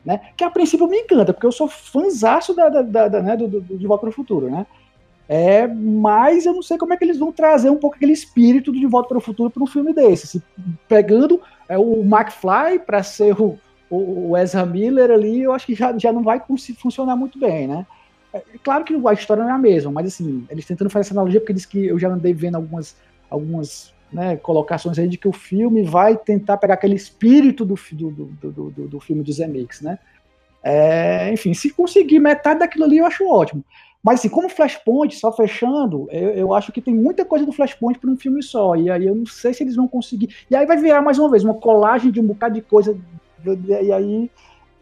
Né? 0.04 0.20
Que 0.36 0.44
a 0.44 0.50
princípio 0.50 0.86
me 0.86 0.98
encanta, 0.98 1.32
porque 1.32 1.46
eu 1.46 1.52
sou 1.52 1.66
fãzaço 1.66 2.52
da, 2.54 2.68
da, 2.68 2.82
da, 2.82 3.08
da, 3.08 3.22
né, 3.22 3.36
do, 3.36 3.48
do, 3.48 3.60
do 3.60 3.78
De 3.78 3.86
Volta 3.86 4.02
para 4.02 4.10
o 4.10 4.12
Futuro, 4.12 4.50
né? 4.50 4.66
É, 5.28 5.66
mas 5.66 6.44
eu 6.44 6.52
não 6.52 6.62
sei 6.62 6.76
como 6.76 6.92
é 6.92 6.96
que 6.96 7.04
eles 7.04 7.18
vão 7.18 7.32
trazer 7.32 7.70
um 7.70 7.76
pouco 7.76 7.96
aquele 7.96 8.12
espírito 8.12 8.70
do 8.70 8.78
De 8.78 8.86
Volta 8.86 9.08
para 9.08 9.18
o 9.18 9.22
Futuro 9.22 9.50
para 9.50 9.62
um 9.62 9.66
filme 9.66 9.94
desse. 9.94 10.26
Se, 10.26 10.42
pegando 10.86 11.40
é, 11.68 11.78
o 11.78 12.02
McFly 12.02 12.80
para 12.84 13.02
ser 13.02 13.34
o, 13.40 13.58
o, 13.88 14.36
Ezra 14.36 14.66
Miller 14.66 15.10
ali, 15.10 15.42
eu 15.42 15.52
acho 15.52 15.66
que 15.66 15.74
já, 15.74 15.96
já 15.96 16.12
não 16.12 16.22
vai 16.22 16.42
funcionar 16.78 17.16
muito 17.16 17.38
bem, 17.38 17.66
né? 17.66 17.86
É, 18.32 18.42
claro 18.62 18.84
que 18.84 18.94
a 18.94 19.12
história 19.12 19.42
não 19.42 19.50
é 19.50 19.54
a 19.54 19.58
mesma, 19.58 19.90
mas 19.90 20.08
assim, 20.08 20.46
eles 20.50 20.66
tentando 20.66 20.90
fazer 20.90 21.06
essa 21.06 21.14
analogia, 21.14 21.40
porque 21.40 21.54
que 21.66 21.86
eu 21.86 21.98
já 21.98 22.08
andei 22.08 22.34
vendo 22.34 22.56
algumas, 22.56 22.96
algumas 23.30 23.94
né, 24.12 24.36
colocações 24.36 24.98
aí 24.98 25.08
de 25.08 25.16
que 25.16 25.28
o 25.28 25.32
filme 25.32 25.82
vai 25.82 26.16
tentar 26.16 26.58
pegar 26.58 26.74
aquele 26.74 26.96
espírito 26.96 27.64
do, 27.64 27.74
do, 27.92 28.10
do, 28.10 28.52
do, 28.52 28.70
do, 28.70 28.88
do 28.88 29.00
filme 29.00 29.22
de 29.22 29.32
Zemeckis, 29.32 29.80
né? 29.80 29.98
É, 30.62 31.30
enfim, 31.30 31.52
se 31.52 31.70
conseguir 31.70 32.18
metade 32.18 32.60
daquilo 32.60 32.84
ali, 32.84 32.98
eu 32.98 33.06
acho 33.06 33.28
ótimo. 33.28 33.62
Mas 34.04 34.20
assim, 34.20 34.28
como 34.28 34.50
Flashpoint, 34.50 35.16
só 35.16 35.32
fechando, 35.32 36.06
eu, 36.10 36.28
eu 36.30 36.54
acho 36.54 36.70
que 36.70 36.82
tem 36.82 36.94
muita 36.94 37.24
coisa 37.24 37.46
do 37.46 37.52
Flashpoint 37.52 37.98
para 37.98 38.10
um 38.10 38.18
filme 38.18 38.42
só. 38.42 38.76
E 38.76 38.90
aí 38.90 39.06
eu 39.06 39.14
não 39.14 39.24
sei 39.24 39.54
se 39.54 39.62
eles 39.62 39.76
vão 39.76 39.88
conseguir. 39.88 40.36
E 40.50 40.54
aí 40.54 40.66
vai 40.66 40.76
virar 40.76 41.00
mais 41.00 41.18
uma 41.18 41.30
vez 41.30 41.42
uma 41.42 41.54
colagem 41.54 42.10
de 42.10 42.20
um 42.20 42.26
bocado 42.26 42.54
de 42.54 42.60
coisa. 42.60 42.94
E 43.66 43.90
aí 43.90 44.30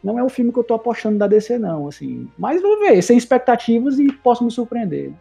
não 0.02 0.18
é 0.18 0.24
o 0.24 0.28
filme 0.28 0.52
que 0.52 0.58
eu 0.58 0.64
tô 0.64 0.74
apostando 0.74 1.18
da 1.18 1.28
DC, 1.28 1.56
não. 1.56 1.86
Assim. 1.86 2.28
Mas 2.36 2.60
vou 2.60 2.80
ver, 2.80 3.00
sem 3.00 3.16
expectativas 3.16 3.96
e 4.00 4.10
posso 4.10 4.42
me 4.42 4.50
surpreender. 4.50 5.12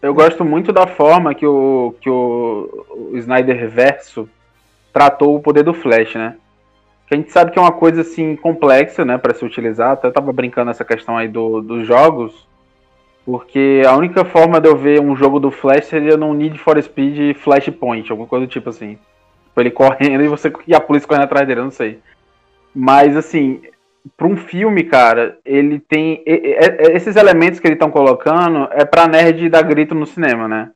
Eu 0.00 0.14
gosto 0.14 0.42
muito 0.42 0.72
da 0.72 0.86
forma 0.86 1.34
que 1.34 1.44
o, 1.44 1.94
que 2.00 2.08
o, 2.08 3.10
Snyder 3.16 3.68
Verso 3.68 4.26
tratou 4.94 5.36
o 5.36 5.40
poder 5.40 5.62
do 5.62 5.74
Flash, 5.74 6.14
né? 6.14 6.36
Que 7.06 7.14
a 7.14 7.18
gente 7.18 7.30
sabe 7.30 7.50
que 7.50 7.58
é 7.58 7.62
uma 7.62 7.72
coisa 7.72 8.00
assim 8.00 8.34
complexa, 8.34 9.04
né, 9.04 9.18
para 9.18 9.34
se 9.34 9.44
utilizar. 9.44 9.90
Até 9.90 10.10
tava 10.10 10.32
brincando 10.32 10.70
essa 10.70 10.86
questão 10.86 11.18
aí 11.18 11.28
do, 11.28 11.60
dos 11.60 11.86
jogos, 11.86 12.48
porque 13.30 13.82
a 13.86 13.96
única 13.96 14.24
forma 14.24 14.60
de 14.60 14.68
eu 14.68 14.76
ver 14.76 15.00
um 15.00 15.14
jogo 15.14 15.38
do 15.38 15.52
Flash 15.52 15.84
seria 15.86 16.16
num 16.16 16.34
Need 16.34 16.58
for 16.58 16.82
Speed 16.82 17.36
Flashpoint, 17.36 18.10
alguma 18.10 18.28
coisa 18.28 18.44
do 18.44 18.50
tipo 18.50 18.70
assim. 18.70 18.98
Tipo, 19.46 19.60
ele 19.60 19.70
correndo 19.70 20.24
e 20.24 20.28
você 20.28 20.52
e 20.66 20.74
a 20.74 20.80
polícia 20.80 21.06
correndo 21.06 21.24
atrás 21.24 21.46
dele, 21.46 21.60
eu 21.60 21.64
não 21.64 21.70
sei. 21.70 22.00
Mas 22.74 23.16
assim, 23.16 23.62
para 24.16 24.26
um 24.26 24.36
filme, 24.36 24.82
cara, 24.82 25.38
ele 25.44 25.78
tem 25.78 26.22
e- 26.26 26.56
e- 26.56 26.92
esses 26.92 27.14
elementos 27.14 27.60
que 27.60 27.68
eles 27.68 27.76
estão 27.76 27.90
colocando 27.90 28.68
é 28.72 28.84
pra 28.84 29.06
nerd 29.06 29.48
dar 29.48 29.62
grito 29.62 29.94
no 29.94 30.06
cinema, 30.06 30.48
né? 30.48 30.70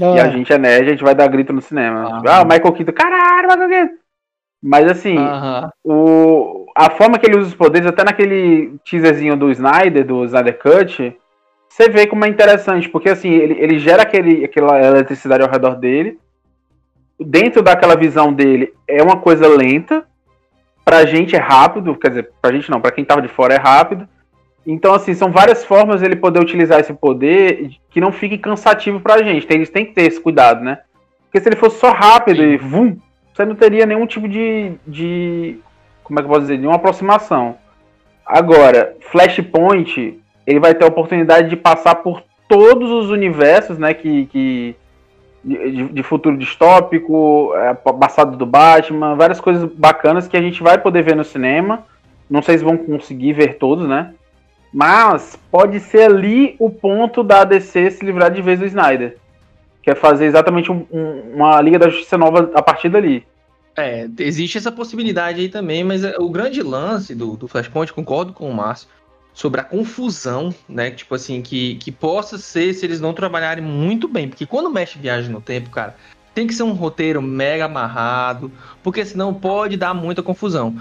E 0.00 0.04
a 0.04 0.26
É, 0.26 0.30
gente 0.30 0.52
é 0.52 0.58
nerd, 0.58 0.86
a 0.86 0.90
gente 0.90 1.04
vai 1.04 1.14
dar 1.16 1.26
grito 1.26 1.52
no 1.52 1.60
cinema. 1.60 2.22
Ah. 2.24 2.40
Ah, 2.40 2.44
Michael 2.44 2.72
Keaton, 2.72 2.92
caralho, 2.92 3.48
Michael 3.48 3.68
Keaton. 3.68 3.94
Mas 4.62 4.88
assim, 4.88 5.18
Aham. 5.18 5.72
o, 5.84 6.66
a 6.76 6.90
forma 6.90 7.18
que 7.18 7.26
ele 7.26 7.36
usa 7.36 7.48
os 7.48 7.54
poderes, 7.54 7.88
até 7.88 8.04
naquele 8.04 8.76
teaserzinho 8.84 9.36
do 9.36 9.50
Snyder, 9.50 10.06
do 10.06 10.24
Snyder 10.24 10.56
Cut, 10.58 11.16
você 11.74 11.88
vê 11.88 12.06
como 12.06 12.24
é 12.24 12.28
interessante, 12.28 12.88
porque 12.88 13.08
assim, 13.08 13.30
ele, 13.30 13.54
ele 13.58 13.78
gera 13.78 14.02
aquele, 14.02 14.44
aquela 14.44 14.78
eletricidade 14.78 15.42
ao 15.42 15.50
redor 15.50 15.76
dele. 15.76 16.18
Dentro 17.18 17.62
daquela 17.62 17.96
visão 17.96 18.32
dele 18.32 18.72
é 18.86 19.02
uma 19.02 19.16
coisa 19.16 19.46
lenta. 19.48 20.04
Pra 20.84 21.06
gente 21.06 21.34
é 21.34 21.38
rápido, 21.38 21.94
quer 21.96 22.08
dizer, 22.08 22.30
pra 22.42 22.52
gente 22.52 22.68
não, 22.70 22.80
pra 22.80 22.90
quem 22.90 23.04
tava 23.04 23.22
de 23.22 23.28
fora 23.28 23.54
é 23.54 23.58
rápido. 23.58 24.06
Então, 24.66 24.92
assim, 24.92 25.14
são 25.14 25.30
várias 25.30 25.64
formas 25.64 26.00
dele 26.00 26.16
poder 26.16 26.40
utilizar 26.40 26.78
esse 26.80 26.92
poder 26.92 27.70
que 27.88 28.00
não 28.00 28.12
fique 28.12 28.36
cansativo 28.36 29.00
pra 29.00 29.22
gente. 29.22 29.46
Tem- 29.46 29.56
Eles 29.58 29.70
têm 29.70 29.86
que 29.86 29.92
ter 29.92 30.02
esse 30.02 30.20
cuidado, 30.20 30.62
né? 30.62 30.80
Porque 31.24 31.40
se 31.40 31.48
ele 31.48 31.56
fosse 31.56 31.78
só 31.78 31.90
rápido 31.90 32.42
e 32.42 32.56
vum, 32.58 32.98
você 33.32 33.44
não 33.44 33.54
teria 33.54 33.86
nenhum 33.86 34.06
tipo 34.06 34.28
de, 34.28 34.72
de. 34.86 35.58
Como 36.04 36.18
é 36.18 36.22
que 36.22 36.26
eu 36.26 36.30
posso 36.30 36.42
dizer? 36.42 36.58
De 36.58 36.66
uma 36.66 36.76
aproximação. 36.76 37.56
Agora, 38.26 38.94
Flashpoint, 39.10 40.20
ele 40.46 40.60
vai 40.60 40.74
ter 40.74 40.84
a 40.84 40.88
oportunidade 40.88 41.48
de 41.48 41.56
passar 41.56 41.96
por 41.96 42.22
todos 42.48 42.90
os 42.90 43.10
universos, 43.10 43.78
né? 43.78 43.94
Que. 43.94 44.26
que 44.26 44.76
de, 45.44 45.88
de 45.88 46.02
futuro 46.04 46.36
distópico, 46.38 47.52
é, 47.56 47.74
passado 47.74 48.36
do 48.36 48.46
Batman, 48.46 49.16
várias 49.16 49.40
coisas 49.40 49.64
bacanas 49.72 50.28
que 50.28 50.36
a 50.36 50.40
gente 50.40 50.62
vai 50.62 50.78
poder 50.78 51.02
ver 51.02 51.16
no 51.16 51.24
cinema. 51.24 51.84
Não 52.30 52.40
sei 52.40 52.58
se 52.58 52.64
vão 52.64 52.76
conseguir 52.76 53.32
ver 53.32 53.58
todos, 53.58 53.88
né? 53.88 54.14
Mas 54.72 55.36
pode 55.50 55.80
ser 55.80 56.02
ali 56.10 56.54
o 56.58 56.70
ponto 56.70 57.22
da 57.24 57.44
DC 57.44 57.90
se 57.90 58.04
livrar 58.04 58.30
de 58.30 58.40
vez 58.40 58.60
do 58.60 58.66
Snyder. 58.66 59.16
Que 59.82 59.90
é 59.90 59.94
fazer 59.96 60.26
exatamente 60.26 60.70
um- 60.70 60.86
um- 60.92 61.34
uma 61.34 61.60
Liga 61.60 61.78
da 61.78 61.88
Justiça 61.88 62.16
nova 62.16 62.50
a 62.54 62.62
partir 62.62 62.88
dali. 62.88 63.26
É, 63.76 64.06
existe 64.20 64.58
essa 64.58 64.70
possibilidade 64.70 65.40
aí 65.40 65.48
também, 65.48 65.82
mas 65.82 66.04
é, 66.04 66.14
o 66.18 66.30
grande 66.30 66.62
lance 66.62 67.14
do, 67.14 67.36
do 67.36 67.48
Flashpoint, 67.48 67.92
concordo 67.92 68.32
com 68.32 68.48
o 68.48 68.54
Márcio, 68.54 68.86
sobre 69.34 69.60
a 69.60 69.64
confusão, 69.64 70.54
né? 70.68 70.90
Tipo 70.90 71.14
assim, 71.14 71.40
que, 71.42 71.76
que 71.76 71.90
possa 71.90 72.38
ser 72.38 72.74
se 72.74 72.84
eles 72.84 73.00
não 73.00 73.12
trabalharem 73.12 73.64
muito 73.64 74.06
bem. 74.08 74.28
Porque 74.28 74.46
quando 74.46 74.70
mexe 74.70 74.98
viagem 74.98 75.30
no 75.30 75.40
tempo, 75.40 75.70
cara, 75.70 75.96
tem 76.34 76.46
que 76.46 76.54
ser 76.54 76.62
um 76.62 76.72
roteiro 76.72 77.20
mega 77.20 77.64
amarrado, 77.66 78.50
porque 78.82 79.04
senão 79.04 79.32
pode 79.34 79.76
dar 79.76 79.94
muita 79.94 80.22
confusão. 80.22 80.76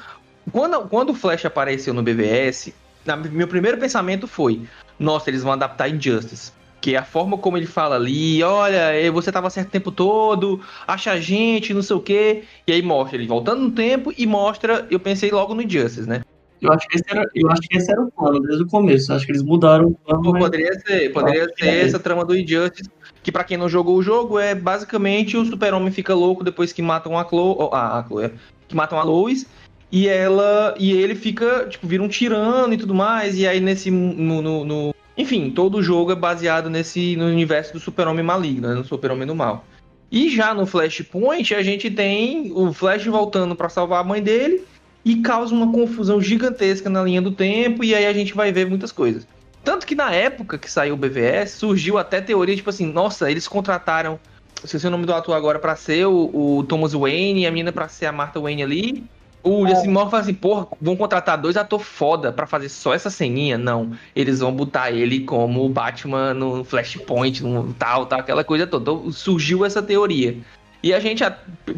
Quando, 0.52 0.82
quando 0.90 1.12
o 1.12 1.16
Flash 1.16 1.46
apareceu 1.46 1.94
no 1.94 2.04
BVS, 2.04 2.74
na- 3.06 3.16
meu 3.18 3.48
primeiro 3.48 3.78
pensamento 3.78 4.28
foi: 4.28 4.62
nossa, 5.00 5.30
eles 5.30 5.44
vão 5.44 5.54
adaptar 5.54 5.90
Injustice. 5.90 6.52
Que 6.80 6.96
é 6.96 6.98
a 6.98 7.04
forma 7.04 7.38
como 7.38 7.58
ele 7.58 7.68
fala 7.68 7.96
ali, 7.96 8.42
olha, 8.42 8.92
eh, 8.96 9.12
você 9.12 9.32
tava 9.32 9.52
certo 9.52 9.68
o 9.68 9.72
tempo 9.72 9.92
todo, 9.92 10.60
acha 10.88 11.12
a 11.12 11.20
gente, 11.20 11.76
não 11.76 11.84
sei 11.84 11.96
o 11.96 12.00
quê. 12.00 12.44
E 12.66 12.72
aí 12.74 12.82
mostra 12.82 13.18
ele 13.18 13.28
voltando 13.28 13.62
no 13.62 13.72
tempo 13.72 14.12
e 14.18 14.26
mostra, 14.26 14.88
eu 14.90 15.00
pensei 15.00 15.30
logo 15.30 15.54
no 15.54 15.62
Injustice, 15.62 16.10
né? 16.10 16.22
Eu 16.62 16.72
acho 16.72 16.88
que 16.88 16.96
esse 16.98 17.06
era, 17.10 17.28
eu 17.34 17.50
acho 17.50 17.62
que 17.62 17.78
esse 17.78 17.92
era 17.92 18.02
o 18.02 18.12
plano 18.12 18.40
desde 18.42 18.64
o 18.64 18.68
começo. 18.68 19.12
Acho 19.12 19.26
que 19.26 19.32
eles 19.32 19.42
mudaram 19.42 19.88
o 19.88 19.94
plano. 19.96 20.32
Mas- 20.32 20.44
poderia 20.44 20.74
ser, 20.80 21.12
poderia 21.12 21.46
ser 21.58 21.66
é 21.66 21.82
essa 21.82 21.98
trama 22.00 22.24
do 22.24 22.38
Injustice, 22.38 22.90
que 23.24 23.32
pra 23.32 23.44
quem 23.44 23.58
não 23.58 23.68
jogou 23.68 23.98
o 23.98 24.04
jogo, 24.04 24.38
é 24.38 24.54
basicamente 24.54 25.36
o 25.36 25.44
super-homem 25.46 25.92
fica 25.92 26.14
louco 26.14 26.44
depois 26.44 26.72
que 26.72 26.82
matam 26.82 27.18
a 27.18 27.26
Chloe, 27.28 27.56
oh, 27.58 27.74
a, 27.76 28.06
Chloe, 28.08 28.32
que 28.68 28.76
matam 28.76 29.00
a 29.00 29.04
Lois, 29.04 29.48
e 29.92 30.08
ela, 30.08 30.76
e 30.80 30.92
ele 30.92 31.16
fica, 31.16 31.66
tipo, 31.68 31.88
vira 31.88 32.04
um 32.04 32.08
tirano 32.08 32.74
e 32.74 32.78
tudo 32.78 32.94
mais, 32.94 33.38
e 33.38 33.48
aí 33.48 33.60
nesse, 33.60 33.90
no, 33.92 34.42
no- 34.42 34.64
no- 34.64 34.96
enfim, 35.18 35.50
todo 35.52 35.80
o 35.80 35.84
jogo 35.84 36.12
é 36.12 36.16
baseado 36.16 36.70
nesse, 36.70 37.16
no 37.16 37.26
universo 37.26 37.74
do 37.74 37.80
super-homem 37.80 38.24
maligno, 38.24 38.68
né, 38.70 38.76
no 38.76 38.84
super-homem 38.86 39.28
do 39.28 39.36
mal. 39.36 39.66
E 40.12 40.30
já 40.30 40.54
no 40.54 40.66
Flashpoint, 40.66 41.54
a 41.56 41.62
gente 41.64 41.90
tem 41.90 42.52
o 42.54 42.72
Flash 42.74 43.06
voltando 43.06 43.56
pra 43.56 43.68
salvar 43.70 44.02
a 44.02 44.04
mãe 44.04 44.22
dele, 44.22 44.64
e 45.04 45.18
causa 45.18 45.54
uma 45.54 45.72
confusão 45.72 46.22
gigantesca 46.22 46.90
na 46.90 47.04
linha 47.04 47.22
do 47.22 47.32
tempo, 47.32 47.84
e 47.84 47.96
aí 47.96 48.06
a 48.06 48.14
gente 48.14 48.34
vai 48.34 48.52
ver 48.52 48.68
muitas 48.68 48.92
coisas. 48.92 49.28
Tanto 49.64 49.86
que 49.86 49.96
na 49.96 50.12
época 50.12 50.58
que 50.58 50.70
saiu 50.70 50.96
o 50.96 50.98
BVS, 50.98 51.52
surgiu 51.52 51.98
até 51.98 52.20
teoria, 52.20 52.56
tipo 52.56 52.70
assim, 52.70 52.92
nossa, 52.92 53.30
eles 53.30 53.48
contrataram, 53.48 54.20
esqueci 54.64 54.88
o 54.88 54.90
nome 54.90 55.06
do 55.06 55.14
ator 55.14 55.36
agora, 55.36 55.60
pra 55.60 55.76
ser 55.76 56.08
o, 56.08 56.58
o 56.58 56.64
Thomas 56.64 56.94
Wayne, 56.94 57.42
e 57.42 57.48
a 57.48 57.52
menina 57.52 57.72
pra 57.72 57.88
ser 57.88 58.08
a 58.08 58.12
Martha 58.12 58.40
Wayne 58.40 58.64
ali, 58.64 59.04
O 59.44 59.68
Jesse 59.68 59.88
Morgan 59.88 60.12
fala 60.12 60.24
assim, 60.24 60.34
porra, 60.34 60.68
vão 60.80 60.96
contratar 60.96 61.38
dois 61.38 61.58
atores 61.58 61.88
foda 61.88 62.32
pra 62.32 62.46
fazer 62.46 62.70
só 62.70 62.94
essa 62.94 63.10
ceninha? 63.10 63.58
Não. 63.58 63.92
Eles 64.16 64.40
vão 64.40 64.54
botar 64.54 64.92
ele 64.92 65.22
como 65.22 65.66
o 65.66 65.70
Batman 65.70 66.34
no 66.34 66.64
Flashpoint, 66.64 67.42
no 67.44 67.74
tal, 67.74 68.06
tal, 68.06 68.20
aquela 68.20 68.44
coisa 68.44 68.68
toda. 68.68 68.92
Então, 68.92 69.12
surgiu 69.12 69.66
essa 69.66 69.82
teoria. 69.82 70.38
E 70.84 70.94
a 70.94 71.00
gente, 71.00 71.24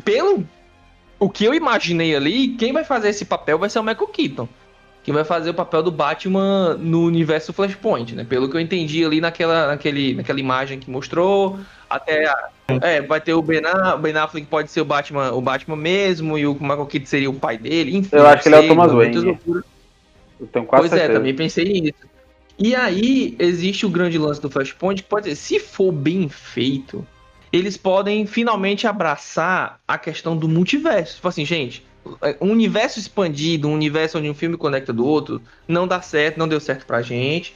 pelo 0.04 0.46
o 1.24 1.30
que 1.30 1.46
eu 1.46 1.54
imaginei 1.54 2.16
ali, 2.16 2.50
quem 2.50 2.74
vai 2.74 2.84
fazer 2.84 3.10
esse 3.10 3.26
papel 3.26 3.58
vai 3.58 3.70
ser 3.70 3.80
o 3.80 3.84
Michael 3.84 4.08
Keaton. 4.08 4.48
Quem 5.04 5.14
vai 5.14 5.24
fazer 5.24 5.50
o 5.50 5.54
papel 5.54 5.84
do 5.84 5.92
Batman 5.92 6.76
no 6.76 7.04
universo 7.06 7.52
Flashpoint, 7.52 8.16
né? 8.16 8.24
Pelo 8.24 8.50
que 8.50 8.56
eu 8.56 8.62
entendi 8.62 9.04
ali 9.04 9.20
naquela, 9.20 9.68
naquele, 9.68 10.14
naquela 10.14 10.40
imagem 10.40 10.80
que 10.80 10.90
mostrou. 10.90 11.60
Até 11.90 12.26
a- 12.26 12.50
é, 12.82 13.02
vai 13.02 13.20
ter 13.20 13.34
o 13.34 13.42
Ben, 13.42 13.62
A- 13.66 13.98
ben 13.98 14.16
Affleck 14.16 14.48
pode 14.48 14.72
ser 14.72 14.82
o 14.82 14.86
Batman, 14.86 15.32
o 15.34 15.42
Batman 15.42 15.76
mesmo, 15.76 16.38
e 16.38 16.48
o 16.48 16.54
Michael 16.54 16.86
Keaton 16.86 17.06
seria 17.06 17.30
o 17.30 17.34
pai 17.34 17.58
dele, 17.58 17.98
enfim. 17.98 18.16
Eu 18.16 18.28
acho 18.28 18.44
que 18.44 18.50
ele 18.50 18.56
é 18.56 18.60
o 18.60 18.68
Thomas 18.68 18.92
Wayne. 18.92 19.38
Eu 20.40 20.48
tenho 20.48 20.66
quase 20.66 20.82
Pois 20.82 20.94
é, 20.94 20.98
certeza. 20.98 21.20
também 21.20 21.34
pensei 21.36 21.66
nisso. 21.66 22.14
E 22.58 22.76
aí, 22.76 23.36
existe 23.40 23.86
o 23.86 23.90
grande 23.90 24.18
lance 24.18 24.42
do 24.42 24.50
Flashpoint, 24.50 25.04
que 25.04 25.10
pode 25.10 25.28
ser, 25.30 25.36
se 25.36 25.60
for 25.60 25.92
bem 25.92 26.30
feito, 26.30 27.06
eles 27.54 27.78
podem 27.78 28.26
finalmente 28.26 28.88
abraçar 28.88 29.80
a 29.88 29.96
questão 29.96 30.36
do 30.36 30.50
multiverso. 30.50 31.18
Tipo 31.18 31.28
assim, 31.28 31.46
gente, 31.46 31.86
um 32.42 32.50
universo 32.50 32.98
expandido, 32.98 33.68
um 33.68 33.74
universo 33.74 34.18
onde 34.18 34.28
um 34.28 34.34
filme 34.34 34.58
conecta 34.58 34.92
do 34.92 35.06
outro, 35.06 35.40
não 35.68 35.88
dá 35.88 36.02
certo, 36.02 36.40
não 36.40 36.48
deu 36.48 36.60
certo 36.60 36.84
pra 36.88 37.04
gente. 37.04 37.54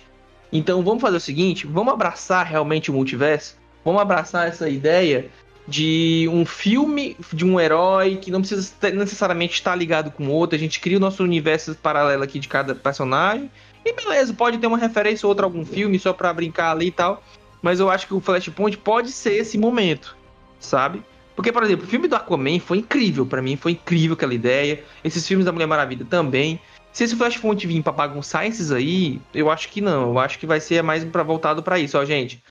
Então 0.53 0.83
vamos 0.83 1.01
fazer 1.01 1.17
o 1.17 1.19
seguinte, 1.19 1.65
vamos 1.65 1.91
abraçar 1.91 2.45
realmente 2.45 2.91
o 2.91 2.93
multiverso? 2.93 3.57
Vamos 3.83 3.99
abraçar 3.99 4.47
essa 4.47 4.69
ideia 4.69 5.31
de 5.67 6.29
um 6.31 6.45
filme 6.45 7.17
de 7.33 7.43
um 7.43 7.59
herói 7.59 8.17
que 8.17 8.29
não 8.29 8.39
precisa 8.39 8.71
necessariamente 8.93 9.55
estar 9.55 9.75
ligado 9.75 10.11
com 10.11 10.27
o 10.27 10.31
outro. 10.31 10.55
A 10.55 10.59
gente 10.59 10.79
cria 10.79 10.97
o 10.97 11.01
nosso 11.01 11.23
universo 11.23 11.73
paralelo 11.73 12.21
aqui 12.21 12.37
de 12.37 12.47
cada 12.47 12.75
personagem. 12.75 13.49
E 13.83 13.93
beleza, 13.93 14.31
pode 14.31 14.59
ter 14.59 14.67
uma 14.67 14.77
referência 14.77 15.25
ou 15.25 15.29
outra 15.29 15.45
a 15.45 15.47
algum 15.47 15.65
filme 15.65 15.97
só 15.97 16.13
pra 16.13 16.31
brincar 16.31 16.71
ali 16.71 16.87
e 16.87 16.91
tal. 16.91 17.23
Mas 17.61 17.79
eu 17.79 17.89
acho 17.89 18.07
que 18.07 18.13
o 18.13 18.19
Flashpoint 18.19 18.77
pode 18.77 19.11
ser 19.11 19.33
esse 19.33 19.57
momento, 19.57 20.15
sabe? 20.59 21.03
Porque, 21.35 21.51
por 21.51 21.63
exemplo, 21.63 21.85
o 21.85 21.87
filme 21.87 22.07
do 22.07 22.15
Aquaman 22.15 22.59
foi 22.59 22.79
incrível 22.79 23.25
pra 23.25 23.43
mim, 23.43 23.55
foi 23.55 23.73
incrível 23.73 24.15
aquela 24.15 24.33
ideia. 24.33 24.83
Esses 25.03 25.27
filmes 25.27 25.45
da 25.45 25.51
Mulher 25.51 25.67
Maravilha 25.67 26.03
também. 26.03 26.59
Se 26.91 27.03
esse 27.03 27.15
Flashpoint 27.15 27.67
vir 27.67 27.83
pra 27.83 27.91
bagunçar 27.91 28.47
esses 28.47 28.71
aí, 28.71 29.21
eu 29.35 29.51
acho 29.51 29.69
que 29.69 29.79
não. 29.79 30.09
Eu 30.09 30.19
acho 30.19 30.39
que 30.39 30.47
vai 30.47 30.59
ser 30.59 30.81
mais 30.81 31.05
pra 31.05 31.21
voltado 31.21 31.61
pra 31.61 31.77
isso, 31.77 31.95
ó, 31.95 32.03
gente. 32.03 32.43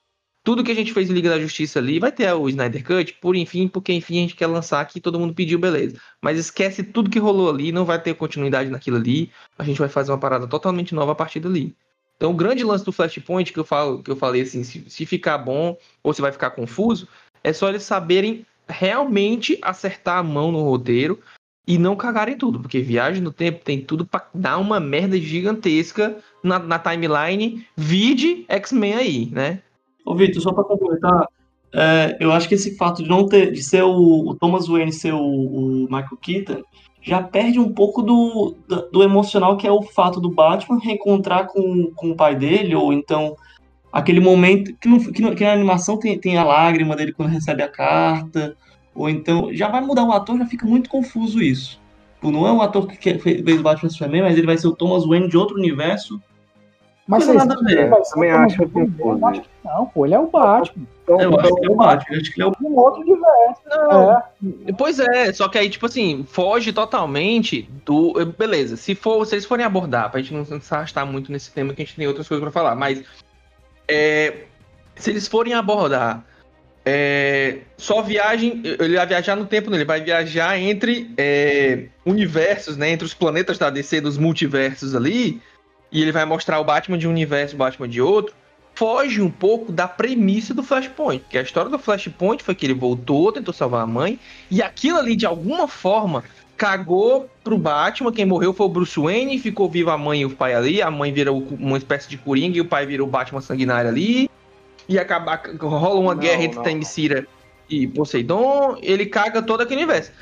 Tudo 0.44 0.62
que 0.62 0.70
a 0.70 0.74
gente 0.74 0.92
fez 0.92 1.10
em 1.10 1.12
Liga 1.12 1.28
da 1.28 1.40
Justiça 1.40 1.80
ali 1.80 1.98
vai 1.98 2.12
ter 2.12 2.32
o 2.32 2.48
Snyder 2.48 2.84
Cut, 2.84 3.14
por 3.14 3.34
enfim, 3.34 3.66
porque 3.66 3.92
enfim 3.92 4.18
a 4.18 4.20
gente 4.20 4.36
quer 4.36 4.46
lançar 4.46 4.80
aqui, 4.80 5.00
todo 5.00 5.18
mundo 5.18 5.34
pediu, 5.34 5.58
beleza. 5.58 6.00
Mas 6.22 6.38
esquece 6.38 6.84
tudo 6.84 7.10
que 7.10 7.18
rolou 7.18 7.50
ali, 7.50 7.72
não 7.72 7.84
vai 7.84 8.00
ter 8.00 8.14
continuidade 8.14 8.70
naquilo 8.70 8.98
ali. 8.98 9.32
A 9.58 9.64
gente 9.64 9.80
vai 9.80 9.88
fazer 9.88 10.12
uma 10.12 10.18
parada 10.18 10.46
totalmente 10.46 10.94
nova 10.94 11.10
a 11.10 11.16
partir 11.16 11.40
dali. 11.40 11.74
Então 12.16 12.30
o 12.30 12.34
grande 12.34 12.64
lance 12.64 12.84
do 12.84 12.92
Flashpoint 12.92 13.52
que 13.52 13.58
eu 13.58 13.64
falo, 13.64 14.02
que 14.02 14.10
eu 14.10 14.16
falei 14.16 14.42
assim, 14.42 14.64
se, 14.64 14.84
se 14.88 15.06
ficar 15.06 15.38
bom 15.38 15.76
ou 16.02 16.12
se 16.12 16.22
vai 16.22 16.32
ficar 16.32 16.50
confuso, 16.50 17.06
é 17.44 17.52
só 17.52 17.68
eles 17.68 17.82
saberem 17.82 18.46
realmente 18.68 19.58
acertar 19.62 20.18
a 20.18 20.22
mão 20.22 20.50
no 20.50 20.62
roteiro 20.62 21.20
e 21.66 21.78
não 21.78 21.96
cagarem 21.96 22.36
tudo, 22.36 22.60
porque 22.60 22.80
Viagem 22.80 23.22
no 23.22 23.32
Tempo 23.32 23.64
tem 23.64 23.80
tudo 23.80 24.06
pra 24.06 24.28
dar 24.32 24.58
uma 24.58 24.78
merda 24.78 25.18
gigantesca 25.18 26.18
na, 26.42 26.58
na 26.58 26.78
timeline, 26.78 27.66
vide 27.76 28.44
X-Men 28.48 28.94
aí, 28.94 29.28
né? 29.32 29.60
Ô, 30.04 30.14
Vitor, 30.14 30.40
só 30.40 30.52
pra 30.52 30.62
complementar, 30.62 31.26
é, 31.72 32.16
eu 32.20 32.30
acho 32.30 32.48
que 32.48 32.54
esse 32.54 32.76
fato 32.76 33.02
de 33.02 33.08
não 33.08 33.26
ter, 33.26 33.50
de 33.50 33.62
ser 33.62 33.82
o, 33.82 34.28
o 34.28 34.34
Thomas 34.36 34.68
Wayne 34.68 34.92
ser 34.92 35.12
o, 35.12 35.20
o 35.20 35.82
Michael 35.90 36.16
Keaton, 36.20 36.62
já 37.06 37.22
perde 37.22 37.60
um 37.60 37.72
pouco 37.72 38.02
do, 38.02 38.56
do, 38.66 38.90
do 38.90 39.02
emocional 39.04 39.56
que 39.56 39.64
é 39.64 39.70
o 39.70 39.80
fato 39.80 40.20
do 40.20 40.28
Batman 40.28 40.80
reencontrar 40.82 41.46
com, 41.46 41.92
com 41.94 42.10
o 42.10 42.16
pai 42.16 42.34
dele, 42.34 42.74
ou 42.74 42.92
então 42.92 43.36
aquele 43.92 44.18
momento 44.18 44.74
que, 44.80 44.88
no, 44.88 45.12
que, 45.12 45.22
no- 45.22 45.34
que 45.36 45.44
na 45.44 45.52
animação 45.52 45.96
tem, 45.98 46.18
tem 46.18 46.36
a 46.36 46.42
lágrima 46.42 46.96
dele 46.96 47.12
quando 47.12 47.28
recebe 47.30 47.62
a 47.62 47.68
carta, 47.68 48.56
ou 48.92 49.08
então 49.08 49.54
já 49.54 49.68
vai 49.68 49.80
mudar 49.80 50.02
o 50.02 50.10
ator, 50.10 50.36
já 50.36 50.46
fica 50.46 50.66
muito 50.66 50.90
confuso 50.90 51.40
isso. 51.40 51.80
Tipo, 52.16 52.32
Não 52.32 52.44
é 52.44 52.52
o 52.52 52.60
ator 52.60 52.88
que 52.88 53.18
fez 53.20 53.60
o 53.60 53.62
Batman 53.62 53.88
Superman, 53.88 54.22
mas 54.22 54.36
ele 54.36 54.46
vai 54.46 54.58
ser 54.58 54.66
o 54.66 54.74
Thomas 54.74 55.06
Wayne 55.06 55.28
de 55.28 55.36
outro 55.36 55.56
universo. 55.56 56.20
Mas 57.06 57.24
Não 57.24 57.34
vocês 57.34 57.46
nada 57.46 57.60
a 57.60 57.64
ver. 57.64 57.88
ser 58.04 58.14
Também 58.14 58.30
acho 58.32 58.68
confuso 58.68 59.42
não, 59.66 59.86
pô, 59.86 60.06
ele 60.06 60.14
é 60.14 60.18
o 60.18 60.26
Batman. 60.26 60.86
Então, 61.02 61.20
Eu 61.20 61.38
acho 61.38 61.54
que 61.54 61.66
é 61.66 61.70
o 61.70 61.74
Batman, 61.74 62.14
eu 62.14 62.20
acho 62.20 62.32
que 62.32 62.40
ele 62.40 62.48
é 62.48 62.52
o 62.52 62.68
um 62.68 62.76
outro 62.76 63.00
universo. 63.02 63.62
Não, 63.66 64.12
É. 64.12 64.72
Pois 64.76 64.98
é, 64.98 65.32
só 65.32 65.48
que 65.48 65.58
aí, 65.58 65.68
tipo 65.68 65.86
assim, 65.86 66.24
foge 66.28 66.72
totalmente 66.72 67.68
do. 67.84 68.14
Beleza, 68.38 68.76
se 68.76 68.94
for, 68.94 69.24
se 69.26 69.34
eles 69.34 69.44
forem 69.44 69.64
abordar, 69.64 70.10
pra 70.10 70.20
gente 70.20 70.34
não 70.34 70.60
se 70.60 70.74
arrastar 70.74 71.06
muito 71.06 71.30
nesse 71.30 71.52
tema 71.52 71.74
que 71.74 71.82
a 71.82 71.84
gente 71.84 71.96
tem 71.96 72.06
outras 72.06 72.28
coisas 72.28 72.42
pra 72.42 72.52
falar, 72.52 72.74
mas. 72.74 73.02
é, 73.88 74.44
se 74.94 75.10
eles 75.10 75.28
forem 75.28 75.52
abordar 75.52 76.24
é, 76.88 77.58
só 77.76 78.00
viagem. 78.00 78.62
Ele 78.64 78.96
vai 78.96 79.06
viajar 79.06 79.34
no 79.34 79.44
tempo, 79.44 79.68
não, 79.68 79.76
ele 79.76 79.84
vai 79.84 80.00
viajar 80.00 80.56
entre 80.56 81.10
é, 81.18 81.86
universos, 82.04 82.76
né? 82.76 82.90
Entre 82.90 83.04
os 83.04 83.12
planetas 83.12 83.58
da 83.58 83.68
DC, 83.68 84.00
dos 84.00 84.16
multiversos 84.16 84.94
ali. 84.94 85.42
E 85.90 86.00
ele 86.00 86.12
vai 86.12 86.24
mostrar 86.24 86.60
o 86.60 86.64
Batman 86.64 86.96
de 86.96 87.08
um 87.08 87.10
universo, 87.10 87.56
o 87.56 87.58
Batman 87.58 87.88
de 87.88 88.00
outro 88.00 88.34
foge 88.76 89.20
um 89.20 89.30
pouco 89.30 89.72
da 89.72 89.88
premissa 89.88 90.54
do 90.54 90.62
Flashpoint. 90.62 91.24
Que 91.28 91.38
a 91.38 91.42
história 91.42 91.70
do 91.70 91.78
Flashpoint 91.78 92.42
foi 92.44 92.54
que 92.54 92.64
ele 92.66 92.74
voltou, 92.74 93.32
tentou 93.32 93.52
salvar 93.52 93.82
a 93.82 93.86
mãe, 93.86 94.18
e 94.50 94.62
aquilo 94.62 94.98
ali, 94.98 95.16
de 95.16 95.26
alguma 95.26 95.66
forma, 95.66 96.22
cagou 96.56 97.28
pro 97.42 97.58
Batman. 97.58 98.12
Quem 98.12 98.24
morreu 98.24 98.52
foi 98.52 98.66
o 98.66 98.68
Bruce 98.68 98.98
Wayne, 99.00 99.38
ficou 99.38 99.68
vivo 99.68 99.90
a 99.90 99.98
mãe 99.98 100.20
e 100.20 100.26
o 100.26 100.30
pai 100.30 100.54
ali. 100.54 100.80
A 100.80 100.90
mãe 100.90 101.12
vira 101.12 101.32
o- 101.32 101.48
uma 101.58 101.78
espécie 101.78 102.08
de 102.08 102.16
coringa 102.16 102.58
e 102.58 102.60
o 102.60 102.64
pai 102.66 102.86
vira 102.86 103.02
o 103.02 103.06
Batman 103.06 103.40
sanguinário 103.40 103.90
ali. 103.90 104.30
E 104.88 104.98
acaba, 104.98 105.40
rola 105.60 105.98
uma 105.98 106.14
Não, 106.14 106.20
guerra 106.20 106.44
entre 106.44 106.56
não. 106.56 106.62
Themyscira 106.62 107.26
e 107.68 107.86
Poseidon. 107.88 108.78
Ele 108.80 109.06
caga 109.06 109.42
todo 109.42 109.62
aquele 109.62 109.82
universo. 109.82 110.12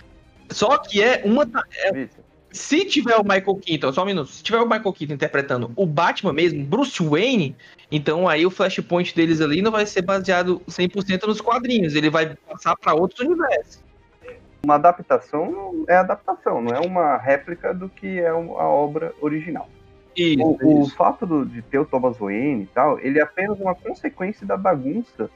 Só 0.51 0.79
que 0.79 1.03
é 1.03 1.23
uma. 1.25 1.45
Vitor, 1.45 2.24
Se 2.55 2.85
tiver 2.85 3.17
o 3.17 3.25
Michael 3.25 3.57
Keaton, 3.57 3.93
só 3.93 4.05
um 4.05 4.07
minuto, 4.07 4.29
se 4.29 4.41
tiver 4.43 4.61
o 4.61 4.65
Michael 4.65 4.93
Keaton 4.93 5.15
interpretando 5.15 5.73
o 5.75 5.85
Batman 5.85 6.33
mesmo, 6.33 6.65
Bruce 6.65 7.03
Wayne, 7.03 7.57
então 7.91 8.29
aí 8.29 8.47
o 8.47 8.51
flashpoint 8.51 9.13
deles 9.13 9.41
ali 9.41 9.61
não 9.61 9.73
vai 9.73 9.85
ser 9.85 10.03
baseado 10.03 10.63
100% 10.69 11.27
nos 11.27 11.41
quadrinhos, 11.41 11.97
ele 11.97 12.09
vai 12.09 12.37
passar 12.49 12.77
para 12.77 12.95
outros 12.95 13.21
universos. 13.27 13.83
uma 14.65 14.77
adaptação 14.77 15.85
é 15.89 15.97
adaptação, 15.97 16.63
não 16.63 16.75
é 16.75 16.79
uma 16.81 17.17
réplica 17.17 17.75
do 17.75 17.89
que 17.89 18.21
é 18.21 18.29
a 18.29 18.37
obra 18.37 19.13
original. 19.21 19.69
Isso, 20.17 20.41
O, 20.41 20.57
o 20.63 20.83
isso. 20.85 20.95
fato 20.95 21.27
do- 21.27 21.45
de 21.45 21.61
ter 21.61 21.81
o 21.81 21.85
Thomas 21.85 22.17
Wayne 22.19 22.63
e 22.63 22.67
tal, 22.73 23.01
ele 23.01 23.19
é 23.19 23.23
apenas 23.23 23.59
uma 23.59 23.75
consequência 23.75 24.47
da 24.47 24.57
bagunça 24.57 25.29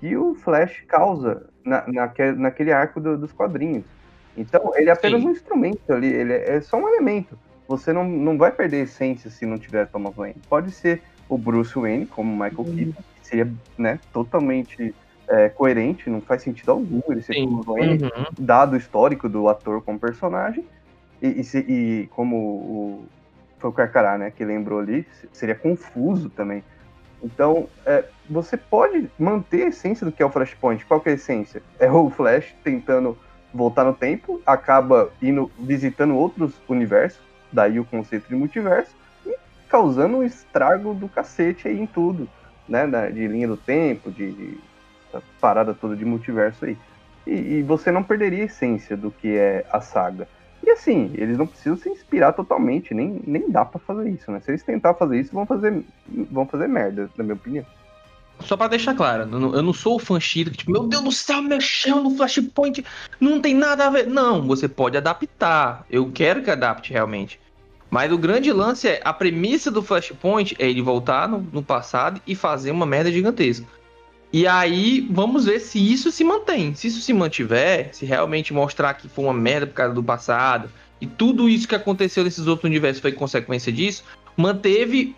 que 0.00 0.16
o 0.16 0.34
Flash 0.34 0.82
causa 0.88 1.48
na, 1.64 1.84
naque- 1.86 2.32
naquele 2.32 2.72
arco 2.72 3.00
do- 3.00 3.16
dos 3.16 3.32
quadrinhos. 3.32 3.84
Então, 4.36 4.70
ele 4.76 4.90
é 4.90 4.92
apenas 4.92 5.20
Sim. 5.20 5.28
um 5.28 5.30
instrumento 5.30 5.90
ali, 5.90 6.08
ele 6.08 6.32
é, 6.32 6.56
é 6.56 6.60
só 6.60 6.76
um 6.76 6.88
elemento. 6.88 7.38
Você 7.66 7.92
não, 7.92 8.04
não 8.04 8.38
vai 8.38 8.52
perder 8.52 8.78
a 8.78 8.84
essência 8.84 9.30
se 9.30 9.44
não 9.46 9.58
tiver 9.58 9.86
Thomas 9.86 10.14
Wayne. 10.14 10.42
Pode 10.48 10.70
ser 10.70 11.02
o 11.28 11.36
Bruce 11.36 11.74
Wayne, 11.74 12.06
como 12.06 12.30
o 12.32 12.36
Michael 12.38 12.64
Keaton, 12.76 13.02
que 13.14 13.26
seria 13.26 13.52
né, 13.76 13.98
totalmente 14.12 14.94
é, 15.28 15.48
coerente, 15.48 16.08
não 16.08 16.20
faz 16.22 16.42
sentido 16.42 16.70
algum 16.70 17.00
ele 17.10 17.20
ser 17.22 17.34
Sim. 17.34 17.46
Thomas 17.46 17.66
Wayne, 17.66 18.02
Uhum. 18.04 18.24
dado 18.38 18.74
o 18.74 18.76
histórico 18.76 19.28
do 19.28 19.48
ator 19.48 19.82
como 19.82 19.98
personagem, 19.98 20.64
e, 21.20 21.40
e 21.40 21.44
se- 21.44 21.64
e 21.68 22.06
como 22.08 22.36
o, 22.36 23.08
foi 23.58 23.70
o 23.70 23.72
Carcará, 23.72 24.16
né, 24.18 24.30
que 24.30 24.44
lembrou 24.44 24.78
ali, 24.78 25.04
seria 25.32 25.54
confuso 25.56 26.30
também. 26.30 26.62
Então, 27.22 27.68
é, 27.86 28.04
você 28.28 28.56
pode 28.56 29.10
manter 29.18 29.64
a 29.64 29.68
essência 29.68 30.04
do 30.04 30.12
que 30.12 30.22
é 30.22 30.26
o 30.26 30.30
Flashpoint. 30.30 30.84
Qual 30.86 31.00
que 31.00 31.08
é 31.08 31.12
a 31.12 31.14
essência? 31.16 31.62
É 31.80 31.90
o 31.90 32.10
Flash 32.10 32.54
tentando 32.62 33.18
voltar 33.56 33.84
no 33.84 33.94
tempo, 33.94 34.40
acaba 34.46 35.10
indo 35.20 35.50
visitando 35.58 36.14
outros 36.14 36.54
universos, 36.68 37.20
daí 37.50 37.80
o 37.80 37.84
conceito 37.84 38.28
de 38.28 38.34
multiverso, 38.34 38.94
e 39.24 39.36
causando 39.68 40.18
um 40.18 40.22
estrago 40.22 40.94
do 40.94 41.08
cacete 41.08 41.68
aí 41.68 41.80
em 41.80 41.86
tudo, 41.86 42.28
né, 42.68 42.86
de 43.10 43.26
linha 43.26 43.48
do 43.48 43.56
tempo, 43.56 44.10
de, 44.10 44.32
de 44.32 44.58
parada 45.40 45.74
toda 45.74 45.96
de 45.96 46.04
multiverso 46.04 46.64
aí. 46.64 46.76
E, 47.26 47.32
e 47.32 47.62
você 47.62 47.90
não 47.90 48.02
perderia 48.02 48.42
a 48.42 48.46
essência 48.46 48.96
do 48.96 49.10
que 49.10 49.36
é 49.36 49.64
a 49.70 49.80
saga. 49.80 50.28
E 50.62 50.70
assim, 50.70 51.12
eles 51.14 51.38
não 51.38 51.46
precisam 51.46 51.76
se 51.76 51.88
inspirar 51.88 52.32
totalmente, 52.32 52.92
nem, 52.92 53.20
nem 53.26 53.50
dá 53.50 53.64
pra 53.64 53.78
fazer 53.78 54.08
isso, 54.10 54.30
né? 54.30 54.40
Se 54.40 54.50
eles 54.50 54.62
tentar 54.62 54.94
fazer 54.94 55.20
isso, 55.20 55.32
vão 55.32 55.46
fazer, 55.46 55.84
vão 56.30 56.46
fazer 56.46 56.68
merda, 56.68 57.08
na 57.16 57.22
minha 57.22 57.34
opinião. 57.34 57.64
Só 58.40 58.56
pra 58.56 58.68
deixar 58.68 58.94
claro, 58.94 59.22
eu 59.22 59.62
não, 59.62 59.72
sou 59.72 59.96
o 59.96 59.98
fã 59.98 60.20
chita 60.20 60.50
que, 60.50 60.58
tipo, 60.58 60.70
meu 60.70 60.84
Deus 60.84 61.02
do 61.02 61.12
céu, 61.12 61.40
mexeu 61.42 62.02
no 62.02 62.14
Flashpoint, 62.16 62.84
não 63.18 63.40
tem 63.40 63.54
nada 63.54 63.86
a 63.86 63.90
ver. 63.90 64.06
Não, 64.06 64.46
você 64.46 64.68
pode 64.68 64.96
adaptar. 64.96 65.86
Eu 65.90 66.10
quero 66.12 66.42
que 66.42 66.50
adapte 66.50 66.92
realmente. 66.92 67.40
Mas 67.90 68.12
o 68.12 68.18
grande 68.18 68.52
lance 68.52 68.88
é, 68.88 69.00
a 69.04 69.12
premissa 69.12 69.70
do 69.70 69.82
Flashpoint 69.82 70.54
é 70.58 70.68
ele 70.68 70.82
voltar 70.82 71.28
no, 71.28 71.38
no 71.52 71.62
passado 71.62 72.20
e 72.26 72.34
fazer 72.34 72.70
uma 72.70 72.84
merda 72.84 73.10
gigantesca. 73.10 73.66
E 74.32 74.46
aí, 74.46 75.06
vamos 75.10 75.46
ver 75.46 75.60
se 75.60 75.78
isso 75.78 76.10
se 76.10 76.22
mantém. 76.22 76.74
Se 76.74 76.88
isso 76.88 77.00
se 77.00 77.12
mantiver, 77.12 77.88
se 77.92 78.04
realmente 78.04 78.52
mostrar 78.52 78.94
que 78.94 79.08
foi 79.08 79.24
uma 79.24 79.34
merda 79.34 79.66
por 79.66 79.74
causa 79.74 79.94
do 79.94 80.02
passado, 80.02 80.68
e 81.00 81.06
tudo 81.06 81.48
isso 81.48 81.68
que 81.68 81.74
aconteceu 81.74 82.24
nesses 82.24 82.46
outros 82.46 82.64
universos 82.64 83.00
foi 83.00 83.12
consequência 83.12 83.72
disso, 83.72 84.04
manteve 84.36 85.14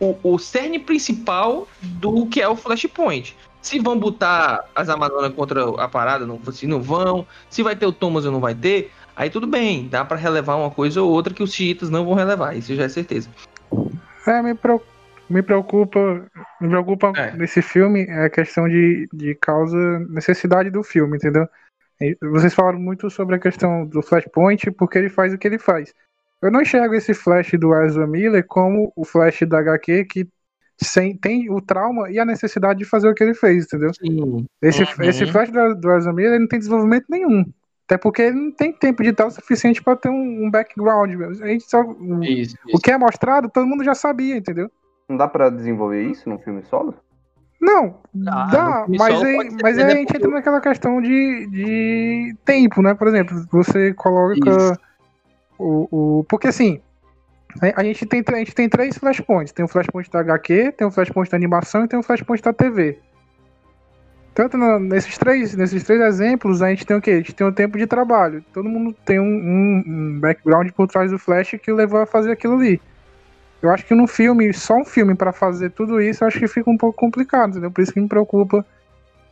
o, 0.00 0.16
o 0.22 0.38
cerne 0.38 0.78
principal 0.78 1.66
do 1.82 2.26
que 2.26 2.40
é 2.40 2.48
o 2.48 2.56
Flashpoint. 2.56 3.36
Se 3.62 3.80
vão 3.80 3.98
botar 3.98 4.64
as 4.74 4.88
Amazonas 4.88 5.34
contra 5.34 5.68
a 5.82 5.88
parada, 5.88 6.24
não, 6.26 6.40
se 6.52 6.66
não 6.66 6.80
vão. 6.80 7.26
Se 7.50 7.62
vai 7.62 7.74
ter 7.74 7.86
o 7.86 7.92
Thomas 7.92 8.24
ou 8.24 8.30
não 8.30 8.40
vai 8.40 8.54
ter, 8.54 8.92
aí 9.16 9.28
tudo 9.28 9.46
bem, 9.46 9.88
dá 9.88 10.04
pra 10.04 10.16
relevar 10.16 10.56
uma 10.56 10.70
coisa 10.70 11.02
ou 11.02 11.10
outra 11.10 11.34
que 11.34 11.42
os 11.42 11.52
chiitas 11.52 11.90
não 11.90 12.04
vão 12.04 12.14
relevar, 12.14 12.56
isso 12.56 12.74
já 12.74 12.84
é 12.84 12.88
certeza. 12.88 13.28
É, 14.26 14.42
me, 14.42 14.56
me 15.28 15.42
preocupa. 15.42 16.26
Me 16.60 16.68
preocupa 16.68 17.12
É. 17.16 17.36
nesse 17.36 17.60
filme 17.60 18.04
é 18.08 18.26
a 18.26 18.30
questão 18.30 18.68
de, 18.68 19.08
de 19.12 19.34
causa, 19.34 19.98
necessidade 20.10 20.70
do 20.70 20.82
filme, 20.82 21.16
entendeu? 21.16 21.48
Vocês 22.20 22.54
falaram 22.54 22.78
muito 22.78 23.08
sobre 23.10 23.36
a 23.36 23.38
questão 23.38 23.86
do 23.86 24.02
Flashpoint, 24.02 24.70
porque 24.72 24.98
ele 24.98 25.08
faz 25.08 25.32
o 25.32 25.38
que 25.38 25.48
ele 25.48 25.58
faz. 25.58 25.94
Eu 26.42 26.50
não 26.50 26.62
enxergo 26.62 26.94
esse 26.94 27.14
Flash 27.14 27.52
do 27.52 27.74
Ezra 27.74 28.06
Miller 28.06 28.44
como 28.46 28.92
o 28.94 29.04
Flash 29.04 29.40
da 29.48 29.58
HQ 29.58 30.04
que 30.04 30.28
sem, 30.78 31.16
tem 31.16 31.50
o 31.50 31.60
trauma 31.60 32.10
e 32.10 32.18
a 32.18 32.24
necessidade 32.24 32.78
de 32.78 32.84
fazer 32.84 33.08
o 33.08 33.14
que 33.14 33.24
ele 33.24 33.34
fez, 33.34 33.64
entendeu? 33.64 33.92
Sim. 33.94 34.46
Esse, 34.60 34.82
Uhum. 34.82 34.88
esse 35.00 35.26
Flash 35.26 35.50
do, 35.50 35.74
do 35.74 35.92
Ezra 35.92 36.12
Miller 36.12 36.32
ele 36.32 36.40
não 36.40 36.48
tem 36.48 36.58
desenvolvimento 36.58 37.06
nenhum. 37.08 37.44
Até 37.86 37.96
porque 37.96 38.22
ele 38.22 38.36
não 38.36 38.52
tem 38.52 38.72
tempo 38.72 39.02
de 39.02 39.12
tal 39.12 39.30
suficiente 39.30 39.82
pra 39.82 39.96
ter 39.96 40.08
um, 40.08 40.44
um 40.44 40.50
background. 40.50 41.10
A 41.40 41.46
gente 41.46 41.64
só, 41.70 41.82
o, 41.82 42.22
Isso, 42.22 42.56
o 42.72 42.78
que 42.78 42.90
é 42.90 42.98
mostrado, 42.98 43.48
todo 43.48 43.66
mundo 43.66 43.84
já 43.84 43.94
sabia, 43.94 44.36
entendeu? 44.36 44.70
Não 45.08 45.16
dá 45.16 45.28
pra 45.28 45.48
desenvolver 45.48 46.02
isso 46.02 46.28
num 46.28 46.38
filme 46.38 46.62
solo? 46.64 46.94
Não, 47.60 48.00
Dá, 48.12 48.46
dá, 48.46 48.86
mas, 48.88 49.22
aí, 49.22 49.50
mas 49.62 49.78
aí 49.78 49.84
a 49.84 49.90
gente 49.96 50.14
entra 50.14 50.28
naquela 50.28 50.60
questão 50.60 51.00
de, 51.00 51.46
de 51.46 52.36
tempo, 52.44 52.82
né? 52.82 52.94
Por 52.94 53.08
exemplo, 53.08 53.46
você 53.50 53.94
coloca 53.94 54.34
Isso. 54.34 54.80
O, 55.58 56.18
o. 56.20 56.24
Porque 56.24 56.48
assim, 56.48 56.80
a, 57.60 57.82
gente 57.82 58.04
tem, 58.06 58.22
a 58.26 58.36
gente 58.36 58.54
tem 58.54 58.68
três 58.68 58.96
flashpoints. 58.98 59.52
Tem 59.52 59.64
o 59.64 59.68
flashpoint 59.68 60.10
da 60.10 60.20
HQ, 60.20 60.72
tem 60.72 60.86
o 60.86 60.90
flashpoint 60.90 61.30
da 61.30 61.36
animação 61.36 61.84
e 61.84 61.88
tem 61.88 61.98
o 61.98 62.02
flashpoint 62.02 62.42
da 62.42 62.52
TV. 62.52 62.98
Tanto 64.34 64.58
nesses, 64.58 65.16
três, 65.16 65.54
nesses 65.54 65.82
três 65.82 65.98
exemplos, 66.02 66.60
a 66.60 66.68
gente 66.68 66.84
tem 66.84 66.94
o 66.94 67.00
quê? 67.00 67.12
A 67.12 67.16
gente 67.16 67.34
tem 67.34 67.46
um 67.46 67.52
tempo 67.52 67.78
de 67.78 67.86
trabalho. 67.86 68.44
Todo 68.52 68.68
mundo 68.68 68.94
tem 69.04 69.18
um, 69.18 69.24
um- 69.24 69.84
um 69.86 70.20
background 70.20 70.68
por 70.72 70.86
trás 70.86 71.10
do 71.10 71.18
Flash 71.18 71.56
que 71.62 71.72
o 71.72 71.74
levou 71.74 72.00
a 72.00 72.06
fazer 72.06 72.32
aquilo 72.32 72.54
ali. 72.54 72.78
Eu 73.62 73.70
acho 73.70 73.86
que 73.86 73.94
no 73.94 74.06
filme, 74.06 74.52
só 74.52 74.76
um 74.76 74.84
filme 74.84 75.14
pra 75.14 75.32
fazer 75.32 75.70
tudo 75.70 76.00
isso, 76.02 76.22
eu 76.22 76.28
acho 76.28 76.38
que 76.38 76.46
fica 76.46 76.68
um 76.70 76.76
pouco 76.76 76.98
complicado, 76.98 77.52
entendeu? 77.52 77.70
Por 77.70 77.80
isso 77.80 77.92
que 77.92 78.00
me 78.00 78.06
preocupa 78.08 78.64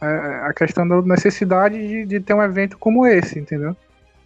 é, 0.01 0.07
a 0.47 0.55
questão 0.55 0.89
da 0.89 1.03
necessidade 1.03 1.77
de, 1.87 2.07
de 2.07 2.21
ter 2.21 2.33
um 2.33 2.43
evento 2.43 2.79
como 2.79 3.07
esse, 3.07 3.39
entendeu? 3.39 3.77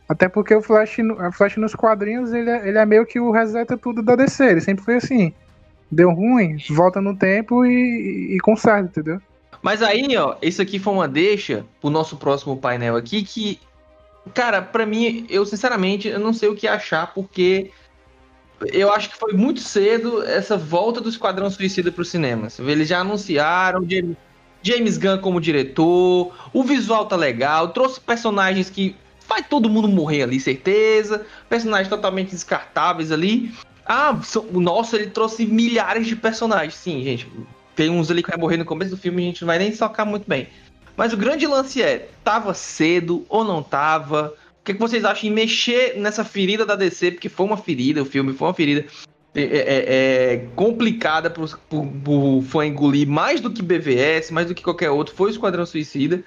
Até 0.08 0.28
porque 0.28 0.54
o 0.54 0.62
Flash, 0.62 0.96
a 1.18 1.30
Flash 1.30 1.56
nos 1.56 1.74
quadrinhos, 1.74 2.32
ele 2.32 2.48
é, 2.48 2.68
ele 2.68 2.78
é 2.78 2.86
meio 2.86 3.04
que 3.04 3.20
o 3.20 3.30
reseta 3.30 3.76
tudo 3.76 4.02
da 4.02 4.16
DC, 4.16 4.44
ele 4.44 4.60
sempre 4.60 4.84
foi 4.84 4.96
assim. 4.96 5.32
Deu 5.90 6.10
ruim, 6.10 6.56
volta 6.70 7.00
no 7.00 7.14
tempo 7.14 7.64
e, 7.64 8.34
e 8.34 8.40
conserta, 8.40 8.88
entendeu? 8.88 9.20
Mas 9.60 9.82
aí, 9.82 10.16
ó, 10.16 10.36
isso 10.40 10.62
aqui 10.62 10.78
foi 10.78 10.92
uma 10.94 11.08
deixa 11.08 11.64
pro 11.80 11.90
nosso 11.90 12.16
próximo 12.16 12.56
painel 12.56 12.96
aqui 12.96 13.22
que, 13.22 13.60
cara, 14.32 14.62
pra 14.62 14.86
mim, 14.86 15.26
eu 15.28 15.44
sinceramente, 15.44 16.08
eu 16.08 16.20
não 16.20 16.32
sei 16.32 16.48
o 16.48 16.54
que 16.54 16.66
achar, 16.66 17.12
porque 17.12 17.70
eu 18.72 18.92
acho 18.92 19.10
que 19.10 19.16
foi 19.16 19.32
muito 19.32 19.60
cedo 19.60 20.22
essa 20.22 20.56
volta 20.56 21.00
do 21.00 21.08
Esquadrão 21.08 21.50
Suicida 21.50 21.92
pro 21.92 22.04
cinema. 22.04 22.48
Eles 22.58 22.88
já 22.88 23.00
anunciaram 23.00 23.86
James 24.62 24.96
Gunn 24.96 25.18
como 25.18 25.40
diretor, 25.40 26.34
o 26.52 26.64
visual 26.64 27.06
tá 27.06 27.16
legal, 27.16 27.68
trouxe 27.68 28.00
personagens 28.00 28.70
que 28.70 28.96
vai 29.28 29.42
todo 29.42 29.68
mundo 29.68 29.86
morrer 29.88 30.22
ali, 30.22 30.40
certeza, 30.40 31.26
personagens 31.48 31.88
totalmente 31.88 32.30
descartáveis 32.30 33.12
ali. 33.12 33.52
Ah, 33.84 34.18
são- 34.22 34.46
nossa, 34.52 34.96
ele 34.96 35.10
trouxe 35.10 35.46
milhares 35.46 36.06
de 36.06 36.16
personagens. 36.16 36.74
Sim, 36.74 37.02
gente, 37.04 37.28
tem 37.76 37.90
uns 37.90 38.10
ali 38.10 38.22
que 38.22 38.30
vai 38.30 38.38
morrer 38.38 38.56
no 38.56 38.64
começo 38.64 38.90
do 38.92 38.96
filme, 38.96 39.22
a 39.22 39.26
gente 39.26 39.42
não 39.42 39.46
vai 39.46 39.58
nem 39.58 39.70
tocar 39.72 40.04
muito 40.04 40.28
bem. 40.28 40.48
Mas 40.96 41.12
o 41.12 41.16
grande 41.16 41.46
lance 41.46 41.80
é, 41.80 42.08
tava 42.24 42.52
cedo 42.54 43.24
ou 43.28 43.44
não 43.44 43.62
tava? 43.62 44.34
O 44.60 44.64
que, 44.64 44.74
que 44.74 44.80
vocês 44.80 45.04
acham 45.04 45.30
em 45.30 45.32
mexer 45.32 45.96
nessa 45.96 46.24
ferida 46.24 46.66
da 46.66 46.74
DC? 46.74 47.12
Porque 47.12 47.28
foi 47.28 47.46
uma 47.46 47.56
ferida, 47.56 48.02
o 48.02 48.06
filme 48.06 48.32
foi 48.34 48.48
uma 48.48 48.54
ferida 48.54 48.84
é, 49.34 49.42
é- 49.42 50.32
é 50.34 50.36
complicada 50.56 51.30
pro, 51.30 51.46
pro, 51.68 51.86
pro 51.86 52.42
fã 52.48 52.66
engolir 52.66 53.06
mais 53.06 53.40
do 53.40 53.50
que 53.50 53.62
BVS, 53.62 54.32
mais 54.32 54.48
do 54.48 54.54
que 54.54 54.62
qualquer 54.62 54.90
outro, 54.90 55.14
foi 55.14 55.28
o 55.28 55.30
Esquadrão 55.30 55.64
Suicida. 55.64 56.22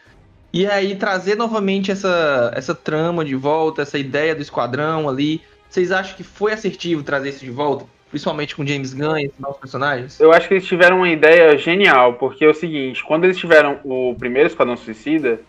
E 0.53 0.67
aí 0.67 0.95
trazer 0.95 1.35
novamente 1.35 1.91
essa, 1.91 2.51
essa 2.53 2.75
trama 2.75 3.23
de 3.23 3.35
volta, 3.35 3.81
essa 3.81 3.97
ideia 3.97 4.35
do 4.35 4.41
esquadrão 4.41 5.07
ali. 5.07 5.41
Vocês 5.69 5.91
acham 5.91 6.17
que 6.17 6.23
foi 6.23 6.51
assertivo 6.51 7.03
trazer 7.03 7.29
isso 7.29 7.45
de 7.45 7.51
volta? 7.51 7.85
Principalmente 8.09 8.53
com 8.53 8.65
James 8.65 8.93
Gunn 8.93 9.17
e 9.17 9.25
esses 9.25 9.39
novos 9.39 9.57
personagens? 9.57 10.19
Eu 10.19 10.33
acho 10.33 10.49
que 10.49 10.55
eles 10.55 10.65
tiveram 10.65 10.97
uma 10.97 11.09
ideia 11.09 11.57
genial, 11.57 12.15
porque 12.15 12.43
é 12.43 12.49
o 12.49 12.53
seguinte, 12.53 13.01
quando 13.01 13.23
eles 13.23 13.37
tiveram 13.37 13.79
o 13.85 14.13
primeiro 14.19 14.49
Esquadrão 14.49 14.75
Suicida, 14.75 15.39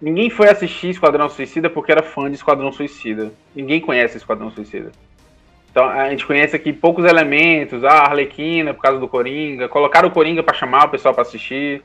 ninguém 0.00 0.30
foi 0.30 0.48
assistir 0.48 0.88
Esquadrão 0.88 1.28
Suicida 1.28 1.68
porque 1.68 1.92
era 1.92 2.02
fã 2.02 2.30
de 2.30 2.36
Esquadrão 2.36 2.72
Suicida. 2.72 3.30
Ninguém 3.54 3.82
conhece 3.82 4.16
Esquadrão 4.16 4.50
Suicida. 4.50 4.90
Então 5.70 5.86
a 5.86 6.08
gente 6.08 6.24
conhece 6.24 6.56
aqui 6.56 6.72
poucos 6.72 7.04
elementos, 7.04 7.84
a 7.84 8.04
Arlequina 8.04 8.72
por 8.72 8.80
causa 8.80 8.98
do 8.98 9.06
Coringa, 9.06 9.68
colocaram 9.68 10.08
o 10.08 10.10
Coringa 10.10 10.42
pra 10.42 10.54
chamar 10.54 10.86
o 10.86 10.88
pessoal 10.88 11.12
pra 11.12 11.20
assistir. 11.20 11.82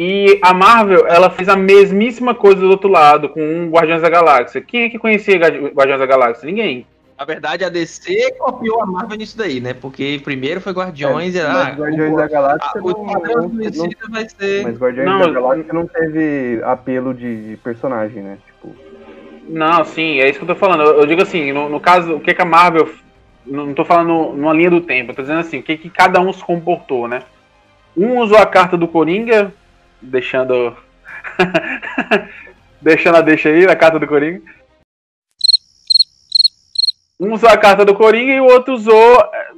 E 0.00 0.38
a 0.42 0.54
Marvel, 0.54 1.08
ela 1.08 1.28
fez 1.28 1.48
a 1.48 1.56
mesmíssima 1.56 2.32
coisa 2.32 2.60
do 2.60 2.70
outro 2.70 2.88
lado, 2.88 3.30
com 3.30 3.68
Guardiões 3.68 4.00
da 4.00 4.08
Galáxia. 4.08 4.60
Quem 4.60 4.82
é 4.84 4.88
que 4.88 4.96
conhecia 4.96 5.36
Guardi- 5.36 5.58
Guardiões 5.74 5.98
da 5.98 6.06
Galáxia? 6.06 6.46
Ninguém. 6.46 6.86
Na 7.18 7.24
verdade, 7.24 7.64
a 7.64 7.68
DC 7.68 8.32
copiou 8.38 8.80
a 8.80 8.86
Marvel 8.86 9.18
nisso 9.18 9.36
daí, 9.36 9.60
né? 9.60 9.74
Porque 9.74 10.20
primeiro 10.22 10.60
foi 10.60 10.72
Guardiões 10.72 11.34
e 11.34 11.38
É, 11.38 11.42
ah, 11.42 11.52
mas 11.52 11.76
Guardiões 11.76 12.12
o, 12.12 12.16
da 12.16 12.24
a- 12.24 12.28
Galáxia 12.28 12.80
o 12.80 12.88
não, 12.92 13.04
não- 13.48 13.48
não- 13.48 14.10
vai 14.12 14.28
ser. 14.28 14.62
Mas 14.62 14.78
Guardiões 14.78 15.08
Não, 15.08 15.18
da 15.18 15.30
Galáxia 15.32 15.72
não 15.72 15.86
teve 15.88 16.60
apelo 16.62 17.12
de, 17.12 17.50
de 17.50 17.56
personagem, 17.56 18.22
né? 18.22 18.38
Tipo, 18.46 18.72
Não, 19.48 19.84
sim, 19.84 20.20
é 20.20 20.28
isso 20.30 20.38
que 20.38 20.44
eu 20.44 20.54
tô 20.54 20.54
falando. 20.54 20.84
Eu, 20.84 21.00
eu 21.00 21.06
digo 21.06 21.22
assim, 21.22 21.50
no, 21.52 21.68
no 21.68 21.80
caso, 21.80 22.14
o 22.14 22.20
que, 22.20 22.32
que 22.32 22.42
a 22.42 22.44
Marvel. 22.44 22.88
Não 23.44 23.66
não 23.66 23.74
tô 23.74 23.84
falando 23.84 24.32
numa 24.36 24.52
linha 24.52 24.70
do 24.70 24.80
tempo, 24.82 25.10
eu 25.10 25.16
tô 25.16 25.22
dizendo 25.22 25.40
assim, 25.40 25.58
o 25.58 25.62
que, 25.64 25.76
que 25.76 25.90
cada 25.90 26.20
um 26.20 26.32
se 26.32 26.44
comportou, 26.44 27.08
né? 27.08 27.22
Um 27.96 28.18
usou 28.18 28.38
a 28.38 28.46
carta 28.46 28.76
do 28.76 28.86
Coringa, 28.86 29.52
deixando. 30.00 30.76
deixando 32.80 33.16
a 33.16 33.20
deixa 33.20 33.48
aí, 33.48 33.66
a 33.66 33.76
carta 33.76 33.98
do 33.98 34.06
Coringa. 34.06 34.40
Um 37.20 37.32
usou 37.32 37.48
a 37.48 37.56
carta 37.56 37.84
do 37.84 37.94
Coringa 37.94 38.32
e 38.32 38.40
o 38.40 38.44
outro 38.44 38.74
usou 38.74 39.20
é, 39.32 39.48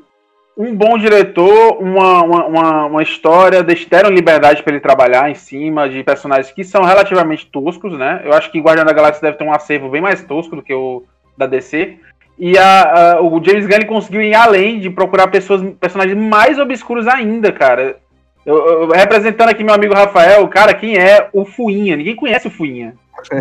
um 0.57 0.75
bom 0.75 0.97
diretor, 0.97 1.79
uma, 1.79 2.23
uma, 2.23 2.87
uma, 2.87 3.03
história, 3.03 3.63
deram 3.63 4.11
liberdade 4.11 4.63
para 4.63 4.73
ele 4.73 4.81
trabalhar 4.81 5.31
em 5.31 5.35
cima 5.35 5.89
de 5.89 6.03
personagens 6.03 6.53
que 6.53 6.65
são 6.65 6.83
relativamente 6.85 7.47
toscos, 7.47 7.93
né? 7.99 8.23
Eu 8.25 8.33
acho 8.33 8.51
que 8.51 8.61
Guardião 8.61 8.87
da 8.87 8.93
Galáxia 8.93 9.23
deve 9.23 9.37
ter 9.37 9.45
um 9.45 9.53
acervo 9.53 9.91
bem 9.91 10.01
mais 10.01 10.23
tosco 10.23 10.57
do 10.57 10.63
que 10.63 10.73
o 10.73 11.05
da 11.37 11.47
DC. 11.47 11.99
E 12.39 12.57
a, 12.57 13.17
a- 13.17 13.21
o 13.21 13.43
James 13.45 13.67
Gunn 13.67 13.87
conseguiu 13.87 14.23
ir 14.23 14.35
além 14.35 14.81
de 14.81 14.89
procurar 14.89 15.29
pessoas, 15.29 15.63
personagens 15.79 16.17
mais 16.17 16.59
obscuros 16.59 17.07
ainda, 17.07 17.53
cara. 17.53 17.99
Eu, 18.45 18.57
eu- 18.57 18.89
representando 18.89 19.49
aqui 19.51 19.63
meu 19.63 19.75
amigo 19.75 19.95
Rafael, 19.95 20.47
cara, 20.49 20.73
quem 20.75 20.97
é 20.97 21.29
o 21.33 21.45
Fuinha? 21.45 21.97
Ninguém 21.97 22.17
conhece 22.17 22.49
o 22.49 22.51
Fuinha. 22.51 22.95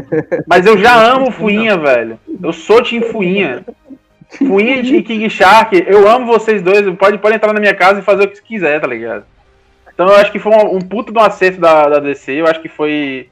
Mas 0.46 0.66
eu 0.66 0.78
já 0.78 0.94
amo 0.96 1.30
o 1.30 1.32
Fuinha, 1.32 1.78
velho. 1.78 2.20
Eu 2.42 2.52
sou 2.54 2.84
Team 2.84 3.04
Fuinha. 3.04 3.64
Fuinha 4.38 4.76
e 4.82 5.02
King 5.02 5.28
Shark, 5.30 5.84
eu 5.88 6.08
amo 6.08 6.26
vocês 6.28 6.62
dois. 6.62 6.82
Pode, 6.98 7.18
pode 7.18 7.36
entrar 7.36 7.54
na 7.54 7.60
minha 7.60 7.74
casa 7.74 8.00
e 8.00 8.04
fazer 8.04 8.26
o 8.26 8.28
que 8.28 8.42
quiser, 8.42 8.80
tá 8.80 8.86
ligado? 8.88 9.24
Então 9.94 10.08
eu 10.08 10.16
acho 10.16 10.32
que 10.32 10.40
foi 10.40 10.52
um, 10.54 10.76
um 10.76 10.80
puto 10.80 11.12
de 11.12 11.18
um 11.18 11.22
acerto 11.24 11.60
da, 11.60 11.90
da 11.90 12.00
DC. 12.00 12.34
Eu 12.34 12.46
acho 12.46 12.62
que 12.62 12.70
foi, 12.70 13.28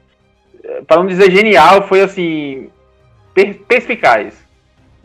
eh, 0.64 0.82
pra 0.86 0.96
não 0.96 1.06
dizer 1.06 1.30
genial, 1.30 1.86
foi 1.86 2.00
assim, 2.00 2.68
per- 3.32 3.60
perspicaz. 3.68 4.34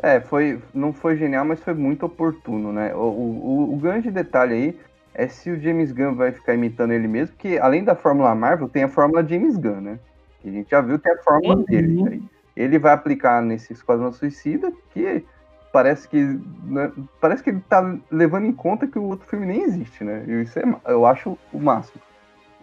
É, 0.02 0.20
foi, 0.20 0.60
não 0.74 0.92
foi 0.92 1.16
genial, 1.16 1.46
mas 1.46 1.60
foi 1.62 1.74
muito 1.74 2.06
oportuno, 2.06 2.74
né? 2.74 2.92
O, 2.96 2.98
o, 2.98 3.74
o 3.74 3.78
grande 3.78 4.10
detalhe 4.12 4.54
aí 4.54 4.76
é 5.16 5.28
se 5.28 5.50
o 5.52 5.60
James 5.62 5.92
Gunn 5.92 6.16
vai 6.16 6.32
ficar 6.32 6.54
imitando 6.54 6.92
ele 6.92 7.08
mesmo, 7.08 7.36
porque 7.36 7.60
além 7.62 7.84
da 7.84 7.96
Fórmula 7.96 8.34
Marvel, 8.34 8.68
tem 8.70 8.84
a 8.84 8.88
Fórmula 8.90 9.26
James 9.28 9.56
Gunn, 9.58 9.82
né? 9.82 10.00
Que 10.42 10.50
a 10.50 10.52
gente 10.52 10.70
já 10.70 10.82
viu 10.82 11.00
que 11.00 11.08
é 11.08 11.14
a 11.14 11.18
fórmula 11.24 11.56
Uhum. 11.56 11.66
dele. 11.66 12.08
aí. 12.10 12.24
Ele 12.56 12.78
vai 12.80 12.94
aplicar 12.94 13.42
nesse 13.42 13.74
Esquadrão 13.74 14.12
Suicida, 14.12 14.72
que 14.92 15.26
parece 15.72 16.08
que 16.08 16.40
né, 16.66 16.92
parece 17.20 17.42
que 17.42 17.50
ele 17.50 17.62
tá 17.68 17.96
levando 18.12 18.46
em 18.46 18.52
conta 18.54 18.86
que 18.86 19.00
o 19.00 19.04
outro 19.04 19.28
filme 19.28 19.46
nem 19.46 19.64
existe, 19.64 20.04
né? 20.04 20.24
E 20.28 20.42
isso 20.44 20.60
é, 20.60 20.64
eu 20.86 21.06
acho 21.06 21.38
o 21.52 21.60
máximo. 21.60 22.00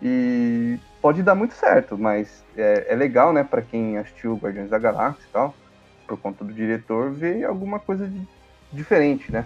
E 0.03 0.79
pode 1.03 1.23
dar 1.23 1.35
muito 1.35 1.55
certo, 1.55 1.99
mas 1.99 2.45
é, 2.57 2.87
é 2.93 2.97
legal, 2.97 3.33
né, 3.33 3.43
para 3.45 3.63
quem 3.63 3.99
assistiu 3.99 4.37
Guardiões 4.37 4.71
da 4.71 4.79
Galáxia 4.79 5.27
e 5.29 5.33
tal, 5.33 5.55
por 6.07 6.19
conta 6.19 6.45
do 6.45 6.53
diretor, 6.53 7.11
ver 7.13 7.45
alguma 7.45 7.79
coisa 7.79 8.07
de- 8.07 8.27
diferente, 8.73 9.31
né? 9.33 9.45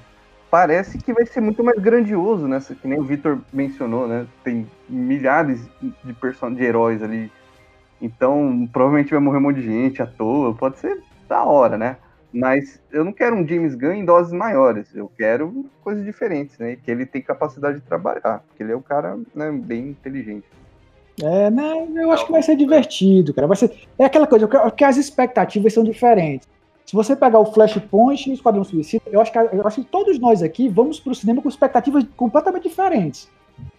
Parece 0.54 0.98
que 0.98 1.12
vai 1.12 1.26
ser 1.26 1.40
muito 1.40 1.64
mais 1.64 1.76
grandioso, 1.80 2.46
né? 2.46 2.60
Que 2.80 2.86
nem 2.86 3.00
o 3.00 3.02
Victor 3.02 3.40
mencionou, 3.52 4.06
né? 4.06 4.24
Tem 4.44 4.64
milhares 4.88 5.68
de, 6.04 6.12
person 6.12 6.54
de 6.54 6.62
heróis 6.62 7.02
ali. 7.02 7.28
Então, 8.00 8.68
provavelmente 8.72 9.10
vai 9.10 9.18
morrer 9.18 9.38
um 9.38 9.40
monte 9.40 9.60
de 9.60 9.66
gente 9.66 10.00
à 10.00 10.06
toa. 10.06 10.54
Pode 10.54 10.78
ser 10.78 11.02
da 11.28 11.42
hora, 11.42 11.76
né? 11.76 11.96
Mas 12.32 12.80
eu 12.92 13.04
não 13.04 13.12
quero 13.12 13.34
um 13.34 13.44
James 13.44 13.74
Gunn 13.74 13.94
em 13.94 14.04
doses 14.04 14.32
maiores. 14.32 14.94
Eu 14.94 15.10
quero 15.18 15.66
coisas 15.82 16.04
diferentes, 16.04 16.56
né? 16.56 16.76
Que 16.76 16.88
ele 16.88 17.04
tem 17.04 17.20
capacidade 17.20 17.80
de 17.80 17.82
trabalhar. 17.84 18.44
Porque 18.46 18.62
ele 18.62 18.70
é 18.70 18.76
um 18.76 18.82
cara 18.82 19.18
né, 19.34 19.50
bem 19.50 19.88
inteligente. 19.88 20.46
É, 21.20 21.50
né? 21.50 21.88
Eu 21.96 22.12
acho 22.12 22.26
que 22.26 22.32
vai 22.32 22.44
ser 22.44 22.54
divertido, 22.54 23.34
cara. 23.34 23.48
Vai 23.48 23.56
ser. 23.56 23.72
É 23.98 24.04
aquela 24.04 24.28
coisa, 24.28 24.46
porque 24.46 24.84
as 24.84 24.98
expectativas 24.98 25.72
são 25.72 25.82
diferentes. 25.82 26.48
Se 26.86 26.94
você 26.94 27.16
pegar 27.16 27.38
o 27.38 27.46
Flashpoint 27.46 28.28
e 28.28 28.32
o 28.32 28.34
Esquadrão 28.34 28.62
Suicida, 28.62 29.04
eu 29.10 29.20
acho, 29.20 29.32
que, 29.32 29.38
eu 29.38 29.66
acho 29.66 29.82
que 29.82 29.88
todos 29.88 30.18
nós 30.18 30.42
aqui 30.42 30.68
vamos 30.68 31.00
pro 31.00 31.14
cinema 31.14 31.40
com 31.40 31.48
expectativas 31.48 32.04
completamente 32.16 32.68
diferentes. 32.68 33.30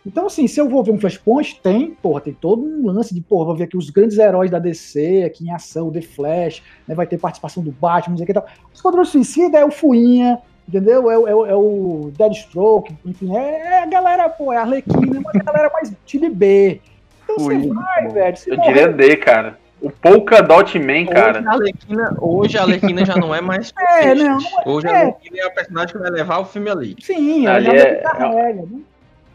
Então, 0.06 0.28
assim, 0.28 0.48
se 0.48 0.60
eu 0.60 0.70
vou 0.70 0.84
ver 0.84 0.92
um 0.92 1.00
Flashpoint, 1.00 1.60
tem, 1.62 1.92
porra, 2.02 2.22
tem 2.22 2.34
todo 2.34 2.64
um 2.64 2.86
lance 2.88 3.14
de, 3.14 3.22
porra, 3.22 3.46
vou 3.46 3.56
ver 3.56 3.66
aqui 3.66 3.78
os 3.78 3.90
grandes 3.90 4.18
heróis 4.18 4.50
da 4.50 4.60
DC 4.60 5.24
aqui 5.26 5.46
em 5.46 5.52
ação, 5.52 5.88
o 5.88 5.92
The 5.92 6.02
Flash, 6.02 6.64
né, 6.88 6.96
vai 6.96 7.06
ter 7.06 7.18
participação 7.18 7.62
do 7.62 7.72
Batman, 7.72 8.12
não 8.12 8.18
sei 8.18 8.24
o 8.24 8.28
que 8.28 8.34
tal. 8.34 8.44
O 8.44 8.74
Esquadrão 8.74 9.06
Suicida 9.06 9.58
é 9.58 9.66
o 9.66 9.72
Fuinha, 9.72 10.40
entendeu? 10.68 11.12
É, 11.12 11.16
é, 11.16 11.52
é 11.52 11.56
o 11.56 12.12
Deadstroke, 12.18 12.96
enfim, 13.06 13.36
é, 13.36 13.62
é, 13.62 13.84
a 13.84 13.86
galera, 13.86 14.30
pô, 14.30 14.54
é 14.54 14.58
a 14.58 14.62
Arlequina, 14.62 15.22
mas 15.24 15.36
é 15.36 15.40
a 15.40 15.44
galera 15.44 15.70
mais 15.74 15.94
time 16.06 16.30
B. 16.30 16.80
Então 17.24 17.38
você 17.40 17.68
vai, 17.68 18.08
velho. 18.08 18.38
Eu 18.48 18.58
diria 18.62 18.88
D, 18.88 19.18
cara. 19.18 19.58
O 19.86 19.92
Polka 19.92 20.42
Dot 20.42 20.80
Man, 20.80 21.06
cara. 21.06 21.38
Hoje 21.38 21.48
a 21.48 21.52
Arlequina, 21.52 22.18
hoje 22.20 22.58
a 22.58 22.62
Arlequina 22.64 23.06
já 23.06 23.16
não 23.18 23.36
é 23.36 23.40
mais. 23.40 23.72
É, 24.02 24.16
não, 24.16 24.26
não 24.26 24.40
é. 24.40 24.64
Hoje 24.66 24.88
a 24.88 24.98
Arlequina 24.98 25.38
é 25.38 25.46
a 25.46 25.50
personagem 25.52 25.94
que 25.94 26.00
vai 26.00 26.10
levar 26.10 26.40
o 26.40 26.46
filme 26.46 26.72
ali. 26.72 26.96
Sim, 27.00 27.46
ela 27.46 27.58
Ali 27.58 27.66
já 27.66 27.74
é- 27.74 27.96
carrega, 27.98 28.62
né? 28.64 28.80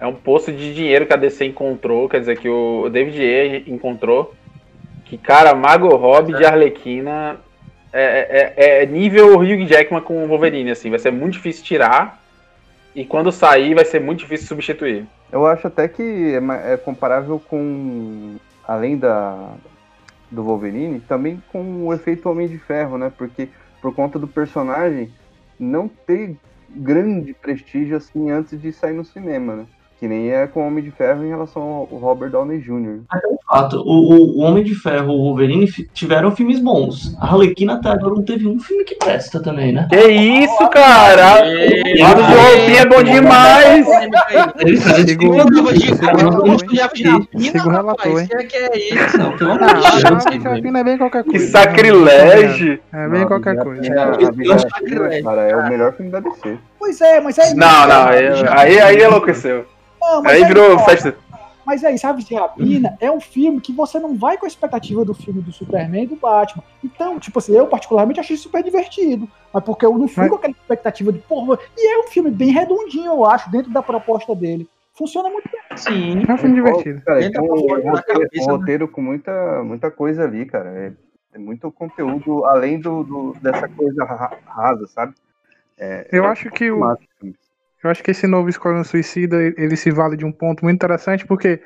É 0.00 0.06
um 0.08 0.12
poço 0.12 0.50
de 0.50 0.74
dinheiro 0.74 1.06
que 1.06 1.12
a 1.12 1.16
DC 1.16 1.44
encontrou, 1.44 2.08
quer 2.08 2.18
dizer, 2.18 2.36
que 2.36 2.48
o 2.48 2.88
David 2.88 3.22
E 3.22 3.70
encontrou. 3.70 4.34
Que, 5.04 5.16
cara, 5.16 5.54
Mago 5.54 5.94
Robbie 5.94 6.34
de 6.34 6.44
Arlequina 6.44 7.36
é, 7.92 8.54
é, 8.56 8.82
é 8.82 8.86
nível 8.86 9.38
Hugh 9.38 9.68
Jackman 9.68 10.02
com 10.02 10.24
o 10.24 10.26
Wolverine, 10.26 10.72
assim. 10.72 10.90
Vai 10.90 10.98
ser 10.98 11.12
muito 11.12 11.34
difícil 11.34 11.62
tirar. 11.62 12.20
E 12.92 13.04
quando 13.04 13.30
sair, 13.30 13.72
vai 13.72 13.84
ser 13.84 14.00
muito 14.00 14.18
difícil 14.18 14.48
substituir. 14.48 15.06
Eu 15.30 15.46
acho 15.46 15.68
até 15.68 15.86
que 15.86 16.34
é, 16.34 16.72
é 16.72 16.76
comparável 16.76 17.40
com, 17.48 18.34
além 18.66 18.98
da 18.98 19.54
do 20.30 20.42
Wolverine, 20.42 21.00
também 21.00 21.42
com 21.50 21.86
o 21.86 21.92
efeito 21.92 22.28
Homem 22.28 22.48
de 22.48 22.58
Ferro, 22.58 22.96
né? 22.96 23.12
Porque 23.16 23.48
por 23.80 23.94
conta 23.94 24.18
do 24.18 24.28
personagem 24.28 25.12
não 25.58 25.88
ter 25.88 26.36
grande 26.68 27.34
prestígio 27.34 27.96
assim 27.96 28.30
antes 28.30 28.60
de 28.60 28.72
sair 28.72 28.94
no 28.94 29.04
cinema, 29.04 29.56
né? 29.56 29.66
Que 30.00 30.08
nem 30.08 30.30
é 30.30 30.46
com 30.46 30.62
o 30.62 30.66
Homem 30.66 30.82
de 30.82 30.90
Ferro 30.90 31.22
em 31.22 31.28
relação 31.28 31.60
ao 31.62 31.84
Robert 31.84 32.30
Downey 32.30 32.58
Jr. 32.58 33.00
Fato, 33.46 33.76
o, 33.82 34.14
o- 34.14 34.38
o 34.38 34.40
Homem 34.40 34.64
de 34.64 34.74
Ferro 34.74 35.12
e 35.12 35.14
o 35.14 35.18
Wolverine 35.24 35.66
tiveram 35.92 36.34
filmes 36.34 36.58
bons. 36.58 37.14
A 37.20 37.26
Arlequina 37.26 37.74
até 37.74 37.90
agora 37.90 38.14
não 38.14 38.22
teve 38.22 38.48
um 38.48 38.58
filme 38.58 38.82
que 38.84 38.94
presta 38.94 39.42
também, 39.42 39.72
né? 39.72 39.86
Que 39.90 39.98
isso, 40.08 40.66
cara? 40.70 41.34
Lado 42.00 42.22
de 42.22 42.32
roupinha 42.32 42.80
é 42.80 42.86
bom 42.86 43.02
demais! 43.02 43.86
Que 43.86 43.92
é 46.78 46.78
é 46.78 46.82
Ah, 49.60 49.98
é 51.34 51.38
sacrilégio! 51.40 52.78
É 52.92 53.08
bem 53.08 53.26
qualquer 53.26 53.56
coisa. 53.62 53.82
É. 53.86 55.22
cara, 55.22 55.42
é 55.42 55.56
o 55.56 55.68
melhor 55.68 55.92
filme 55.92 56.10
da 56.10 56.20
DC. 56.20 56.56
Pois 56.78 56.98
é, 57.02 57.20
mas 57.20 57.36
é 57.38 57.54
Não, 57.54 57.86
não, 57.86 58.06
aí, 58.06 58.26
aí, 58.48 58.80
aí 58.80 59.02
enlouqueceu. 59.02 59.66
Não, 60.00 60.22
mas 60.22 60.32
Aí 60.34 60.42
é 60.42 60.46
virou 60.46 60.78
festa. 60.80 61.16
Mas 61.66 61.84
aí, 61.84 61.98
sabe, 61.98 62.24
de 62.24 62.34
Rapina 62.34 62.96
é 63.00 63.10
um 63.10 63.20
filme 63.20 63.60
que 63.60 63.72
você 63.72 64.00
não 64.00 64.16
vai 64.16 64.36
com 64.38 64.44
a 64.46 64.48
expectativa 64.48 65.04
do 65.04 65.14
filme 65.14 65.40
do 65.42 65.52
Superman 65.52 66.04
e 66.04 66.06
do 66.08 66.16
Batman. 66.16 66.64
Então, 66.82 67.20
tipo 67.20 67.38
assim, 67.38 67.52
eu 67.54 67.66
particularmente 67.66 68.18
achei 68.18 68.36
super 68.36 68.62
divertido. 68.64 69.28
Mas 69.52 69.62
porque 69.62 69.84
eu 69.86 69.96
não 69.96 70.08
fui 70.08 70.22
Mas- 70.22 70.30
com 70.30 70.36
aquela 70.36 70.52
expectativa 70.54 71.12
de, 71.12 71.18
porra, 71.20 71.58
e 71.76 71.94
é 71.94 71.98
um 72.00 72.08
filme 72.08 72.30
bem 72.30 72.50
redondinho, 72.50 73.12
eu 73.12 73.24
acho, 73.24 73.50
dentro 73.50 73.70
da 73.70 73.82
proposta 73.82 74.34
dele. 74.34 74.66
Funciona 74.94 75.30
muito 75.30 75.48
bem. 75.50 75.76
Sim. 75.76 76.22
É 76.28 76.32
um 76.32 76.38
filme 76.38 76.54
divertido. 76.56 77.02
Cara, 77.02 77.20
tem 77.20 77.40
um, 77.40 77.46
roteiro, 77.46 77.80
um 77.88 78.46
né? 78.46 78.52
roteiro 78.52 78.88
com 78.88 79.00
muita, 79.02 79.62
muita 79.62 79.90
coisa 79.90 80.24
ali, 80.24 80.46
cara. 80.46 80.70
É, 80.70 80.92
é 81.34 81.38
muito 81.38 81.70
conteúdo 81.70 82.44
além 82.46 82.80
do, 82.80 83.04
do- 83.04 83.36
dessa 83.40 83.68
coisa 83.68 84.04
ra- 84.04 84.36
rasa, 84.46 84.86
sabe? 84.88 85.14
É, 85.78 86.08
Eu 86.10 86.24
é 86.24 86.28
acho 86.28 86.50
que 86.50 86.70
o. 86.70 86.80
Eu 87.82 87.90
acho 87.90 88.02
que 88.02 88.10
esse 88.10 88.26
novo 88.26 88.48
Esquadrão 88.48 88.84
Suicida, 88.84 89.36
ele 89.56 89.76
se 89.76 89.90
vale 89.90 90.16
de 90.16 90.24
um 90.24 90.32
ponto 90.32 90.64
muito 90.64 90.76
interessante, 90.76 91.26
porque 91.26 91.62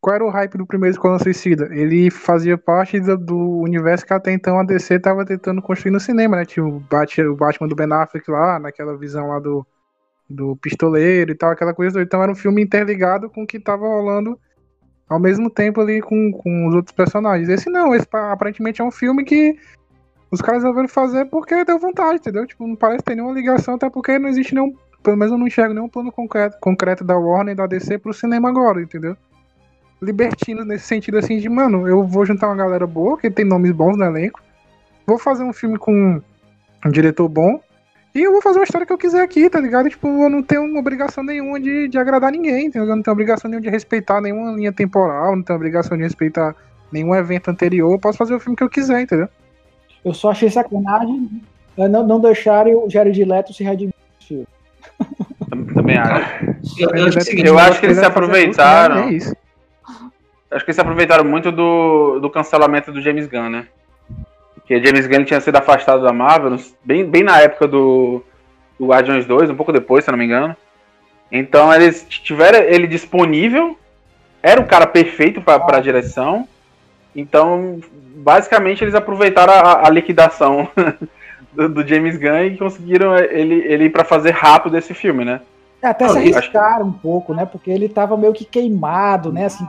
qual 0.00 0.14
era 0.14 0.24
o 0.24 0.30
hype 0.30 0.56
do 0.56 0.66
primeiro 0.66 0.94
Esquadrão 0.94 1.18
Suicida? 1.18 1.68
Ele 1.72 2.10
fazia 2.10 2.56
parte 2.56 2.98
do, 3.00 3.60
universo 3.60 4.06
que 4.06 4.14
até 4.14 4.32
então 4.32 4.58
a 4.58 4.64
DC 4.64 4.94
estava 4.94 5.26
tentando 5.26 5.60
construir 5.60 5.92
no 5.92 6.00
cinema, 6.00 6.36
né? 6.36 6.44
Tinha 6.44 6.64
o, 6.64 6.80
Bat, 6.80 7.20
o 7.20 7.36
Batman 7.36 7.68
do 7.68 7.76
Ben 7.76 7.92
Affleck 7.92 8.30
lá, 8.30 8.58
naquela 8.58 8.96
visão 8.96 9.28
lá 9.28 9.38
do, 9.38 9.66
do 10.28 10.56
pistoleiro 10.56 11.32
e 11.32 11.34
tal, 11.34 11.50
aquela 11.50 11.74
coisa. 11.74 12.00
Então 12.00 12.22
era 12.22 12.32
um 12.32 12.36
filme 12.36 12.62
interligado 12.62 13.28
com 13.28 13.42
o 13.42 13.46
que 13.46 13.56
estava 13.56 13.86
rolando 13.86 14.38
ao 15.08 15.18
mesmo 15.18 15.50
tempo 15.50 15.80
ali 15.80 16.00
com, 16.00 16.30
com 16.32 16.68
os 16.68 16.74
outros 16.74 16.94
personagens. 16.94 17.48
Esse 17.48 17.68
não, 17.68 17.94
esse 17.94 18.06
pa- 18.06 18.32
aparentemente 18.32 18.80
é 18.80 18.84
um 18.84 18.90
filme 18.90 19.24
que 19.24 19.58
os 20.30 20.40
caras 20.40 20.62
resolveram 20.62 20.88
fazer 20.88 21.24
porque 21.26 21.64
deu 21.64 21.78
vontade, 21.78 22.18
entendeu? 22.18 22.46
Tipo, 22.46 22.66
não 22.66 22.76
parece 22.76 23.02
ter 23.02 23.14
nenhuma 23.14 23.34
ligação, 23.34 23.74
até 23.74 23.88
porque 23.90 24.18
não 24.18 24.28
existe 24.28 24.54
nenhum 24.54 24.74
pelo 25.02 25.16
menos 25.16 25.32
eu 25.32 25.38
não 25.38 25.46
enxergo 25.46 25.74
nenhum 25.74 25.88
plano 25.88 26.12
concreto, 26.12 26.56
concreto 26.60 27.04
da 27.04 27.16
Warner 27.16 27.52
e 27.52 27.56
da 27.56 27.66
DC 27.66 27.98
pro 27.98 28.12
cinema 28.12 28.48
agora, 28.48 28.82
entendeu? 28.82 29.16
Libertino 30.00 30.64
nesse 30.64 30.86
sentido 30.86 31.18
assim 31.18 31.38
de, 31.38 31.48
mano, 31.48 31.88
eu 31.88 32.04
vou 32.04 32.24
juntar 32.24 32.48
uma 32.48 32.56
galera 32.56 32.86
boa, 32.86 33.18
que 33.18 33.30
tem 33.30 33.44
nomes 33.44 33.72
bons 33.72 33.96
no 33.96 34.04
elenco, 34.04 34.40
vou 35.06 35.18
fazer 35.18 35.42
um 35.42 35.52
filme 35.52 35.78
com 35.78 36.20
um 36.84 36.90
diretor 36.90 37.28
bom, 37.28 37.60
e 38.14 38.22
eu 38.22 38.32
vou 38.32 38.40
fazer 38.42 38.58
uma 38.58 38.64
história 38.64 38.86
que 38.86 38.92
eu 38.92 38.98
quiser 38.98 39.22
aqui, 39.22 39.48
tá 39.50 39.60
ligado? 39.60 39.88
Tipo, 39.88 40.08
eu 40.08 40.28
não 40.28 40.42
tenho 40.42 40.76
obrigação 40.76 41.22
nenhuma 41.22 41.60
de, 41.60 41.88
de 41.88 41.98
agradar 41.98 42.32
ninguém, 42.32 42.66
entendeu? 42.66 42.88
Eu 42.88 42.96
não 42.96 43.02
tenho 43.02 43.12
obrigação 43.12 43.50
nenhuma 43.50 43.62
de 43.62 43.70
respeitar 43.70 44.20
nenhuma 44.20 44.52
linha 44.52 44.72
temporal, 44.72 45.36
não 45.36 45.42
tenho 45.42 45.56
obrigação 45.56 45.96
de 45.96 46.02
respeitar 46.02 46.54
nenhum 46.92 47.14
evento 47.14 47.50
anterior, 47.50 47.92
eu 47.92 47.98
posso 47.98 48.18
fazer 48.18 48.34
o 48.34 48.40
filme 48.40 48.56
que 48.56 48.62
eu 48.62 48.70
quiser, 48.70 49.00
entendeu? 49.02 49.28
Eu 50.04 50.14
só 50.14 50.30
achei 50.30 50.48
sacanagem 50.48 51.42
é, 51.76 51.86
não, 51.86 52.06
não 52.06 52.20
deixarem 52.20 52.74
o 52.74 52.88
Jared 52.88 53.24
Leto 53.24 53.52
se 53.52 53.62
redimir. 53.62 53.94
filme. 54.20 54.46
Também 55.74 55.96
acho. 55.96 56.44
Eu, 56.78 56.90
eu 56.90 57.06
acho 57.06 57.20
seguinte, 57.20 57.46
Eu 57.46 57.58
acho 57.58 57.80
que 57.80 57.86
eles 57.86 57.96
se 57.98 58.02
fazer 58.02 58.18
aproveitaram. 58.18 58.94
né? 58.96 59.08
É 59.08 59.12
isso. 59.12 59.36
Acho 60.50 60.64
que 60.64 60.70
eles 60.70 60.76
se 60.76 60.80
aproveitaram 60.80 61.24
muito 61.24 61.52
do, 61.52 62.18
do 62.20 62.30
cancelamento 62.30 62.90
do 62.90 63.00
James 63.00 63.26
Gunn, 63.26 63.50
né? 63.50 63.66
Porque 64.54 64.82
James 64.84 65.06
Gunn 65.06 65.24
tinha 65.24 65.40
sido 65.40 65.56
afastado 65.56 66.02
da 66.02 66.12
Marvel, 66.12 66.56
bem, 66.84 67.04
bem 67.04 67.22
na 67.22 67.40
época 67.40 67.66
do, 67.66 68.22
do 68.78 68.86
Guardiões 68.86 69.26
2, 69.26 69.50
um 69.50 69.56
pouco 69.56 69.72
depois, 69.72 70.04
se 70.04 70.10
eu 70.10 70.12
não 70.12 70.18
me 70.18 70.24
engano. 70.24 70.56
Então 71.30 71.72
eles 71.72 72.06
tiveram 72.08 72.58
ele 72.58 72.86
disponível, 72.86 73.78
era 74.42 74.60
o 74.60 74.66
cara 74.66 74.86
perfeito 74.86 75.40
para 75.40 75.76
a 75.76 75.80
direção. 75.80 76.48
Então, 77.14 77.80
basicamente, 78.16 78.84
eles 78.84 78.94
aproveitaram 78.94 79.52
a, 79.52 79.86
a 79.86 79.90
liquidação 79.90 80.68
do, 81.52 81.68
do 81.68 81.86
James 81.86 82.16
Gunn 82.16 82.44
e 82.44 82.56
conseguiram 82.56 83.16
ele, 83.16 83.54
ele 83.54 83.84
ir 83.84 83.90
para 83.90 84.04
fazer 84.04 84.30
rápido 84.30 84.76
esse 84.76 84.94
filme, 84.94 85.24
né? 85.24 85.40
É, 85.80 85.86
até 85.88 86.06
Não, 86.06 86.14
se 86.14 86.18
acho- 86.18 86.36
arriscaram 86.38 86.86
um 86.86 86.92
pouco, 86.92 87.32
né? 87.32 87.46
Porque 87.46 87.70
ele 87.70 87.88
tava 87.88 88.16
meio 88.16 88.32
que 88.32 88.44
queimado, 88.44 89.32
né? 89.32 89.44
Assim, 89.44 89.64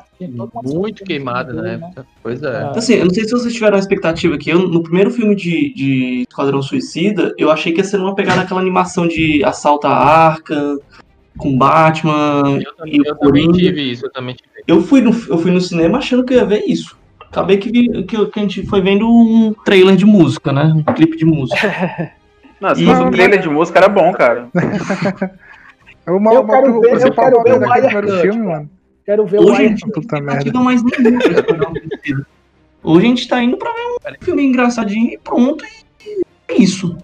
Muito 0.63 1.03
queimado 1.03 1.53
na 1.53 1.69
época. 1.73 2.05
Pois 2.23 2.41
é. 2.41 2.47
Ah. 2.47 2.71
Assim, 2.75 2.95
eu 2.95 3.05
não 3.05 3.13
sei 3.13 3.25
se 3.25 3.31
vocês 3.31 3.53
tiveram 3.53 3.75
uma 3.75 3.79
expectativa 3.79 4.33
aqui. 4.33 4.49
Eu, 4.49 4.67
no 4.67 4.81
primeiro 4.81 5.11
filme 5.11 5.35
de, 5.35 5.71
de 5.73 6.25
Esquadrão 6.27 6.63
Suicida, 6.63 7.33
eu 7.37 7.51
achei 7.51 7.71
que 7.71 7.79
ia 7.79 7.83
ser 7.83 7.97
uma 7.99 8.15
pegada 8.15 8.41
aquela 8.41 8.59
animação 8.59 9.07
de 9.07 9.43
assalto 9.43 9.85
à 9.85 9.91
arca, 9.93 10.79
com 11.37 11.55
Batman. 11.55 12.59
Eu 12.59 12.75
também, 12.75 13.01
eu 13.05 13.15
também 13.15 13.51
tive 13.51 13.91
isso, 13.91 14.05
eu 14.07 14.11
também 14.11 14.35
tive. 14.35 14.49
Eu 14.67 14.81
fui, 14.81 15.01
no, 15.01 15.11
eu 15.11 15.37
fui 15.37 15.51
no 15.51 15.61
cinema 15.61 15.99
achando 15.99 16.23
que 16.23 16.33
eu 16.33 16.39
ia 16.39 16.45
ver 16.45 16.63
isso. 16.65 16.97
Acabei 17.31 17.57
que, 17.57 17.71
vi, 17.71 18.03
que, 18.05 18.25
que 18.27 18.39
a 18.39 18.41
gente 18.41 18.65
foi 18.67 18.81
vendo 18.81 19.07
um 19.07 19.53
trailer 19.63 19.95
de 19.95 20.05
música, 20.05 20.51
né? 20.51 20.73
Um 20.75 20.83
clipe 20.93 21.15
de 21.17 21.25
música. 21.25 22.11
Não, 22.59 22.75
se 22.75 22.83
E- 22.83 22.85
fosse 22.85 23.01
um 23.01 23.11
trailer 23.11 23.39
de 23.39 23.47
música, 23.49 23.79
era 23.79 23.87
bom, 23.89 24.11
cara. 24.13 24.49
O 26.07 26.19
mal, 26.19 26.33
Eu 26.33 26.43
quero 26.47 26.75
o 26.77 26.81
ver- 26.81 26.91
eu 27.05 27.13
quero 27.13 27.43
ver 27.43 27.53
o 27.53 27.59
primeiro 27.59 28.21
filme, 28.21 28.45
mano. 28.47 28.69
Quero 29.05 29.25
ver 29.27 29.39
o 29.41 29.43
Hoje, 29.43 29.75
Puta 29.93 30.01
tem 30.15 30.21
merda. 30.23 30.39
expectativa 30.39 30.63
mais 30.63 30.81
Suicida. 30.81 32.29
Hoje 32.83 33.05
a 33.05 33.09
gente 33.09 33.27
tá 33.27 33.43
indo 33.43 33.57
pra 33.57 33.69
ver 33.71 34.13
um 34.15 34.25
filme 34.25 34.43
engraçadinho 34.45 35.13
e 35.13 35.19
pronto. 35.19 35.63
E 36.03 36.21
é 36.47 36.55
isso. 36.55 36.97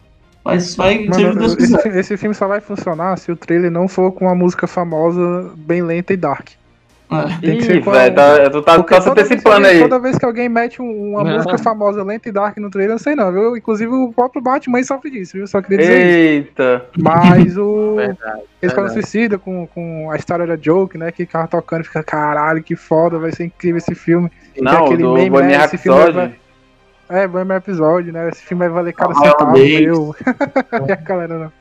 Mas 0.43 0.75
vai, 0.75 1.05
o 1.05 1.09
Mano, 1.11 1.35
Deus 1.39 1.55
esse, 1.57 1.87
esse 1.89 2.17
filme 2.17 2.33
só 2.33 2.47
vai 2.47 2.61
funcionar 2.61 3.15
se 3.17 3.31
o 3.31 3.35
trailer 3.35 3.69
não 3.69 3.87
for 3.87 4.11
com 4.11 4.25
uma 4.25 4.33
música 4.35 4.65
famosa, 4.65 5.51
bem 5.55 5.83
lenta 5.83 6.11
e 6.13 6.17
dark. 6.17 6.49
Tem 7.41 7.57
que 7.57 7.63
ser 7.63 7.83
com 7.83 7.91
tá, 7.91 8.49
tu 8.49 8.61
tá, 8.61 8.83
tá 8.83 9.01
se 9.01 9.07
toda 9.09 9.15
vez 9.15 9.27
que 9.27 9.33
antecipando 9.33 9.55
alguém- 9.65 9.71
aí. 9.71 9.79
Toda 9.89 9.99
vez 9.99 10.17
que 10.17 10.25
alguém 10.25 10.49
mete 10.49 10.81
um- 10.81 11.11
uma 11.11 11.23
Não. 11.23 11.31
música 11.33 11.57
famosa 11.57 12.03
lenta 12.03 12.29
e 12.29 12.31
dark 12.31 12.57
no 12.57 12.69
trailer, 12.69 12.91
eu 12.91 12.95
não 12.95 12.99
sei 12.99 13.15
não, 13.15 13.31
viu? 13.31 13.55
Inclusive 13.57 13.91
o 13.91 14.11
próprio 14.13 14.41
Batman 14.41 14.83
sofre 14.83 15.09
disso, 15.11 15.33
viu? 15.37 15.47
Só 15.47 15.61
queria 15.61 15.77
dizer 15.77 15.97
isso. 15.97 16.47
Eita. 16.47 16.85
Mas 16.97 17.57
o. 17.57 17.95
Verdade, 17.97 18.41
Eles 18.61 18.93
suicida 18.93 19.37
com, 19.37 19.67
com 19.67 20.09
a 20.11 20.15
história 20.15 20.45
da 20.45 20.57
Joke, 20.59 20.97
né? 20.97 21.11
Que 21.11 21.25
ficava 21.25 21.47
tocando 21.47 21.81
e 21.81 21.85
fica, 21.85 22.03
caralho, 22.03 22.63
que 22.63 22.75
foda, 22.75 23.17
vai 23.19 23.31
ser 23.31 23.45
incrível 23.45 23.77
esse 23.77 23.95
filme. 23.95 24.31
Não, 24.59 24.85
aquele 24.85 25.03
do 25.03 25.13
meme, 25.13 25.23
né, 25.25 25.29
Bohemian 25.29 25.57
Rhapsody. 25.59 26.35
É, 27.07 27.27
vai 27.27 27.43
meu 27.43 27.57
episódio, 27.57 28.11
né? 28.11 28.29
Esse 28.29 28.41
filme 28.43 28.63
vai 28.65 28.69
valer 28.73 28.93
cada 28.93 29.11
Ah, 29.13 29.21
centavo, 29.21 29.53
Deus. 29.53 29.81
meu. 29.81 30.15
e 30.87 30.91
a 30.91 30.95
galera 30.95 31.37
não. 31.37 31.51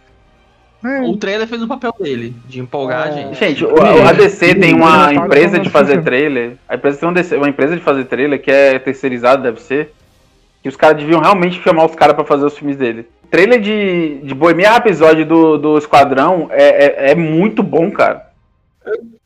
É, 0.85 1.01
O 1.03 1.16
trailer 1.16 1.47
fez 1.49 1.62
o 1.62 1.66
papel 1.68 1.95
dele, 1.99 2.35
de 2.47 2.61
empolgar 2.61 3.07
a 3.07 3.09
É. 3.09 3.12
gente. 3.12 3.39
Gente, 3.39 3.64
o- 3.64 3.74
a, 3.80 4.11
a 4.11 4.12
DC 4.12 4.55
tem 4.55 4.74
uma 4.74 5.12
empresa 5.14 5.59
de 5.59 5.70
fazer 5.70 6.03
trailer. 6.03 6.57
A 6.68 6.74
empresa 6.74 6.99
tem 6.99 7.39
uma, 7.39 7.49
empresa 7.49 7.74
de 7.74 7.82
fazer 7.82 8.05
trailer 8.05 8.41
que 8.43 8.51
é 8.51 8.78
terceirizada, 8.78 9.43
deve 9.43 9.61
ser. 9.62 9.93
Que 10.62 10.68
os 10.68 10.76
caras 10.76 10.99
deviam 10.99 11.20
realmente 11.20 11.61
chamar 11.62 11.85
os 11.87 11.95
caras 11.95 12.14
pra 12.14 12.24
fazer 12.24 12.45
os 12.45 12.57
filmes 12.57 12.76
dele. 12.76 13.07
Trailer 13.30 13.61
de, 13.61 14.18
de 14.22 14.35
Bohemian 14.35 14.70
Rhapsody 14.70 15.24
do, 15.24 15.57
do 15.59 15.78
Esquadrão 15.78 16.49
é, 16.51 17.09
é, 17.09 17.11
é 17.12 17.14
muito 17.14 17.62
bom, 17.62 17.91
cara. 17.91 18.30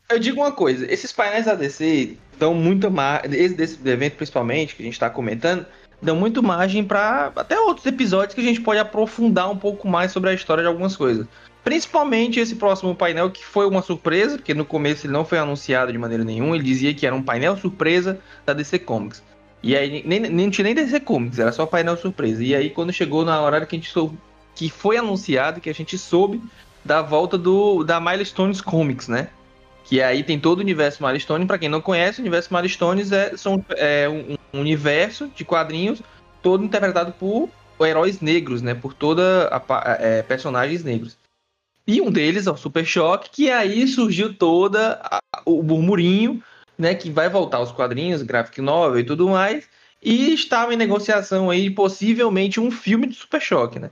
Eu 0.09 0.17
digo 0.17 0.41
uma 0.41 0.51
coisa, 0.51 0.91
esses 0.91 1.11
painéis 1.11 1.45
da 1.45 1.53
DC 1.55 2.15
dão 2.39 2.53
muita 2.53 2.89
margem, 2.89 3.31
esse 3.39 3.53
desse 3.53 3.77
evento 3.87 4.15
principalmente, 4.15 4.75
que 4.75 4.81
a 4.81 4.85
gente 4.85 4.99
tá 4.99 5.09
comentando, 5.09 5.65
dão 6.01 6.15
muito 6.15 6.41
margem 6.41 6.83
pra 6.83 7.31
até 7.35 7.59
outros 7.59 7.85
episódios 7.85 8.33
que 8.33 8.41
a 8.41 8.43
gente 8.43 8.61
pode 8.61 8.79
aprofundar 8.79 9.51
um 9.51 9.57
pouco 9.57 9.87
mais 9.87 10.11
sobre 10.11 10.29
a 10.29 10.33
história 10.33 10.63
de 10.63 10.67
algumas 10.67 10.95
coisas. 10.97 11.27
Principalmente 11.63 12.39
esse 12.39 12.55
próximo 12.55 12.95
painel, 12.95 13.29
que 13.29 13.45
foi 13.45 13.67
uma 13.67 13.81
surpresa, 13.81 14.37
porque 14.37 14.53
no 14.53 14.65
começo 14.65 15.05
ele 15.05 15.13
não 15.13 15.25
foi 15.25 15.37
anunciado 15.37 15.91
de 15.91 15.97
maneira 15.97 16.23
nenhuma, 16.23 16.55
ele 16.55 16.63
dizia 16.63 16.93
que 16.93 17.05
era 17.05 17.15
um 17.15 17.21
painel 17.21 17.57
surpresa 17.57 18.19
da 18.45 18.53
DC 18.53 18.79
Comics. 18.79 19.21
E 19.61 19.75
aí 19.75 20.01
nem, 20.05 20.19
nem 20.21 20.49
tinha 20.49 20.63
nem 20.63 20.73
DC 20.73 21.01
Comics, 21.01 21.37
era 21.37 21.51
só 21.51 21.65
painel 21.65 21.97
surpresa. 21.97 22.43
E 22.43 22.55
aí 22.55 22.69
quando 22.69 22.93
chegou 22.93 23.25
na 23.25 23.39
hora 23.41 23.65
que 23.65 23.75
a 23.75 23.79
gente 23.79 23.91
soube, 23.91 24.17
que 24.55 24.69
foi 24.69 24.97
anunciado, 24.97 25.59
que 25.59 25.69
a 25.69 25.73
gente 25.73 25.97
soube 25.97 26.41
da 26.83 27.01
volta 27.01 27.37
do 27.37 27.83
da 27.83 27.99
Milestones 27.99 28.61
Comics, 28.61 29.07
né? 29.07 29.27
Que 29.83 30.01
aí 30.01 30.23
tem 30.23 30.39
todo 30.39 30.59
o 30.59 30.61
universo 30.61 31.05
Milestone. 31.05 31.45
Pra 31.45 31.57
quem 31.57 31.67
não 31.67 31.81
conhece, 31.81 32.19
o 32.19 32.21
universo 32.21 32.53
Milestones 32.53 33.11
é, 33.11 33.35
são, 33.35 33.63
é 33.71 34.07
um, 34.07 34.37
um 34.53 34.61
universo 34.61 35.29
de 35.35 35.43
quadrinhos 35.43 36.01
todo 36.41 36.63
interpretado 36.63 37.11
por 37.11 37.49
heróis 37.85 38.21
negros, 38.21 38.61
né? 38.61 38.73
Por 38.73 38.93
toda 38.93 39.49
a 39.51 39.97
é, 39.99 40.21
personagens 40.21 40.83
negros. 40.83 41.18
E 41.89 41.99
um 42.01 42.11
deles 42.11 42.45
é 42.45 42.51
o 42.51 42.55
Super 42.55 42.85
Choque, 42.85 43.31
que 43.31 43.49
aí 43.49 43.87
surgiu 43.87 44.31
toda 44.31 44.99
a- 45.03 45.19
o 45.43 45.63
murmurinho, 45.63 46.39
né? 46.77 46.93
Que 46.93 47.09
vai 47.09 47.27
voltar 47.27 47.57
aos 47.57 47.71
quadrinhos, 47.71 48.21
graphic 48.21 48.61
novel 48.61 48.99
e 48.99 49.03
tudo 49.03 49.27
mais. 49.27 49.67
E 49.99 50.31
estava 50.31 50.71
em 50.71 50.77
negociação 50.77 51.49
aí 51.49 51.67
possivelmente 51.71 52.59
um 52.59 52.69
filme 52.69 53.07
de 53.07 53.15
Super 53.15 53.41
Choque, 53.41 53.79
né? 53.79 53.89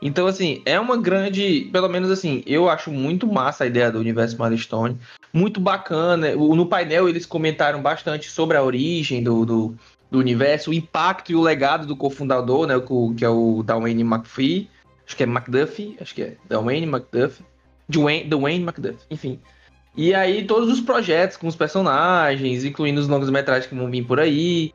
Então, 0.00 0.28
assim, 0.28 0.62
é 0.64 0.78
uma 0.78 0.96
grande. 0.96 1.68
Pelo 1.72 1.88
menos 1.88 2.08
assim, 2.08 2.44
eu 2.46 2.70
acho 2.70 2.88
muito 2.92 3.26
massa 3.26 3.64
a 3.64 3.66
ideia 3.66 3.90
do 3.90 3.98
universo 3.98 4.40
Milestone. 4.40 4.96
Muito 5.32 5.60
bacana. 5.60 6.32
No 6.36 6.66
painel 6.66 7.08
eles 7.08 7.26
comentaram 7.26 7.82
bastante 7.82 8.30
sobre 8.30 8.56
a 8.56 8.62
origem 8.62 9.24
do, 9.24 9.44
do, 9.44 9.74
do 10.08 10.20
universo, 10.20 10.70
o 10.70 10.74
impacto 10.74 11.32
e 11.32 11.34
o 11.34 11.42
legado 11.42 11.84
do 11.84 11.96
cofundador, 11.96 12.68
né? 12.68 12.74
Que 13.18 13.24
é 13.24 13.28
o 13.28 13.64
Dwayne 13.64 14.02
McPhee. 14.02 14.70
Acho 15.10 15.16
que 15.16 15.24
é 15.24 15.26
McDuffie. 15.26 15.96
Acho 16.00 16.14
que 16.14 16.22
é 16.22 16.36
Dwayne 16.48 16.86
McDuffie. 16.86 17.44
Dwayne, 17.88 18.30
Dwayne 18.30 18.62
McDuffie, 18.62 19.06
enfim. 19.10 19.40
E 19.96 20.14
aí 20.14 20.46
todos 20.46 20.70
os 20.70 20.80
projetos 20.80 21.36
com 21.36 21.48
os 21.48 21.56
personagens, 21.56 22.64
incluindo 22.64 23.00
os 23.00 23.08
longas-metragens 23.08 23.66
que 23.66 23.74
vão 23.74 23.90
vir 23.90 24.04
por 24.04 24.20
aí. 24.20 24.72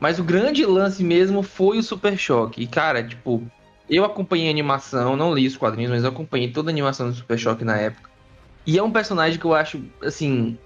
Mas 0.00 0.18
o 0.18 0.24
grande 0.24 0.66
lance 0.66 1.04
mesmo 1.04 1.40
foi 1.40 1.78
o 1.78 1.82
Super 1.84 2.18
Choque. 2.18 2.62
E, 2.62 2.66
cara, 2.66 3.00
tipo, 3.00 3.48
eu 3.88 4.04
acompanhei 4.04 4.48
a 4.48 4.50
animação, 4.50 5.16
não 5.16 5.32
li 5.32 5.46
os 5.46 5.56
quadrinhos, 5.56 5.92
mas 5.92 6.02
eu 6.02 6.10
acompanhei 6.10 6.50
toda 6.50 6.68
a 6.68 6.72
animação 6.72 7.08
do 7.08 7.14
Super 7.14 7.38
Choque 7.38 7.64
na 7.64 7.76
época. 7.76 8.10
E 8.66 8.76
é 8.76 8.82
um 8.82 8.90
personagem 8.90 9.38
que 9.38 9.46
eu 9.46 9.54
acho, 9.54 9.80
assim. 10.02 10.58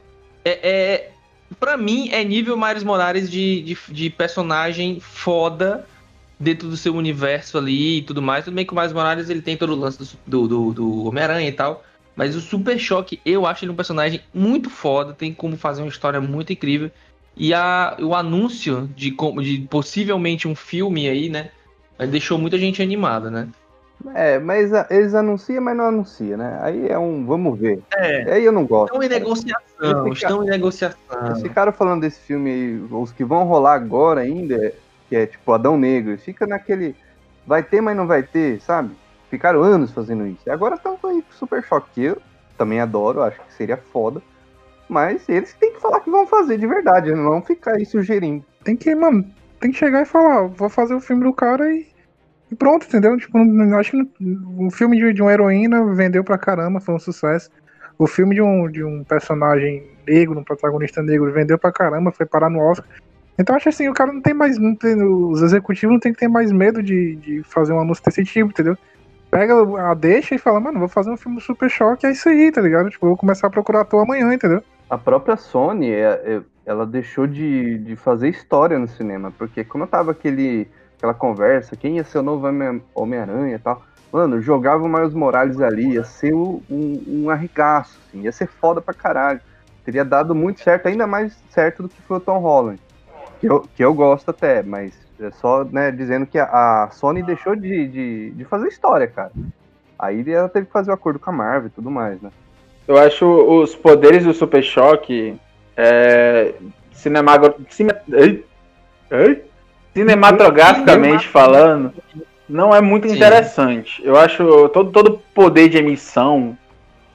É. 0.42 0.70
é 0.70 1.10
pra 1.58 1.76
mim, 1.76 2.08
é 2.10 2.24
nível 2.24 2.56
Miles 2.56 2.82
Morales 2.82 3.30
de, 3.30 3.60
de, 3.60 3.78
de 3.90 4.08
personagem 4.08 4.98
foda 4.98 5.86
dentro 6.40 6.68
do 6.68 6.76
seu 6.76 6.94
universo 6.94 7.58
ali 7.58 7.98
e 7.98 8.02
tudo 8.02 8.22
mais. 8.22 8.46
Tudo 8.46 8.54
bem 8.54 8.64
que 8.64 8.72
o 8.72 8.76
Miles 8.76 8.94
Morales 8.94 9.28
ele 9.28 9.42
tem 9.42 9.58
todo 9.58 9.74
o 9.74 9.76
lance 9.76 10.16
do, 10.26 10.48
do, 10.48 10.72
do, 10.72 11.04
Homem-Aranha 11.04 11.48
e 11.48 11.52
tal. 11.52 11.84
Mas 12.16 12.34
o 12.34 12.40
Super 12.40 12.78
Choque, 12.78 13.20
eu 13.24 13.46
acho 13.46 13.64
ele 13.64 13.72
um 13.72 13.76
personagem 13.76 14.22
muito 14.32 14.70
foda, 14.70 15.12
tem 15.12 15.32
como 15.32 15.56
fazer 15.56 15.82
uma 15.82 15.88
história 15.88 16.20
muito 16.20 16.52
incrível. 16.52 16.90
E 17.36 17.54
a, 17.54 17.96
o 18.00 18.14
anúncio 18.14 18.88
de, 18.96 19.10
de 19.10 19.68
possivelmente 19.70 20.48
um 20.48 20.54
filme 20.54 21.08
aí, 21.08 21.28
né? 21.28 21.50
Deixou 22.10 22.38
muita 22.38 22.58
gente 22.58 22.82
animada, 22.82 23.30
né? 23.30 23.48
É, 24.14 24.38
mas 24.38 24.70
eles 24.90 25.14
anunciam, 25.14 25.62
mas 25.62 25.76
não 25.76 25.84
anunciam, 25.86 26.38
né? 26.38 26.58
Aí 26.62 26.88
é 26.88 26.98
um 26.98 27.24
vamos 27.24 27.58
ver. 27.58 27.80
É. 27.94 28.32
Aí 28.32 28.44
eu 28.44 28.52
não 28.52 28.64
gosto. 28.66 28.94
Estão 28.94 29.02
em 29.02 29.08
negociação, 29.08 30.12
estão 30.12 30.42
em 30.42 30.46
negociação. 30.46 31.32
Esse 31.36 31.48
cara 31.50 31.70
falando 31.70 32.00
desse 32.00 32.20
filme 32.20 32.50
aí, 32.50 32.82
os 32.90 33.12
que 33.12 33.24
vão 33.24 33.44
rolar 33.44 33.74
agora 33.74 34.22
ainda, 34.22 34.72
que 35.10 35.16
é 35.16 35.26
tipo 35.26 35.52
Adão 35.52 35.76
Negro, 35.76 36.16
fica 36.16 36.46
naquele. 36.46 36.94
Vai 37.44 37.64
ter, 37.64 37.80
mas 37.80 37.96
não 37.96 38.06
vai 38.06 38.22
ter, 38.22 38.60
sabe? 38.60 38.94
Ficaram 39.28 39.60
anos 39.62 39.90
fazendo 39.90 40.24
isso. 40.26 40.42
E 40.46 40.50
agora 40.50 40.76
estão 40.76 40.92
aí 41.04 41.20
com 41.20 41.32
Super 41.32 41.62
Choque, 41.64 41.90
que 41.92 42.04
eu 42.04 42.22
também 42.56 42.80
adoro, 42.80 43.20
acho 43.22 43.40
que 43.40 43.52
seria 43.54 43.76
foda. 43.76 44.22
Mas 44.88 45.28
eles 45.28 45.52
têm 45.54 45.72
que 45.72 45.80
falar 45.80 46.00
que 46.00 46.10
vão 46.10 46.26
fazer 46.26 46.58
de 46.58 46.66
verdade, 46.66 47.12
não 47.12 47.24
vão 47.24 47.42
ficar 47.42 47.72
aí 47.74 47.84
sugerindo. 47.84 48.44
Tem 48.64 48.76
que, 48.76 48.94
mano, 48.94 49.24
tem 49.58 49.72
que 49.72 49.78
chegar 49.78 50.02
e 50.02 50.06
falar, 50.06 50.46
vou 50.46 50.68
fazer 50.68 50.94
o 50.94 51.00
filme 51.00 51.24
do 51.24 51.32
cara 51.32 51.72
e, 51.72 51.86
e 52.50 52.54
pronto, 52.54 52.86
entendeu? 52.86 53.16
Tipo, 53.16 53.38
não- 53.38 53.78
acho 53.78 53.90
que 53.90 54.10
o 54.58 54.70
filme 54.70 54.96
de, 54.96 55.12
de 55.12 55.22
uma 55.22 55.32
heroína 55.32 55.92
vendeu 55.94 56.22
pra 56.22 56.38
caramba, 56.38 56.80
foi 56.80 56.94
um 56.94 56.98
sucesso. 57.00 57.50
O 57.98 58.06
filme 58.06 58.34
de 58.34 58.42
um, 58.42 58.68
de 58.70 58.82
um 58.84 59.02
personagem 59.04 59.88
negro, 60.06 60.38
um 60.38 60.44
protagonista 60.44 61.02
negro, 61.02 61.32
vendeu 61.32 61.58
pra 61.58 61.72
caramba, 61.72 62.12
foi 62.12 62.26
parar 62.26 62.48
no 62.50 62.60
Oscar. 62.60 62.88
Então 63.40 63.56
acho 63.56 63.70
assim, 63.70 63.88
o 63.88 63.94
cara 63.94 64.12
não 64.12 64.20
tem 64.20 64.34
mais. 64.34 64.58
Não 64.58 64.74
tem, 64.74 65.02
os 65.02 65.40
executivos 65.40 65.94
não 65.94 66.00
tem 66.00 66.12
que 66.12 66.18
ter 66.18 66.28
mais 66.28 66.52
medo 66.52 66.82
de, 66.82 67.16
de 67.16 67.42
fazer 67.42 67.72
um 67.72 67.80
anúncio 67.80 68.04
desse 68.04 68.22
tipo, 68.22 68.50
entendeu? 68.50 68.76
Pega 69.30 69.54
a 69.90 69.94
deixa 69.94 70.34
e 70.34 70.38
fala, 70.38 70.60
mano, 70.60 70.78
vou 70.78 70.88
fazer 70.88 71.10
um 71.10 71.16
filme 71.16 71.40
Super 71.40 71.70
Choque, 71.70 72.04
é 72.04 72.10
isso 72.10 72.28
aí, 72.28 72.50
tá 72.52 72.60
ligado? 72.60 72.90
Tipo, 72.90 73.06
vou 73.06 73.16
começar 73.16 73.46
a 73.46 73.50
procurar 73.50 73.82
ator 73.82 74.02
amanhã, 74.02 74.34
entendeu? 74.34 74.62
A 74.90 74.98
própria 74.98 75.36
Sony, 75.36 75.88
é- 75.90 76.20
é- 76.24 76.40
ela 76.66 76.84
deixou 76.84 77.26
de, 77.26 77.78
de 77.78 77.96
fazer 77.96 78.28
história 78.28 78.78
no 78.78 78.88
cinema, 78.88 79.32
porque 79.38 79.62
como 79.64 79.86
tava 79.86 80.10
aquele, 80.10 80.68
aquela 80.98 81.14
conversa, 81.14 81.76
quem 81.76 81.96
ia 81.96 82.04
ser 82.04 82.18
o 82.18 82.22
novo 82.22 82.46
Homem- 82.46 82.82
Homem-Aranha 82.92 83.54
e 83.54 83.58
tal, 83.58 83.82
mano, 84.12 84.40
jogava 84.40 84.82
o 84.82 84.88
Miles 84.88 85.14
Morales 85.14 85.60
ali, 85.60 85.92
ia 85.92 86.04
ser 86.04 86.34
um, 86.34 86.60
um 86.68 87.30
arregaço, 87.30 88.00
assim, 88.08 88.22
ia 88.22 88.32
ser 88.32 88.48
foda 88.48 88.80
pra 88.80 88.92
caralho. 88.92 89.40
Teria 89.84 90.04
dado 90.04 90.34
muito 90.34 90.60
certo, 90.60 90.88
ainda 90.88 91.06
mais 91.06 91.38
certo 91.50 91.84
do 91.84 91.88
que 91.88 92.02
foi 92.02 92.16
o 92.16 92.20
Tom 92.20 92.38
Holland. 92.38 92.80
Que 93.40 93.48
eu, 93.48 93.60
que 93.74 93.84
eu 93.84 93.94
gosto 93.94 94.30
até, 94.30 94.62
mas 94.62 94.92
é 95.18 95.30
só 95.30 95.64
né, 95.64 95.90
dizendo 95.90 96.26
que 96.26 96.38
a, 96.38 96.84
a 96.84 96.90
Sony 96.90 97.22
deixou 97.22 97.56
de, 97.56 97.88
de, 97.88 98.30
de 98.30 98.44
fazer 98.44 98.68
história, 98.68 99.06
cara. 99.06 99.32
Aí 99.98 100.24
ela 100.30 100.48
teve 100.48 100.66
que 100.66 100.72
fazer 100.72 100.90
o 100.90 100.94
acordo 100.94 101.18
com 101.18 101.30
a 101.30 101.32
Marvel 101.32 101.68
e 101.68 101.70
tudo 101.70 101.90
mais, 101.90 102.20
né? 102.20 102.30
Eu 102.86 102.98
acho 102.98 103.26
os 103.26 103.74
poderes 103.74 104.24
do 104.24 104.32
Super 104.32 104.62
Choque 104.62 105.38
é, 105.76 106.54
cinemago... 106.92 107.54
cine... 107.68 107.92
Ei? 108.12 108.44
Ei? 109.10 109.50
cinematograficamente 109.94 111.28
falando, 111.28 111.92
não 112.48 112.74
é 112.74 112.80
muito 112.80 113.08
Sim. 113.08 113.16
interessante. 113.16 114.02
Eu 114.04 114.16
acho 114.16 114.68
todo, 114.70 114.90
todo 114.90 115.22
poder 115.34 115.68
de 115.68 115.78
emissão, 115.78 116.56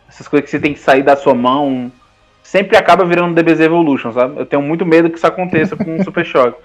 essas 0.08 0.28
coisas 0.28 0.46
que 0.46 0.52
você 0.52 0.60
tem 0.60 0.74
que 0.74 0.80
sair 0.80 1.04
da 1.04 1.16
sua 1.16 1.34
mão, 1.34 1.92
sempre 2.46 2.78
acaba 2.78 3.04
virando 3.04 3.34
DBZ 3.34 3.62
Evolution, 3.62 4.12
sabe? 4.14 4.40
Eu 4.40 4.46
tenho 4.46 4.62
muito 4.62 4.86
medo 4.86 5.10
que 5.10 5.18
isso 5.18 5.26
aconteça 5.26 5.76
com 5.76 5.98
o 5.98 6.04
Super 6.06 6.24
Choque. 6.24 6.60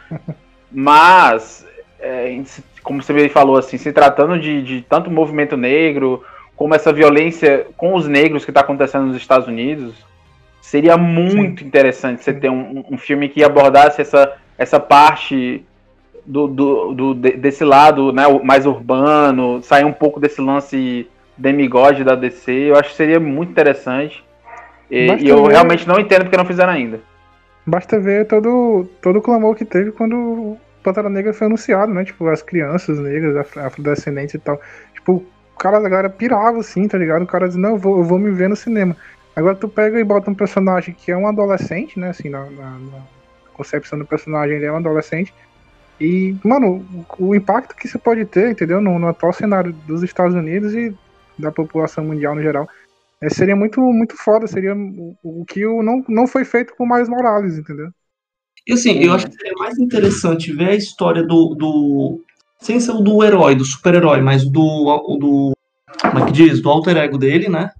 Mas, 0.71 1.67
é, 1.99 2.39
como 2.83 3.03
você 3.03 3.29
falou, 3.31 3.57
assim, 3.57 3.79
se 3.79 3.91
tratando 3.93 4.39
de, 4.39 4.63
de 4.63 4.83
tanto 4.83 5.11
movimento 5.11 5.57
negro, 5.57 6.23
como 6.55 6.75
essa 6.75 6.93
violência 6.93 7.67
com 7.77 7.95
os 7.95 8.07
negros 8.07 8.45
que 8.45 8.51
está 8.51 8.61
acontecendo 8.61 9.07
nos 9.07 9.17
Estados 9.17 9.49
Unidos, 9.49 9.95
seria 10.61 10.97
muito 10.99 11.65
interessante 11.65 12.23
você 12.23 12.33
ter 12.35 12.51
um, 12.51 12.85
um 12.91 12.99
filme 12.99 13.29
que 13.29 13.43
abordasse 13.43 14.03
essa, 14.03 14.35
essa 14.59 14.79
parte 14.79 15.65
do, 16.27 16.47
do, 16.47 16.93
do- 16.93 17.15
de- 17.15 17.33
desse 17.39 17.65
lado 17.65 18.13
né, 18.13 18.25
mais 18.45 18.67
urbano, 18.67 19.63
sair 19.63 19.85
um 19.85 19.93
pouco 19.93 20.21
desse 20.21 20.41
lance 20.43 21.09
demigode 21.37 22.05
da 22.05 22.15
DC. 22.15 22.53
Eu 22.53 22.77
acho 22.77 22.91
que 22.91 22.97
seria 22.97 23.19
muito 23.19 23.51
interessante. 23.51 24.23
E, 24.91 25.07
e 25.25 25.29
eu 25.29 25.45
ver- 25.45 25.53
realmente 25.53 25.87
não 25.87 25.99
entendo 26.01 26.23
porque 26.25 26.37
não 26.37 26.45
fizeram 26.45 26.73
ainda. 26.73 27.01
Basta 27.67 27.99
ver 28.01 28.27
todo, 28.27 28.89
todo 29.01 29.19
o 29.19 29.23
clamor 29.23 29.55
que 29.55 29.65
teve 29.65 29.93
quando 29.93 30.17
o 30.17 30.61
Pantera 30.83 31.09
Negra 31.09 31.33
foi 31.33 31.47
anunciado, 31.47 31.93
né? 31.93 32.05
Tipo, 32.05 32.27
as 32.29 32.43
crianças 32.43 32.99
negras, 32.99 33.37
afro- 33.37 33.61
afrodescendentes 33.65 34.35
e 34.35 34.39
tal. 34.39 34.61
Tipo, 34.95 35.13
o 35.55 35.59
cara, 35.59 35.77
a 35.77 35.89
galera 35.89 36.11
pirava 36.11 36.59
assim, 36.59 36.89
tá 36.89 36.97
ligado? 36.99 37.23
O 37.23 37.27
cara 37.27 37.47
dizia, 37.47 37.61
não, 37.63 37.71
eu 37.71 37.79
vou, 37.79 37.99
eu 37.99 38.05
vou 38.05 38.19
me 38.19 38.31
ver 38.31 38.49
no 38.49 38.57
cinema. 38.57 38.97
Agora 39.37 39.55
tu 39.55 39.69
pega 39.69 40.01
e 40.01 40.05
bota 40.05 40.31
um 40.31 40.35
personagem 40.35 40.95
que 40.95 41.13
é 41.13 41.17
um 41.17 41.27
adolescente, 41.29 41.99
né? 42.01 42.09
Assim, 42.11 42.29
na, 42.29 42.45
na- 42.51 42.79
na 42.79 42.99
concepção 43.53 43.99
do 43.99 44.07
personagem, 44.07 44.57
ele 44.57 44.65
é 44.67 44.73
um 44.73 44.77
adolescente. 44.77 45.33
E, 46.01 46.35
mano, 46.43 46.85
o, 47.19 47.27
o 47.29 47.35
impacto 47.35 47.77
que 47.77 47.87
isso 47.87 47.99
pode 47.99 48.25
ter, 48.25 48.51
entendeu? 48.51 48.81
No, 48.81 48.99
no 48.99 49.07
atual 49.07 49.33
cenário 49.35 49.73
dos 49.87 50.03
Estados 50.03 50.35
Unidos 50.35 50.75
e 50.75 50.95
da 51.39 51.53
população 51.53 52.05
mundial 52.05 52.35
no 52.35 52.43
geral. 52.43 52.67
É, 53.23 53.29
seria 53.29 53.55
muito, 53.55 53.81
muito 53.81 54.17
foda. 54.17 54.47
Seria 54.47 54.75
o, 54.75 55.17
o 55.23 55.45
que 55.45 55.67
o, 55.67 55.83
não, 55.83 56.05
não 56.09 56.27
foi 56.27 56.45
feito 56.45 56.75
com 56.75 56.85
o 56.85 56.89
Miles 56.89 57.09
Morales, 57.09 57.59
entendeu? 57.59 57.91
E 58.67 58.73
assim, 58.73 58.93
eu 58.99 59.13
acho 59.13 59.27
que 59.27 59.35
seria 59.35 59.55
mais 59.59 59.79
interessante 59.79 60.53
ver 60.53 60.71
a 60.71 60.75
história 60.75 61.23
do. 61.23 61.55
do 61.55 62.21
sem 62.61 62.79
ser 62.79 62.93
o 62.93 63.01
do 63.01 63.25
herói, 63.25 63.55
do 63.55 63.65
super-herói, 63.65 64.21
mas 64.21 64.45
do, 64.45 64.61
o 64.63 65.17
do. 65.17 65.53
Como 66.01 66.23
é 66.23 66.27
que 66.27 66.33
diz? 66.33 66.61
Do 66.61 66.71
alter 66.71 66.97
ego 66.97 67.19
dele, 67.19 67.49
né? 67.49 67.71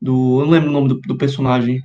Do. 0.00 0.40
Eu 0.40 0.46
não 0.46 0.52
lembro 0.52 0.70
o 0.70 0.72
nome 0.72 0.88
do, 0.88 1.00
do 1.00 1.16
personagem. 1.16 1.80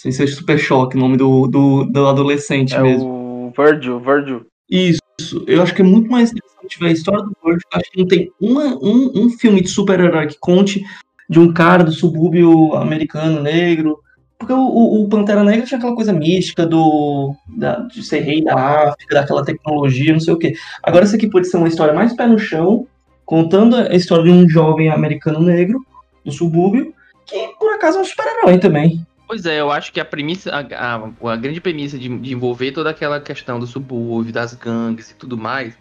Sem 0.00 0.12
ser 0.12 0.28
Super 0.28 0.58
Choque, 0.58 0.96
o 0.96 1.00
nome 1.00 1.16
do, 1.16 1.48
do, 1.48 1.84
do 1.84 2.06
adolescente 2.06 2.72
É 2.72 2.80
mesmo. 2.80 3.08
o 3.08 3.52
Virgil, 3.56 3.98
Virgil. 3.98 4.46
Isso. 4.70 5.00
Eu 5.44 5.60
acho 5.60 5.74
que 5.74 5.82
é 5.82 5.84
muito 5.84 6.08
mais 6.08 6.30
interessante 6.30 6.78
ver 6.78 6.86
a 6.86 6.92
história 6.92 7.24
do 7.24 7.36
Virgil. 7.44 7.68
Acho 7.72 7.90
que 7.90 7.98
não 7.98 8.06
tem 8.06 8.30
uma, 8.40 8.76
um, 8.76 9.24
um 9.24 9.30
filme 9.30 9.60
de 9.60 9.68
super-herói 9.68 10.28
que 10.28 10.38
conte 10.38 10.84
de 11.28 11.38
um 11.38 11.52
cara 11.52 11.84
do 11.84 11.92
subúrbio 11.92 12.74
americano 12.74 13.42
negro. 13.42 14.00
Porque 14.38 14.52
o, 14.52 15.02
o, 15.02 15.08
Pantera 15.08 15.42
Negra 15.42 15.66
tinha 15.66 15.78
aquela 15.78 15.96
coisa 15.96 16.12
mística 16.12 16.64
do, 16.64 17.34
da- 17.56 17.80
de 17.80 18.02
ser 18.04 18.20
rei 18.20 18.42
da 18.42 18.54
África, 18.54 19.14
daquela 19.16 19.44
tecnologia, 19.44 20.12
não 20.12 20.20
sei 20.20 20.32
o 20.32 20.38
quê. 20.38 20.54
Agora, 20.82 21.04
isso 21.04 21.16
aqui 21.16 21.28
pode 21.28 21.48
ser 21.48 21.56
uma 21.56 21.66
história 21.66 21.92
mais 21.92 22.14
pé 22.14 22.24
no 22.26 22.38
chão, 22.38 22.86
contando 23.26 23.74
a 23.74 23.94
história 23.96 24.24
de 24.24 24.30
um 24.30 24.48
jovem 24.48 24.90
americano 24.90 25.40
negro 25.40 25.84
do 26.24 26.30
subúrbio, 26.30 26.94
que 27.26 27.48
por 27.58 27.72
acaso 27.74 27.98
é 27.98 28.00
um 28.00 28.04
super-herói 28.04 28.58
também. 28.58 29.04
Pois 29.26 29.44
é, 29.44 29.60
eu 29.60 29.70
acho 29.72 29.92
que 29.92 29.98
a 30.00 30.04
premissa, 30.04 30.50
a, 30.52 30.94
a- 30.96 31.32
a 31.32 31.36
grande 31.36 31.60
premissa 31.60 31.98
de, 31.98 32.08
de 32.18 32.32
envolver 32.32 32.70
toda 32.70 32.90
aquela 32.90 33.20
questão 33.20 33.58
do 33.58 33.66
subúrbio, 33.66 34.32
das 34.32 34.54
gangues 34.54 35.10
e 35.10 35.14
tudo 35.16 35.36
mais, 35.36 35.74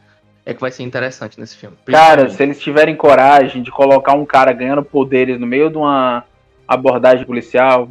é 0.47 0.53
que 0.53 0.61
vai 0.61 0.71
ser 0.71 0.83
interessante 0.83 1.37
nesse 1.37 1.57
filme. 1.57 1.75
Cara, 1.85 2.29
se 2.29 2.41
eles 2.41 2.57
tiverem 2.57 2.95
coragem 2.95 3.61
de 3.61 3.69
colocar 3.69 4.13
um 4.13 4.25
cara 4.25 4.53
ganhando 4.53 4.81
poderes 4.81 5.37
no 5.37 5.45
meio 5.45 5.69
de 5.69 5.75
uma 5.75 6.23
abordagem 6.65 7.25
policial, 7.25 7.89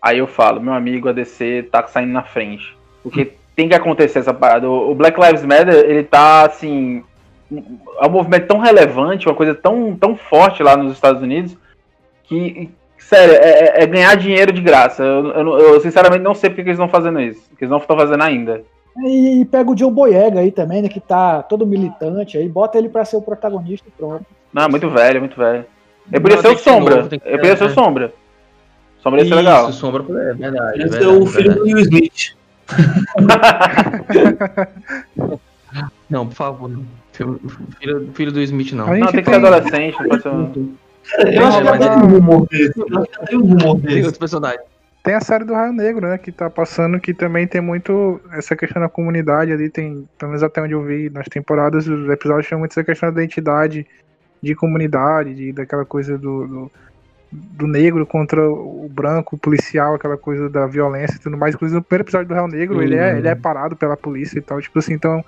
aí 0.00 0.18
eu 0.18 0.28
falo, 0.28 0.60
meu 0.60 0.72
amigo, 0.72 1.08
a 1.08 1.12
DC 1.12 1.64
tá 1.64 1.84
saindo 1.88 2.12
na 2.12 2.22
frente. 2.22 2.76
Porque 3.02 3.32
tem 3.56 3.68
que 3.68 3.74
acontecer 3.74 4.20
essa 4.20 4.32
parada. 4.32 4.70
O 4.70 4.94
Black 4.94 5.20
Lives 5.20 5.44
Matter, 5.44 5.74
ele 5.74 6.04
tá 6.04 6.46
assim. 6.46 7.02
É 8.00 8.06
um 8.06 8.10
movimento 8.10 8.46
tão 8.46 8.58
relevante, 8.58 9.26
uma 9.26 9.34
coisa 9.34 9.52
tão, 9.52 9.96
tão 9.96 10.14
forte 10.16 10.62
lá 10.62 10.76
nos 10.76 10.92
Estados 10.92 11.20
Unidos, 11.20 11.56
que, 12.22 12.70
sério, 12.98 13.34
é, 13.34 13.80
é- 13.80 13.82
é 13.82 13.86
ganhar 13.86 14.14
dinheiro 14.14 14.52
de 14.52 14.60
graça. 14.60 15.02
Eu, 15.02 15.26
eu 15.32 15.58
eu, 15.58 15.80
sinceramente 15.80 16.22
não 16.22 16.34
sei 16.34 16.50
porque 16.50 16.62
que 16.62 16.68
eles 16.68 16.78
estão 16.78 16.88
fazendo 16.88 17.20
isso. 17.20 17.42
Que 17.58 17.64
eles 17.64 17.70
não 17.70 17.78
estão 17.78 17.96
fazendo 17.96 18.22
ainda. 18.22 18.62
E, 19.04 19.40
e 19.40 19.44
pega 19.44 19.70
o 19.70 19.74
John 19.74 19.90
Boyega 19.92 20.40
aí 20.40 20.50
também, 20.52 20.82
né? 20.82 20.88
Que 20.88 21.00
tá 21.00 21.42
todo 21.42 21.66
militante 21.66 22.38
aí, 22.38 22.48
bota 22.48 22.78
ele 22.78 22.88
pra 22.88 23.04
ser 23.04 23.16
o 23.16 23.22
protagonista 23.22 23.88
e 23.88 23.90
pronto. 23.90 24.24
Não, 24.52 24.68
muito 24.68 24.88
velho, 24.90 25.20
muito 25.20 25.36
velho. 25.38 25.64
Ele 26.12 26.20
podia 26.20 26.40
ser 26.40 26.48
o 26.48 26.54
tem 26.54 26.58
Sombra. 26.64 26.96
novo, 26.96 27.08
tem 27.08 27.20
Ele 27.24 27.38
podia 27.38 27.56
ser 27.56 27.64
o 27.64 27.68
é. 27.68 27.74
Sombra. 27.74 28.12
Sombra 29.02 29.20
ia 29.22 29.28
ser 29.28 29.34
legal. 29.34 29.70
Isso, 29.70 29.78
Sombra, 29.78 30.02
é 30.02 30.34
verdade. 30.34 30.78
Deve 30.78 30.90
ser 30.90 30.98
verdade, 30.98 31.22
o 31.22 31.26
filho 31.26 31.54
do. 31.54 31.62
Will 31.62 31.78
Smith. 31.78 32.36
Não, 36.08 36.26
por 36.26 36.34
favor. 36.34 36.70
Filho, 37.12 37.40
filho, 37.78 38.10
filho 38.14 38.32
do 38.32 38.40
Smith, 38.42 38.72
não. 38.72 38.86
A 38.92 38.96
Não, 38.98 39.06
tem 39.08 39.22
que 39.22 39.30
ser 39.30 39.36
adolescente, 39.36 39.96
não 40.00 40.08
pode 40.08 40.22
ser 40.22 40.28
um- 40.28 40.74
Cara, 41.16 41.34
eu 41.34 41.46
acho 41.46 41.60
que 41.62 41.68
até 41.68 41.78
mas- 41.78 41.88
tem 41.88 41.98
um 42.02 42.06
rumor 42.12 42.46
desse. 42.48 42.80
Eu 42.80 42.86
acho 42.98 43.06
que 43.10 43.16
até 43.16 43.26
tem 43.26 43.38
um 43.38 43.42
rumor 43.42 43.74
Tem 43.76 43.80
desse. 43.82 43.96
outros 43.98 44.18
personagens. 44.18 44.62
Tem 45.02 45.14
a 45.14 45.20
série 45.20 45.44
do 45.44 45.54
Raio 45.54 45.72
Negro, 45.72 46.06
né? 46.06 46.18
Que 46.18 46.30
tá 46.30 46.50
passando, 46.50 47.00
que 47.00 47.14
também 47.14 47.46
tem 47.46 47.60
muito 47.60 48.20
essa 48.32 48.54
questão 48.54 48.82
da 48.82 48.88
comunidade 48.88 49.50
ali. 49.52 49.70
Tem, 49.70 50.06
pelo 50.18 50.30
menos 50.30 50.42
até 50.42 50.60
onde 50.60 50.74
eu 50.74 50.82
vi 50.82 51.08
nas 51.08 51.26
temporadas, 51.26 51.86
os 51.86 52.08
episódios 52.10 52.46
tinham 52.46 52.58
muito 52.58 52.72
essa 52.72 52.84
questão 52.84 53.10
da 53.12 53.22
identidade 53.22 53.86
de 54.42 54.54
comunidade, 54.54 55.34
de, 55.34 55.52
daquela 55.52 55.86
coisa 55.86 56.18
do, 56.18 56.46
do, 56.46 56.72
do 57.32 57.66
negro 57.66 58.06
contra 58.06 58.46
o 58.46 58.88
branco, 58.90 59.36
o 59.36 59.38
policial, 59.38 59.94
aquela 59.94 60.18
coisa 60.18 60.50
da 60.50 60.66
violência 60.66 61.16
e 61.16 61.20
tudo 61.20 61.36
mais. 61.36 61.54
Inclusive, 61.54 61.78
no 61.78 61.84
primeiro 61.84 62.04
episódio 62.04 62.28
do 62.28 62.34
Raio 62.34 62.48
Negro, 62.48 62.82
ele, 62.82 62.96
é, 62.96 63.12
Uhum. 63.12 63.18
ele 63.18 63.28
é 63.28 63.34
parado 63.34 63.76
pela 63.76 63.96
polícia 63.96 64.38
e 64.38 64.42
tal. 64.42 64.60
Tipo 64.60 64.78
assim, 64.78 64.92
então. 64.92 65.24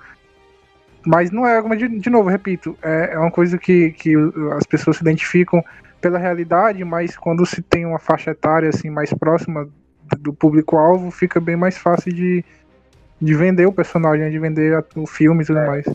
Mas 1.05 1.31
não 1.31 1.45
é 1.45 1.57
algo, 1.57 1.75
de, 1.75 1.87
de 1.99 2.09
novo, 2.09 2.29
repito, 2.29 2.77
é, 2.81 3.09
é 3.13 3.19
uma 3.19 3.31
coisa 3.31 3.57
que, 3.57 3.91
que 3.91 4.13
as 4.55 4.65
pessoas 4.65 4.97
se 4.97 5.03
identificam 5.03 5.63
pela 6.03 6.19
realidade, 6.19 6.83
mas 6.83 7.15
quando 7.15 7.45
se 7.45 7.61
tem 7.61 7.85
uma 7.85 7.97
faixa 7.97 8.31
etária 8.31 8.67
assim 8.67 8.89
mais 8.89 9.13
próxima 9.13 9.69
do 10.19 10.33
público-alvo, 10.33 11.09
fica 11.09 11.39
bem 11.39 11.55
mais 11.55 11.77
fácil 11.77 12.11
de, 12.13 12.43
de 13.21 13.33
vender 13.33 13.65
o 13.65 13.71
personagem, 13.71 14.29
de 14.29 14.37
vender 14.37 14.83
o 14.97 15.07
filme 15.07 15.43
e 15.43 15.45
tudo 15.47 15.61
mais. 15.61 15.85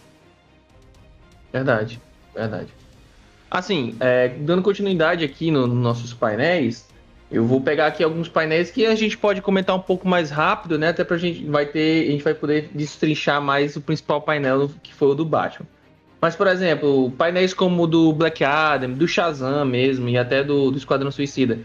Verdade, 1.52 2.00
verdade. 2.34 2.72
Assim, 3.50 3.94
é, 4.00 4.28
dando 4.28 4.62
continuidade 4.62 5.26
aqui 5.26 5.50
no- 5.50 5.66
nos 5.66 5.76
nossos 5.78 6.14
painéis, 6.14 6.88
eu 7.30 7.44
vou 7.44 7.60
pegar 7.60 7.86
aqui 7.88 8.02
alguns 8.02 8.30
painéis 8.30 8.70
que 8.70 8.86
a 8.86 8.94
gente 8.94 9.16
pode 9.18 9.42
comentar 9.42 9.76
um 9.76 9.80
pouco 9.80 10.08
mais 10.08 10.30
rápido, 10.30 10.78
né? 10.78 10.88
Até 10.88 11.04
pra 11.04 11.18
gente 11.18 11.44
vai 11.44 11.66
ter, 11.66 12.08
a 12.08 12.12
gente 12.12 12.24
vai 12.24 12.32
poder 12.32 12.70
destrinchar 12.72 13.42
mais 13.42 13.76
o 13.76 13.80
principal 13.82 14.22
painel 14.22 14.70
que 14.82 14.94
foi 14.94 15.08
o 15.08 15.14
do 15.14 15.24
Batman. 15.26 15.66
Mas, 16.20 16.34
por 16.34 16.46
exemplo, 16.48 17.10
painéis 17.12 17.54
como 17.54 17.84
o 17.84 17.86
do 17.86 18.12
Black 18.12 18.42
Adam, 18.42 18.92
do 18.92 19.06
Shazam 19.06 19.64
mesmo, 19.64 20.08
e 20.08 20.18
até 20.18 20.42
do, 20.42 20.70
do 20.70 20.78
Esquadrão 20.78 21.10
Suicida. 21.10 21.60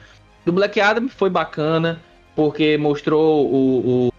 Do 0.45 0.51
Black 0.51 0.80
Adam 0.80 1.10
foi 1.10 1.30
bacana, 1.30 1.99
porque 2.36 2.78
mostrou 2.78 3.47
o, 3.51 4.08
o 4.08 4.14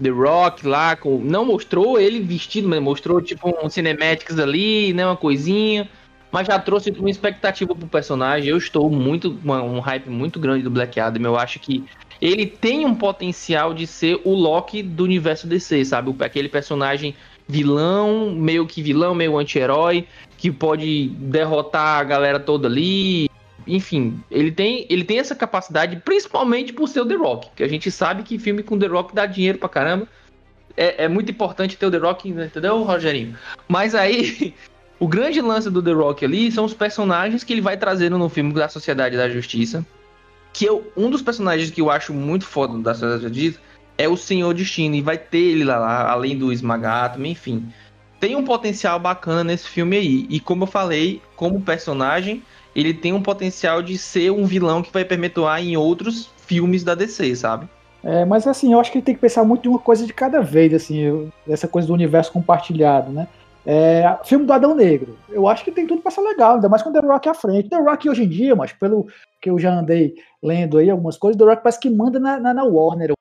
The 0.00 0.10
Rock 0.10 0.66
lá, 0.66 0.94
com, 0.94 1.18
não 1.18 1.44
mostrou 1.44 1.98
ele 1.98 2.20
vestido, 2.20 2.68
mas 2.68 2.80
mostrou 2.80 3.20
tipo 3.20 3.52
um 3.64 3.68
cinematics 3.68 4.38
ali, 4.38 4.92
né, 4.92 5.04
uma 5.04 5.16
coisinha, 5.16 5.88
mas 6.30 6.46
já 6.46 6.58
trouxe 6.58 6.90
uma 6.90 7.10
expectativa 7.10 7.74
pro 7.74 7.86
personagem. 7.88 8.48
Eu 8.48 8.56
estou 8.56 8.88
muito, 8.88 9.36
uma- 9.44 9.62
um 9.62 9.80
hype 9.80 10.08
muito 10.08 10.38
grande 10.38 10.62
do 10.62 10.70
Black 10.70 10.98
Adam. 11.00 11.22
Eu 11.24 11.36
acho 11.36 11.58
que 11.58 11.84
ele 12.20 12.46
tem 12.46 12.86
um 12.86 12.94
potencial 12.94 13.74
de 13.74 13.86
ser 13.86 14.20
o 14.24 14.32
Loki 14.32 14.82
do 14.82 15.02
universo 15.04 15.46
DC, 15.46 15.84
sabe? 15.84 16.14
Aquele 16.20 16.48
personagem 16.48 17.14
vilão, 17.48 18.32
meio 18.32 18.66
que 18.66 18.82
vilão, 18.82 19.14
meio 19.14 19.38
anti-herói, 19.38 20.06
que 20.38 20.50
pode 20.50 21.08
derrotar 21.10 22.00
a 22.00 22.04
galera 22.04 22.40
toda 22.40 22.68
ali. 22.68 23.28
Enfim, 23.66 24.20
ele 24.30 24.50
tem, 24.50 24.86
ele 24.90 25.04
tem 25.04 25.18
essa 25.18 25.34
capacidade, 25.34 25.96
principalmente 26.04 26.72
por 26.72 26.88
ser 26.88 27.00
o 27.00 27.06
The 27.06 27.14
Rock, 27.14 27.50
que 27.54 27.62
a 27.62 27.68
gente 27.68 27.90
sabe 27.90 28.22
que 28.22 28.38
filme 28.38 28.62
com 28.62 28.78
The 28.78 28.86
Rock 28.86 29.14
dá 29.14 29.26
dinheiro 29.26 29.58
pra 29.58 29.68
caramba. 29.68 30.08
É, 30.76 31.04
é 31.04 31.08
muito 31.08 31.30
importante 31.30 31.76
ter 31.76 31.86
o 31.86 31.90
The 31.90 31.98
Rock, 31.98 32.28
entendeu, 32.28 32.82
Rogerinho? 32.82 33.36
Mas 33.68 33.94
aí, 33.94 34.54
o 34.98 35.06
grande 35.06 35.40
lance 35.40 35.70
do 35.70 35.82
The 35.82 35.92
Rock 35.92 36.24
ali 36.24 36.50
são 36.50 36.64
os 36.64 36.74
personagens 36.74 37.44
que 37.44 37.52
ele 37.52 37.60
vai 37.60 37.76
trazendo 37.76 38.18
no 38.18 38.28
filme 38.28 38.52
da 38.52 38.68
Sociedade 38.68 39.16
da 39.16 39.28
Justiça. 39.28 39.86
Que 40.52 40.64
eu, 40.64 40.90
um 40.96 41.08
dos 41.08 41.22
personagens 41.22 41.70
que 41.70 41.80
eu 41.80 41.90
acho 41.90 42.12
muito 42.12 42.44
foda 42.44 42.76
da 42.78 42.94
Sociedade 42.94 43.22
da 43.22 43.28
Justiça 43.28 43.60
é 43.96 44.08
o 44.08 44.16
Senhor 44.16 44.52
Destino. 44.54 44.94
E 44.94 45.02
vai 45.02 45.18
ter 45.18 45.38
ele 45.38 45.64
lá, 45.64 45.78
lá 45.78 46.10
além 46.10 46.36
do 46.36 46.52
Esmagátomo, 46.52 47.26
enfim. 47.26 47.68
Tem 48.20 48.36
um 48.36 48.44
potencial 48.44 48.98
bacana 48.98 49.42
nesse 49.42 49.68
filme 49.68 49.96
aí. 49.96 50.26
E 50.30 50.38
como 50.38 50.64
eu 50.64 50.68
falei, 50.68 51.20
como 51.36 51.60
personagem, 51.60 52.42
ele 52.74 52.94
tem 52.94 53.12
um 53.12 53.22
potencial 53.22 53.82
de 53.82 53.98
ser 53.98 54.30
um 54.30 54.44
vilão 54.44 54.82
que 54.82 54.92
vai 54.92 55.04
perpetuar 55.04 55.62
em 55.62 55.76
outros 55.76 56.30
filmes 56.46 56.84
da 56.84 56.94
DC, 56.94 57.34
sabe? 57.36 57.68
É, 58.04 58.24
mas 58.24 58.46
assim, 58.46 58.72
eu 58.72 58.80
acho 58.80 58.90
que 58.90 59.00
tem 59.00 59.14
que 59.14 59.20
pensar 59.20 59.44
muito 59.44 59.66
em 59.66 59.70
uma 59.70 59.78
coisa 59.78 60.04
de 60.06 60.12
cada 60.12 60.40
vez, 60.40 60.74
assim, 60.74 61.30
essa 61.48 61.68
coisa 61.68 61.86
do 61.86 61.94
universo 61.94 62.32
compartilhado, 62.32 63.12
né? 63.12 63.28
É, 63.64 64.18
filme 64.24 64.44
do 64.44 64.52
Adão 64.52 64.74
Negro. 64.74 65.16
Eu 65.28 65.46
acho 65.46 65.64
que 65.64 65.70
tem 65.70 65.86
tudo 65.86 66.02
pra 66.02 66.10
ser 66.10 66.20
legal, 66.20 66.56
ainda 66.56 66.68
mais 66.68 66.82
com 66.82 66.92
The 66.92 66.98
Rock 66.98 67.28
à 67.28 67.34
frente. 67.34 67.68
The 67.68 67.78
Rock 67.78 68.10
hoje 68.10 68.24
em 68.24 68.28
dia, 68.28 68.56
mas 68.56 68.72
pelo 68.72 69.06
que 69.40 69.48
eu 69.48 69.58
já 69.58 69.72
andei 69.72 70.14
lendo 70.42 70.78
aí 70.78 70.90
algumas 70.90 71.16
coisas, 71.16 71.38
The 71.38 71.44
Rock 71.44 71.62
parece 71.62 71.78
que 71.78 71.88
manda 71.88 72.18
na, 72.18 72.40
na, 72.40 72.52
na 72.52 72.64
Warner. 72.64 73.12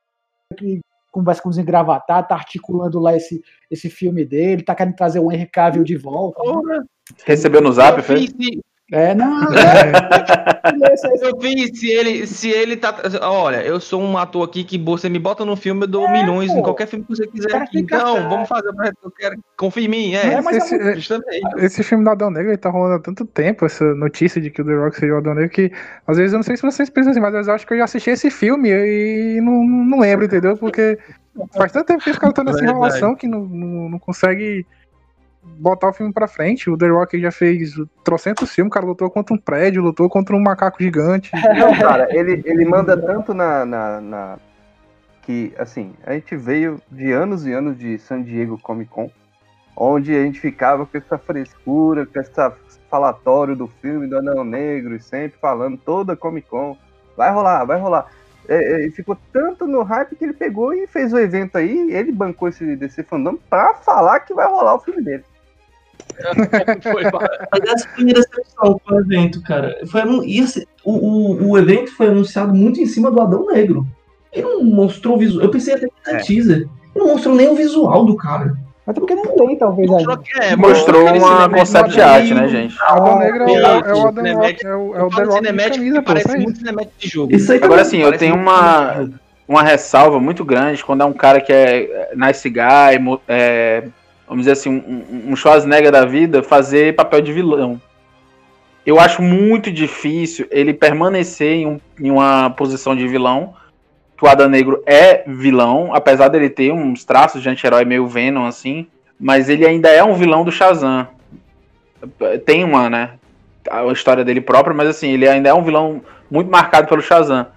Que 0.55 0.81
conversa 1.11 1.41
com 1.41 1.49
os 1.49 1.57
engravatados, 1.57 2.29
tá 2.29 2.35
articulando 2.35 2.99
lá 2.99 3.15
esse, 3.15 3.43
esse 3.69 3.89
filme 3.89 4.23
dele, 4.23 4.63
tá 4.63 4.73
querendo 4.73 4.95
trazer 4.95 5.19
o 5.19 5.31
Henry 5.31 5.45
Cavill 5.45 5.83
de 5.83 5.97
volta. 5.97 6.41
né? 6.63 6.83
Recebeu 7.25 7.61
no 7.61 7.71
zap, 7.71 8.01
se, 8.01 8.61
É, 8.91 9.15
não, 9.15 9.41
é, 9.55 11.25
eu 11.25 11.39
fiz, 11.39 11.79
se 11.79 11.89
ele, 11.89 12.27
se 12.27 12.49
ele 12.49 12.75
tá. 12.75 12.93
Olha, 13.21 13.63
eu 13.63 13.79
sou 13.79 14.01
um 14.01 14.17
ator 14.17 14.43
aqui 14.43 14.65
que 14.65 14.77
você 14.77 15.07
me 15.07 15.17
bota 15.17 15.45
no 15.45 15.55
filme, 15.55 15.83
eu 15.83 15.87
dou 15.87 16.11
milhões 16.11 16.51
em 16.51 16.55
pô. 16.55 16.63
qualquer 16.63 16.87
filme 16.87 17.05
que 17.05 17.15
você 17.15 17.25
quiser. 17.25 17.69
Então, 17.73 18.27
vamos 18.27 18.49
fazer. 18.49 18.69
Eu 19.01 19.09
quero, 19.11 19.37
confia 19.55 19.85
em 19.85 19.87
mim, 19.87 20.13
é. 20.13 20.33
É, 20.33 20.41
mas 20.41 20.69
é 20.73 20.91
Esse-. 20.97 21.21
Esse 21.57 21.83
filme 21.83 22.03
do 22.03 22.09
Adão 22.09 22.29
Negro, 22.29 22.49
ele 22.49 22.57
tá 22.57 22.69
rolando 22.69 22.95
há 22.95 22.99
tanto 22.99 23.25
tempo, 23.25 23.65
essa 23.65 23.95
notícia 23.95 24.41
de 24.41 24.51
que 24.51 24.61
o 24.61 24.65
The 24.65 24.73
Rock 24.73 24.97
seria 24.97 25.15
o 25.15 25.19
Adão 25.19 25.35
Negro, 25.35 25.51
que 25.51 25.71
às 26.05 26.17
vezes 26.17 26.33
eu 26.33 26.39
não 26.39 26.43
sei 26.43 26.57
se 26.57 26.61
vocês 26.61 26.89
pensam 26.89 27.11
assim, 27.11 27.21
mas 27.21 27.47
eu 27.47 27.53
acho 27.53 27.65
que 27.65 27.73
eu 27.73 27.77
já 27.77 27.85
assisti 27.85 28.09
esse 28.09 28.29
filme 28.29 28.69
e 28.71 29.39
não, 29.39 29.63
não 29.63 29.99
lembro, 29.99 30.25
entendeu? 30.25 30.57
Porque 30.57 30.99
faz 31.53 31.71
tanto 31.71 31.85
tempo 31.85 32.03
que 32.03 32.09
esse 32.09 32.19
cara 32.19 32.33
tá 32.33 32.43
nessa 32.43 32.61
enrolação 32.61 33.15
que 33.15 33.25
não, 33.25 33.45
não, 33.45 33.89
não 33.89 33.99
consegue 33.99 34.65
botar 35.43 35.89
o 35.89 35.93
filme 35.93 36.13
pra 36.13 36.27
frente. 36.27 36.69
O 36.69 36.77
The 36.77 36.87
Rock 36.87 37.19
já 37.19 37.31
fez 37.31 37.73
trocentos 38.03 38.51
filmes, 38.53 38.71
o 38.71 38.73
cara 38.73 38.85
lutou 38.85 39.09
contra 39.09 39.33
um 39.33 39.37
prédio, 39.37 39.81
lutou 39.81 40.09
contra 40.09 40.35
um 40.35 40.39
macaco 40.41 40.81
gigante. 40.81 41.31
Não, 41.57 41.77
cara, 41.79 42.07
ele, 42.15 42.41
ele 42.45 42.65
manda 42.65 42.95
tanto 42.97 43.33
na, 43.33 43.65
na, 43.65 44.01
na- 44.01 44.37
Que, 45.23 45.53
assim, 45.57 45.93
a 46.05 46.13
gente 46.13 46.35
veio 46.35 46.81
de 46.91 47.11
anos 47.11 47.45
e 47.45 47.53
anos 47.53 47.77
de 47.77 47.97
San 47.99 48.21
Diego 48.21 48.57
Comic 48.59 48.89
Con, 48.91 49.09
onde 49.75 50.15
a 50.15 50.23
gente 50.23 50.39
ficava 50.39 50.85
com 50.85 50.97
essa 50.97 51.17
frescura, 51.17 52.05
com 52.05 52.19
essa 52.19 52.53
falatório 52.89 53.55
do 53.55 53.67
filme 53.67 54.05
do 54.07 54.17
Anão 54.17 54.43
Negro, 54.43 54.95
e 54.95 54.99
sempre 54.99 55.39
falando 55.39 55.77
toda 55.77 56.15
Comic 56.15 56.47
Con. 56.49 56.75
Vai 57.15 57.31
rolar, 57.31 57.63
vai 57.65 57.79
rolar. 57.79 58.07
É, 58.49 58.85
é, 58.85 58.89
ficou 58.89 59.15
tanto 59.31 59.67
no 59.67 59.83
hype 59.83 60.15
que 60.15 60.25
ele 60.25 60.33
pegou 60.33 60.73
e 60.73 60.87
fez 60.87 61.13
o 61.13 61.19
evento 61.19 61.57
aí, 61.57 61.91
ele 61.93 62.11
bancou 62.11 62.49
esse 62.49 62.75
DC 62.75 63.03
Fandom 63.03 63.37
pra 63.49 63.75
falar 63.75 64.19
que 64.21 64.33
vai 64.33 64.47
rolar 64.47 64.75
o 64.75 64.79
filme 64.79 65.01
dele. 65.01 65.23
Foi, 66.91 67.03
Mas 67.03 67.73
essa 67.73 67.89
foi 67.89 68.03
minha 68.03 68.15
decepção 68.15 68.79
com 68.85 68.93
o 68.95 68.99
evento, 68.99 69.41
cara. 69.43 69.77
Foi 69.87 70.01
e 70.25 70.39
assim, 70.41 70.63
o, 70.83 70.91
o, 70.91 71.49
o 71.51 71.57
evento 71.57 71.95
foi 71.95 72.07
anunciado 72.07 72.53
muito 72.53 72.79
em 72.79 72.85
cima 72.85 73.09
do 73.11 73.21
Adão 73.21 73.45
Negro. 73.47 73.85
Ele 74.31 74.43
não 74.43 74.63
mostrou 74.63 75.15
o 75.15 75.19
visual. 75.19 75.43
Eu 75.45 75.51
pensei 75.51 75.73
até 75.73 75.87
que 75.87 75.93
era 76.07 76.19
teaser. 76.23 76.57
Ele 76.95 77.05
não 77.05 77.07
mostrou 77.13 77.35
nem 77.35 77.49
o 77.49 77.55
visual 77.55 78.05
do 78.05 78.15
cara. 78.15 78.55
Até 78.85 78.99
porque 78.99 79.13
não 79.15 79.35
tem, 79.35 79.57
talvez. 79.57 79.89
Mostrou 79.89 80.17
que 80.17 80.39
é, 80.39 80.55
Mostrou 80.55 81.05
uma 81.15 81.49
concept 81.49 82.01
art, 82.01 82.29
né, 82.31 82.47
gente? 82.47 82.75
Adão 82.81 83.19
Negro 83.19 83.43
é, 83.43 83.45
o- 83.47 83.49
é 83.85 83.93
o 83.93 84.07
Adam 84.07 84.35
Rock, 84.37 84.65
é 84.65 84.75
o, 84.75 84.95
é 84.95 85.03
o 85.03 85.05
Eu 85.05 85.09
The 85.09 85.15
falo 85.15 85.29
Rock 85.31 85.41
de 85.41 85.47
cinemático 85.47 85.75
camisa, 85.77 85.95
que 85.95 86.01
pô, 86.01 86.05
parece 86.07 86.27
isso 86.27 86.35
aí. 86.37 86.43
muito 86.43 86.57
cinemático 86.59 86.93
de 86.97 87.07
jogo. 87.07 87.35
Isso 87.35 87.51
aí 87.51 87.57
Agora 87.63 87.83
também- 87.83 88.01
sim, 88.01 88.05
eu 88.05 88.17
tenho 88.17 88.35
uma, 88.35 89.09
uma 89.47 89.63
ressalva 89.63 90.19
muito 90.19 90.43
grande 90.43 90.83
quando 90.83 91.01
é 91.01 91.05
um 91.05 91.13
cara 91.13 91.39
que 91.39 91.53
é 91.53 92.09
nice 92.15 92.49
guy, 92.49 93.19
é, 93.27 93.83
vamos 94.31 94.43
dizer 94.45 94.53
assim, 94.53 94.69
um, 94.69 95.31
um 95.31 95.35
Schwarzenegger 95.35 95.91
da 95.91 96.05
vida, 96.05 96.41
fazer 96.41 96.95
papel 96.95 97.19
de 97.19 97.33
vilão. 97.33 97.81
Eu 98.85 98.97
acho 98.97 99.21
muito 99.21 99.69
difícil 99.69 100.47
ele 100.49 100.73
permanecer 100.73 101.51
em, 101.51 101.65
um- 101.65 101.79
em 101.99 102.09
uma 102.09 102.49
posição 102.49 102.95
de 102.95 103.05
vilão, 103.09 103.53
o 104.21 104.27
Adam 104.27 104.47
Negro 104.47 104.81
é 104.85 105.23
vilão, 105.27 105.93
apesar 105.93 106.29
dele 106.29 106.49
ter 106.49 106.71
uns 106.71 107.03
traços 107.03 107.41
de 107.41 107.49
anti-herói 107.49 107.83
meio 107.83 108.07
Venom, 108.07 108.45
assim, 108.45 108.87
mas 109.19 109.49
ele 109.49 109.67
ainda 109.67 109.89
é 109.89 110.01
um 110.01 110.13
vilão 110.13 110.45
do 110.45 110.51
Shazam. 110.51 111.07
Tem 112.45 112.63
uma, 112.63 112.89
né, 112.89 113.09
a 113.69 113.83
história 113.87 114.23
dele 114.23 114.39
própria, 114.39 114.73
mas 114.73 114.87
assim, 114.87 115.09
ele 115.09 115.27
ainda 115.27 115.49
é 115.49 115.53
um 115.53 115.63
vilão 115.63 116.01
muito 116.29 116.49
marcado 116.49 116.87
pelo 116.87 117.01
Shazam. 117.01 117.47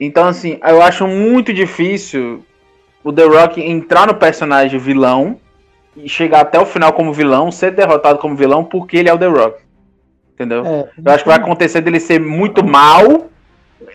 Então, 0.00 0.26
assim, 0.26 0.58
eu 0.66 0.80
acho 0.80 1.06
muito 1.06 1.52
difícil 1.52 2.42
o 3.04 3.12
The 3.12 3.24
Rock 3.24 3.60
entrar 3.60 4.06
no 4.06 4.14
personagem 4.14 4.78
vilão 4.80 5.38
e 5.98 6.08
chegar 6.08 6.40
até 6.40 6.58
o 6.58 6.66
final 6.66 6.92
como 6.92 7.12
vilão, 7.12 7.50
ser 7.50 7.70
derrotado 7.72 8.18
como 8.18 8.34
vilão, 8.36 8.64
porque 8.64 8.96
ele 8.96 9.08
é 9.08 9.12
o 9.14 9.18
The 9.18 9.26
Rock. 9.26 9.60
Entendeu? 10.34 10.64
É, 10.64 10.88
Eu 11.04 11.12
acho 11.12 11.24
que 11.24 11.28
vai 11.30 11.38
acontecer 11.38 11.80
dele 11.80 11.98
ser 12.00 12.20
muito 12.20 12.64
mal, 12.64 13.26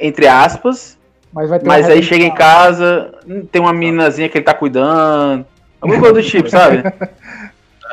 entre 0.02 0.28
aspas, 0.28 0.98
mas 1.32 1.50
vai 1.50 1.60
ter 1.60 1.66
mas 1.68 1.90
aí 1.90 2.04
chega 2.04 2.24
em 2.26 2.34
casa, 2.34 3.14
tem 3.52 3.62
uma 3.62 3.74
meninazinha 3.74 4.28
que 4.30 4.38
ele 4.38 4.46
tá 4.46 4.54
cuidando. 4.54 5.46
Alguma 5.82 6.00
coisa 6.00 6.14
do 6.16 6.22
tipo, 6.28 6.50
sabe? 6.50 6.84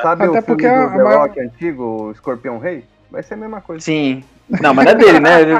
Sabe 0.01 0.23
Até 0.23 0.29
o 0.29 0.31
filme 0.33 0.41
porque 0.43 0.67
do 0.69 0.73
a- 0.75 0.87
The 0.89 1.03
maior- 1.03 1.19
Rock 1.27 1.39
antigo, 1.39 1.83
o 1.83 2.11
Escorpião 2.11 2.57
Rei? 2.59 2.83
Vai 3.09 3.23
ser 3.23 3.33
a 3.33 3.37
mesma 3.37 3.59
coisa. 3.61 3.83
Sim. 3.83 4.23
Não, 4.61 4.73
mas 4.73 4.85
não 4.85 4.91
é 4.91 4.95
dele, 4.95 5.19
né? 5.19 5.41
Ele-. 5.41 5.55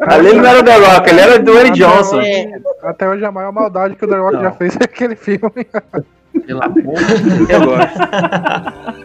Ali 0.00 0.28
ele 0.28 0.40
não 0.40 0.46
era 0.48 0.60
o 0.60 0.64
The 0.64 0.76
Rock, 0.76 1.10
ele 1.10 1.20
era 1.20 1.38
do 1.38 1.44
Dwayne 1.52 1.70
Johnson. 1.76 2.20
Até 2.82 3.08
hoje 3.08 3.24
a 3.24 3.30
maior 3.32 3.52
maldade 3.52 3.96
que 3.96 4.04
o 4.04 4.08
The 4.08 4.16
Rock 4.16 4.34
Não. 4.36 4.42
já 4.42 4.52
fez 4.52 4.76
é 4.80 4.84
aquele 4.84 5.14
filme. 5.16 5.66
pelo 6.40 6.64
amor 6.64 6.94
de 6.96 7.20
Deus. 7.30 7.50
Eu 7.50 7.60
gosto. 7.66 9.02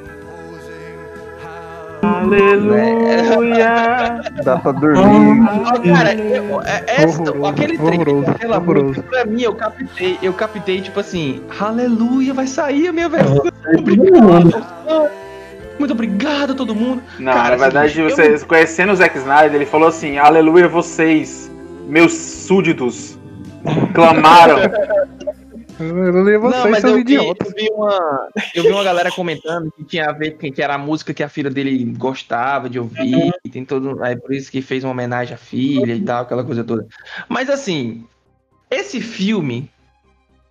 Aleluia! 2.87 4.21
Dá 4.43 4.57
pra 4.57 4.71
dormir. 4.71 5.45
Cara, 5.93 6.13
eu- 6.13 6.61
é- 6.61 7.05
Horroroso, 7.05 7.45
aquele 7.45 7.77
trem, 7.77 7.99
horroroso, 8.01 8.31
aquela 8.31 8.57
horroroso. 8.57 8.85
música, 8.87 9.07
pra 9.09 9.25
mim, 9.25 9.41
eu 9.41 9.55
captei, 9.55 10.17
eu 10.21 10.33
captei, 10.33 10.81
tipo 10.81 10.99
assim, 10.99 11.41
aleluia, 11.59 12.33
vai 12.33 12.47
sair 12.47 12.87
a 12.87 12.93
minha 12.93 13.09
versão. 13.09 13.43
Muito 15.79 15.91
obrigado 15.91 16.51
a 16.51 16.55
todo 16.55 16.73
mundo. 16.75 17.01
Não, 17.19 17.31
Cara, 17.33 17.49
na 17.51 17.57
verdade, 17.57 17.93
seguinte, 17.93 18.13
você 18.15 18.45
conhecendo 18.45 18.91
o 18.93 18.95
Zack 18.95 19.17
Snyder, 19.17 19.53
ele 19.55 19.65
falou 19.65 19.87
assim: 19.87 20.17
Aleluia, 20.17 20.67
vocês, 20.67 21.51
meus 21.87 22.13
súditos, 22.13 23.17
clamaram. 23.93 24.57
Eu 25.79 26.41
vocês 26.41 26.63
não, 26.63 26.71
mas 26.71 26.83
eu 26.83 27.03
vi, 27.03 27.13
eu 27.13 27.35
vi 27.55 27.69
uma, 27.71 28.29
eu 28.55 28.63
vi 28.63 28.69
uma 28.69 28.83
galera 28.83 29.11
comentando 29.11 29.71
que 29.71 29.83
tinha 29.83 30.09
a 30.09 30.11
ver 30.11 30.31
com 30.31 30.51
que 30.51 30.61
era 30.61 30.73
a 30.73 30.77
música 30.77 31.13
que 31.13 31.21
a 31.21 31.29
filha 31.29 31.51
dele 31.51 31.93
gostava 31.97 32.67
de 32.67 32.79
ouvir, 32.79 33.31
e 33.45 33.49
tem 33.49 33.63
todo, 33.63 34.03
é 34.03 34.15
por 34.15 34.33
isso 34.33 34.51
que 34.51 34.61
fez 34.61 34.83
uma 34.83 34.91
homenagem 34.91 35.35
à 35.35 35.37
filha 35.37 35.93
e 35.93 36.01
tal, 36.01 36.23
aquela 36.23 36.43
coisa 36.43 36.63
toda. 36.63 36.87
Mas 37.29 37.49
assim, 37.49 38.05
esse 38.71 38.99
filme, 38.99 39.69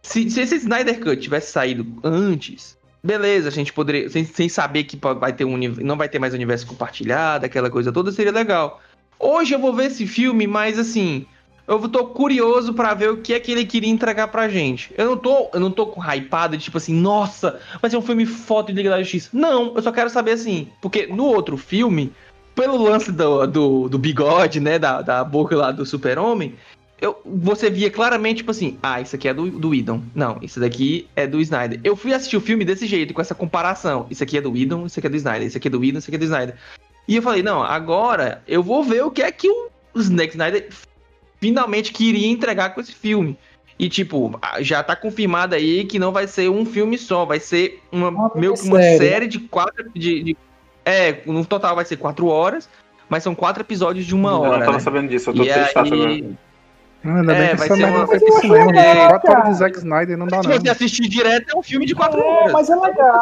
se, 0.01 0.31
se 0.31 0.41
esse 0.41 0.57
Snyder 0.57 1.01
Cut 1.01 1.17
tivesse 1.17 1.51
saído 1.51 1.85
antes, 2.05 2.79
beleza, 3.03 3.49
a 3.49 3.53
gente 3.53 3.73
poderia, 3.73 4.09
sem, 4.09 4.25
sem 4.25 4.49
saber 4.49 4.85
que 4.85 4.97
vai 4.97 5.33
ter 5.33 5.45
um, 5.45 5.57
não 5.57 5.97
vai 5.97 6.09
ter 6.09 6.21
mais 6.21 6.35
universo 6.35 6.67
compartilhado, 6.67 7.47
aquela 7.47 7.69
coisa 7.69 7.91
toda, 7.93 8.13
seria 8.13 8.33
legal. 8.33 8.81
Hoje 9.19 9.55
eu 9.55 9.59
vou 9.59 9.75
ver 9.75 9.87
esse 9.87 10.07
filme, 10.07 10.47
mas 10.47 10.79
assim, 10.79 11.27
eu 11.67 11.89
tô 11.89 12.07
curioso 12.07 12.73
pra 12.73 12.95
ver 12.95 13.11
o 13.11 13.17
que 13.17 13.35
é 13.35 13.41
que 13.41 13.51
ele 13.51 13.65
queria 13.65 13.91
entregar 13.91 14.29
pra 14.29 14.49
gente. 14.49 14.93
Eu 14.97 15.07
não 15.07 15.17
tô, 15.17 15.51
eu 15.53 15.61
não 15.61 15.71
tô 15.71 15.87
com 15.87 16.01
hypado 16.01 16.57
de 16.57 16.65
tipo 16.65 16.79
assim, 16.79 16.95
nossa, 16.95 17.61
vai 17.81 17.91
ser 17.91 17.97
um 17.97 18.03
filme 18.03 18.25
foto 18.25 18.69
de 18.69 18.75
Liga 18.75 18.91
da 18.91 19.03
Justiça. 19.03 19.31
Não, 19.33 19.75
eu 19.75 19.83
só 19.83 19.91
quero 19.91 20.09
saber 20.09 20.33
assim, 20.33 20.69
porque 20.81 21.07
no 21.07 21.25
outro 21.25 21.57
filme, 21.57 22.13
pelo 22.55 22.77
lance 22.77 23.11
do, 23.11 23.47
do, 23.47 23.89
do 23.89 23.99
bigode, 23.99 24.61
né, 24.61 24.79
da, 24.79 25.03
da 25.03 25.25
boca 25.25 25.57
lá 25.57 25.73
do 25.73 25.85
super-homem, 25.85 26.55
eu, 27.01 27.21
você 27.25 27.69
via 27.69 27.91
claramente, 27.91 28.39
tipo 28.39 28.53
assim, 28.53 28.79
ah, 28.83 29.01
isso 29.01 29.17
aqui 29.17 29.29
é 29.29 29.35
do, 29.35 29.51
do 29.51 29.71
Whedon. 29.71 30.03
Não, 30.15 30.39
isso 30.41 30.61
daqui 30.61 31.09
é 31.17 31.27
do 31.27 31.41
Snyder. 31.41 31.81
Eu 31.83 31.97
fui 31.97 32.15
assistir 32.15 32.37
o 32.37 32.41
filme 32.41 32.65
desse 32.65 32.87
jeito, 32.87 33.13
com 33.13 33.21
essa 33.21 33.35
comparação. 33.35 34.07
Isso 34.09 34.23
aqui 34.23 34.39
é 34.39 34.41
do 34.41 34.53
Whedon, 34.53 34.87
isso 34.87 34.99
aqui 34.99 35.07
é 35.07 35.11
do 35.11 35.17
Snyder, 35.17 35.49
isso 35.49 35.59
aqui 35.59 35.69
é 35.69 35.71
do 35.71 35.81
Whedon, 35.81 35.99
isso 35.99 36.09
aqui 36.09 36.17
é 36.17 36.19
do 36.19 36.25
Snyder. 36.25 36.57
E 37.09 37.17
eu 37.17 37.23
falei, 37.23 37.43
não, 37.43 37.63
agora 37.63 38.43
eu 38.49 38.63
vou 38.63 38.83
ver 38.83 39.03
o 39.03 39.11
que 39.11 39.23
é 39.23 39.31
que 39.31 39.49
o 39.49 39.71
Zack 39.97 40.31
Snyder 40.31 40.69
finalmente 41.41 41.93
queria 41.93 42.27
entregar 42.27 42.71
com 42.75 42.81
esse 42.81 42.93
filme. 42.93 43.39
E, 43.79 43.89
tipo, 43.91 44.39
já 44.61 44.83
tá 44.83 44.97
confirmado 44.97 45.55
aí 45.55 45.85
que 45.85 45.99
não 45.99 46.11
vai 46.11 46.27
ser 46.27 46.49
um 46.49 46.65
filme 46.65 46.97
só, 46.97 47.27
vai 47.27 47.39
ser 47.39 47.83
uma, 47.93 48.09
Uma 48.09 48.33
meio 48.35 48.55
que 48.55 48.63
uma 48.63 48.81
série. 48.81 48.99
série 48.99 49.27
de 49.27 49.39
quatro. 49.41 49.91
De, 49.95 50.23
de- 50.23 50.37
é, 50.85 51.21
no 51.27 51.45
total 51.45 51.75
vai 51.77 51.85
ser 51.85 51.97
quatro 51.99 52.27
horas, 52.29 52.69
mas 53.09 53.23
são 53.23 53.35
quatro 53.35 53.63
episódios 53.63 54.07
de 54.07 54.15
uma 54.15 54.31
eu 54.31 54.41
hora. 54.41 54.51
não 54.59 54.59
tava 54.61 54.73
né? 54.73 54.79
sabendo 54.79 55.09
disso, 55.09 55.29
eu 55.31 55.35
tô 55.35 55.43
E 55.45 55.53
triste 55.53 55.79
aí, 55.79 56.37
Ah, 57.09 57.21
Ainda 57.21 57.33
É, 57.33 57.39
bem 57.39 57.49
que 57.51 57.57
vai 57.57 57.67
essa 57.67 57.77
ser 57.77 57.83
merda 57.83 57.93
uma- 57.93 57.99
não 58.01 58.07
foi 58.07 58.19
pro 58.21 58.41
cinema. 58.41 58.65
Mas 58.67 58.77
é 58.77 58.89
legal, 58.95 59.09
Quatro 59.11 59.31
horas 59.31 59.43
cara. 59.43 59.51
de 59.53 59.59
Zack 59.59 59.79
Snyder 59.79 60.19
não 60.19 60.27
dá 60.27 60.43
se 60.43 60.49
não. 60.49 60.57
você 60.61 60.69
assistir 60.71 61.09
direto, 61.09 61.55
é 61.55 61.59
um 61.59 61.63
filme 61.63 61.87
de 61.87 61.95
quatro 61.95 62.21
É, 62.21 62.25
horas. 62.25 62.53
mas 62.53 62.71
é 62.71 62.77
legal. 62.77 63.21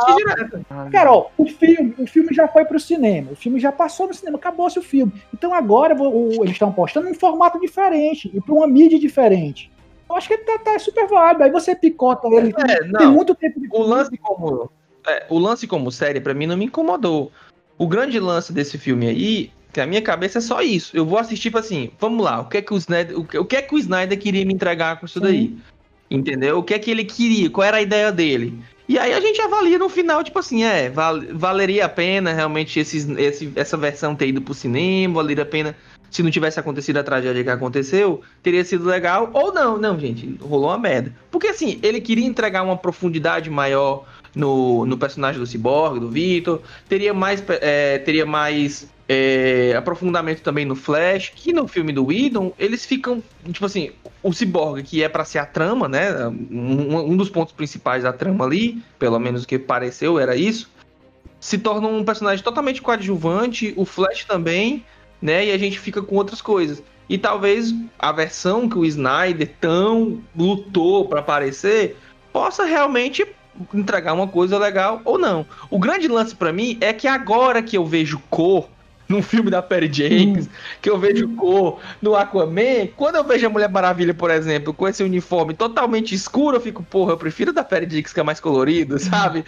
Cara, 0.91 1.13
ó, 1.13 1.27
o 1.37 1.47
filme, 1.47 1.95
o 1.99 2.07
filme 2.07 2.29
já 2.35 2.49
foi 2.49 2.65
pro 2.65 2.79
cinema. 2.81 3.33
O 3.33 3.37
filme 3.37 3.61
já 3.61 3.71
passou 3.73 4.09
no 4.09 4.15
cinema, 4.15 4.39
acabou-se 4.39 4.79
o 4.79 4.83
filme. 4.83 5.13
Então 5.33 5.53
agora 5.55 5.95
vou- 5.95 6.13
o- 6.15 6.33
eles 6.43 6.53
estão 6.53 6.73
postando 6.73 7.09
em 7.09 7.15
formato 7.15 7.61
diferente 7.61 8.31
e 8.33 8.41
pra 8.41 8.55
uma 8.55 8.67
mídia 8.67 8.99
diferente. 8.99 9.71
Eu 10.09 10.17
acho 10.17 10.29
que 10.29 10.37
tá, 10.39 10.59
tá 10.59 10.79
super 10.79 11.07
válido. 11.09 11.45
Aí 11.45 11.51
você 11.51 11.75
picota 11.75 12.29
ele. 12.29 12.55
É, 12.69 12.77
tem 12.83 12.91
não. 12.93 13.13
muito 13.13 13.35
tempo 13.35 13.59
de 13.61 13.69
O 13.73 13.83
lance 13.83 14.17
como 14.19 14.71
é, 15.07 15.25
o 15.29 15.39
lance 15.39 15.67
como 15.67 15.91
série 15.93 16.21
pra 16.21 16.33
mim 16.35 16.47
não 16.47 16.57
me 16.57 16.65
incomodou. 16.67 17.31
O 17.77 17.87
grande 17.89 18.19
lance 18.21 18.53
desse 18.53 18.79
filme 18.79 19.07
aí, 19.09 19.51
que 19.75 19.81
a 19.81 19.87
minha 19.87 20.01
cabeça 20.01 20.39
é 20.39 20.41
só 20.41 20.63
isso. 20.63 20.97
Eu 20.97 21.05
vou 21.05 21.19
assistir 21.19 21.43
tipo 21.51 21.59
assim, 21.59 21.91
vamos 21.99 22.25
lá, 22.25 22.41
o 22.41 22.49
que 22.49 22.59
é 22.59 22.63
que 22.63 22.73
o 22.73 22.77
Snyder, 22.77 23.19
o 23.19 23.25
que, 23.25 23.37
o 23.37 23.45
que 23.45 23.57
é 23.57 23.63
que 23.63 23.75
o 23.75 23.79
Snyder 23.79 24.19
queria 24.19 24.47
me 24.47 24.55
entregar 24.55 24.99
com 25.01 25.05
isso 25.05 25.21
daí? 25.21 25.57
Entendeu? 26.09 26.59
O 26.59 26.63
que 26.63 26.75
é 26.75 26.79
que 26.79 26.91
ele 26.91 27.05
queria? 27.05 27.51
Qual 27.51 27.67
era 27.67 27.79
a 27.79 27.83
ideia 27.83 28.13
dele? 28.13 28.57
E 28.89 28.99
aí 28.99 29.13
a 29.13 29.21
gente 29.21 29.41
avalia 29.41 29.79
no 29.79 29.89
final, 29.89 30.23
tipo 30.23 30.39
assim, 30.39 30.63
é, 30.63 30.91
val- 30.91 31.23
valeria 31.33 31.87
a 31.87 31.89
pena 31.89 32.33
realmente 32.33 32.79
esses, 32.79 33.09
esse, 33.19 33.51
essa 33.57 33.77
versão 33.77 34.15
ter 34.15 34.29
ido 34.29 34.41
pro 34.41 34.55
cinema, 34.55 35.15
valeria 35.15 35.43
a 35.43 35.47
pena 35.47 35.75
se 36.11 36.23
não 36.23 36.31
tivesse 36.31 36.61
acontecido 36.61 36.99
a 36.99 37.03
tragédia 37.03 37.43
que 37.43 37.51
aconteceu, 37.51 38.21
teria 38.41 38.65
sido 38.65 38.85
legal, 38.85 39.31
ou 39.33 39.53
não, 39.53 39.77
não, 39.77 39.99
gente, 39.99 40.39
rolou 40.41 40.69
uma 40.69 40.79
merda. 40.79 41.13
Porque 41.29 41.49
assim, 41.49 41.81
ele 41.83 42.01
queria 42.01 42.25
entregar 42.25 42.63
uma 42.63 42.77
profundidade 42.77 43.51
maior 43.51 44.05
no, 44.33 44.87
no 44.87 44.97
personagem 44.97 45.41
do 45.41 45.47
Cyborg, 45.47 45.99
do 45.99 46.09
Victor, 46.09 46.63
teria 46.89 47.13
mais, 47.13 47.43
é, 47.61 47.99
teria 47.99 48.25
mais 48.25 48.87
é, 49.09 49.75
aprofundamento 49.77 50.41
também 50.41 50.65
no 50.65 50.75
Flash, 50.75 51.33
que 51.35 51.53
no 51.53 51.69
filme 51.69 51.93
do 51.93 52.07
Whedon, 52.07 52.53
eles 52.59 52.87
ficam, 52.87 53.23
tipo 53.45 53.67
assim, 53.67 53.91
o 54.23 54.33
Cyborg, 54.33 54.83
que 54.83 55.03
é 55.03 55.09
pra 55.09 55.25
ser 55.25 55.39
a 55.39 55.47
trama, 55.47 55.89
né, 55.89 56.27
um, 56.29 57.13
um 57.13 57.17
dos 57.17 57.29
pontos 57.29 57.53
principais 57.53 58.03
da 58.03 58.13
trama 58.13 58.45
ali, 58.45 58.83
pelo 58.99 59.19
menos 59.19 59.45
o 59.45 59.47
que 59.47 59.59
pareceu 59.59 60.19
era 60.19 60.35
isso, 60.35 60.71
se 61.45 61.59
torna 61.59 61.87
um 61.87 62.03
personagem 62.03 62.43
totalmente 62.43 62.81
coadjuvante, 62.81 63.75
o 63.77 63.85
Flash 63.85 64.25
também, 64.25 64.83
né? 65.21 65.45
E 65.45 65.53
a 65.53 65.59
gente 65.59 65.79
fica 65.79 66.01
com 66.01 66.17
outras 66.17 66.41
coisas. 66.41 66.83
E 67.07 67.19
talvez 67.19 67.75
a 67.99 68.11
versão 68.13 68.67
que 68.67 68.79
o 68.79 68.85
Snyder 68.87 69.53
tão 69.61 70.23
lutou 70.35 71.07
para 71.07 71.21
aparecer 71.21 71.99
possa 72.33 72.65
realmente 72.65 73.27
entregar 73.75 74.15
uma 74.15 74.27
coisa 74.27 74.59
legal 74.59 75.03
ou 75.05 75.19
não. 75.19 75.45
O 75.69 75.79
grande 75.79 76.09
lance 76.09 76.35
pra 76.35 76.51
mim 76.51 76.79
é 76.81 76.95
que 76.95 77.07
agora 77.07 77.63
que 77.63 77.77
eu 77.77 77.85
vejo 77.85 78.23
cor 78.31 78.71
num 79.09 79.23
filme 79.23 79.51
da 79.51 79.61
Perry 79.63 79.91
Jenkins, 79.93 80.49
que 80.81 80.89
eu 80.89 80.99
vejo 80.99 81.29
cor 81.37 81.79
no 82.01 82.15
Aquaman, 82.17 82.87
quando 82.97 83.17
eu 83.17 83.25
vejo 83.25 83.47
a 83.47 83.51
Mulher 83.51 83.69
Maravilha, 83.69 84.15
por 84.15 84.31
exemplo, 84.31 84.73
com 84.73 84.89
esse 84.89 85.03
uniforme 85.03 85.55
totalmente 85.55 86.15
escuro, 86.15 86.57
eu 86.57 86.61
fico, 86.61 86.83
porra, 86.83 87.13
eu 87.13 87.17
prefiro 87.19 87.53
da 87.53 87.63
Perry 87.63 87.89
Jenkins 87.91 88.13
que 88.13 88.21
é 88.21 88.23
mais 88.23 88.41
colorido, 88.41 88.99
sabe? 89.01 89.45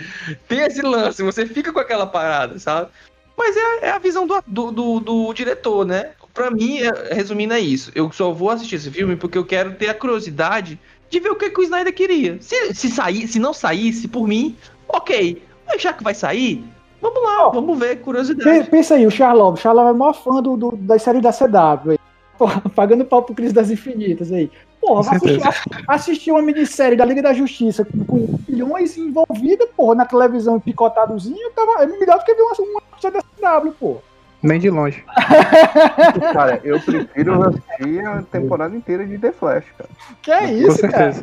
Tem 0.49 0.61
esse 0.61 0.83
lance, 0.83 1.23
você 1.23 1.47
fica 1.47 1.73
com 1.73 1.81
aquela 1.81 2.07
parada, 2.07 2.59
sabe? 2.59 2.91
Mas 3.39 3.55
é, 3.57 3.87
é 3.87 3.91
a 3.91 3.99
visão 3.99 4.27
do, 4.27 4.43
do, 4.47 4.71
do- 4.73 5.01
do 5.01 5.33
diretor, 5.35 5.85
né? 5.87 6.11
Pra 6.33 6.51
mim, 6.51 6.79
é- 6.79 7.15
resumindo, 7.15 7.53
é 7.55 7.61
isso. 7.61 7.91
Eu 7.95 8.11
só 8.13 8.33
vou 8.33 8.51
assistir 8.51 8.77
esse 8.77 8.91
filme 8.91 9.17
porque 9.17 9.37
eu 9.39 9.45
quero 9.45 9.75
ter 9.75 9.89
a 9.89 9.95
curiosidade 9.95 10.79
de 11.11 11.21
ver 11.21 11.31
o 11.31 11.37
que, 11.37 11.51
que 11.51 11.61
o 11.61 11.63
Snyder 11.63 11.95
queria. 11.95 12.39
Se, 12.41 12.75
se, 12.75 12.89
sair, 12.91 13.29
se 13.29 13.39
não 13.39 13.53
saísse, 13.55 14.09
por 14.09 14.27
mim, 14.27 14.57
ok. 14.89 15.43
Mas 15.67 15.83
já 15.83 15.93
que 15.93 16.03
vai 16.03 16.15
sair, 16.15 16.65
vamos 17.01 17.23
lá, 17.23 17.49
vamos 17.51 17.79
ver, 17.79 17.97
curiosidade. 18.01 18.65
Pe- 18.65 18.71
Pensa 18.71 18.95
aí, 18.95 19.07
o 19.07 19.11
Charlov. 19.11 19.55
O 19.55 19.57
Charlov 19.57 19.89
é 19.89 19.93
o 19.93 19.97
maior 19.97 20.13
fã 20.15 20.43
do, 20.43 20.57
do- 20.57 20.77
das 20.77 21.03
séries 21.03 21.23
da 21.23 21.33
CW. 21.33 21.91
Aí. 21.93 21.99
Porra, 22.39 22.61
pagando 22.75 23.05
pau 23.05 23.23
pro 23.23 23.35
Cris 23.35 23.53
das 23.53 23.71
Infinitas 23.71 24.31
aí. 24.33 24.51
Porra, 24.81 25.03
vai 25.03 25.17
assistir, 25.17 25.43
assistir 25.89 26.31
uma 26.33 26.43
minissérie 26.43 26.97
da 26.97 27.05
Liga 27.05 27.23
da 27.23 27.33
Justiça 27.33 27.85
com, 27.85 28.05
com 28.05 28.39
milhões 28.49 28.97
envolvidas, 28.97 29.69
porra, 29.77 29.95
na 29.97 30.05
televisão 30.05 30.61
picotadozinho, 30.61 31.51
tava, 31.53 31.83
é 31.83 31.87
melhor 31.87 32.19
do 32.19 32.25
que 32.25 32.35
ver 32.35 32.43
uma, 32.43 32.53
uma 32.59 32.83
série 33.01 33.15
da 33.15 33.61
CW, 33.61 33.73
porra. 33.81 33.99
Nem 34.43 34.61
de 34.61 34.71
longe. 34.71 35.03
Cara, 36.33 36.61
eu 36.63 36.79
prefiro 36.81 37.43
assistir 37.43 38.07
a 38.07 38.23
temporada 38.23 38.77
inteira 38.77 39.07
de 39.07 39.19
The 39.19 39.33
Flash, 39.33 39.65
cara. 39.77 39.91
Que 40.23 40.31
é 40.31 40.41
Com 40.41 40.47
isso, 40.47 40.81
cara? 40.89 41.13
certeza. 41.13 41.23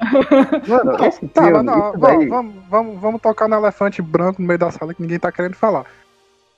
Mano, 0.68 1.06
esse 1.06 1.28
Tá, 1.30 1.44
filme, 1.44 1.58
mas 1.58 1.66
não, 1.66 1.90
isso 1.90 2.00
vamos, 2.00 2.20
daí- 2.20 2.28
vamos, 2.30 2.56
vamos, 2.70 3.00
vamos 3.02 3.22
tocar 3.22 3.48
no 3.48 3.56
elefante 3.56 4.02
branco 4.02 4.42
no 4.42 4.48
meio 4.48 4.60
da 4.60 4.72
sala 4.72 4.94
que 4.94 5.02
ninguém 5.02 5.20
tá 5.20 5.32
querendo 5.32 5.56
falar. 5.56 5.86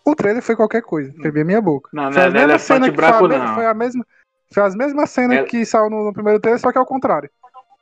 O 0.06 0.16
trailer 0.16 0.42
foi 0.42 0.56
qualquer 0.56 0.82
coisa, 0.82 1.12
foi 1.22 1.32
bem 1.32 1.44
minha 1.44 1.62
boca. 1.62 1.90
Não, 1.92 2.12
Foi 2.12 2.24
não, 2.24 2.32
não 2.32 2.40
é 2.40 2.44
elefante 2.44 2.92
branco, 2.92 3.20
foi 3.28 3.36
a 3.36 3.40
não. 3.40 3.56
Foi 3.56 3.66
a 3.66 3.74
mesma, 3.74 4.06
foi 4.54 4.64
as 4.64 4.76
mesmas 4.76 5.10
cenas 5.10 5.38
É- 5.40 5.44
que 5.44 5.66
saiu 5.66 5.90
no, 5.90 6.06
no 6.06 6.14
primeiro 6.14 6.40
trailer, 6.40 6.60
só 6.62 6.72
que 6.72 6.78
ao 6.78 6.86
contrário. 6.86 7.30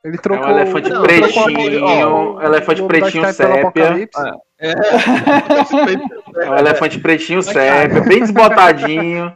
Ele 0.03 0.15
É 0.17 0.19
trocou. 0.19 0.47
um 0.47 0.51
elefante 0.51 0.89
Não, 0.89 1.01
pretinho, 1.03 2.37
a- 2.39 2.45
elefante 2.45 2.81
o 2.81 2.87
pretinho 2.87 3.33
sépia. 3.33 3.71
Apocalipse. 4.71 6.07
É 6.37 6.49
um 6.51 6.57
elefante 6.57 6.99
pretinho 6.99 7.41
sépia, 7.43 8.01
bem 8.01 8.19
desbotadinho, 8.19 9.33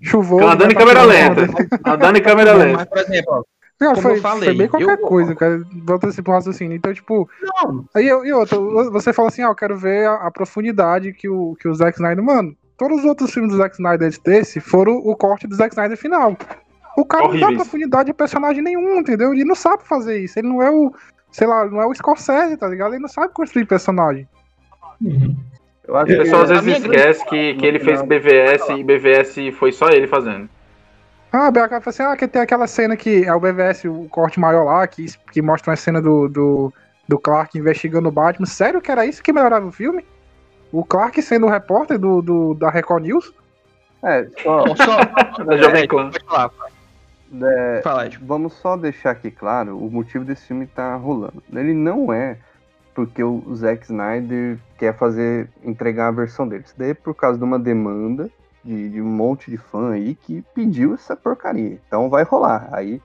Chuvoso. 0.00 0.44
andando 0.46 0.70
em 0.70 0.74
né, 0.74 0.80
câmera 0.80 1.02
lenta. 1.02 1.42
Andando 1.84 2.16
em 2.18 2.22
câmera 2.22 2.54
Mas, 2.54 2.64
lenta. 2.64 2.86
por 2.86 2.98
exemplo, 2.98 3.32
ó, 3.32 3.42
Não, 3.80 3.90
Como 3.90 4.02
foi, 4.02 4.12
eu 4.16 4.20
falei, 4.20 4.48
foi 4.48 4.58
bem 4.58 4.68
qualquer 4.68 4.98
eu- 4.98 5.06
coisa, 5.06 5.34
cara. 5.34 5.60
Volta 5.84 6.08
esse 6.08 6.22
pro 6.22 6.32
raciocínio. 6.32 6.76
Então, 6.76 6.92
tipo. 6.92 7.28
não, 7.42 7.84
Aí 7.94 8.06
eu, 8.06 8.24
e 8.24 8.32
outro, 8.32 8.90
você 8.90 9.12
fala 9.12 9.28
assim, 9.28 9.42
ah, 9.42 9.48
eu 9.48 9.54
quero 9.54 9.76
ver 9.76 10.06
a, 10.08 10.14
a 10.26 10.30
profundidade 10.30 11.12
que 11.12 11.28
o, 11.28 11.56
que 11.60 11.68
o 11.68 11.74
Zack 11.74 11.96
Snyder. 11.96 12.22
Mano, 12.24 12.56
todos 12.76 12.98
os 13.00 13.04
outros 13.04 13.32
filmes 13.32 13.52
do 13.52 13.58
Zack 13.58 13.74
Snyder 13.74 14.10
desse 14.24 14.60
foram 14.60 14.96
o 14.96 15.14
corte 15.16 15.46
do 15.46 15.54
Zack 15.54 15.74
Snyder 15.74 15.96
final. 15.96 16.36
O 16.96 17.04
cara 17.04 17.28
não 17.28 17.38
dá 17.38 17.52
profundidade 17.52 18.06
de 18.06 18.14
personagem 18.14 18.62
nenhum, 18.62 18.98
entendeu? 18.98 19.34
Ele 19.34 19.44
não 19.44 19.54
sabe 19.54 19.84
fazer 19.84 20.18
isso. 20.18 20.38
Ele 20.38 20.48
não 20.48 20.62
é 20.62 20.70
o. 20.70 20.90
Sei 21.30 21.46
lá, 21.46 21.66
não 21.66 21.82
é 21.82 21.86
o 21.86 21.92
Scorsese, 21.94 22.56
tá 22.56 22.66
ligado? 22.66 22.94
Ele 22.94 23.02
não 23.02 23.08
sabe 23.08 23.34
construir 23.34 23.66
personagem. 23.66 24.26
Eu 25.86 25.96
acho 25.96 26.12
O 26.12 26.16
que 26.16 26.22
pessoal 26.22 26.42
às 26.42 26.50
vezes 26.50 26.82
esquece 26.82 27.24
que, 27.26 27.54
que 27.54 27.66
ele 27.66 27.78
fez 27.78 28.02
BVS 28.02 28.68
e 28.70 28.82
BVS 28.82 29.56
foi 29.56 29.72
só 29.72 29.88
ele 29.88 30.06
fazendo. 30.06 30.48
Ah, 31.32 31.50
BH 31.50 31.68
fala 31.68 31.82
assim, 31.86 32.02
ah, 32.02 32.16
que 32.16 32.26
tem 32.26 32.42
aquela 32.42 32.66
cena 32.66 32.96
que 32.96 33.24
é 33.24 33.34
o 33.34 33.40
BVS, 33.40 33.84
o 33.84 34.08
corte 34.08 34.40
maior 34.40 34.64
lá, 34.64 34.86
que, 34.86 35.06
que 35.30 35.42
mostra 35.42 35.70
uma 35.70 35.76
cena 35.76 36.00
do, 36.00 36.28
do, 36.28 36.72
do 37.06 37.18
Clark 37.18 37.58
investigando 37.58 38.08
o 38.08 38.12
Batman. 38.12 38.46
Sério 38.46 38.80
que 38.80 38.90
era 38.90 39.04
isso 39.04 39.22
que 39.22 39.32
melhorava 39.32 39.66
o 39.66 39.72
filme? 39.72 40.04
O 40.72 40.84
Clark 40.84 41.20
sendo 41.22 41.46
o 41.46 41.50
repórter 41.50 41.98
do, 41.98 42.22
do, 42.22 42.54
da 42.54 42.70
Record 42.70 43.04
News? 43.04 43.32
É, 44.02 44.26
só, 44.42 44.64
só. 44.76 45.44
Da 45.44 45.56
Jovem 45.56 45.86
Clã. 45.86 46.10
É, 47.42 47.80
fala, 47.82 48.08
vamos 48.22 48.52
só 48.54 48.76
deixar 48.76 49.10
aqui 49.10 49.30
claro 49.30 49.76
o 49.76 49.90
motivo 49.90 50.24
desse 50.24 50.46
filme 50.46 50.66
tá 50.66 50.94
rolando. 50.96 51.42
Ele 51.52 51.74
não 51.74 52.12
é 52.12 52.38
porque 52.96 53.22
o 53.22 53.54
Zack 53.54 53.84
Snyder 53.84 54.58
quer 54.78 54.96
fazer, 54.96 55.50
entregar 55.62 56.08
a 56.08 56.10
versão 56.10 56.48
dele. 56.48 56.64
Isso 56.64 56.74
daí 56.78 56.90
é 56.90 56.94
por 56.94 57.14
causa 57.14 57.38
de 57.38 57.44
uma 57.44 57.58
demanda 57.58 58.30
de, 58.64 58.88
de 58.88 59.02
um 59.02 59.04
monte 59.06 59.50
de 59.50 59.58
fã 59.58 59.92
aí 59.92 60.14
que 60.14 60.42
pediu 60.54 60.94
essa 60.94 61.14
porcaria. 61.14 61.78
Então 61.86 62.08
vai 62.08 62.24
rolar. 62.24 62.70
Aí 62.72 63.02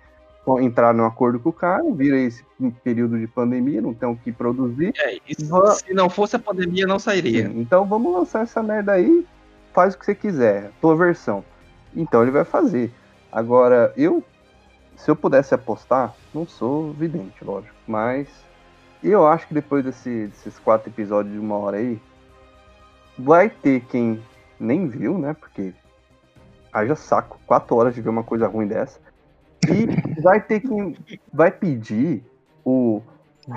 entrar 0.61 0.93
num 0.93 1.05
acordo 1.05 1.41
com 1.41 1.49
o 1.49 1.53
cara, 1.53 1.83
vira 1.91 2.17
esse 2.17 2.41
período 2.85 3.19
de 3.19 3.27
pandemia, 3.27 3.81
não 3.81 3.93
tem 3.93 4.07
o 4.07 4.15
que 4.15 4.31
produzir. 4.31 4.93
É, 4.97 5.17
isso, 5.27 5.45
se 5.73 5.93
não 5.93 6.09
fosse 6.09 6.37
a 6.37 6.39
pandemia, 6.39 6.87
não 6.87 6.97
sairia. 6.97 7.49
Sim, 7.49 7.59
Então 7.59 7.85
vamos 7.85 8.13
lançar 8.13 8.43
essa 8.43 8.63
merda 8.63 8.93
aí, 8.93 9.27
faz 9.73 9.93
o 9.93 9.99
que 9.99 10.05
você 10.05 10.15
quiser, 10.15 10.71
tua 10.79 10.95
versão. 10.95 11.43
Então 11.93 12.21
ele 12.21 12.31
vai 12.31 12.45
fazer. 12.45 12.91
Agora, 13.29 13.93
eu, 13.97 14.23
se 14.95 15.11
eu 15.11 15.17
pudesse 15.17 15.53
apostar, 15.53 16.15
não 16.33 16.47
sou 16.47 16.93
vidente, 16.93 17.43
lógico, 17.43 17.75
mas 17.85 18.29
eu 19.09 19.25
acho 19.27 19.47
que 19.47 19.53
depois 19.53 19.83
desse- 19.83 20.27
desses 20.27 20.57
quatro 20.59 20.89
episódios 20.89 21.33
de 21.33 21.39
uma 21.39 21.55
hora 21.57 21.77
aí, 21.77 21.99
vai 23.17 23.49
ter 23.49 23.81
quem 23.81 24.21
nem 24.59 24.87
viu, 24.87 25.17
né? 25.17 25.33
Porque 25.39 25.73
haja 26.71 26.95
saco, 26.95 27.39
quatro 27.45 27.75
horas 27.75 27.93
de 27.95 28.01
ver 28.01 28.09
uma 28.09 28.23
coisa 28.23 28.47
ruim 28.47 28.67
dessa. 28.67 28.99
E 29.67 29.85
vai 30.21 30.39
ter 30.41 30.59
quem 30.61 30.95
vai 31.33 31.51
pedir 31.51 32.23
o 32.65 33.01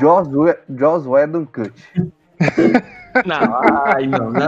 Joss, 0.01 0.29
Joss 0.77 1.07
Whedon 1.07 1.47
Cut. 1.47 1.73
Não, 3.25 3.37
ai, 3.87 4.07
não, 4.07 4.31
não, 4.33 4.41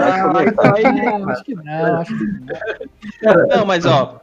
Aí, 0.75 0.83
não, 0.83 1.29
acho 1.31 1.45
que 1.45 1.55
não, 1.55 2.01
acho 2.01 2.19
que 2.19 2.25
não. 2.25 3.47
Não, 3.59 3.67
mas 3.67 3.87
ó, 3.87 4.21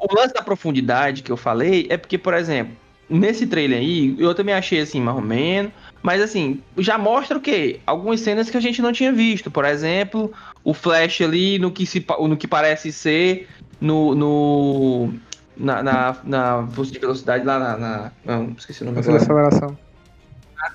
o 0.00 0.14
lance 0.14 0.32
da 0.32 0.42
profundidade 0.42 1.22
que 1.22 1.30
eu 1.30 1.36
falei 1.36 1.86
é 1.90 1.96
porque, 1.98 2.16
por 2.16 2.32
exemplo, 2.32 2.74
nesse 3.10 3.46
trailer 3.46 3.78
aí, 3.78 4.16
eu 4.18 4.34
também 4.34 4.54
achei 4.54 4.80
assim, 4.80 5.00
mais 5.00 5.16
ou 5.16 5.22
menos, 5.22 5.70
mas 6.02 6.20
assim, 6.22 6.62
já 6.78 6.96
mostra 6.96 7.36
o 7.36 7.40
quê? 7.40 7.80
Algumas 7.86 8.20
cenas 8.20 8.48
que 8.48 8.56
a 8.56 8.60
gente 8.60 8.80
não 8.80 8.92
tinha 8.92 9.12
visto. 9.12 9.50
Por 9.50 9.64
exemplo, 9.64 10.32
o 10.64 10.72
Flash 10.72 11.20
ali 11.20 11.58
no 11.58 11.70
que, 11.70 11.84
se, 11.86 12.04
no 12.20 12.36
que 12.36 12.46
parece 12.46 12.92
ser 12.92 13.48
no. 13.80 14.14
no 14.14 15.12
na, 15.56 15.82
na, 15.82 16.16
na 16.22 16.68
força 16.68 16.92
de 16.92 16.98
velocidade 17.00 17.44
lá 17.44 17.58
na. 17.58 17.76
na- 17.76 18.12
não, 18.24 18.54
esqueci 18.56 18.82
o 18.82 18.86
nome 18.86 19.00
Essa 19.00 19.10
agora 19.10 19.22
aceleração. 19.24 19.78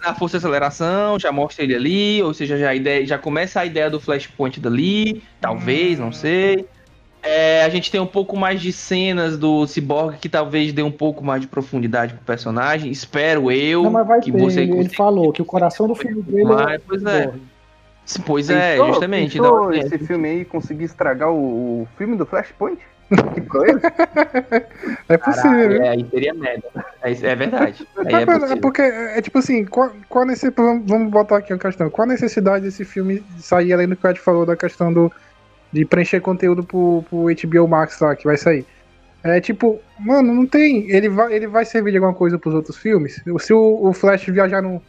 na 0.05 0.13
força 0.13 0.37
de 0.37 0.45
aceleração, 0.45 1.17
já 1.17 1.31
mostra 1.31 1.63
ele 1.63 1.75
ali, 1.75 2.21
ou 2.21 2.33
seja, 2.33 2.57
já, 2.57 2.69
a 2.69 2.75
ideia, 2.75 3.05
já 3.05 3.17
começa 3.17 3.61
a 3.61 3.65
ideia 3.65 3.89
do 3.89 4.01
Flashpoint 4.01 4.59
dali, 4.59 5.23
talvez, 5.39 5.99
não 5.99 6.11
sei. 6.11 6.65
É, 7.25 7.63
a 7.63 7.69
gente 7.69 7.89
tem 7.89 8.01
um 8.01 8.05
pouco 8.05 8.35
mais 8.35 8.59
de 8.61 8.73
cenas 8.73 9.37
do 9.37 9.65
Cyborg 9.65 10.17
que 10.19 10.27
talvez 10.27 10.73
dê 10.73 10.83
um 10.83 10.91
pouco 10.91 11.23
mais 11.23 11.41
de 11.41 11.47
profundidade 11.47 12.13
pro 12.15 12.23
personagem. 12.25 12.91
Espero 12.91 13.49
eu 13.49 13.83
Não, 13.83 13.91
mas 13.91 14.05
vai 14.05 14.19
que 14.19 14.29
ter. 14.31 14.37
você 14.37 14.61
ele, 14.61 14.89
falou 14.89 15.31
que 15.31 15.41
o 15.41 15.45
coração 15.45 15.87
do 15.87 15.95
filme 15.95 16.21
dele 16.21 16.43
mais. 16.43 16.81
Pois 16.85 17.03
é, 17.05 17.31
pois 18.25 18.49
é, 18.49 18.71
Pensou- 18.73 18.87
justamente. 18.87 19.37
pensou 19.39 19.73
é, 19.73 19.79
esse 19.79 19.97
filme 19.99 20.27
aí 20.27 20.43
conseguir 20.45 20.83
estragar 20.83 21.31
o, 21.31 21.83
o 21.83 21.87
filme 21.97 22.17
do 22.17 22.25
Flashpoint? 22.25 22.79
Que 23.33 23.41
proeza? 23.41 23.79
É 25.07 25.17
possível, 25.17 25.51
caralho, 25.51 25.69
viu? 25.69 25.83
é, 25.83 25.89
aí 25.89 26.07
seria 26.09 26.33
merda. 26.33 26.63
É, 27.01 27.11
é 27.11 27.35
verdade. 27.35 27.87
Aí 28.05 28.13
é 28.15 28.21
É, 28.21 28.25
mas 28.25 28.35
é 28.37 28.39
possível. 28.39 28.61
porque, 28.61 28.81
é 28.81 29.21
tipo 29.21 29.37
assim, 29.37 29.65
qual, 29.65 29.91
qual 30.09 30.23
a 30.23 30.27
necessidade, 30.27 30.55
vamos, 30.67 30.89
vamos 30.89 31.11
botar 31.11 31.37
aqui 31.37 31.53
uma 31.53 31.59
questão, 31.59 31.89
qual 31.89 32.05
a 32.07 32.11
necessidade 32.11 32.65
desse 32.65 32.83
filme 32.83 33.23
sair 33.37 33.71
além 33.73 33.87
do 33.87 33.95
que 33.95 34.05
o 34.05 34.09
Ed 34.09 34.19
falou 34.19 34.45
da 34.45 34.55
questão 34.55 34.91
do, 34.91 35.11
de 35.73 35.83
preencher 35.83 36.21
conteúdo 36.21 36.63
pro, 36.63 37.03
pro 37.09 37.25
HBO 37.25 37.67
Max 37.67 37.99
lá, 37.99 38.15
que 38.15 38.25
vai 38.25 38.37
sair? 38.37 38.65
É 39.23 39.41
tipo, 39.41 39.79
mano, 39.99 40.33
não 40.33 40.45
tem, 40.45 40.89
ele 40.91 41.09
vai, 41.09 41.33
ele 41.33 41.47
vai 41.47 41.65
servir 41.65 41.91
de 41.91 41.97
alguma 41.97 42.13
coisa 42.13 42.37
pros 42.37 42.53
outros 42.53 42.77
filmes? 42.77 43.21
Se 43.39 43.53
o, 43.53 43.79
o 43.81 43.93
Flash 43.93 44.25
viajar 44.25 44.61
no, 44.61 44.81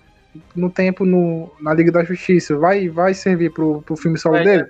no 0.55 0.69
tempo 0.69 1.07
no, 1.07 1.51
na 1.61 1.73
Liga 1.73 1.93
da 1.93 2.05
Justiça, 2.05 2.57
vai, 2.57 2.89
vai 2.89 3.15
servir 3.15 3.53
pro, 3.53 3.81
pro 3.83 3.97
filme 3.97 4.19
solo 4.19 4.35
Vai 4.35 4.45
dele? 4.45 4.67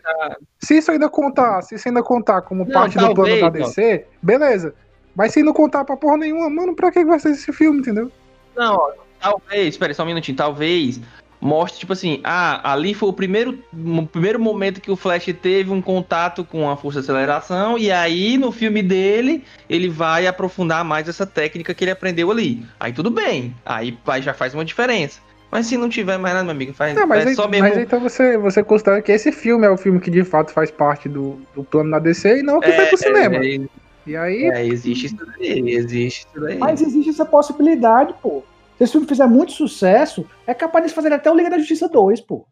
Se 0.59 0.77
isso 0.77 0.93
ainda 0.93 1.09
contar, 1.09 1.63
se 1.63 1.75
isso 1.75 1.89
ainda 1.89 2.03
contar 2.03 2.43
como 2.43 2.65
Não, 2.65 2.73
parte 2.73 2.99
do 2.99 3.15
plano 3.15 3.41
da 3.41 3.49
DC, 3.49 4.07
beleza. 4.23 4.75
Mas 5.17 5.33
se 5.33 5.43
não 5.43 5.53
contar 5.53 5.85
pra 5.85 5.97
porra 5.97 6.19
nenhuma, 6.19 6.51
mano, 6.51 6.77
pra 6.77 6.93
que 6.93 7.05
vai 7.05 7.19
ser 7.19 7.31
esse 7.31 7.51
filme, 7.53 7.81
entendeu? 7.81 8.13
Não, 8.55 8.93
talvez, 9.19 9.69
espera 9.69 9.93
aí 9.93 9.95
só 9.95 10.03
um 10.03 10.07
minutinho, 10.07 10.37
talvez 10.37 11.01
mostre, 11.45 11.81
tipo 11.81 11.93
assim, 11.93 12.21
ah, 12.25 12.73
ali 12.73 12.95
foi 12.95 13.11
o 13.11 13.13
primeiro, 13.13 13.59
o 13.73 14.07
primeiro 14.07 14.41
momento 14.41 14.81
que 14.81 14.91
o 14.91 14.97
Flash 14.97 15.27
teve 15.43 15.71
um 15.71 15.83
contato 15.83 16.43
com 16.43 16.71
a 16.71 16.77
força 16.77 17.01
de 17.01 17.05
aceleração, 17.05 17.77
e 17.79 17.93
aí 17.93 18.39
no 18.39 18.51
filme 18.51 18.83
dele, 18.83 19.45
ele 19.69 19.91
vai 19.91 20.27
aprofundar 20.27 20.83
mais 20.85 21.07
essa 21.07 21.27
técnica 21.27 21.75
que 21.75 21.85
ele 21.85 21.91
aprendeu 21.91 22.31
ali. 22.31 22.65
Aí 22.81 22.95
tudo 22.95 23.11
bem, 23.11 23.55
aí 23.65 23.97
aí 24.07 24.23
já 24.23 24.33
faz 24.33 24.55
uma 24.55 24.65
diferença. 24.65 25.21
Mas 25.53 25.67
se 25.67 25.77
não 25.77 25.89
tiver 25.89 26.17
mais 26.19 26.35
nada, 26.35 26.45
meu 26.45 26.53
amigo, 26.53 26.73
faz 26.73 26.97
Não, 26.97 27.07
mas, 27.07 27.27
é 27.27 27.29
aí- 27.29 27.35
só 27.37 27.47
mesmo. 27.47 27.69
mas 27.69 27.79
então 27.79 28.01
você, 28.01 28.39
você 28.39 28.65
considera 28.65 29.01
que 29.03 29.13
esse 29.13 29.31
filme 29.31 29.67
é 29.67 29.71
o 29.71 29.77
filme 29.77 30.01
que 30.01 30.11
de 30.11 30.25
fato 30.25 30.51
faz 30.51 30.71
parte 30.71 31.09
do, 31.09 31.39
do 31.55 31.63
plano 31.63 31.91
da 31.91 31.99
DC 31.99 32.39
e 32.41 32.43
não 32.43 32.57
o 32.57 32.61
que 32.61 32.73
foi 32.73 32.87
pro 32.87 32.97
cinema. 32.97 33.37
É, 33.37 33.61
E 34.07 34.17
aí, 34.17 34.45
é, 34.45 34.67
existe 34.67 35.07
isso 35.07 35.17
daí, 35.17 35.71
existe 35.75 36.27
isso 36.27 36.41
daí. 36.45 36.59
Mas 36.59 36.81
existe 36.83 37.11
essa 37.11 37.25
possibilidade, 37.25 38.15
pô. 38.23 38.43
Se 38.77 38.85
esse 38.85 38.93
filme 38.93 39.07
fizer 39.07 39.27
muito 39.27 39.53
sucesso, 39.53 40.27
é 40.47 40.55
capaz 40.55 40.87
de 40.87 40.93
fazer 40.93 41.13
até 41.13 41.31
o 41.31 41.35
Liga 41.35 41.51
da 41.51 41.59
Justiça 41.59 41.89
2, 41.89 42.21
pô. 42.23 42.47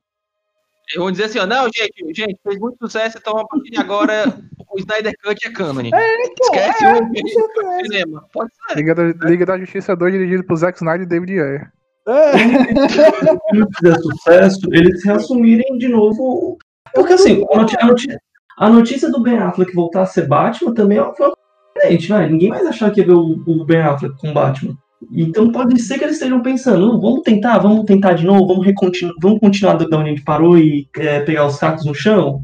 Vão 0.97 1.11
dizer 1.11 1.25
assim, 1.25 1.39
ó, 1.39 1.47
não, 1.47 1.65
gente, 1.65 2.15
gente, 2.15 2.39
fez 2.43 2.59
muito 2.59 2.77
sucesso, 2.79 3.17
então 3.19 3.39
a 3.39 3.47
partir 3.47 3.71
de 3.71 3.79
agora 3.79 4.25
o 4.71 4.79
Snyder 4.79 5.13
Cut 5.23 5.47
é 5.47 5.53
canon. 5.53 5.81
É, 5.81 5.91
pô, 6.37 6.45
Esquece 6.45 6.85
é, 6.85 6.95
o 6.95 7.85
cinema. 7.85 8.25
Pode 8.33 8.51
ser. 8.55 8.77
Liga 8.77 8.95
da, 8.95 9.29
Liga 9.29 9.47
da 9.47 9.59
Justiça 9.59 9.97
2 9.97 10.13
dirigido 10.13 10.45
por 10.45 10.57
Zack 10.57 10.77
Snyder 10.77 11.03
e 11.03 11.09
David 11.09 11.41
Ayer. 11.41 11.73
É. 12.07 12.33
Se 12.89 13.31
o 13.31 13.41
filme 13.51 13.67
fizer 13.79 13.99
sucesso, 14.01 14.61
eles 14.73 15.01
se 15.01 15.07
reassumirem 15.07 15.79
de 15.79 15.89
novo. 15.89 16.59
Porque 16.95 17.15
assim, 17.15 17.45
a 17.53 17.87
notícia, 17.87 18.21
a 18.59 18.69
notícia 18.69 19.11
do 19.11 19.23
Ben 19.23 19.39
Affleck 19.39 19.75
voltar 19.75 20.03
a 20.03 20.07
ser 20.07 20.27
Batman 20.27 20.75
também 20.75 20.99
é 20.99 21.03
uma 21.03 21.15
coisa 21.15 21.33
diferente, 21.75 22.11
né? 22.11 22.29
Ninguém 22.29 22.51
mais 22.51 22.67
achar 22.67 22.91
que 22.91 23.01
ia 23.01 23.07
ver 23.07 23.15
o, 23.15 23.43
o 23.47 23.65
Ben 23.65 23.81
Affleck 23.81 24.19
com 24.19 24.33
Batman. 24.33 24.77
Então 25.11 25.51
pode 25.51 25.81
ser 25.81 25.99
que 25.99 26.05
eles 26.05 26.17
estejam 26.17 26.41
pensando, 26.43 26.87
"Não, 26.87 27.01
vamos 27.01 27.23
tentar, 27.23 27.59
vamos 27.59 27.85
tentar 27.85 28.13
de 28.15 28.25
novo, 28.25 28.47
vamos, 28.47 28.65
recontinu- 28.65 29.15
vamos 29.21 29.41
continuar 29.41 29.75
da 29.75 29.85
onde 29.99 30.11
a 30.11 30.13
gente 30.13 30.23
parou 30.23 30.57
e 30.59 30.87
é, 30.97 31.21
pegar 31.21 31.47
os 31.47 31.59
cacos 31.59 31.85
no 31.85 31.95
chão. 31.95 32.43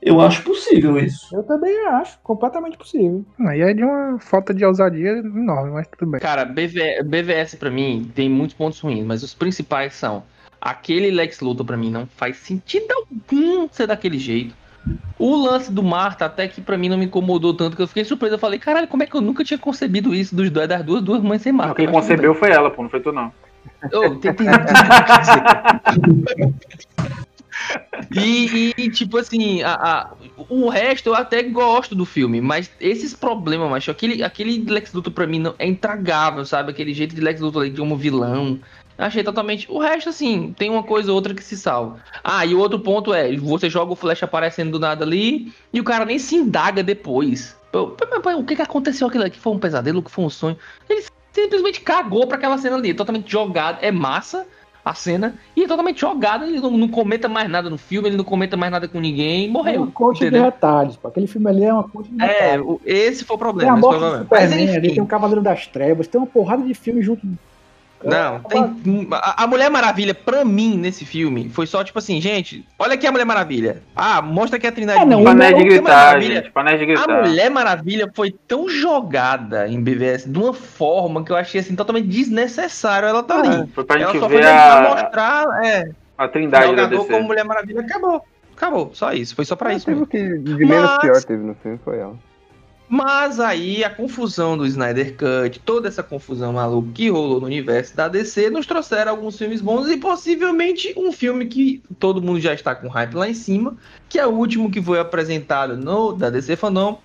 Eu 0.00 0.20
acho 0.20 0.42
possível 0.44 0.96
isso. 0.96 1.34
Eu 1.34 1.42
também 1.42 1.76
acho, 1.88 2.18
completamente 2.22 2.78
possível. 2.78 3.24
Aí 3.40 3.60
é 3.60 3.74
de 3.74 3.82
uma 3.82 4.18
falta 4.20 4.54
de 4.54 4.64
ousadia 4.64 5.10
enorme, 5.18 5.72
mas 5.72 5.88
tudo 5.88 6.08
bem. 6.12 6.20
Cara, 6.20 6.44
BV, 6.44 7.02
BVS 7.02 7.56
pra 7.56 7.68
mim 7.70 8.08
tem 8.14 8.28
muitos 8.30 8.54
pontos 8.54 8.78
ruins, 8.78 9.04
mas 9.04 9.24
os 9.24 9.34
principais 9.34 9.94
são 9.94 10.22
aquele 10.60 11.10
Lex 11.10 11.40
Luthor 11.40 11.66
pra 11.66 11.76
mim 11.76 11.90
não 11.90 12.06
faz 12.06 12.36
sentido 12.36 12.86
algum 12.92 13.68
ser 13.72 13.88
daquele 13.88 14.18
jeito. 14.18 14.54
O 15.18 15.34
lance 15.36 15.72
do 15.72 15.82
Marta 15.82 16.26
até 16.26 16.46
que 16.46 16.60
pra 16.60 16.78
mim 16.78 16.88
não 16.88 16.96
me 16.96 17.06
incomodou 17.06 17.52
tanto 17.52 17.74
que 17.76 17.82
eu 17.82 17.88
fiquei 17.88 18.04
surpreso. 18.04 18.34
Eu 18.36 18.38
falei, 18.38 18.58
caralho, 18.58 18.86
como 18.86 19.02
é 19.02 19.06
que 19.06 19.14
eu 19.16 19.20
nunca 19.20 19.42
tinha 19.42 19.58
concebido 19.58 20.14
isso 20.14 20.34
dos 20.34 20.48
dois, 20.50 20.68
das 20.68 20.84
duas, 20.84 21.02
duas 21.02 21.20
mães 21.22 21.42
sem 21.42 21.52
Marta? 21.52 21.68
Não, 21.70 21.74
quem 21.74 21.88
concebeu 21.88 22.34
foi 22.34 22.50
ela, 22.50 22.70
pô, 22.70 22.82
não 22.82 22.90
foi 22.90 23.00
tu 23.00 23.10
não. 23.12 23.32
tem- 24.20 24.32
tem- 24.34 24.46
E, 28.14 28.72
e, 28.78 28.90
tipo 28.90 29.18
assim, 29.18 29.62
a, 29.62 29.72
a- 29.74 30.10
o 30.48 30.68
resto 30.68 31.08
eu 31.08 31.14
até 31.14 31.42
gosto 31.42 31.94
do 31.94 32.04
filme, 32.06 32.40
mas 32.40 32.70
esses 32.80 33.14
problemas, 33.14 33.68
macho, 33.68 33.90
aquele, 33.90 34.22
aquele 34.22 34.64
Lex 34.70 34.92
Luthor 34.92 35.12
pra 35.12 35.26
mim 35.26 35.38
não, 35.40 35.54
é 35.58 35.66
intragável, 35.66 36.44
sabe? 36.46 36.70
Aquele 36.70 36.94
jeito 36.94 37.14
de 37.14 37.20
Lex 37.20 37.40
Luthor 37.40 37.62
ali 37.62 37.76
como 37.76 37.96
vilão. 37.96 38.58
Achei 38.98 39.22
totalmente. 39.22 39.70
O 39.70 39.78
resto, 39.78 40.08
assim, 40.08 40.52
tem 40.58 40.68
uma 40.68 40.82
coisa 40.82 41.10
ou 41.10 41.14
outra 41.14 41.32
que 41.32 41.42
se 41.44 41.56
salva. 41.56 41.98
Ah, 42.24 42.44
e 42.44 42.52
o 42.52 42.58
outro 42.58 42.80
ponto 42.80 43.14
é: 43.14 43.34
você 43.36 43.70
joga 43.70 43.92
o 43.92 43.96
Flash 43.96 44.24
aparecendo 44.24 44.72
do 44.72 44.80
nada 44.80 45.04
ali 45.04 45.52
e 45.72 45.80
o 45.80 45.84
cara 45.84 46.04
nem 46.04 46.18
se 46.18 46.34
indaga 46.34 46.82
depois. 46.82 47.56
O 47.72 48.44
que, 48.44 48.56
que 48.56 48.62
aconteceu 48.62 49.06
aquilo 49.06 49.24
aqui? 49.24 49.38
Foi 49.38 49.52
um 49.52 49.58
pesadelo? 49.58 50.02
que 50.02 50.10
foi 50.10 50.24
um 50.24 50.30
sonho? 50.30 50.56
Ele 50.90 51.04
simplesmente 51.32 51.80
cagou 51.80 52.26
pra 52.26 52.36
aquela 52.36 52.58
cena 52.58 52.74
ali, 52.76 52.92
totalmente 52.92 53.30
jogado. 53.30 53.78
É 53.82 53.92
massa 53.92 54.44
a 54.84 54.94
cena 54.94 55.34
e 55.54 55.62
é 55.64 55.68
totalmente 55.68 56.00
jogado. 56.00 56.44
Ele 56.44 56.58
não, 56.60 56.70
não 56.72 56.88
comenta 56.88 57.28
mais 57.28 57.48
nada 57.48 57.70
no 57.70 57.78
filme, 57.78 58.08
ele 58.08 58.16
não 58.16 58.24
comenta 58.24 58.56
mais 58.56 58.72
nada 58.72 58.88
com 58.88 58.98
ninguém. 58.98 59.44
É 59.46 59.48
Morreu. 59.48 59.82
uma 59.82 59.90
conta 59.92 60.18
de 60.18 60.30
detalhes, 60.30 60.96
pô. 60.96 61.06
Aquele 61.06 61.26
filme 61.28 61.48
ali 61.48 61.62
é 61.64 61.72
uma 61.72 61.86
conta 61.88 62.08
de 62.08 62.20
É, 62.20 62.26
detalhes. 62.56 62.64
o- 62.66 62.80
esse 62.84 63.24
foi 63.24 63.36
o 63.36 63.38
Tem 63.38 63.44
problema. 63.46 63.72
a 63.74 63.76
foi 63.76 63.80
o 63.80 63.82
morte 63.92 63.98
problema. 64.00 64.26
Mas 64.30 64.40
Superman 64.42 64.70
ali, 64.76 64.86
enfim. 64.86 64.94
tem 64.96 65.04
o 65.04 65.06
Cavaleiro 65.06 65.42
das 65.42 65.66
Trevas, 65.68 66.08
tem 66.08 66.20
uma 66.20 66.26
porrada 66.26 66.64
de 66.64 66.74
filme 66.74 67.00
junto. 67.02 67.24
Não, 68.04 68.36
É, 68.36 68.38
tem. 68.48 69.08
A, 69.12 69.44
a 69.44 69.46
Mulher 69.46 69.68
Maravilha, 69.70 70.14
pra 70.14 70.44
mim, 70.44 70.76
nesse 70.78 71.04
filme, 71.04 71.48
foi 71.48 71.66
só 71.66 71.82
tipo 71.82 71.98
assim, 71.98 72.20
gente, 72.20 72.64
olha 72.78 72.94
aqui 72.94 73.06
a 73.06 73.10
Mulher 73.12 73.24
Maravilha. 73.24 73.82
Ah, 73.96 74.22
mostra 74.22 74.56
aqui 74.56 74.66
a 74.68 74.72
Trindade. 74.72 75.00
É, 75.00 75.04
não, 75.04 75.24
Panéis 75.24 75.56
de 75.56 75.60
a 75.62 75.64
gritar, 75.64 75.82
Maravilha- 76.06 76.34
gente. 76.36 76.50
Panéis 76.52 76.78
de 76.78 76.84
A 76.84 76.86
gritar. 76.86 77.22
Mulher 77.26 77.50
Maravilha 77.50 78.10
foi 78.14 78.30
tão 78.46 78.68
jogada 78.68 79.66
em 79.68 79.80
BVS 79.82 80.24
de 80.30 80.38
uma 80.38 80.54
forma 80.54 81.24
que 81.24 81.32
eu 81.32 81.36
achei 81.36 81.60
assim 81.60 81.74
totalmente 81.74 82.06
desnecessário 82.06 83.08
ela 83.08 83.22
tá 83.22 83.40
ali. 83.40 83.66
Foi 83.74 83.84
pra 83.84 83.96
Ela 84.00 84.12
gente 84.12 84.20
só 84.20 84.28
ver 84.28 84.34
foi 84.34 84.42
pra 84.42 84.78
a, 84.78 84.88
mostrar, 84.90 85.64
é, 85.64 85.90
a 86.16 86.28
trindade 86.28 86.64
da 86.76 86.82
jogador 86.84 86.98
DC. 87.02 87.12
como 87.12 87.26
Mulher 87.26 87.44
Maravilha 87.44 87.80
acabou. 87.80 88.22
Acabou, 88.56 88.90
só 88.92 89.12
isso. 89.12 89.34
Foi 89.36 89.44
só 89.44 89.54
pra 89.54 89.70
Ah, 89.70 89.74
isso 89.74 89.86
teve 89.86 90.00
mesmo. 90.00 90.04
o 90.04 90.08
que 90.08 90.38
de 90.38 90.64
menos 90.66 90.90
Mas- 90.90 90.98
pior 90.98 91.22
teve 91.24 91.42
no 91.44 91.54
filme 91.56 91.78
foi 91.84 91.98
ela. 91.98 92.14
Mas 92.88 93.38
aí 93.38 93.84
a 93.84 93.90
confusão 93.90 94.56
do 94.56 94.64
Snyder 94.66 95.14
Cut, 95.14 95.60
toda 95.60 95.88
essa 95.88 96.02
confusão 96.02 96.54
maluca 96.54 96.88
que 96.94 97.10
rolou 97.10 97.40
no 97.40 97.46
universo 97.46 97.94
da 97.94 98.08
DC, 98.08 98.48
nos 98.48 98.66
trouxeram 98.66 99.12
alguns 99.12 99.36
filmes 99.36 99.60
bons 99.60 99.88
e 99.88 99.98
possivelmente 99.98 100.94
um 100.96 101.12
filme 101.12 101.46
que 101.46 101.82
todo 101.98 102.22
mundo 102.22 102.40
já 102.40 102.54
está 102.54 102.74
com 102.74 102.88
hype 102.88 103.14
lá 103.14 103.28
em 103.28 103.34
cima, 103.34 103.76
que 104.08 104.18
é 104.18 104.26
o 104.26 104.30
último 104.30 104.70
que 104.70 104.80
foi 104.80 104.98
apresentado 104.98 105.76
no 105.76 106.12
da 106.12 106.30
DC 106.30 106.56
Fandom, 106.56 106.98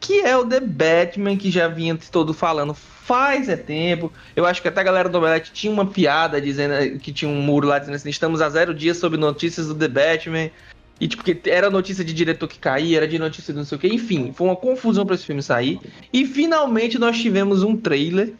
que 0.00 0.20
é 0.20 0.36
o 0.36 0.44
The 0.44 0.60
Batman, 0.60 1.36
que 1.36 1.50
já 1.50 1.68
vinha 1.68 1.96
todo 2.10 2.34
falando 2.34 2.74
faz 3.08 3.48
é 3.48 3.56
tempo. 3.56 4.12
Eu 4.36 4.44
acho 4.44 4.60
que 4.60 4.68
até 4.68 4.82
a 4.82 4.84
galera 4.84 5.08
do 5.08 5.16
Omelete 5.16 5.50
tinha 5.50 5.72
uma 5.72 5.86
piada 5.86 6.38
dizendo 6.38 6.98
que 6.98 7.10
tinha 7.10 7.30
um 7.30 7.40
muro 7.40 7.66
lá 7.66 7.78
dizendo 7.78 7.94
assim: 7.94 8.10
estamos 8.10 8.42
a 8.42 8.50
zero 8.50 8.74
dias 8.74 8.98
sobre 8.98 9.18
notícias 9.18 9.68
do 9.68 9.74
The 9.74 9.88
Batman. 9.88 10.50
E 11.00 11.06
tipo, 11.06 11.22
que 11.22 11.40
era 11.48 11.70
notícia 11.70 12.04
de 12.04 12.12
diretor 12.12 12.48
que 12.48 12.58
caía, 12.58 12.96
era 12.96 13.08
de 13.08 13.18
notícia 13.18 13.52
de 13.52 13.58
não 13.58 13.64
sei 13.64 13.76
o 13.76 13.80
que, 13.80 13.88
enfim, 13.88 14.32
foi 14.32 14.48
uma 14.48 14.56
confusão 14.56 15.06
pra 15.06 15.14
esse 15.14 15.24
filme 15.24 15.42
sair. 15.42 15.80
E 16.12 16.26
finalmente 16.26 16.98
nós 16.98 17.18
tivemos 17.18 17.62
um 17.62 17.76
trailer, 17.76 18.34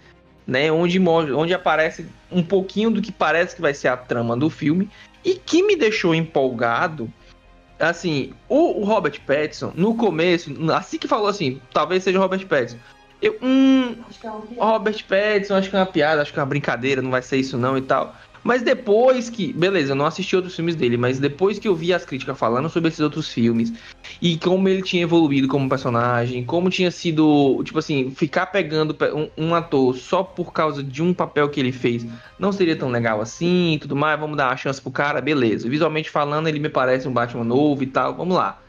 né, 0.46 0.70
onde, 0.72 0.98
onde 0.98 1.54
aparece 1.54 2.06
um 2.32 2.42
pouquinho 2.42 2.90
do 2.90 3.00
que 3.00 3.12
parece 3.12 3.54
que 3.54 3.62
vai 3.62 3.74
ser 3.74 3.88
a 3.88 3.96
trama 3.96 4.36
do 4.36 4.50
filme, 4.50 4.90
e 5.24 5.34
que 5.34 5.62
me 5.62 5.76
deixou 5.76 6.14
empolgado. 6.14 7.12
Assim, 7.78 8.32
o, 8.48 8.80
o 8.80 8.84
Robert 8.84 9.20
Pattinson, 9.24 9.72
no 9.76 9.94
começo, 9.94 10.50
assim 10.72 10.98
que 10.98 11.06
falou 11.06 11.28
assim, 11.28 11.60
talvez 11.72 12.02
seja 12.02 12.18
o 12.18 12.20
Robert 12.20 12.44
Pattinson. 12.44 12.78
Eu, 13.22 13.36
hum, 13.40 13.96
Robert 14.56 15.04
Pattinson, 15.06 15.54
acho 15.54 15.70
que 15.70 15.76
é 15.76 15.78
uma 15.78 15.86
piada, 15.86 16.22
acho 16.22 16.32
que 16.32 16.38
é 16.38 16.42
uma 16.42 16.48
brincadeira, 16.48 17.00
não 17.00 17.10
vai 17.10 17.22
ser 17.22 17.36
isso 17.36 17.56
não 17.56 17.78
e 17.78 17.82
tal. 17.82 18.16
Mas 18.42 18.62
depois 18.62 19.28
que. 19.28 19.52
Beleza, 19.52 19.92
eu 19.92 19.96
não 19.96 20.06
assisti 20.06 20.34
outros 20.36 20.54
filmes 20.54 20.74
dele, 20.74 20.96
mas 20.96 21.18
depois 21.18 21.58
que 21.58 21.68
eu 21.68 21.74
vi 21.74 21.92
as 21.92 22.04
críticas 22.04 22.38
falando 22.38 22.68
sobre 22.68 22.88
esses 22.88 23.00
outros 23.00 23.28
filmes 23.28 23.72
e 24.22 24.36
como 24.38 24.68
ele 24.68 24.82
tinha 24.82 25.02
evoluído 25.02 25.48
como 25.48 25.68
personagem, 25.68 26.44
como 26.44 26.70
tinha 26.70 26.90
sido. 26.90 27.62
Tipo 27.64 27.78
assim, 27.78 28.10
ficar 28.10 28.46
pegando 28.46 28.94
pe- 28.94 29.12
um, 29.12 29.28
um 29.36 29.54
ator 29.54 29.96
só 29.96 30.22
por 30.22 30.52
causa 30.52 30.82
de 30.82 31.02
um 31.02 31.12
papel 31.12 31.48
que 31.48 31.60
ele 31.60 31.72
fez 31.72 32.06
não 32.38 32.52
seria 32.52 32.76
tão 32.76 32.90
legal 32.90 33.20
assim 33.20 33.74
e 33.74 33.78
tudo 33.78 33.96
mais. 33.96 34.18
Vamos 34.18 34.36
dar 34.36 34.48
uma 34.48 34.56
chance 34.56 34.80
pro 34.80 34.90
cara, 34.90 35.20
beleza. 35.20 35.68
Visualmente 35.68 36.10
falando, 36.10 36.48
ele 36.48 36.58
me 36.58 36.68
parece 36.68 37.08
um 37.08 37.12
Batman 37.12 37.44
novo 37.44 37.82
e 37.82 37.86
tal, 37.86 38.14
vamos 38.14 38.36
lá. 38.36 38.60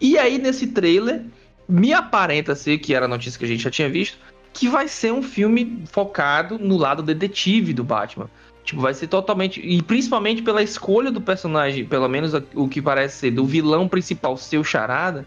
E 0.00 0.16
aí, 0.16 0.38
nesse 0.38 0.68
trailer, 0.68 1.22
me 1.68 1.92
aparenta 1.92 2.54
ser, 2.54 2.78
que 2.78 2.94
era 2.94 3.04
a 3.04 3.08
notícia 3.08 3.38
que 3.38 3.44
a 3.44 3.48
gente 3.48 3.62
já 3.62 3.70
tinha 3.70 3.88
visto, 3.88 4.18
que 4.52 4.68
vai 4.68 4.88
ser 4.88 5.12
um 5.12 5.22
filme 5.22 5.84
focado 5.92 6.58
no 6.58 6.76
lado 6.76 7.02
detetive 7.02 7.72
do 7.72 7.84
Batman. 7.84 8.28
Tipo, 8.64 8.82
vai 8.82 8.94
ser 8.94 9.06
totalmente. 9.06 9.60
E 9.60 9.82
principalmente 9.82 10.42
pela 10.42 10.62
escolha 10.62 11.10
do 11.10 11.20
personagem, 11.20 11.84
pelo 11.84 12.08
menos 12.08 12.32
o 12.54 12.68
que 12.68 12.80
parece 12.80 13.16
ser 13.16 13.30
do 13.30 13.44
vilão 13.44 13.88
principal 13.88 14.36
ser 14.36 14.58
o 14.58 14.64
Charada, 14.64 15.26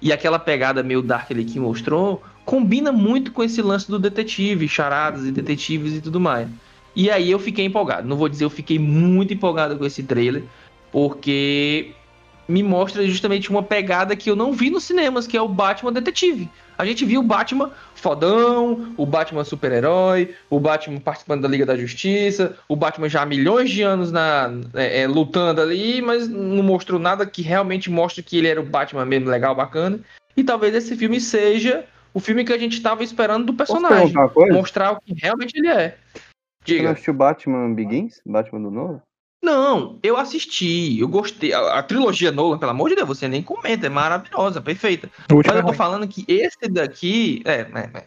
e 0.00 0.12
aquela 0.12 0.38
pegada 0.38 0.82
meio 0.82 1.02
dark 1.02 1.30
ali 1.30 1.44
que 1.44 1.60
mostrou, 1.60 2.22
combina 2.44 2.90
muito 2.90 3.32
com 3.32 3.44
esse 3.44 3.60
lance 3.60 3.90
do 3.90 3.98
detetive, 3.98 4.66
charadas 4.66 5.26
e 5.26 5.30
detetives 5.30 5.94
e 5.94 6.00
tudo 6.00 6.18
mais. 6.18 6.48
E 6.96 7.10
aí 7.10 7.30
eu 7.30 7.38
fiquei 7.38 7.64
empolgado. 7.64 8.08
Não 8.08 8.16
vou 8.16 8.28
dizer 8.28 8.44
eu 8.44 8.50
fiquei 8.50 8.78
muito 8.78 9.34
empolgado 9.34 9.76
com 9.76 9.84
esse 9.84 10.02
trailer, 10.02 10.42
porque 10.90 11.92
me 12.50 12.62
mostra 12.62 13.06
justamente 13.06 13.48
uma 13.48 13.62
pegada 13.62 14.16
que 14.16 14.28
eu 14.28 14.34
não 14.34 14.52
vi 14.52 14.70
nos 14.70 14.84
cinemas, 14.84 15.26
que 15.26 15.36
é 15.36 15.42
o 15.42 15.48
Batman 15.48 15.92
detetive. 15.92 16.50
A 16.76 16.84
gente 16.84 17.04
viu 17.04 17.20
o 17.20 17.22
Batman 17.22 17.70
fodão, 17.94 18.94
o 18.96 19.06
Batman 19.06 19.44
super-herói, 19.44 20.34
o 20.48 20.58
Batman 20.58 20.98
participando 20.98 21.42
da 21.42 21.48
Liga 21.48 21.64
da 21.64 21.76
Justiça, 21.76 22.56
o 22.68 22.74
Batman 22.74 23.08
já 23.08 23.22
há 23.22 23.26
milhões 23.26 23.70
de 23.70 23.82
anos 23.82 24.10
na, 24.10 24.50
é, 24.74 25.02
é, 25.02 25.06
lutando 25.06 25.60
ali, 25.60 26.02
mas 26.02 26.26
não 26.26 26.62
mostrou 26.62 26.98
nada 26.98 27.26
que 27.26 27.42
realmente 27.42 27.90
mostre 27.90 28.22
que 28.22 28.38
ele 28.38 28.48
era 28.48 28.60
o 28.60 28.64
Batman 28.64 29.04
mesmo 29.04 29.28
legal, 29.28 29.54
bacana. 29.54 30.00
E 30.36 30.42
talvez 30.42 30.74
esse 30.74 30.96
filme 30.96 31.20
seja 31.20 31.84
o 32.12 32.18
filme 32.18 32.44
que 32.44 32.52
a 32.52 32.58
gente 32.58 32.72
estava 32.72 33.04
esperando 33.04 33.46
do 33.46 33.54
personagem. 33.54 34.14
Mostrar 34.50 34.92
o 34.92 35.00
que 35.00 35.14
realmente 35.14 35.56
ele 35.56 35.68
é. 35.68 35.96
Você 36.64 36.76
Diga. 36.76 36.90
assistiu 36.90 37.14
Batman 37.14 37.72
Begins? 37.74 38.20
Batman 38.26 38.62
do 38.62 38.70
novo? 38.70 39.02
Não, 39.42 39.98
eu 40.02 40.16
assisti, 40.16 40.98
eu 41.00 41.08
gostei. 41.08 41.52
A, 41.52 41.78
a 41.78 41.82
trilogia 41.82 42.30
Nolan, 42.30 42.58
pelo 42.58 42.72
amor 42.72 42.90
de 42.90 42.96
Deus, 42.96 43.08
você 43.08 43.26
nem 43.26 43.42
comenta, 43.42 43.86
é 43.86 43.90
maravilhosa, 43.90 44.60
perfeita. 44.60 45.10
Mas 45.30 45.46
é 45.46 45.50
eu 45.50 45.62
tô 45.62 45.68
ruim. 45.68 45.76
falando 45.76 46.08
que 46.08 46.24
esse 46.28 46.68
daqui. 46.68 47.42
É, 47.44 47.60
é, 47.60 47.90
é. 47.94 48.04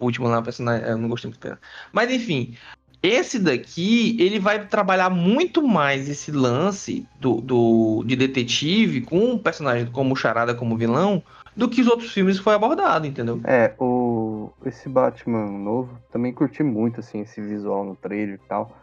O 0.00 0.06
último 0.06 0.28
lá, 0.28 0.38
o 0.38 0.42
personagem, 0.42 0.88
eu 0.88 0.96
não 0.96 1.08
gostei 1.08 1.28
muito 1.28 1.40
dele. 1.40 1.58
Mas 1.92 2.10
enfim, 2.10 2.56
esse 3.02 3.38
daqui, 3.38 4.16
ele 4.18 4.38
vai 4.38 4.66
trabalhar 4.66 5.10
muito 5.10 5.60
mais 5.66 6.08
esse 6.08 6.30
lance 6.32 7.06
do, 7.20 7.40
do, 7.40 8.04
de 8.06 8.16
detetive 8.16 9.02
com 9.02 9.18
um 9.18 9.38
personagem 9.38 9.86
como 9.86 10.16
Charada 10.16 10.54
como 10.54 10.76
vilão 10.76 11.22
do 11.54 11.68
que 11.68 11.80
os 11.80 11.86
outros 11.86 12.12
filmes 12.12 12.38
foi 12.38 12.54
abordado, 12.54 13.06
entendeu? 13.06 13.40
É, 13.44 13.74
o 13.78 14.50
esse 14.64 14.88
Batman 14.88 15.46
novo, 15.46 15.98
também 16.10 16.32
curti 16.32 16.62
muito 16.62 17.00
assim 17.00 17.20
esse 17.20 17.40
visual 17.40 17.84
no 17.84 17.96
trailer 17.96 18.34
e 18.42 18.48
tal. 18.48 18.76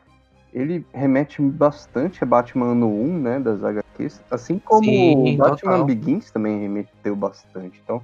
Ele 0.54 0.86
remete 0.94 1.42
bastante 1.42 2.24
a 2.24 2.28
Batman 2.28 2.74
ano 2.74 2.88
1, 2.88 3.20
né, 3.20 3.40
das 3.40 3.64
HQs, 3.64 4.22
assim 4.30 4.60
como 4.60 4.84
Sim, 4.84 5.34
o 5.34 5.38
Batman 5.38 5.72
total. 5.72 5.86
Begins 5.86 6.32
também 6.32 6.62
remeteu 6.62 7.16
bastante. 7.16 7.82
Então, 7.84 8.02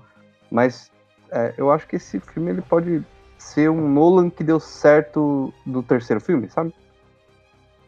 mas 0.49 0.91
é, 1.31 1.53
eu 1.57 1.71
acho 1.71 1.87
que 1.87 1.97
esse 1.97 2.19
filme 2.19 2.49
ele 2.49 2.61
pode 2.61 3.03
ser 3.37 3.69
um 3.69 3.87
Nolan 3.87 4.29
que 4.29 4.43
deu 4.43 4.59
certo 4.59 5.53
do 5.65 5.83
terceiro 5.83 6.19
filme, 6.19 6.49
sabe? 6.49 6.73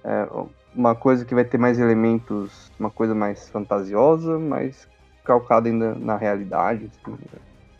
É, 0.03 0.27
uma 0.75 0.95
coisa 0.95 1.25
que 1.25 1.35
vai 1.35 1.43
ter 1.43 1.57
mais 1.57 1.79
elementos, 1.79 2.71
uma 2.79 2.89
coisa 2.89 3.13
mais 3.13 3.49
fantasiosa, 3.49 4.39
mais 4.39 4.87
calcada 5.23 5.67
ainda 5.69 5.93
na 5.95 6.17
realidade. 6.17 6.85
Assim. 6.85 7.17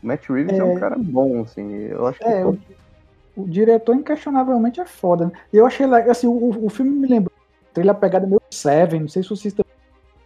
O 0.04 0.08
Matt 0.08 0.30
Reeves 0.30 0.54
é... 0.54 0.58
é 0.58 0.64
um 0.64 0.80
cara 0.80 0.96
bom, 0.98 1.42
assim. 1.42 1.72
Eu 1.74 2.08
acho 2.08 2.20
que 2.20 2.26
É, 2.26 2.44
o 3.36 3.48
diretor 3.48 3.96
inquestionavelmente 3.96 4.80
é 4.82 4.86
foda. 4.86 5.26
né? 5.26 5.32
E 5.54 5.58
eu 5.58 5.66
achei 5.66 5.86
legal, 5.86 6.12
assim, 6.12 6.28
o, 6.28 6.66
o 6.66 6.70
filme 6.70 6.92
me 6.92 7.08
lembrou, 7.08 7.32
trilha 7.74 7.94
pegada 7.94 8.28
meio 8.28 8.42
Seven, 8.50 9.02
não 9.02 9.08
sei 9.08 9.24
se 9.24 9.30
vocês 9.30 9.54
também 9.54 9.72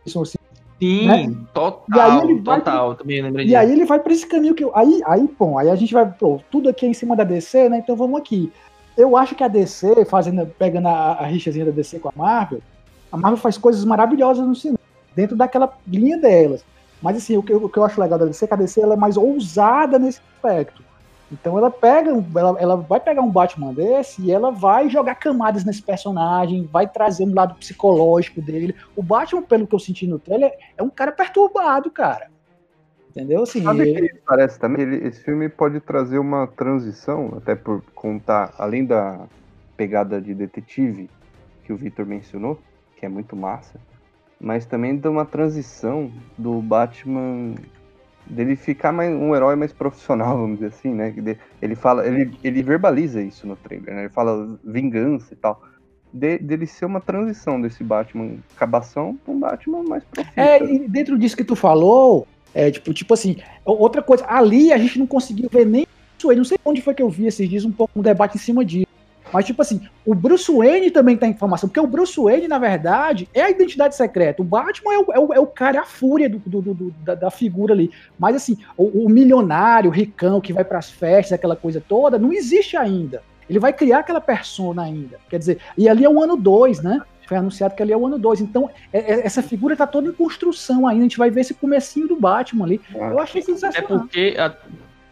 são 0.08 0.22
assim. 0.24 0.38
Sim, 0.80 1.08
Né? 1.08 1.24
E 1.24 1.36
total, 1.54 2.22
vai 2.44 2.60
total. 2.60 2.96
Também 2.96 3.22
lembrei 3.22 3.46
E 3.46 3.48
disso. 3.50 3.60
aí 3.60 3.72
ele 3.72 3.86
vai 3.86 4.00
pra 4.00 4.12
esse 4.12 4.28
caminho 4.28 4.54
que 4.54 4.64
eu, 4.64 4.76
aí, 4.76 5.02
aí, 5.06 5.30
bom, 5.40 5.58
aí 5.58 5.70
a 5.70 5.76
gente 5.76 5.94
vai, 5.94 6.06
pô, 6.12 6.42
tudo 6.52 6.68
aqui 6.70 6.86
é 6.86 6.90
em 6.90 6.94
cima 6.94 7.16
da 7.16 7.24
DC, 7.24 7.70
né? 7.70 7.78
Então 7.78 7.96
vamos 7.96 8.20
aqui. 8.20 8.52
Eu 8.98 9.16
acho 9.16 9.36
que 9.36 9.44
a 9.44 9.48
DC, 9.48 10.06
fazendo, 10.06 10.46
pegando 10.58 10.88
a, 10.88 11.14
a 11.14 11.26
rixazinha 11.26 11.66
da 11.66 11.72
DC 11.72 12.00
com 12.00 12.10
a 12.10 12.14
Marvel, 12.16 12.62
a 13.12 13.18
Marvel 13.18 13.38
faz 13.38 13.58
coisas 13.58 13.84
maravilhosas 13.86 14.46
no 14.46 14.56
cinema, 14.56 14.80
dentro 15.16 15.36
daquela 15.36 15.72
linha 15.88 16.18
delas. 16.18 16.64
Mas 17.02 17.18
assim, 17.18 17.38
o 17.38 17.44
que, 17.44 17.54
eu- 17.54 17.64
o 17.66 17.70
que 17.70 17.78
eu 17.78 17.84
acho 17.86 18.00
legal 18.02 18.18
da 18.20 18.26
DC 18.26 18.46
é 18.46 18.48
que 18.48 18.54
a 18.54 18.58
DC 18.58 18.82
ela 18.82 18.94
é 18.96 18.98
mais 18.98 19.16
ousada 19.18 19.98
nesse 20.00 20.20
aspecto. 20.36 20.82
Então 21.32 21.58
ela 21.58 21.72
pega, 21.72 22.12
ela, 22.36 22.60
ela 22.60 22.76
vai 22.76 23.00
pegar 23.00 23.22
um 23.22 23.32
Batman 23.32 23.74
desse 23.74 24.22
e 24.22 24.32
ela 24.32 24.52
vai 24.52 24.90
jogar 24.90 25.16
camadas 25.16 25.66
nesse 25.66 25.82
personagem, 25.82 26.70
vai 26.72 26.88
trazer 26.88 27.26
um 27.26 27.34
lado 27.34 27.56
psicológico 27.56 28.42
dele. 28.42 28.76
O 28.96 29.02
Batman, 29.02 29.42
pelo 29.42 29.66
que 29.66 29.74
eu 29.74 29.80
senti 29.80 30.06
no 30.06 30.20
trailer, 30.20 30.54
é 30.78 30.84
um 30.84 30.90
cara 30.90 31.12
perturbado, 31.12 31.90
cara. 31.90 32.30
Entendeu? 33.10 33.44
Assim, 33.44 33.64
Sabe 33.64 33.90
ele- 33.90 34.10
que 34.10 34.16
parece 34.26 34.60
também? 34.60 34.82
Ele- 34.84 35.08
esse 35.08 35.24
filme 35.24 35.50
pode 35.50 35.80
trazer 35.80 36.20
uma 36.20 36.46
transição, 36.48 37.34
até 37.38 37.56
por 37.56 37.82
contar, 37.96 38.54
além 38.58 38.86
da 38.86 39.26
pegada 39.76 40.22
de 40.22 40.34
detetive 40.34 41.10
que 41.64 41.74
o 41.74 41.78
Victor 41.78 42.06
mencionou, 42.06 42.60
que 42.98 43.06
é 43.06 43.10
muito 43.10 43.36
massa, 43.36 43.80
mas 44.40 44.66
também 44.66 44.96
de 44.96 45.08
uma 45.08 45.26
transição 45.26 46.12
do 46.38 46.62
Batman 46.62 47.56
dele 48.26 48.56
ficar 48.56 48.92
mais 48.92 49.14
um 49.14 49.36
herói 49.36 49.56
mais 49.56 49.72
profissional, 49.72 50.38
vamos 50.38 50.60
dizer 50.60 50.68
assim, 50.68 50.94
né? 50.94 51.14
Ele 51.62 51.76
fala, 51.76 52.06
ele, 52.06 52.32
ele 52.44 52.64
verbaliza 52.64 53.22
isso 53.22 53.48
no 53.48 53.56
trailer, 53.56 53.94
né? 53.94 54.02
Ele 54.02 54.10
fala 54.10 54.58
vingança 54.64 55.34
e 55.34 55.38
tal. 55.38 55.62
De- 56.14 56.38
dele 56.38 56.66
ser 56.66 56.86
uma 56.86 57.02
transição 57.02 57.60
desse 57.60 57.84
Batman 57.84 58.38
cabação 58.56 59.18
para 59.24 59.34
um 59.34 59.40
Batman 59.40 59.84
mais 59.84 60.04
profissional. 60.04 60.50
É, 60.50 60.64
e 60.64 60.88
dentro 60.88 61.18
disso 61.18 61.36
que 61.36 61.44
tu 61.44 61.56
falou, 61.56 62.26
é 62.54 62.72
tipo, 62.72 62.94
tipo 62.94 63.14
assim, 63.14 63.38
outra 63.66 64.02
coisa, 64.02 64.26
ali 64.28 64.72
a 64.72 64.78
gente 64.78 64.98
não 64.98 65.06
conseguiu 65.06 65.50
ver 65.52 65.66
nem 65.66 65.86
Bruce 66.14 66.26
Wayne, 66.26 66.38
não 66.40 66.46
sei 66.46 66.58
onde 66.64 66.82
foi 66.82 66.94
que 66.94 67.04
eu 67.04 67.10
vi 67.10 67.28
esses 67.28 67.50
dias 67.50 67.66
um 67.66 67.72
pouco 67.72 68.00
um 68.00 68.02
debate 68.02 68.38
em 68.38 68.40
cima 68.40 68.64
disso. 68.64 68.85
Mas, 69.36 69.44
tipo 69.46 69.62
assim, 69.62 69.82
o 70.06 70.16
Bruce 70.16 70.50
Wayne 70.50 70.90
também 70.92 71.18
tem 71.18 71.32
informação, 71.32 71.68
porque 71.68 71.80
o 71.82 71.86
Bruce 71.88 72.18
Wayne, 72.18 72.48
na 72.48 72.58
verdade, 72.58 73.28
é 73.34 73.42
a 73.42 73.50
identidade 73.50 73.94
secreta. 73.94 74.42
O 74.42 74.46
Batman 74.46 74.94
é 74.94 74.98
o, 75.00 75.06
é 75.12 75.20
o, 75.20 75.34
é 75.34 75.40
o 75.42 75.46
cara, 75.46 75.76
é 75.78 75.80
a 75.82 75.86
fúria 75.86 76.30
do, 76.30 76.38
do- 76.40 76.62
do- 76.74 76.92
da, 77.04 77.16
da 77.16 77.30
figura 77.30 77.74
ali. 77.74 77.92
Mas, 78.18 78.34
assim, 78.38 78.58
o, 78.78 79.06
o 79.06 79.10
milionário, 79.10 79.90
o 79.90 79.94
ricão 79.94 80.40
que 80.40 80.54
vai 80.54 80.64
pras 80.64 80.90
festas, 80.90 81.34
aquela 81.34 81.56
coisa 81.58 81.84
toda, 81.86 82.18
não 82.18 82.32
existe 82.32 82.78
ainda. 82.78 83.22
Ele 83.50 83.60
vai 83.60 83.74
criar 83.74 84.00
aquela 84.00 84.22
persona 84.22 84.84
ainda. 84.84 85.18
Quer 85.30 85.38
dizer, 85.38 85.60
e 85.78 85.90
ali 85.90 86.06
é 86.06 86.10
o 86.10 86.24
ano 86.24 86.38
2, 86.38 86.82
né? 86.82 87.02
Foi 87.28 87.36
anunciado 87.36 87.76
que 87.76 87.84
ali 87.84 87.92
é 87.92 87.98
o 87.98 88.06
ano 88.08 88.18
2. 88.18 88.40
Então, 88.40 88.70
é- 88.94 89.00
é- 89.16 89.26
essa 89.26 89.44
figura 89.44 89.76
tá 89.76 89.86
toda 89.86 90.08
em 90.08 90.14
construção 90.14 90.88
ainda. 90.88 91.02
A 91.02 91.04
gente 91.04 91.18
vai 91.18 91.30
ver 91.30 91.42
esse 91.42 91.54
comecinho 91.54 92.08
do 92.08 92.16
Batman 92.16 92.64
ali. 92.66 92.80
Eu 92.94 93.20
achei 93.20 93.42
sensacional. 93.42 94.00
porque, 94.00 94.36
a- 94.38 94.56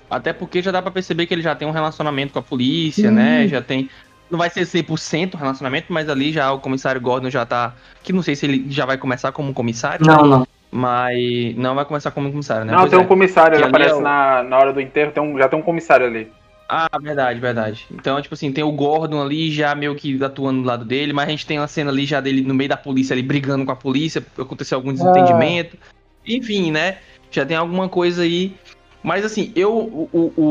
até 0.09 0.31
porque 0.31 0.61
já 0.61 0.69
dá 0.69 0.79
pra 0.79 0.91
perceber 0.91 1.25
que 1.25 1.33
ele 1.33 1.41
já 1.41 1.55
tem 1.55 1.67
um 1.67 1.71
relacionamento 1.71 2.33
com 2.33 2.39
a 2.39 2.43
polícia, 2.43 3.09
Sim. 3.09 3.15
né? 3.15 3.47
Já 3.47 3.61
tem. 3.63 3.89
Não 4.29 4.39
vai 4.39 4.49
ser 4.49 4.65
100% 4.65 5.35
relacionamento, 5.35 5.91
mas 5.93 6.09
ali 6.09 6.31
já 6.31 6.51
o 6.51 6.59
comissário 6.59 6.99
Gordon 6.99 7.29
já 7.29 7.45
tá. 7.45 7.73
Que 8.01 8.11
não 8.11 8.21
sei 8.23 8.35
se 8.35 8.45
ele 8.45 8.65
já 8.69 8.85
vai 8.85 8.97
começar 8.97 9.31
como 9.31 9.53
comissário. 9.53 10.05
Não, 10.05 10.25
não. 10.25 10.47
Mas 10.71 11.55
não 11.55 11.75
vai 11.75 11.85
começar 11.85 12.09
como 12.11 12.31
comissário, 12.31 12.65
né? 12.65 12.73
Não, 12.73 12.79
Pois 12.79 12.91
tem 12.91 12.99
é. 12.99 13.03
um 13.03 13.07
comissário, 13.07 13.57
ele 13.57 13.65
aparece 13.65 13.91
é 13.91 13.95
o- 13.95 14.01
na, 14.01 14.41
na 14.43 14.57
hora 14.57 14.73
do 14.73 14.81
enterro, 14.81 15.11
tem 15.11 15.21
um, 15.21 15.37
já 15.37 15.47
tem 15.47 15.59
um 15.59 15.61
comissário 15.61 16.07
ali. 16.07 16.31
Ah, 16.67 16.87
verdade, 16.99 17.39
verdade. 17.39 17.85
Então, 17.91 18.19
tipo 18.19 18.33
assim, 18.33 18.51
tem 18.51 18.63
o 18.63 18.71
Gordon 18.71 19.21
ali 19.21 19.51
já 19.51 19.75
meio 19.75 19.93
que 19.93 20.23
atuando 20.23 20.61
do 20.61 20.67
lado 20.67 20.83
dele, 20.83 21.13
mas 21.13 21.27
a 21.27 21.31
gente 21.31 21.45
tem 21.45 21.59
uma 21.59 21.67
cena 21.67 21.91
ali 21.91 22.05
já 22.05 22.19
dele 22.19 22.41
no 22.41 22.55
meio 22.55 22.69
da 22.69 22.77
polícia 22.77 23.13
ali 23.13 23.21
brigando 23.21 23.63
com 23.65 23.71
a 23.71 23.75
polícia, 23.75 24.25
aconteceu 24.39 24.77
algum 24.79 24.91
desentendimento. 24.91 25.77
Enfim, 26.25 26.71
né? 26.71 26.97
Já 27.29 27.45
tem 27.45 27.55
alguma 27.57 27.87
coisa 27.87 28.23
aí. 28.23 28.55
Mas 29.03 29.25
assim, 29.25 29.51
eu. 29.55 29.71
O, 29.75 30.09
o, 30.13 30.41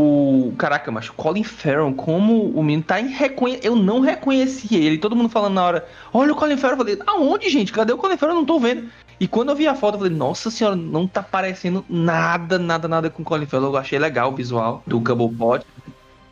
o- 0.51 0.55
caraca, 0.59 0.91
mas 0.93 1.09
Colin 1.09 1.43
Farrell, 1.43 1.93
como 1.95 2.51
o 2.51 2.63
menino 2.63 2.83
tá 2.83 3.01
irreconhe... 3.01 3.59
Eu 3.63 3.75
não 3.75 4.01
reconheci 4.01 4.75
ele. 4.77 4.99
Todo 4.99 5.17
mundo 5.17 5.31
falando 5.31 5.55
na 5.55 5.65
hora, 5.65 5.89
olha 6.13 6.33
o 6.33 6.37
Colin 6.37 6.59
Farrell. 6.59 6.79
Eu 6.79 6.85
falei, 6.85 6.99
aonde, 7.07 7.49
gente? 7.49 7.73
Cadê 7.73 7.93
o 7.93 7.97
Colin 7.97 8.19
Farrell? 8.19 8.37
Eu 8.37 8.41
não 8.41 8.47
tô 8.47 8.61
vendo. 8.61 8.89
E 9.19 9.27
quando 9.27 9.49
eu 9.49 9.57
vi 9.57 9.67
a 9.67 9.75
foto, 9.75 9.95
eu 9.95 10.01
falei, 10.01 10.15
nossa 10.15 10.51
senhora, 10.51 10.77
não 10.77 11.07
tá 11.07 11.23
parecendo 11.23 11.85
nada, 11.89 12.59
nada, 12.59 12.87
nada 12.87 13.09
com 13.09 13.23
o 13.23 13.25
Colin 13.25 13.47
Farrell. 13.47 13.71
Eu 13.71 13.77
achei 13.77 13.99
legal 13.99 14.31
o 14.31 14.37
visual 14.37 14.83
do 14.87 15.01
Cobblepot. 15.01 15.65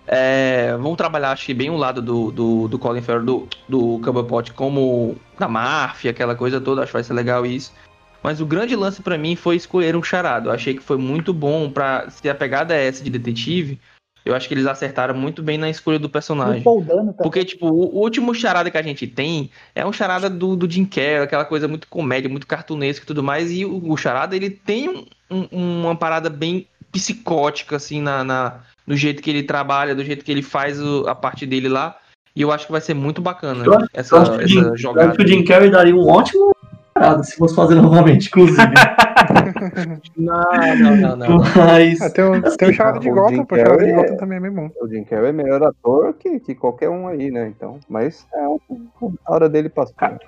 É, 0.06 0.72
vamos 0.76 0.96
trabalhar, 0.96 1.36
que 1.36 1.54
bem 1.54 1.70
o 1.70 1.76
lado 1.76 2.02
do, 2.02 2.30
do, 2.32 2.68
do 2.68 2.78
Colin 2.78 3.00
Farrell, 3.00 3.24
do, 3.24 3.48
do 3.68 4.00
Cobblepot, 4.04 4.52
como 4.52 5.16
da 5.38 5.48
máfia, 5.48 6.10
aquela 6.10 6.34
coisa 6.34 6.60
toda. 6.60 6.82
Acho 6.82 6.90
que 6.90 6.96
vai 6.96 7.04
ser 7.04 7.14
legal 7.14 7.46
isso. 7.46 7.72
Mas 8.22 8.40
o 8.40 8.46
grande 8.46 8.76
lance 8.76 9.00
pra 9.02 9.16
mim 9.16 9.34
foi 9.36 9.56
escolher 9.56 9.96
um 9.96 10.02
charado. 10.02 10.48
Eu 10.48 10.52
achei 10.52 10.74
que 10.74 10.82
foi 10.82 10.98
muito 10.98 11.32
bom 11.32 11.70
pra 11.70 12.08
se 12.10 12.28
a 12.28 12.34
pegada 12.34 12.74
é 12.74 12.86
essa 12.86 13.02
de 13.02 13.10
detetive. 13.10 13.78
Eu 14.22 14.34
acho 14.34 14.46
que 14.46 14.52
eles 14.52 14.66
acertaram 14.66 15.14
muito 15.14 15.42
bem 15.42 15.56
na 15.56 15.70
escolha 15.70 15.98
do 15.98 16.08
personagem. 16.10 16.62
Dano 16.62 16.84
também. 16.84 17.14
Porque, 17.22 17.42
tipo, 17.42 17.66
o, 17.66 18.00
último 18.02 18.34
charada 18.34 18.70
que 18.70 18.76
a 18.76 18.82
gente 18.82 19.06
tem 19.06 19.50
é 19.74 19.84
um 19.86 19.92
charada 19.92 20.28
do, 20.28 20.54
do 20.54 20.70
Jim 20.70 20.84
Carrey, 20.84 21.22
aquela 21.22 21.46
coisa 21.46 21.66
muito 21.66 21.88
comédia, 21.88 22.28
muito 22.28 22.46
cartunesca 22.46 23.02
e 23.02 23.06
tudo 23.06 23.22
mais. 23.22 23.50
E 23.50 23.64
o, 23.64 23.90
o 23.90 23.96
charada, 23.96 24.36
ele 24.36 24.50
tem 24.50 24.90
um- 25.30 25.46
um- 25.50 25.80
uma 25.84 25.96
parada 25.96 26.28
bem 26.28 26.66
psicótica, 26.92 27.76
assim, 27.76 28.02
na, 28.02 28.22
na- 28.22 28.60
no 28.86 28.94
jeito 28.94 29.22
que 29.22 29.30
ele 29.30 29.42
trabalha, 29.42 29.94
do 29.94 30.04
jeito 30.04 30.22
que 30.24 30.30
ele 30.30 30.42
faz 30.42 30.78
o- 30.78 31.06
a 31.08 31.14
parte 31.14 31.46
dele 31.46 31.68
lá. 31.68 31.96
E 32.36 32.42
eu 32.42 32.52
acho 32.52 32.66
que 32.66 32.72
vai 32.72 32.80
ser 32.80 32.94
muito 32.94 33.20
bacana 33.22 33.64
Eu 33.64 33.74
acho- 33.74 33.88
essa, 33.94 34.16
Eu 34.16 34.20
acho, 34.22 34.32
Jim, 34.46 34.58
essa 34.58 34.68
eu 34.68 34.72
acho 34.74 34.82
jogada. 34.82 35.16
que 35.16 35.22
o 35.22 35.26
Jim 35.26 35.44
Carrey 35.44 35.70
daria 35.70 35.96
um 35.96 36.06
ótimo 36.06 36.54
se 37.22 37.36
fosse 37.36 37.54
fazer 37.54 37.74
novamente, 37.76 38.28
inclusive. 38.28 38.60
Não, 40.16 40.42
não, 40.78 40.96
não, 40.96 41.16
não. 41.16 41.38
Mas. 41.56 42.00
Ah, 42.00 42.10
tem 42.10 42.24
o, 42.24 42.56
tem 42.56 42.70
o 42.70 42.72
Charada 42.72 42.98
de 42.98 43.10
o 43.10 43.14
Gotham, 43.14 43.44
pô, 43.44 43.54
o 43.54 43.58
Charada 43.58 43.84
de 43.84 43.92
Gotham 43.92 44.16
também 44.16 44.38
é 44.38 44.40
bem 44.40 44.50
bom. 44.50 44.70
O 44.80 44.88
Jim 44.88 45.04
Carrey 45.04 45.28
é 45.28 45.32
melhor 45.32 45.62
ator 45.62 46.14
que, 46.14 46.40
que 46.40 46.54
qualquer 46.54 46.88
um 46.88 47.06
aí, 47.06 47.30
né? 47.30 47.48
Então, 47.48 47.78
mas 47.88 48.26
é 48.34 48.40
a 48.44 49.32
hora 49.32 49.48
dele 49.48 49.68
passou. 49.68 49.94
Cara, 49.94 50.18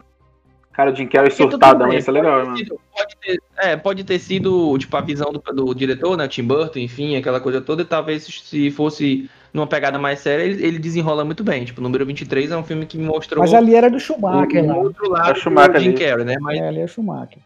Cara, 0.73 0.91
o 0.91 0.97
Jim 0.97 1.07
Carrey 1.07 1.31
surtadão, 1.31 1.93
isso 1.93 2.09
é 2.09 2.13
legal, 2.15 2.33
pode 2.33 2.47
mano. 2.47 2.57
ter 2.59 2.65
sido- 2.65 2.81
Pode 2.97 3.17
ter, 3.21 3.43
é, 3.59 3.77
pode 3.77 4.05
ter 4.05 4.19
sido, 4.19 4.79
tipo, 4.79 4.97
a 4.97 5.01
visão 5.03 5.31
do, 5.33 5.39
do 5.53 5.75
diretor, 5.75 6.17
né, 6.17 6.27
Tim 6.29 6.45
Burton, 6.45 6.79
enfim, 6.79 7.17
aquela 7.17 7.41
coisa 7.41 7.61
toda, 7.61 7.83
e 7.83 7.85
talvez 7.85 8.25
se 8.25 8.71
fosse 8.71 9.29
numa 9.53 9.67
pegada 9.67 9.99
mais 9.99 10.21
séria, 10.21 10.43
ele, 10.45 10.65
ele 10.65 10.79
desenrola 10.79 11.25
muito 11.27 11.45
bem. 11.45 11.65
Tipo, 11.65 11.81
o 11.81 11.83
número 11.85 12.07
23 12.07 12.51
é 12.51 12.57
um 12.57 12.65
filme 12.65 12.87
que 12.87 12.97
me 12.97 13.05
mostrou 13.05 13.41
Mas 13.43 13.53
ali 13.53 13.75
era 13.75 13.91
do 13.91 14.01
Schumacher 14.01 14.65
o 14.65 14.67
lá. 14.67 14.77
outro 14.79 15.05
É 15.07 15.09
lado 15.09 15.37
o 15.37 15.41
Schumacher 15.41 15.73
do 15.75 15.81
Jim. 15.81 15.93
Carrey, 15.95 16.25
né, 16.25 16.37
mas 16.41 16.59
É, 16.59 16.69
ali 16.69 16.81
é 16.81 16.87
Schumacher. 16.87 17.39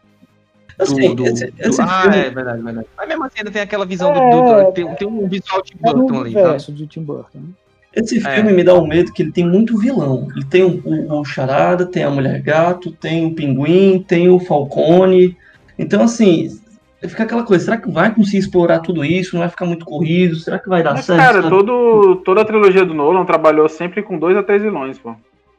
Assim, 0.79 1.15
do, 1.15 1.15
do- 1.15 1.25
esse, 1.27 1.51
do- 1.51 1.61
esse 1.69 1.81
ah, 1.81 2.01
filme, 2.03 2.17
é 2.17 2.29
verdade, 2.29 2.61
verdade. 2.61 2.87
Mas 2.95 3.07
mesmo 3.09 3.23
assim 3.25 3.39
ainda 3.39 3.51
tem 3.51 3.61
aquela 3.61 3.85
visão 3.85 4.13
do, 4.13 4.19
É, 4.19 4.29
do- 4.65 4.71
tem, 4.73 4.95
tem 4.95 5.07
um 5.07 5.27
visual 5.27 5.61
Tim 5.63 5.75
É 5.83 5.91
Burton 5.91 5.99
ali, 6.21 6.31
sabe? 6.33 6.43
universo 6.45 6.71
de 6.71 6.87
Tim 6.87 7.01
Burton. 7.03 7.39
né? 7.39 7.49
Esse 7.99 8.17
É. 8.25 8.35
filme 8.35 8.53
me 8.53 8.63
dá 8.63 8.73
um 8.75 8.87
medo 8.87 9.11
que 9.11 9.21
ele 9.23 9.31
tem 9.31 9.45
muito 9.45 9.77
vilão. 9.77 10.27
Ele 10.35 10.45
tem 10.45 10.63
o, 10.63 11.23
Charada, 11.25 11.85
tem 11.85 12.03
a 12.03 12.09
Mulher 12.09 12.41
Gato, 12.41 12.91
tem 12.91 13.25
o 13.25 13.33
Pinguim, 13.33 14.03
tem 14.07 14.29
o 14.29 14.39
Falcone. 14.39 15.35
Então, 15.77 16.03
assim, 16.03 16.49
fica 17.03 17.23
aquela 17.23 17.43
coisa, 17.43 17.65
será 17.65 17.77
que 17.77 17.89
vai 17.89 18.13
conseguir 18.13 18.37
explorar 18.37 18.79
tudo 18.79 19.03
isso? 19.03 19.35
Não 19.35 19.41
vai 19.41 19.49
ficar 19.49 19.65
muito 19.65 19.85
corrido? 19.85 20.35
Será 20.35 20.59
que 20.59 20.69
vai 20.69 20.83
dar 20.83 20.93
Mas, 20.93 21.05
certo? 21.05 21.19
cara, 21.19 21.49
todo, 21.49 22.17
toda 22.17 22.41
a 22.41 22.45
trilogia 22.45 22.85
do 22.85 22.93
Nolan 22.93 23.25
trabalhou 23.25 23.67
sempre 23.69 24.01
com 24.03 24.17
dois 24.17 24.35
a 24.37 24.43
três 24.43 24.61
vilões, 24.61 24.97
pô. 24.97 25.15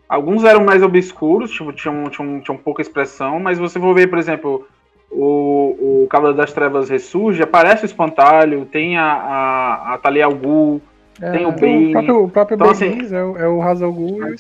Alguns 0.09 0.43
eram 0.45 0.65
mais 0.65 0.83
obscuros, 0.83 1.51
tipo, 1.51 1.71
tinham, 1.73 2.09
tinham, 2.09 2.41
tinham 2.41 2.57
pouca 2.57 2.81
expressão, 2.81 3.39
mas 3.39 3.59
você 3.59 3.79
for 3.79 3.95
ver, 3.95 4.07
por 4.09 4.19
exemplo, 4.19 4.67
o, 5.11 6.05
o 6.05 6.07
Cavaleiro 6.09 6.39
das 6.39 6.53
Trevas 6.53 6.89
ressurge, 6.89 7.43
aparece 7.43 7.85
o 7.85 7.87
Espantalho, 7.87 8.65
tem 8.65 8.97
a, 8.97 9.05
a, 9.05 9.95
a 9.95 9.99
Talia 9.99 10.25
al 10.25 10.35
Ghul, 10.35 10.81
tem 11.21 11.47
o 11.47 11.53
Bane. 11.53 11.87
o 11.89 11.93
próprio, 11.93 12.25
o 12.25 12.31
próprio 12.31 12.55
Então, 12.57 12.71
assim- 12.71 13.15
é, 13.15 13.23
o, 13.25 13.37
é 13.39 13.49
o 13.49 13.63
Hazal 13.63 13.93
Ghul 13.93 14.19
o 14.21 14.25
É 14.25 14.37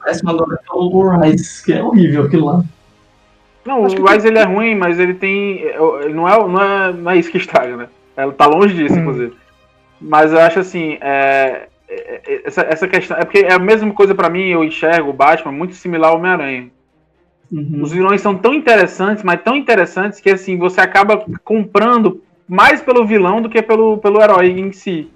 Parece 0.00 0.22
é 0.26 0.72
o 0.72 1.20
Rise, 1.20 1.64
que 1.64 1.72
é 1.72 1.82
horrível 1.82 2.24
aquilo 2.24 2.46
lá. 2.46 2.62
Não, 3.64 3.84
Acho 3.84 3.96
que 3.96 4.02
o 4.02 4.06
Rise 4.06 4.28
ele 4.28 4.38
é 4.38 4.44
ruim, 4.44 4.74
mas 4.76 4.98
ele 4.98 5.14
tem. 5.14 5.58
Ele 5.60 6.14
não 6.14 6.28
é, 6.28 6.38
não 6.38 6.62
é, 6.62 6.92
não 6.92 7.10
é 7.10 7.16
isso 7.16 7.30
que 7.30 7.36
estraga, 7.38 7.76
né? 7.76 7.88
Ela 8.16 8.32
tá 8.32 8.46
longe 8.46 8.74
disso, 8.74 8.94
Hum. 8.94 9.00
inclusive. 9.00 9.34
Mas 10.00 10.32
eu 10.32 10.38
acho 10.40 10.60
assim, 10.60 10.98
é, 11.00 11.66
é, 11.88 12.20
é, 12.26 12.40
essa, 12.44 12.62
essa 12.62 12.86
questão. 12.86 13.16
É 13.16 13.24
porque 13.24 13.38
é 13.40 13.52
a 13.52 13.58
mesma 13.58 13.92
coisa 13.92 14.14
pra 14.14 14.30
mim, 14.30 14.48
eu 14.48 14.62
enxergo 14.62 15.10
o 15.10 15.12
Batman 15.12 15.52
muito 15.52 15.74
similar 15.74 16.10
ao 16.12 16.16
Homem-Aranha. 16.18 16.68
Uhum. 17.50 17.80
Os 17.82 17.92
vilões 17.92 18.20
são 18.20 18.34
tão 18.36 18.54
interessantes, 18.54 19.22
mas 19.24 19.42
tão 19.42 19.56
interessantes 19.56 20.20
que 20.20 20.30
assim, 20.30 20.56
você 20.56 20.80
acaba 20.80 21.24
comprando 21.44 22.22
mais 22.48 22.80
pelo 22.80 23.06
vilão 23.06 23.40
do 23.42 23.48
que 23.48 23.60
pelo, 23.62 23.98
pelo 23.98 24.20
herói 24.22 24.48
em 24.50 24.70
si. 24.72 25.10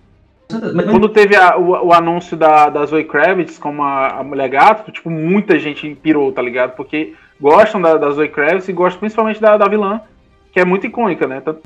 Mas- 0.74 0.86
Quando 0.90 1.08
teve 1.08 1.36
a- 1.36 1.56
o, 1.56 1.86
o 1.88 1.92
anúncio 1.92 2.36
da, 2.36 2.68
da 2.68 2.84
Zoe 2.86 3.04
Kravitz 3.04 3.58
como 3.58 3.82
a, 3.82 4.20
a 4.20 4.24
mulher 4.24 4.48
gato, 4.48 4.90
tipo, 4.90 5.10
muita 5.10 5.58
gente 5.58 5.94
pirou, 5.96 6.32
tá 6.32 6.40
ligado? 6.42 6.74
Porque 6.76 7.14
gostam 7.40 7.80
da, 7.80 7.96
da 7.96 8.10
Zoe 8.10 8.28
Kravitz 8.28 8.68
e 8.68 8.72
gostam 8.72 9.00
principalmente 9.00 9.40
da, 9.40 9.56
da 9.56 9.68
vilã, 9.68 10.00
que 10.52 10.58
é 10.60 10.64
muito 10.64 10.86
icônica, 10.86 11.26
né? 11.26 11.40
Tanto- 11.40 11.60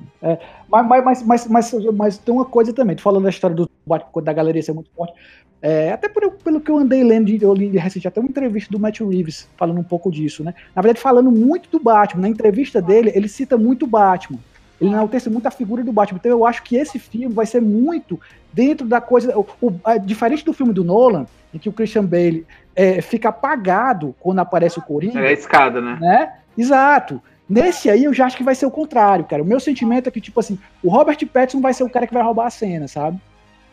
Mas, 0.68 0.86
mas, 0.86 1.04
mas, 1.04 1.22
mas, 1.24 1.46
mas, 1.48 1.74
mas 1.94 2.18
tem 2.18 2.34
uma 2.34 2.44
coisa 2.44 2.72
também, 2.72 2.96
falando 2.96 3.24
da 3.24 3.30
história 3.30 3.56
do 3.56 3.68
Batman, 3.86 4.22
da 4.22 4.32
galeria 4.32 4.62
ser 4.62 4.72
muito 4.72 4.90
forte. 4.94 5.14
É, 5.62 5.92
até 5.92 6.10
por, 6.10 6.30
pelo 6.44 6.60
que 6.60 6.70
eu 6.70 6.76
andei 6.76 7.02
lendo, 7.02 7.24
de- 7.26 7.42
eu 7.42 7.54
li 7.54 7.68
recentemente 7.68 8.08
até 8.08 8.20
uma 8.20 8.28
entrevista 8.28 8.70
do 8.70 8.78
Matt 8.78 9.00
Reeves 9.00 9.48
falando 9.56 9.78
um 9.80 9.84
pouco 9.84 10.10
disso, 10.10 10.44
né? 10.44 10.52
Na 10.76 10.82
verdade, 10.82 11.00
falando 11.00 11.30
muito 11.30 11.70
do 11.70 11.82
Batman. 11.82 12.20
Na 12.22 12.28
entrevista 12.28 12.82
dele, 12.82 13.10
ele 13.14 13.28
cita 13.28 13.56
muito 13.56 13.84
o 13.84 13.88
Batman. 13.88 14.38
Ele 14.80 14.90
enaltece 14.90 15.30
muito 15.30 15.46
a 15.46 15.50
figura 15.50 15.82
do 15.84 15.92
Batman. 15.92 16.18
Então 16.20 16.30
eu 16.32 16.46
acho 16.46 16.62
que 16.62 16.76
esse 16.76 16.98
filme 16.98 17.32
vai 17.32 17.46
ser 17.46 17.60
muito 17.60 18.20
dentro 18.52 18.86
da 18.86 19.00
coisa. 19.00 19.36
O, 19.38 19.46
o- 19.60 19.80
a- 19.84 19.96
diferente 19.98 20.44
do 20.44 20.52
filme 20.52 20.72
do 20.72 20.82
Nolan, 20.84 21.26
em 21.52 21.58
que 21.58 21.68
o 21.68 21.72
Christian 21.72 22.04
Bale 22.04 22.46
é, 22.74 23.00
fica 23.00 23.28
apagado 23.28 24.14
quando 24.18 24.40
aparece 24.40 24.78
o 24.78 24.82
Coringa 24.82 25.20
É 25.20 25.28
a 25.28 25.32
escada, 25.32 25.80
né? 25.80 25.96
né? 26.00 26.32
Exato. 26.58 27.22
Nesse 27.48 27.88
aí 27.90 28.04
eu 28.04 28.12
já 28.14 28.26
acho 28.26 28.36
que 28.36 28.42
vai 28.42 28.54
ser 28.54 28.66
o 28.66 28.70
contrário, 28.70 29.24
cara. 29.26 29.42
O 29.42 29.46
meu 29.46 29.60
sentimento 29.60 30.08
é 30.08 30.10
que, 30.10 30.20
tipo 30.20 30.40
assim, 30.40 30.58
o 30.82 30.88
Robert 30.88 31.18
Pattinson 31.26 31.60
vai 31.60 31.74
ser 31.74 31.84
o 31.84 31.90
cara 31.90 32.06
que 32.06 32.14
vai 32.14 32.22
roubar 32.22 32.46
a 32.46 32.50
cena, 32.50 32.88
sabe? 32.88 33.18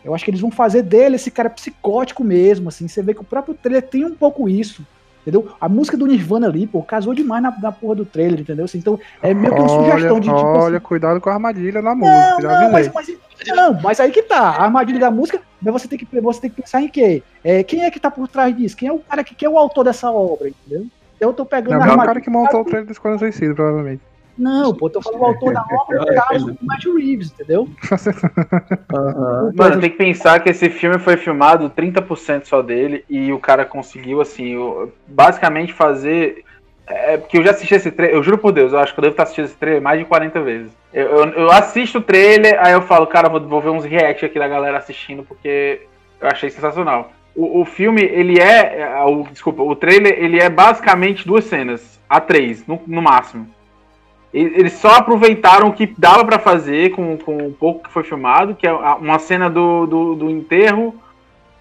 Eu 0.04 0.14
acho 0.14 0.26
que 0.26 0.32
eles 0.32 0.42
vão 0.42 0.52
fazer 0.52 0.82
dele 0.82 1.16
esse 1.16 1.32
cara 1.32 1.50
psicótico 1.50 2.24
mesmo, 2.24 2.70
assim. 2.70 2.88
Você 2.88 3.02
vê 3.02 3.14
que 3.14 3.22
o 3.22 3.26
próprio 3.26 3.54
trailer 3.56 3.84
tem 3.84 4.04
um 4.06 4.14
pouco 4.16 4.50
isso. 4.50 4.86
Entendeu? 5.22 5.50
A 5.62 5.70
música 5.70 5.96
do 5.96 6.08
Nirvana 6.08 6.48
ali, 6.48 6.66
pô, 6.66 6.82
casou 6.82 7.14
demais 7.14 7.44
na, 7.44 7.56
na 7.62 7.72
porra 7.72 7.96
do 7.96 8.06
trailer, 8.06 8.40
entendeu? 8.40 8.66
Assim, 8.66 8.80
então, 8.80 9.00
é 9.22 9.34
meio 9.34 9.54
que 9.54 9.62
uma 9.62 9.72
Olha, 9.72 9.92
sugestão 9.92 10.20
de 10.20 10.28
tipo 10.28 10.40
olha, 10.40 10.78
assim, 10.78 10.86
cuidado 10.86 11.22
com 11.22 11.30
a 11.30 11.34
armadilha 11.34 11.82
na 11.82 11.94
música, 11.94 12.40
não, 12.42 12.62
não, 12.62 12.72
mas, 12.72 12.92
mas, 12.92 13.18
não, 13.48 13.82
mas 13.82 14.00
aí 14.00 14.12
que 14.12 14.24
tá. 14.24 14.40
A 14.40 14.64
armadilha 14.64 15.00
da 15.00 15.12
música, 15.12 15.40
mas 15.62 15.74
você 15.74 15.88
tem 15.88 16.00
que, 16.00 16.20
você 16.20 16.42
tem 16.42 16.50
que 16.50 16.62
pensar 16.62 16.82
em 16.82 16.88
quê? 16.88 17.22
É, 17.44 17.64
quem 17.64 17.84
é 17.84 17.92
que 17.92 18.00
tá 18.00 18.10
por 18.10 18.28
trás 18.28 18.56
disso? 18.56 18.76
Quem 18.76 18.90
é 18.90 18.92
o 18.92 19.00
cara 19.00 19.24
que, 19.24 19.36
quem 19.36 19.46
é 19.46 19.50
o 19.50 19.58
autor 19.58 19.84
dessa 19.84 20.10
obra, 20.12 20.50
entendeu? 20.50 20.88
Então 21.16 21.30
eu 21.30 21.34
tô 21.34 21.46
pegando 21.46 21.74
Não, 21.74 21.78
a 21.78 21.78
é 21.78 21.80
o 21.80 21.92
armadilha. 21.92 22.06
cara 22.08 22.22
que 22.22 22.30
montou 22.32 22.62
o 22.62 22.66
trailer 22.66 22.86
do 22.88 22.92
Esquadrão 22.92 23.20
Suicida, 23.20 23.54
provavelmente. 23.54 24.02
Não, 24.38 24.74
pô, 24.74 24.88
eu 24.88 24.92
tô 24.92 25.02
falando 25.02 25.22
o 25.22 25.26
autor 25.26 25.54
da 25.54 25.62
obra, 25.62 26.00
no 26.00 26.06
caso, 26.16 26.46
do 26.60 26.66
Matt 26.66 26.86
Reeves, 26.86 27.32
entendeu? 27.32 27.68
Mano, 29.56 29.80
tem 29.82 29.90
que 29.90 29.98
pensar 29.98 30.40
que 30.40 30.50
esse 30.50 30.70
filme 30.70 30.98
foi 31.00 31.18
filmado 31.18 31.70
30% 31.70 32.46
só 32.46 32.62
dele 32.62 33.04
e 33.10 33.32
o 33.32 33.40
cara 33.40 33.66
conseguiu, 33.66 34.22
assim, 34.22 34.56
o- 34.58 34.92
basicamente 35.08 35.74
fazer. 35.74 36.44
É 36.88 37.16
porque 37.18 37.38
eu 37.38 37.44
já 37.44 37.52
assisti 37.52 37.74
esse 37.76 37.92
trailer, 37.92 38.18
eu 38.18 38.24
juro 38.24 38.38
por 38.38 38.52
Deus, 38.52 38.74
eu 38.74 38.80
acho 38.80 38.94
que 38.94 39.00
eu 39.00 39.04
devo 39.04 39.14
estar 39.14 39.24
assistindo 39.24 39.46
esse 39.46 39.56
trailer 39.56 39.82
mais 39.82 40.00
de 40.00 40.06
40 40.06 40.42
vezes. 40.42 40.72
Eu, 40.94 41.06
eu, 41.08 41.26
eu 41.34 41.52
assisto 41.52 42.00
o 42.00 42.02
trailer, 42.02 42.58
aí 42.60 42.74
eu 42.74 42.82
falo, 42.82 43.08
cara, 43.08 43.30
vou, 43.30 43.40
vou 43.40 43.62
ver 43.62 43.70
uns 43.70 43.86
react 43.86 44.26
aqui 44.26 44.38
da 44.38 44.48
galera 44.48 44.78
assistindo, 44.78 45.24
porque 45.24 45.84
eu 46.20 46.28
achei 46.28 46.50
sensacional. 46.50 47.12
O, 47.34 47.62
o 47.62 47.66
filme, 47.66 48.02
ele 48.02 48.40
é. 48.42 48.80
é, 48.82 49.04
o- 49.06 49.24
desculpa, 49.32 49.64
o 49.64 49.74
trailer, 49.76 50.14
ele 50.22 50.40
é 50.42 50.50
basicamente 50.50 51.26
duas 51.26 51.46
cenas, 51.46 51.98
a 52.10 52.20
três, 52.20 52.66
no, 52.68 52.82
no 52.86 53.02
máximo. 53.02 53.48
Eles 54.34 54.74
só 54.74 54.96
aproveitaram 54.96 55.68
o 55.68 55.74
que 55.74 55.86
dava 55.98 56.24
pra 56.24 56.40
fazer 56.40 56.92
com, 56.92 57.18
com 57.18 57.48
o 57.48 57.54
pouco 57.54 57.84
que 57.84 57.92
foi 57.92 58.04
filmado, 58.04 58.56
que 58.56 58.66
é 58.66 58.72
uma 58.72 59.20
cena 59.20 59.50
do, 59.50 59.86
do, 59.86 60.16
do 60.16 60.30
enterro, 60.30 60.96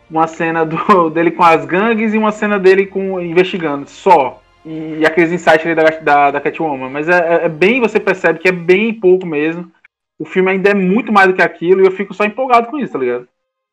uma 0.08 0.28
cena 0.28 0.64
do, 0.64 1.10
dele 1.10 1.32
com 1.32 1.42
as 1.42 1.64
gangues 1.64 2.14
e 2.14 2.18
uma 2.18 2.30
cena 2.30 2.58
dele 2.60 2.86
com 2.86 3.20
investigando, 3.20 3.88
só. 3.90 4.40
E, 4.64 4.98
e 4.98 5.06
aqueles 5.06 5.32
insights 5.32 5.66
ali 5.66 5.74
da, 5.74 5.82
da, 6.00 6.30
da 6.32 6.40
Catwoman. 6.40 6.90
Mas 6.90 7.08
é, 7.08 7.18
é- 7.18 7.44
é 7.46 7.48
bem, 7.48 7.80
você 7.80 7.98
percebe 7.98 8.38
que 8.38 8.48
é 8.48 8.52
bem 8.52 8.94
pouco 8.94 9.26
mesmo. 9.26 9.70
O 10.18 10.24
filme 10.24 10.50
ainda 10.50 10.70
é 10.70 10.74
muito 10.74 11.12
mais 11.12 11.28
do 11.28 11.34
que 11.34 11.42
aquilo 11.42 11.80
e 11.80 11.86
eu 11.86 11.90
fico 11.90 12.14
só 12.14 12.24
empolgado 12.24 12.68
com 12.68 12.78
isso, 12.78 12.92
tá 12.92 12.98
ligado? 12.98 13.26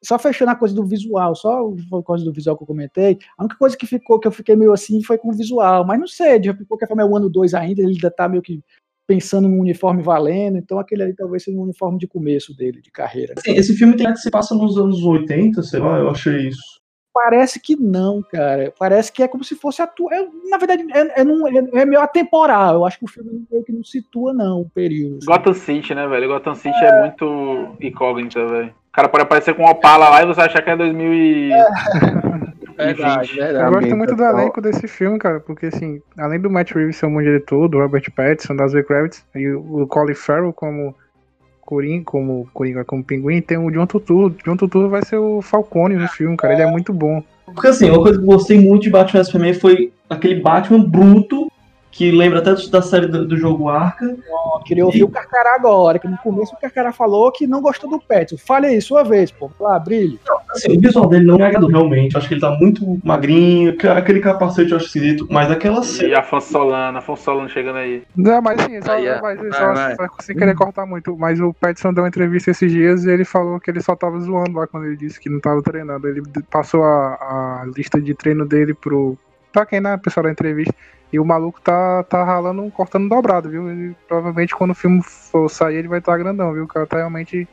Só 0.03 0.17
fechando 0.17 0.51
a 0.51 0.55
coisa 0.55 0.73
do 0.73 0.85
visual, 0.85 1.35
só 1.35 1.69
a 1.93 2.03
coisa 2.03 2.23
do 2.23 2.31
visual 2.31 2.55
que 2.55 2.63
eu 2.63 2.67
comentei. 2.67 3.17
A 3.37 3.43
única 3.43 3.57
coisa 3.57 3.75
que 3.75 3.85
ficou, 3.85 4.19
que 4.19 4.27
eu 4.27 4.31
fiquei 4.31 4.55
meio 4.55 4.71
assim, 4.71 5.03
foi 5.03 5.17
com 5.17 5.29
o 5.29 5.33
visual. 5.33 5.85
Mas 5.85 5.99
não 5.99 6.07
sei, 6.07 6.39
de 6.39 6.53
qualquer 6.65 6.87
forma 6.87 7.03
é 7.03 7.05
o 7.05 7.17
ano 7.17 7.29
2 7.29 7.53
ainda, 7.53 7.81
ele 7.81 7.91
ainda 7.93 8.09
tá 8.09 8.29
meio 8.29 8.41
que 8.41 8.61
pensando 9.07 9.47
num 9.47 9.61
uniforme 9.61 10.03
valendo, 10.03 10.57
então 10.57 10.77
aquele 10.77 11.01
ali 11.03 11.15
talvez 11.15 11.43
seja 11.43 11.57
um 11.57 11.61
uniforme 11.61 11.97
de 11.97 12.07
começo 12.07 12.55
dele, 12.55 12.81
de 12.81 12.91
carreira. 12.91 13.33
Assim, 13.37 13.53
esse 13.55 13.73
filme 13.75 13.95
tem 13.95 14.11
que 14.11 14.17
se 14.19 14.29
passa 14.29 14.53
nos 14.53 14.77
anos 14.77 15.01
80, 15.01 15.63
sei 15.63 15.79
lá, 15.79 15.97
eu 15.97 16.09
achei 16.09 16.49
isso. 16.49 16.61
Parece 17.13 17.59
que 17.59 17.75
não, 17.75 18.21
cara. 18.21 18.71
Parece 18.77 19.11
que 19.11 19.23
é 19.23 19.27
como 19.27 19.43
se 19.43 19.55
fosse 19.55 19.81
atua. 19.81 20.13
é, 20.13 20.27
na 20.51 20.57
verdade, 20.59 20.85
é, 20.93 21.21
é, 21.21 21.23
num- 21.23 21.47
é- 21.47 21.81
é 21.81 21.85
meio 21.85 21.99
atemporal. 21.99 22.75
Eu 22.75 22.85
acho 22.85 22.99
que 22.99 23.05
o 23.05 23.07
filme 23.07 23.43
meio 23.51 23.63
que 23.63 23.71
não 23.71 23.83
situa, 23.83 24.31
não, 24.33 24.61
o 24.61 24.69
período. 24.69 25.17
assim. 25.17 25.25
Gotham 25.25 25.53
City, 25.55 25.95
né, 25.95 26.07
velho? 26.07 26.27
Gotham 26.27 26.53
City 26.53 26.77
é, 26.85 27.01
muito 27.01 27.75
incógnita, 27.81 28.45
velho. 28.45 28.67
O 28.69 28.91
cara 28.91 29.09
pode 29.09 29.23
aparecer 29.23 29.55
com 29.55 29.63
uma 29.63 29.71
Opala 29.71 30.09
lá 30.09 30.21
e 30.21 30.27
você 30.27 30.41
achar 30.41 30.61
que 30.61 30.69
é 30.69 30.77
2000 30.77 31.13
e... 31.13 31.49
Verdade, 32.77 33.31
Eu 33.37 33.45
verdade. 33.45 33.73
gosto 33.73 33.95
muito 33.97 34.15
do 34.15 34.23
elenco 34.23 34.61
desse 34.61 34.87
filme, 34.87 35.17
cara, 35.17 35.39
porque 35.39 35.65
assim, 35.67 36.01
além 36.17 36.39
do 36.39 36.49
Matt 36.49 36.71
Reeves 36.71 36.97
ser 36.97 37.07
um 37.07 37.13
bom 37.13 37.21
diretor, 37.21 37.67
do 37.67 37.79
Robert 37.79 38.03
Pattinson, 38.15 38.55
da 38.55 38.67
Zoe 38.67 38.83
Kravitz, 38.83 39.25
e 39.35 39.49
o 39.49 39.87
Colin 39.87 40.13
Farrell 40.13 40.53
como 40.53 40.95
Coringa, 41.61 42.05
como 42.05 42.47
Coringa, 42.53 42.85
como 42.85 43.03
Pinguim, 43.03 43.41
tem 43.41 43.57
o 43.57 43.69
John 43.71 43.85
Turturro. 43.85 44.29
John 44.45 44.55
Turturro 44.55 44.89
vai 44.89 45.03
ser 45.03 45.17
o 45.17 45.41
Falcone 45.41 45.95
no 45.95 46.07
filme, 46.07 46.37
cara, 46.37 46.53
ele 46.53 46.61
é 46.61 46.71
muito 46.71 46.93
bom. 46.93 47.21
Porque 47.45 47.67
assim, 47.67 47.89
uma 47.89 48.01
coisa 48.01 48.17
que 48.19 48.23
eu 48.23 48.27
gostei 48.27 48.59
muito 48.59 48.83
de 48.83 48.89
Batman 48.89 49.23
Superman 49.23 49.53
foi 49.53 49.91
aquele 50.09 50.39
Batman 50.39 50.83
bruto, 50.83 51.51
que 51.91 52.11
lembra 52.11 52.39
até 52.39 52.53
da 52.69 52.81
série 52.81 53.07
do, 53.07 53.25
do 53.27 53.35
jogo 53.35 53.69
Arca. 53.69 54.05
Eu 54.05 54.59
queria 54.63 54.85
ouvir 54.85 55.03
o 55.03 55.09
Carcará 55.09 55.55
agora, 55.55 55.97
que 55.97 56.07
no 56.07 56.17
começo 56.19 56.53
o 56.53 56.59
Carcará 56.59 56.91
falou 56.91 57.31
que 57.31 57.47
não 57.47 57.59
gostou 57.59 57.89
do 57.89 57.99
Petson. 57.99 58.37
Fale 58.37 58.67
aí, 58.67 58.79
sua 58.79 59.03
vez, 59.03 59.31
pô. 59.31 59.49
Lá, 59.59 59.79
brilhe. 59.79 60.19
Assim, 60.57 60.77
o 60.77 60.81
visual 60.81 61.07
dele 61.07 61.25
não 61.25 61.37
é 61.37 61.47
agradou, 61.47 61.69
realmente. 61.69 62.17
Acho 62.17 62.27
que 62.27 62.33
ele 62.33 62.41
tá 62.41 62.51
muito 62.59 62.99
magrinho, 63.03 63.75
que- 63.77 63.87
aquele 63.87 64.19
capacete 64.19 64.71
eu 64.71 64.77
acho 64.77 64.87
esquisito, 64.87 65.27
mas 65.29 65.49
aquela 65.51 65.79
E 65.81 65.83
cena. 65.83 66.19
Afonso 66.19 66.51
Solano, 66.51 66.97
Afonso 66.97 67.23
Solano 67.23 67.49
chegando 67.49 67.77
aí. 67.77 68.03
Não, 68.15 68.41
mas 68.41 68.61
sim, 68.61 68.81
só, 68.81 68.93
Aí, 68.93 69.07
é. 69.07 69.21
mas, 69.21 69.39
Vai, 69.39 69.51
só, 69.51 69.73
vai. 69.73 69.95
só 69.95 70.07
sem 70.21 70.35
querer 70.35 70.55
cortar 70.55 70.85
muito, 70.85 71.15
mas 71.17 71.39
o 71.39 71.53
Pattinson 71.53 71.93
deu 71.93 72.03
uma 72.03 72.09
entrevista 72.09 72.51
esses 72.51 72.71
dias 72.71 73.05
e 73.05 73.09
ele 73.11 73.23
falou 73.25 73.59
que 73.59 73.69
ele 73.71 73.81
só 73.81 73.95
tava 73.95 74.19
zoando 74.19 74.57
lá 74.57 74.67
quando 74.67 74.85
ele 74.85 74.97
disse 74.97 75.19
que 75.19 75.29
não 75.29 75.39
tava 75.39 75.61
treinando. 75.61 76.07
Ele 76.07 76.21
passou 76.49 76.83
a, 76.83 77.61
a 77.61 77.65
lista 77.75 78.01
de 78.01 78.13
treino 78.13 78.45
dele 78.45 78.73
pro. 78.73 79.17
Pra 79.53 79.65
quem, 79.65 79.79
né, 79.79 79.97
pessoal 79.97 80.25
da 80.25 80.31
entrevista. 80.31 80.73
E 81.11 81.19
o 81.19 81.25
maluco 81.25 81.61
tá, 81.61 82.03
tá 82.03 82.21
ralando, 82.23 82.69
cortando 82.71 83.07
dobrado, 83.07 83.49
viu? 83.49 83.69
Ele, 83.71 83.95
provavelmente 84.07 84.53
quando 84.53 84.71
o 84.71 84.75
filme 84.75 85.01
for 85.03 85.49
sair 85.49 85.77
ele 85.77 85.87
vai 85.87 85.99
estar 85.99 86.17
grandão, 86.17 86.51
viu? 86.53 86.65
O 86.65 86.67
cara 86.67 86.85
tá 86.85 86.97
realmente. 86.97 87.47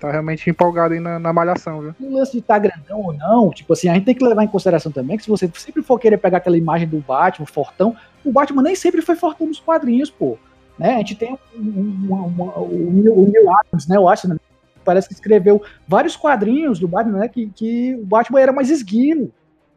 Tá 0.00 0.10
realmente 0.10 0.48
empolgado 0.48 0.94
aí 0.94 1.00
na, 1.00 1.18
na 1.18 1.30
malhação, 1.30 1.80
viu? 1.80 1.94
O 2.00 2.14
lance 2.14 2.32
de 2.32 2.38
estar 2.38 2.58
grandão 2.58 3.00
ou 3.02 3.12
não, 3.12 3.50
tipo 3.50 3.72
assim, 3.74 3.88
a 3.88 3.94
gente 3.94 4.06
tem 4.06 4.14
que 4.14 4.24
levar 4.24 4.42
em 4.42 4.48
consideração 4.48 4.90
também 4.90 5.18
que 5.18 5.24
se 5.24 5.28
você 5.28 5.50
sempre 5.54 5.82
for 5.82 5.98
querer 5.98 6.16
pegar 6.16 6.38
aquela 6.38 6.56
imagem 6.56 6.88
do 6.88 6.98
Batman, 7.00 7.46
fortão, 7.46 7.94
o 8.24 8.32
Batman 8.32 8.62
nem 8.62 8.74
sempre 8.74 9.02
foi 9.02 9.14
fortão 9.14 9.46
nos 9.46 9.60
quadrinhos, 9.60 10.10
pô. 10.10 10.38
Né? 10.78 10.94
A 10.94 10.98
gente 10.98 11.16
tem 11.16 11.38
o 11.54 11.60
Neil 11.62 13.44
o 13.44 13.54
Adams, 13.54 13.86
né? 13.86 13.96
Eu 13.96 14.08
acho, 14.08 14.26
né? 14.26 14.36
parece 14.84 15.08
que 15.08 15.14
escreveu 15.14 15.62
vários 15.86 16.16
quadrinhos 16.16 16.78
do 16.78 16.88
Batman, 16.88 17.18
né? 17.18 17.28
Que, 17.28 17.48
que 17.54 17.94
o 17.94 18.04
Batman 18.06 18.40
era 18.40 18.52
mais 18.52 18.70
esguio. 18.70 19.30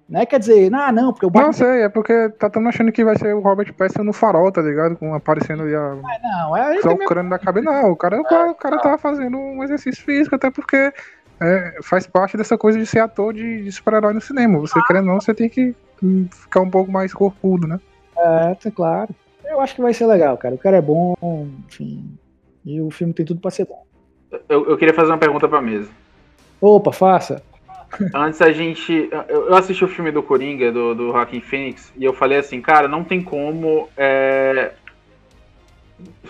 Né? 0.07 0.25
Quer 0.25 0.39
dizer, 0.39 0.73
ah, 0.73 0.91
não, 0.91 1.13
porque 1.13 1.25
o 1.25 1.29
Batman. 1.29 1.47
Não 1.47 1.53
sei, 1.53 1.83
é 1.83 1.89
porque 1.89 2.29
tá 2.37 2.49
tão 2.49 2.67
achando 2.67 2.91
que 2.91 3.03
vai 3.03 3.17
ser 3.17 3.33
o 3.33 3.39
Robert 3.39 3.73
Pattinson 3.73 4.03
no 4.03 4.13
farol, 4.13 4.51
tá 4.51 4.61
ligado? 4.61 4.95
Com, 4.97 5.13
aparecendo 5.13 5.63
ali 5.63 5.73
a, 5.73 5.95
Não, 6.21 6.57
é, 6.57 6.81
Só 6.81 6.91
o 6.91 6.97
crânio 6.97 7.29
da 7.29 7.39
cabeça. 7.39 7.65
Não, 7.65 7.91
o 7.91 7.95
cara, 7.95 8.19
o 8.19 8.55
cara 8.55 8.79
tava 8.79 8.97
fazendo 8.97 9.37
um 9.37 9.63
exercício 9.63 10.03
físico, 10.03 10.35
até 10.35 10.51
porque 10.51 10.93
é, 11.39 11.79
faz 11.81 12.05
parte 12.05 12.37
dessa 12.37 12.57
coisa 12.57 12.77
de 12.77 12.85
ser 12.85 12.99
ator 12.99 13.33
de, 13.33 13.63
de 13.63 13.71
super-herói 13.71 14.13
no 14.13 14.21
cinema. 14.21 14.59
Você 14.59 14.79
querendo 14.83 15.07
ou 15.07 15.13
não, 15.13 15.21
você 15.21 15.33
tem 15.33 15.49
que 15.49 15.73
ficar 16.31 16.61
um 16.61 16.69
pouco 16.69 16.91
mais 16.91 17.13
corpudo, 17.13 17.67
né? 17.67 17.79
É, 18.17 18.55
tá 18.55 18.69
claro. 18.71 19.09
Eu 19.45 19.61
acho 19.61 19.75
que 19.75 19.81
vai 19.81 19.93
ser 19.93 20.05
legal, 20.05 20.37
cara. 20.37 20.55
O 20.55 20.57
cara 20.57 20.77
é 20.77 20.81
bom, 20.81 21.15
enfim. 21.67 22.17
E 22.65 22.81
o 22.81 22.89
filme 22.89 23.13
tem 23.13 23.25
tudo 23.25 23.39
pra 23.39 23.51
ser 23.51 23.65
bom. 23.65 23.83
Eu, 24.49 24.69
eu 24.69 24.77
queria 24.77 24.93
fazer 24.93 25.11
uma 25.11 25.17
pergunta 25.17 25.47
pra 25.47 25.61
mesa. 25.61 25.89
Opa, 26.59 26.91
faça. 26.91 27.41
Antes 28.13 28.41
a 28.41 28.51
gente. 28.51 29.09
Eu, 29.27 29.53
assisti 29.55 29.83
o 29.83 29.87
filme 29.87 30.11
do 30.11 30.23
Coringa, 30.23 30.71
do, 30.71 30.95
do 30.95 31.11
Joaquin 31.11 31.41
Phoenix, 31.41 31.91
e 31.97 32.03
eu 32.03 32.13
falei 32.13 32.37
assim, 32.39 32.61
cara, 32.61 32.87
não 32.87 33.03
tem 33.03 33.21
como 33.21 33.89
é, 33.97 34.71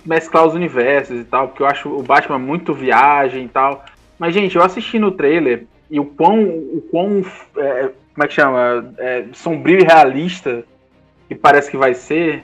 mesclar 0.06 0.46
os 0.46 0.54
universos 0.54 1.20
e 1.20 1.24
tal, 1.24 1.48
porque 1.48 1.64
eu 1.64 1.68
acho 1.68 1.90
o 1.90 2.04
Batman 2.04 2.40
muito 2.40 2.74
viagem 2.74 3.46
e 3.46 3.50
tal. 3.50 3.86
Mas, 4.20 4.34
gente, 4.34 4.56
eu 4.56 4.64
assisti 4.64 5.00
no 5.00 5.12
trailer 5.12 5.66
e 5.90 6.00
o 6.00 6.06
quão. 6.06 6.44
O 6.44 6.82
quão 6.90 7.24
é, 7.58 7.92
como 8.14 8.24
é 8.24 8.28
que 8.28 8.34
chama? 8.34 8.94
É, 8.98 9.26
sombrio 9.34 9.80
e 9.80 9.84
realista 9.84 10.64
que 11.28 11.36
parece 11.36 11.72
que 11.72 11.78
vai 11.78 11.94
ser. 11.94 12.44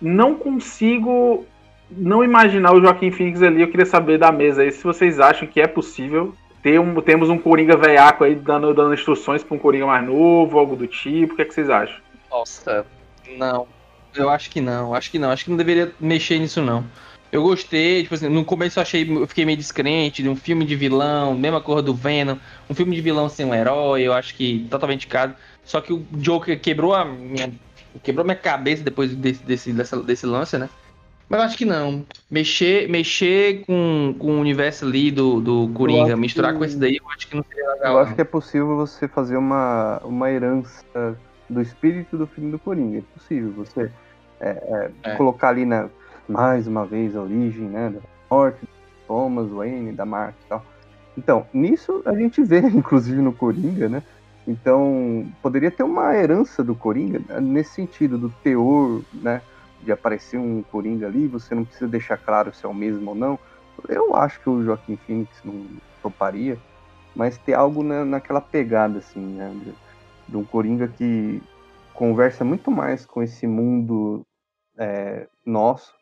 Não 0.00 0.34
consigo 0.34 1.46
não 1.90 2.24
imaginar 2.24 2.72
o 2.72 2.80
Joaquim 2.80 3.10
Phoenix 3.10 3.42
ali. 3.42 3.62
Eu 3.62 3.68
queria 3.68 3.86
saber 3.86 4.18
da 4.18 4.32
mesa 4.32 4.62
aí 4.62 4.72
se 4.72 4.82
vocês 4.82 5.20
acham 5.20 5.46
que 5.46 5.60
é 5.60 5.66
possível 5.66 6.34
ter 6.64 6.80
um, 6.80 6.98
temos 7.02 7.28
um 7.28 7.36
Coringa 7.38 7.76
veiaco 7.76 8.24
aí 8.24 8.34
dando, 8.34 8.72
dando 8.72 8.94
instruções 8.94 9.44
para 9.44 9.54
um 9.54 9.58
Coringa 9.60 9.86
mais 9.86 10.04
novo, 10.06 10.58
algo 10.58 10.74
do 10.74 10.86
tipo. 10.86 11.34
O 11.34 11.36
que, 11.36 11.42
é 11.42 11.44
que 11.44 11.52
vocês 11.54 11.68
acham? 11.68 11.96
Nossa, 12.30 12.86
não. 13.36 13.68
Eu 14.16 14.30
acho 14.30 14.50
que 14.50 14.60
não, 14.62 14.94
acho 14.94 15.10
que 15.10 15.18
não. 15.18 15.30
Acho 15.30 15.44
que 15.44 15.50
não 15.50 15.58
deveria 15.58 15.92
mexer 16.00 16.38
nisso, 16.38 16.62
não. 16.62 16.82
Eu 17.30 17.42
gostei, 17.42 18.02
tipo 18.02 18.14
assim, 18.14 18.28
no 18.28 18.44
começo 18.44 18.78
eu 18.78 18.82
achei, 18.82 19.06
eu 19.10 19.26
fiquei 19.26 19.44
meio 19.44 19.58
descrente 19.58 20.22
de 20.22 20.28
um 20.28 20.36
filme 20.36 20.64
de 20.64 20.74
vilão, 20.74 21.34
mesma 21.34 21.60
cor 21.60 21.82
do 21.82 21.92
Venom, 21.92 22.36
um 22.70 22.74
filme 22.74 22.94
de 22.94 23.02
vilão 23.02 23.28
sem 23.28 23.44
um 23.44 23.52
herói, 23.54 24.02
eu 24.02 24.12
acho 24.14 24.34
que 24.36 24.66
totalmente 24.70 25.06
caro. 25.06 25.34
Só 25.64 25.80
que 25.80 25.92
o 25.92 26.06
Joker 26.12 26.58
quebrou 26.60 26.94
a 26.94 27.04
minha, 27.04 27.52
quebrou 28.04 28.24
minha 28.24 28.36
cabeça 28.36 28.84
depois 28.84 29.12
desse, 29.14 29.42
desse, 29.42 29.72
dessa- 29.72 30.00
desse 30.00 30.24
lance, 30.24 30.56
né? 30.56 30.70
Mas 31.28 31.40
acho 31.40 31.56
que 31.58 31.64
não. 31.64 32.04
Mexer, 32.30 32.88
mexer 32.88 33.64
com, 33.66 34.14
com 34.18 34.36
o 34.36 34.40
universo 34.40 34.84
ali 34.84 35.10
do, 35.10 35.40
do 35.40 35.68
Coringa, 35.74 36.16
misturar 36.16 36.52
que- 36.52 36.58
com 36.58 36.64
esse 36.64 36.76
daí, 36.76 36.96
eu 36.96 37.08
acho 37.10 37.28
que 37.28 37.36
não 37.36 37.42
seria 37.44 37.70
legal. 37.72 37.92
Eu 37.94 37.98
acho 37.98 38.08
não. 38.10 38.14
que 38.16 38.20
é 38.20 38.24
possível 38.24 38.76
você 38.76 39.08
fazer 39.08 39.36
uma, 39.36 40.00
uma 40.04 40.30
herança 40.30 40.84
do 41.48 41.60
espírito 41.60 42.16
do 42.16 42.26
filme 42.26 42.50
do 42.50 42.58
Coringa. 42.58 42.98
É 42.98 43.02
possível 43.18 43.52
você 43.52 43.90
é, 44.40 44.48
é, 44.50 44.90
É. 45.02 45.16
colocar 45.16 45.48
ali 45.48 45.64
na, 45.64 45.88
mais 46.28 46.66
uma 46.66 46.84
vez 46.84 47.16
a 47.16 47.22
origem 47.22 47.64
né, 47.64 47.90
da 47.90 48.00
morte 48.30 48.60
do 48.60 48.68
Thomas 49.06 49.48
Wayne, 49.50 49.92
da 49.92 50.04
Mark 50.04 50.34
e 50.44 50.48
tal. 50.48 50.64
Então, 51.16 51.46
nisso 51.54 52.02
a 52.04 52.14
gente 52.14 52.42
vê, 52.42 52.58
inclusive 52.68 53.20
no 53.20 53.32
Coringa, 53.32 53.88
né? 53.88 54.02
Então, 54.46 55.26
poderia 55.42 55.70
ter 55.70 55.82
uma 55.84 56.14
herança 56.14 56.62
do 56.62 56.74
Coringa 56.74 57.18
né, 57.26 57.40
nesse 57.40 57.70
sentido, 57.76 58.18
do 58.18 58.28
teor, 58.42 59.00
né? 59.14 59.40
De 59.84 59.92
aparecer 59.92 60.38
um 60.38 60.62
Coringa 60.62 61.06
ali, 61.06 61.26
você 61.28 61.54
não 61.54 61.64
precisa 61.64 61.86
deixar 61.88 62.16
claro 62.16 62.54
se 62.54 62.64
é 62.64 62.68
o 62.68 62.74
mesmo 62.74 63.10
ou 63.10 63.14
não. 63.14 63.38
Eu 63.88 64.16
acho 64.16 64.40
que 64.40 64.48
o 64.48 64.62
Joaquim 64.62 64.96
Phoenix 64.96 65.42
não 65.44 65.66
toparia, 66.02 66.58
mas 67.14 67.36
ter 67.38 67.54
algo 67.54 67.82
na, 67.82 68.04
naquela 68.04 68.40
pegada, 68.40 68.98
assim, 68.98 69.20
né? 69.20 69.52
De, 69.62 69.72
de 70.30 70.36
um 70.36 70.44
Coringa 70.44 70.88
que 70.88 71.42
conversa 71.92 72.44
muito 72.44 72.70
mais 72.70 73.04
com 73.04 73.22
esse 73.22 73.46
mundo 73.46 74.26
é, 74.78 75.26
nosso 75.44 75.92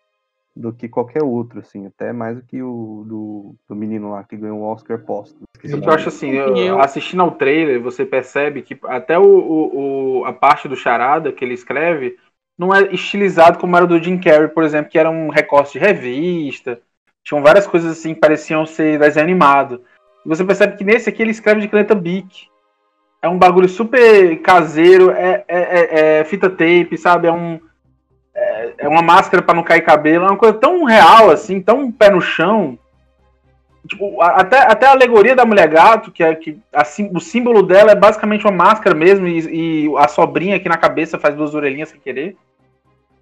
do 0.55 0.73
que 0.73 0.89
qualquer 0.89 1.23
outro, 1.23 1.61
assim, 1.61 1.87
até 1.87 2.13
mais 2.13 2.37
do 2.37 2.43
que 2.43 2.63
o 2.63 3.05
do, 3.07 3.55
do 3.69 3.75
menino 3.75 4.11
lá 4.11 4.23
que 4.23 4.37
ganhou 4.37 4.59
o 4.59 4.65
Oscar 4.65 4.99
póstumo. 4.99 5.45
Esqueci 5.57 5.75
o 5.75 5.79
Eu 5.79 5.81
nome 5.81 5.95
acho 5.95 6.09
assim, 6.09 6.31
eu- 6.31 6.57
Eu- 6.57 6.81
assistindo 6.81 7.23
ao 7.23 7.31
trailer, 7.33 7.81
você 7.83 8.05
percebe 8.05 8.61
que 8.63 8.79
até 8.85 9.19
o, 9.19 9.23
o- 9.25 10.21
o- 10.21 10.25
a 10.27 10.33
parte 10.33 10.69
do 10.69 10.77
charada 10.77 11.33
que 11.33 11.43
ele 11.45 11.55
escreve 11.55 12.19
não 12.59 12.75
é 12.75 12.83
estilizado 12.93 13.59
como 13.59 13.77
era 13.77 13.85
o 13.85 13.89
do 13.89 14.03
Jim 14.03 14.19
Carrey, 14.19 14.49
por 14.49 14.65
exemplo, 14.65 14.91
que 14.91 14.99
era 14.99 15.11
um 15.11 15.29
recorte 15.29 15.73
de 15.73 15.79
revista. 15.79 16.81
Tinham 17.25 17.43
várias 17.43 17.67
coisas 17.67 17.93
assim 17.93 18.15
pareciam 18.15 18.67
ser 18.67 18.99
desenho 18.99 19.25
animado. 19.25 19.83
E 20.25 20.29
você 20.29 20.45
percebe 20.45 20.77
que 20.77 20.85
nesse 20.85 21.09
aqui 21.09 21.23
ele 21.23 21.31
escreve 21.31 21.61
de 21.61 21.69
caneta 21.69 21.95
Bic. 21.95 22.49
É 23.21 23.29
um 23.29 23.39
bagulho 23.39 23.69
super 23.69 24.37
caseiro, 24.43 25.11
é, 25.11 25.45
é- 25.47 25.61
é- 25.61 26.19
é 26.21 26.25
fita 26.25 26.51
tape, 26.51 26.99
sabe? 26.99 27.29
É 27.29 27.33
um. 27.33 27.61
É, 28.35 28.75
é 28.79 28.89
uma 28.89 29.03
máscara 29.03 29.43
pra 29.43 29.55
não 29.55 29.63
cair 29.63 29.83
cabelo. 29.83 30.25
É 30.25 30.29
uma 30.29 30.37
coisa 30.37 30.55
tão 30.59 30.85
real, 30.85 31.31
assim, 31.31 31.61
tão 31.61 31.91
pé 31.91 32.11
no 32.11 32.21
chão. 32.21 32.79
Tipo, 33.89 34.23
até, 34.23 34.59
até 34.59 34.87
a 34.87 34.93
alegoria 34.93 35.35
da 35.35 35.45
mulher 35.45 35.69
gato, 35.69 36.13
que 36.13 36.23
é 36.23 36.35
que 36.35 36.57
o 37.13 37.21
símbolo 37.21 37.63
dela 37.63 37.91
é 37.91 37.97
basicamente 37.97 38.45
uma 38.45 38.53
máscara 38.53 38.95
mesmo, 38.95 39.27
e, 39.27 39.87
e 39.87 39.97
a 39.97 40.07
sobrinha 40.07 40.57
aqui 40.57 40.69
na 40.69 40.77
cabeça 40.77 41.19
faz 41.19 41.35
duas 41.35 41.53
orelhinhas 41.55 41.89
sem 41.89 41.99
querer. 41.99 42.37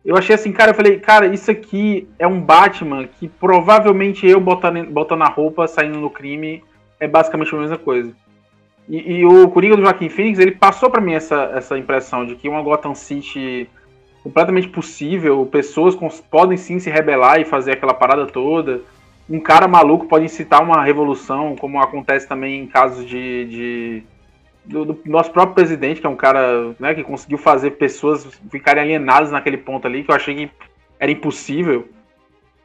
Eu 0.05 0.16
achei 0.16 0.35
assim, 0.35 0.53
cara, 0.53 0.70
eu 0.70 0.74
falei, 0.74 0.99
cara, 0.99 1.27
isso 1.27 1.51
aqui 1.51 2.09
é 2.19 2.27
um 2.27 2.41
Batman 2.41 3.07
que 3.07 3.27
provavelmente 3.28 4.27
eu 4.27 4.41
botando, 4.41 4.85
botando 4.91 5.23
a 5.23 5.28
roupa, 5.28 5.66
saindo 5.66 5.99
no 5.99 6.11
crime, 6.11 6.62
é 6.99 7.09
basicamente 7.09 7.55
a 7.55 7.59
mesma 7.59 7.78
coisa. 7.78 8.12
E, 8.89 9.19
e 9.19 9.24
o 9.27 9.49
Coringa 9.49 9.77
do 9.77 9.82
Joaquim 9.82 10.09
Phoenix, 10.09 10.39
ele 10.39 10.53
passou 10.53 10.91
pra 10.91 11.01
mim 11.01 11.15
essa, 11.15 11.53
essa 11.55 11.78
impressão 11.78 12.27
de 12.27 12.35
que 12.35 12.49
uma 12.49 12.62
Gotham 12.62 12.95
City 12.95 13.69
completamente 14.23 14.69
possível, 14.69 15.47
pessoas 15.47 15.95
cons- 15.95 16.20
podem 16.31 16.59
sim 16.59 16.78
se 16.78 16.91
rebelar 16.91 17.41
e 17.41 17.45
fazer 17.47 17.73
aquela 17.73 17.95
parada 17.95 18.27
toda. 18.27 18.82
Um 19.31 19.39
cara 19.40 19.69
maluco 19.69 20.07
pode 20.07 20.24
incitar 20.24 20.61
uma 20.62 20.82
revolução, 20.82 21.55
como 21.57 21.81
acontece 21.81 22.27
também 22.27 22.61
em 22.62 22.66
casos 22.66 23.07
de, 23.07 23.44
de- 23.47 24.02
do, 24.65 24.85
do 24.86 25.01
nosso 25.07 25.31
próprio 25.31 25.55
presidente, 25.55 26.01
que 26.01 26.07
é 26.07 26.11
um 26.11 26.16
cara 26.16 26.74
né, 26.81 26.94
que 26.94 27.05
conseguiu 27.05 27.39
fazer 27.39 27.73
pessoas 27.73 28.27
ficarem 28.51 28.82
alienadas 28.82 29.31
naquele 29.31 29.57
ponto 29.57 29.86
ali, 29.86 30.02
que 30.02 30.11
eu 30.11 30.15
achei 30.16 30.35
que 30.35 30.51
era 30.98 31.11
impossível. 31.12 31.89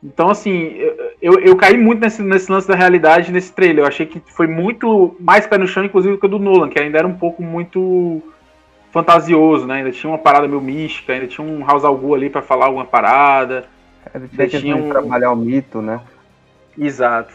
Então, 0.03 0.29
assim, 0.29 0.75
eu, 1.21 1.39
eu, 1.39 1.55
caí 1.55 1.77
muito 1.77 1.99
nesse, 2.01 2.21
nesse 2.21 2.51
lance 2.51 2.67
da 2.67 2.75
realidade 2.75 3.31
nesse 3.31 3.51
trailer. 3.53 3.83
Eu 3.83 3.87
achei 3.87 4.05
que 4.05 4.21
foi 4.27 4.45
muito 4.47 5.15
mais 5.19 5.47
pé 5.47 5.57
no 5.57 5.67
chão, 5.67 5.83
inclusive, 5.85 6.17
que 6.17 6.25
o 6.25 6.29
do 6.29 6.37
Nolan, 6.39 6.69
que 6.69 6.79
ainda 6.79 6.97
era 6.99 7.07
um 7.07 7.15
pouco 7.15 7.41
muito 7.41 8.21
fantasioso, 8.91 9.65
né? 9.65 9.75
Ainda 9.75 9.91
tinha 9.91 10.09
uma 10.11 10.17
parada 10.19 10.47
meio 10.47 10.61
mística, 10.61 11.13
ainda 11.13 11.27
tinha 11.27 11.45
um 11.45 11.65
House 11.65 11.83
al 11.83 11.97
Ghul 11.97 12.15
ali 12.15 12.29
pra 12.29 12.41
falar 12.41 12.65
alguma 12.65 12.85
parada. 12.85 13.65
Ele 14.13 14.27
tinha 14.27 14.47
que 14.47 14.59
Tinha 14.59 14.75
um- 14.75 14.89
trabalhar 14.89 15.31
o 15.31 15.35
mito, 15.35 15.81
né? 15.81 15.99
Exato. 16.77 17.33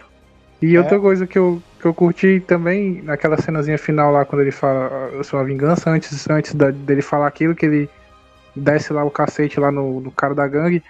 E 0.63 0.77
outra 0.77 1.01
coisa 1.01 1.27
que 1.27 1.39
eu, 1.39 1.63
que 1.81 1.87
eu 1.87 1.95
curti 1.95 2.41
também, 2.47 3.01
naquela 3.03 3.41
cenazinha 3.41 3.79
final 3.79 4.13
lá, 4.13 4.25
quando 4.27 4.43
ele 4.43 4.51
fala 4.51 4.89
"Ah, 4.93 5.09
eu 5.15 5.25
sou 5.25 5.39
a 5.41 5.45
vingança, 5.45 5.89
antes, 5.91 6.29
antes 6.29 6.55
da- 6.55 6.71
dele 6.71 7.01
falar 7.01 7.27
aquilo, 7.27 7.55
que 7.55 7.65
ele 7.65 7.89
desce 8.55 8.93
lá 8.93 9.03
o 9.03 9.11
cacete 9.11 9.59
lá 9.59 9.71
no, 9.73 10.01
no 10.01 10.11
cara 10.11 10.35
da 10.35 10.47
gangue, 10.47 10.83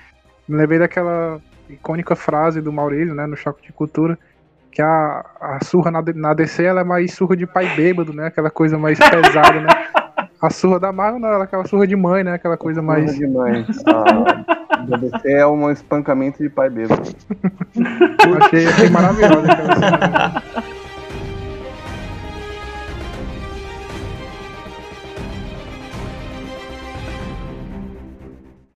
me 0.49 0.57
lembrei 0.57 0.79
daquela 0.81 1.41
icônica 1.69 2.17
frase 2.17 2.61
do 2.61 2.73
Maurílio, 2.73 3.15
né, 3.15 3.27
no 3.27 3.37
Choque 3.37 3.63
de 3.65 3.73
Cultura, 3.73 4.19
que 4.73 4.83
a, 4.83 5.25
a 5.41 5.59
surra 5.65 5.91
na, 5.91 6.03
na 6.15 6.35
DC 6.35 6.65
ela 6.65 6.81
é 6.81 6.85
mais 6.85 7.13
surra 7.15 7.37
de 7.37 7.47
pai 7.47 7.69
bêbado, 7.77 8.13
né, 8.13 8.27
aquela 8.27 8.51
coisa 8.51 8.77
mais 8.77 8.99
pesada, 9.11 9.61
né. 9.61 9.69
A 10.41 10.49
surra 10.49 10.81
da 10.81 10.91
Marvel 10.91 11.21
não, 11.21 11.29
ela 11.29 11.41
é 11.41 11.45
aquela 11.45 11.67
surra 11.67 11.87
de 11.87 11.95
mãe, 11.95 12.25
né, 12.25 12.33
aquela 12.33 12.57
coisa 12.57 12.81
mais... 12.81 13.05
Coisa 13.05 13.19
de 13.19 13.27
mãe. 13.27 13.67
A 14.73 14.77
BBC 14.97 15.33
é 15.33 15.47
um 15.47 15.71
espancamento 15.71 16.43
de 16.43 16.49
pai 16.49 16.71
bêbado. 16.71 17.03
Achei, 18.41 18.67
achei 18.67 18.89
maravilhosa 18.89 19.53
aquela 19.53 19.75
cena. 19.75 20.43